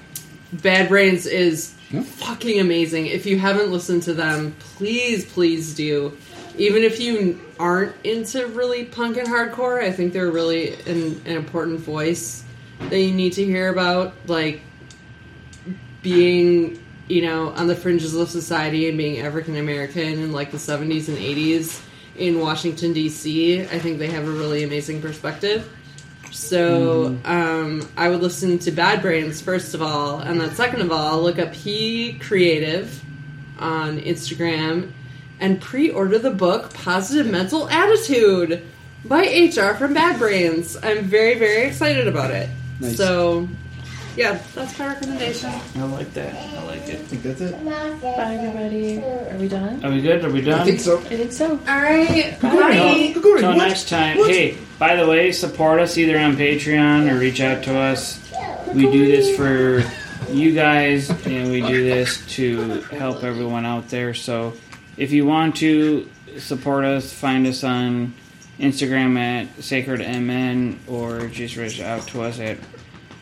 Bad 0.53 0.87
Brains 0.89 1.25
is 1.25 1.73
Yeah. 1.91 2.03
fucking 2.03 2.59
amazing. 2.59 3.07
If 3.07 3.25
you 3.25 3.37
haven't 3.37 3.71
listened 3.71 4.03
to 4.03 4.13
them, 4.13 4.55
please, 4.77 5.25
please 5.25 5.73
do. 5.75 6.13
Even 6.57 6.83
if 6.83 7.01
you 7.01 7.41
aren't 7.59 7.93
into 8.05 8.47
really 8.47 8.85
punk 8.85 9.17
and 9.17 9.27
hardcore, 9.27 9.83
I 9.83 9.91
think 9.91 10.13
they're 10.13 10.31
really 10.31 10.73
an, 10.87 11.21
an 11.25 11.35
important 11.35 11.81
voice 11.81 12.43
that 12.89 12.99
you 12.99 13.13
need 13.13 13.33
to 13.33 13.43
hear 13.43 13.67
about. 13.69 14.13
Like 14.27 14.61
being, 16.01 16.81
you 17.07 17.21
know, 17.23 17.49
on 17.49 17.67
the 17.67 17.75
fringes 17.75 18.15
of 18.15 18.29
society 18.29 18.87
and 18.87 18.97
being 18.97 19.19
African 19.19 19.57
American 19.57 20.01
in 20.19 20.31
like 20.31 20.51
the 20.51 20.57
70s 20.57 21.07
and 21.07 21.17
80s 21.17 21.81
in 22.17 22.39
Washington, 22.39 22.93
D.C. 22.93 23.61
I 23.61 23.79
think 23.79 23.99
they 23.99 24.07
have 24.07 24.27
a 24.27 24.31
really 24.31 24.63
amazing 24.63 25.01
perspective. 25.01 25.69
So 26.31 27.17
um, 27.23 27.87
I 27.95 28.09
would 28.09 28.21
listen 28.21 28.59
to 28.59 28.71
Bad 28.71 29.01
Brains 29.01 29.41
first 29.41 29.73
of 29.73 29.81
all, 29.81 30.19
and 30.19 30.39
then 30.39 30.53
second 30.53 30.81
of 30.81 30.91
all, 30.91 31.21
look 31.21 31.39
up 31.39 31.53
He 31.53 32.13
Creative 32.19 33.03
on 33.57 33.99
Instagram 33.99 34.91
and 35.39 35.61
pre-order 35.61 36.17
the 36.17 36.31
book 36.31 36.73
Positive 36.73 37.25
Mental 37.31 37.69
Attitude 37.69 38.65
by 39.05 39.21
HR 39.21 39.75
from 39.75 39.93
Bad 39.93 40.19
Brains. 40.19 40.75
I'm 40.83 41.03
very 41.03 41.35
very 41.35 41.63
excited 41.67 42.07
about 42.07 42.31
it. 42.31 42.49
Nice. 42.81 42.97
So 42.97 43.47
yeah, 44.15 44.41
that's 44.53 44.77
my 44.79 44.87
recommendation. 44.87 45.49
I 45.75 45.83
like 45.83 46.13
that. 46.13 46.33
I 46.35 46.63
like 46.63 46.87
it. 46.87 46.99
I 47.01 47.03
think 47.03 47.23
that's 47.23 47.41
it. 47.41 47.65
Bye, 47.65 48.35
everybody. 48.35 48.99
Are 49.03 49.37
we 49.37 49.47
done? 49.47 49.83
Are 49.83 49.91
we 49.91 50.01
good? 50.01 50.23
Are 50.23 50.29
we 50.31 50.41
done? 50.41 50.61
I 50.61 50.63
think 50.63 50.79
so. 50.79 50.99
I 50.99 51.01
think 51.01 51.31
so. 51.31 51.51
All 51.51 51.57
right, 51.81 52.39
Bye. 52.41 53.13
Go 53.21 53.35
to- 53.41 53.55
next 53.55 53.89
time. 53.89 54.17
What? 54.17 54.31
Hey, 54.31 54.57
by 54.79 54.95
the 54.95 55.07
way, 55.07 55.31
support 55.31 55.79
us 55.79 55.97
either 55.97 56.17
on 56.17 56.35
Patreon 56.35 57.11
or 57.11 57.19
reach 57.19 57.41
out 57.41 57.63
to 57.65 57.77
us. 57.77 58.21
We 58.73 58.89
do 58.91 59.05
this 59.05 59.35
for 59.35 59.83
you 60.31 60.53
guys, 60.53 61.09
and 61.25 61.51
we 61.51 61.61
do 61.61 61.83
this 61.83 62.25
to 62.35 62.81
help 62.91 63.23
everyone 63.23 63.65
out 63.65 63.89
there. 63.89 64.13
So, 64.13 64.53
if 64.97 65.11
you 65.11 65.25
want 65.25 65.57
to 65.57 66.09
support 66.39 66.83
us, 66.85 67.13
find 67.13 67.45
us 67.47 67.63
on 67.63 68.13
Instagram 68.59 69.17
at 69.17 69.63
Sacred 69.63 69.99
MN 69.99 70.79
or 70.87 71.27
just 71.27 71.55
reach 71.57 71.79
out 71.81 72.07
to 72.09 72.21
us 72.23 72.39
at 72.39 72.57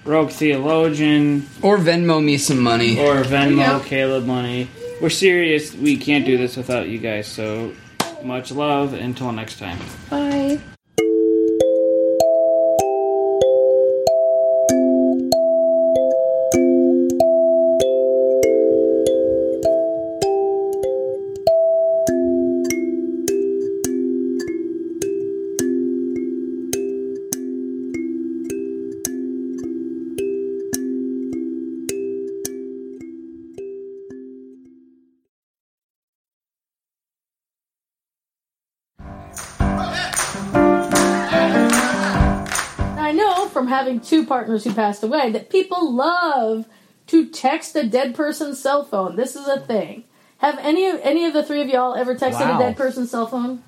Rogue 0.05 0.31
Theologian 0.31 1.47
Or 1.61 1.77
Venmo 1.77 2.23
me 2.23 2.37
some 2.37 2.59
money. 2.59 2.97
or 2.99 3.23
Venmo 3.23 3.57
Yeah. 3.57 3.81
Caleb 3.85 4.25
Money. 4.25 4.67
We're 5.01 5.09
serious. 5.09 5.73
We 5.73 5.97
can't 5.97 6.25
do 6.25 6.37
this 6.37 6.55
without 6.57 6.87
you 6.87 6.97
guys. 6.99 7.27
So, 7.27 7.73
much 8.23 8.51
love. 8.51 8.93
Until 8.93 9.31
next 9.31 9.59
time. 9.59 9.77
Bye. 10.09 10.59
Two 44.05 44.25
partners 44.25 44.63
who 44.63 44.73
passed 44.73 45.03
away 45.03 45.31
that 45.31 45.49
people 45.49 45.93
love 45.93 46.65
to 47.07 47.27
text 47.29 47.75
a 47.75 47.85
dead 47.87 48.15
person's 48.15 48.59
cell 48.61 48.83
phone. 48.83 49.15
This 49.15 49.35
is 49.35 49.47
a 49.47 49.59
thing. 49.59 50.03
Have 50.37 50.57
any 50.59 50.87
of 50.87 50.99
any 51.03 51.25
of 51.25 51.33
the 51.33 51.43
three 51.43 51.61
of 51.61 51.67
y'all 51.69 51.95
ever 51.95 52.15
texted 52.15 52.41
Wow. 52.41 52.57
a 52.57 52.63
dead 52.63 52.77
person's 52.77 53.11
cell 53.11 53.27
phone? 53.27 53.61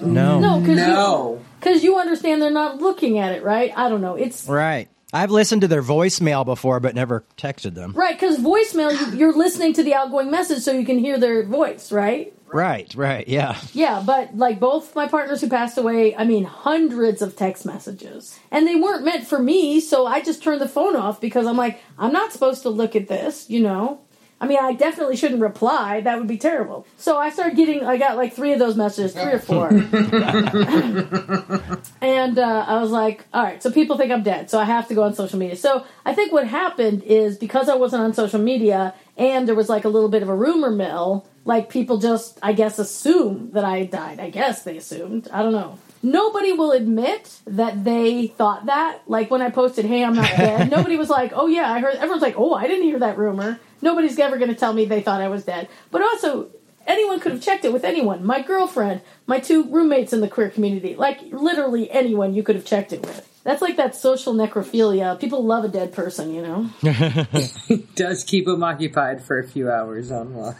No. 0.00 0.38
No, 0.38 0.60
because 0.60 0.76
No. 0.78 1.32
you, 1.32 1.44
'cause 1.60 1.82
you 1.82 1.98
understand 1.98 2.40
they're 2.40 2.50
not 2.50 2.80
looking 2.80 3.18
at 3.18 3.32
it, 3.32 3.42
right? 3.42 3.72
I 3.76 3.88
don't 3.88 4.00
know. 4.00 4.14
It's 4.14 4.46
Right. 4.48 4.88
I've 5.12 5.32
listened 5.32 5.62
to 5.62 5.68
their 5.68 5.82
voicemail 5.82 6.44
before, 6.44 6.78
but 6.78 6.94
never 6.94 7.24
texted 7.36 7.74
them. 7.74 7.92
right 7.96 8.18
because 8.18 8.38
voicemail 8.38 8.92
you, 8.92 9.18
you're 9.18 9.32
listening 9.36 9.72
to 9.72 9.82
the 9.82 9.92
outgoing 9.94 10.30
message 10.30 10.62
so 10.62 10.70
you 10.70 10.84
can 10.86 10.98
hear 11.00 11.18
their 11.18 11.42
voice, 11.44 11.90
right? 11.90 12.32
Right, 12.52 12.92
right, 12.94 13.26
yeah. 13.28 13.60
Yeah, 13.72 14.02
but 14.04 14.36
like 14.36 14.58
both 14.58 14.94
my 14.96 15.06
partners 15.06 15.40
who 15.40 15.48
passed 15.48 15.78
away, 15.78 16.14
I 16.16 16.24
mean, 16.24 16.44
hundreds 16.44 17.22
of 17.22 17.36
text 17.36 17.64
messages. 17.64 18.38
And 18.50 18.66
they 18.66 18.74
weren't 18.74 19.04
meant 19.04 19.26
for 19.26 19.38
me, 19.38 19.80
so 19.80 20.06
I 20.06 20.20
just 20.20 20.42
turned 20.42 20.60
the 20.60 20.68
phone 20.68 20.96
off 20.96 21.20
because 21.20 21.46
I'm 21.46 21.56
like, 21.56 21.80
I'm 21.98 22.12
not 22.12 22.32
supposed 22.32 22.62
to 22.62 22.70
look 22.70 22.96
at 22.96 23.08
this, 23.08 23.48
you 23.48 23.60
know? 23.60 24.00
I 24.42 24.46
mean, 24.46 24.58
I 24.58 24.72
definitely 24.72 25.16
shouldn't 25.16 25.42
reply. 25.42 26.00
That 26.00 26.18
would 26.18 26.26
be 26.26 26.38
terrible. 26.38 26.86
So 26.96 27.18
I 27.18 27.28
started 27.28 27.56
getting, 27.56 27.84
I 27.84 27.98
got 27.98 28.16
like 28.16 28.32
three 28.32 28.54
of 28.54 28.58
those 28.58 28.74
messages, 28.74 29.12
three 29.12 29.32
or 29.32 29.38
four. 29.38 29.68
and 32.00 32.38
uh, 32.38 32.64
I 32.66 32.80
was 32.80 32.90
like, 32.90 33.26
all 33.34 33.42
right, 33.42 33.62
so 33.62 33.70
people 33.70 33.98
think 33.98 34.10
I'm 34.10 34.22
dead, 34.22 34.48
so 34.48 34.58
I 34.58 34.64
have 34.64 34.88
to 34.88 34.94
go 34.94 35.02
on 35.02 35.12
social 35.12 35.38
media. 35.38 35.56
So 35.56 35.84
I 36.06 36.14
think 36.14 36.32
what 36.32 36.46
happened 36.46 37.02
is 37.02 37.36
because 37.36 37.68
I 37.68 37.74
wasn't 37.74 38.02
on 38.02 38.14
social 38.14 38.40
media 38.40 38.94
and 39.18 39.46
there 39.46 39.54
was 39.54 39.68
like 39.68 39.84
a 39.84 39.90
little 39.90 40.08
bit 40.08 40.22
of 40.22 40.30
a 40.30 40.34
rumor 40.34 40.70
mill, 40.70 41.26
like 41.44 41.68
people 41.68 41.98
just, 41.98 42.38
I 42.42 42.54
guess, 42.54 42.78
assume 42.78 43.50
that 43.52 43.66
I 43.66 43.84
died. 43.84 44.20
I 44.20 44.30
guess 44.30 44.62
they 44.62 44.78
assumed. 44.78 45.28
I 45.30 45.42
don't 45.42 45.52
know. 45.52 45.78
Nobody 46.02 46.52
will 46.52 46.72
admit 46.72 47.40
that 47.46 47.84
they 47.84 48.26
thought 48.28 48.66
that. 48.66 49.02
Like 49.06 49.30
when 49.30 49.42
I 49.42 49.50
posted, 49.50 49.84
"Hey, 49.84 50.02
I'm 50.02 50.14
not 50.14 50.30
dead," 50.30 50.70
nobody 50.76 50.96
was 50.96 51.10
like, 51.10 51.32
"Oh 51.34 51.46
yeah, 51.46 51.70
I 51.70 51.80
heard." 51.80 51.96
Everyone's 51.96 52.22
like, 52.22 52.36
"Oh, 52.38 52.54
I 52.54 52.66
didn't 52.66 52.84
hear 52.84 52.98
that 53.00 53.18
rumor." 53.18 53.60
Nobody's 53.82 54.18
ever 54.18 54.38
going 54.38 54.50
to 54.50 54.56
tell 54.56 54.72
me 54.72 54.84
they 54.84 55.02
thought 55.02 55.20
I 55.20 55.28
was 55.28 55.44
dead. 55.44 55.68
But 55.90 56.02
also, 56.02 56.50
anyone 56.86 57.20
could 57.20 57.32
have 57.32 57.42
checked 57.42 57.64
it 57.64 57.72
with 57.72 57.84
anyone. 57.84 58.24
My 58.24 58.42
girlfriend, 58.42 59.02
my 59.26 59.40
two 59.40 59.64
roommates 59.64 60.12
in 60.12 60.20
the 60.20 60.28
queer 60.28 60.50
community, 60.50 60.96
like 60.96 61.20
literally 61.30 61.90
anyone 61.90 62.34
you 62.34 62.42
could 62.42 62.56
have 62.56 62.64
checked 62.64 62.92
it 62.92 63.02
with. 63.02 63.26
That's 63.42 63.62
like 63.62 63.76
that 63.76 63.94
social 63.94 64.34
necrophilia. 64.34 65.18
People 65.18 65.44
love 65.44 65.64
a 65.64 65.68
dead 65.68 65.92
person, 65.92 66.34
you 66.34 66.42
know. 66.42 66.70
does 67.94 68.22
keep 68.24 68.44
them 68.44 68.62
occupied 68.62 69.24
for 69.24 69.38
a 69.38 69.48
few 69.48 69.70
hours 69.70 70.12
online. 70.12 70.56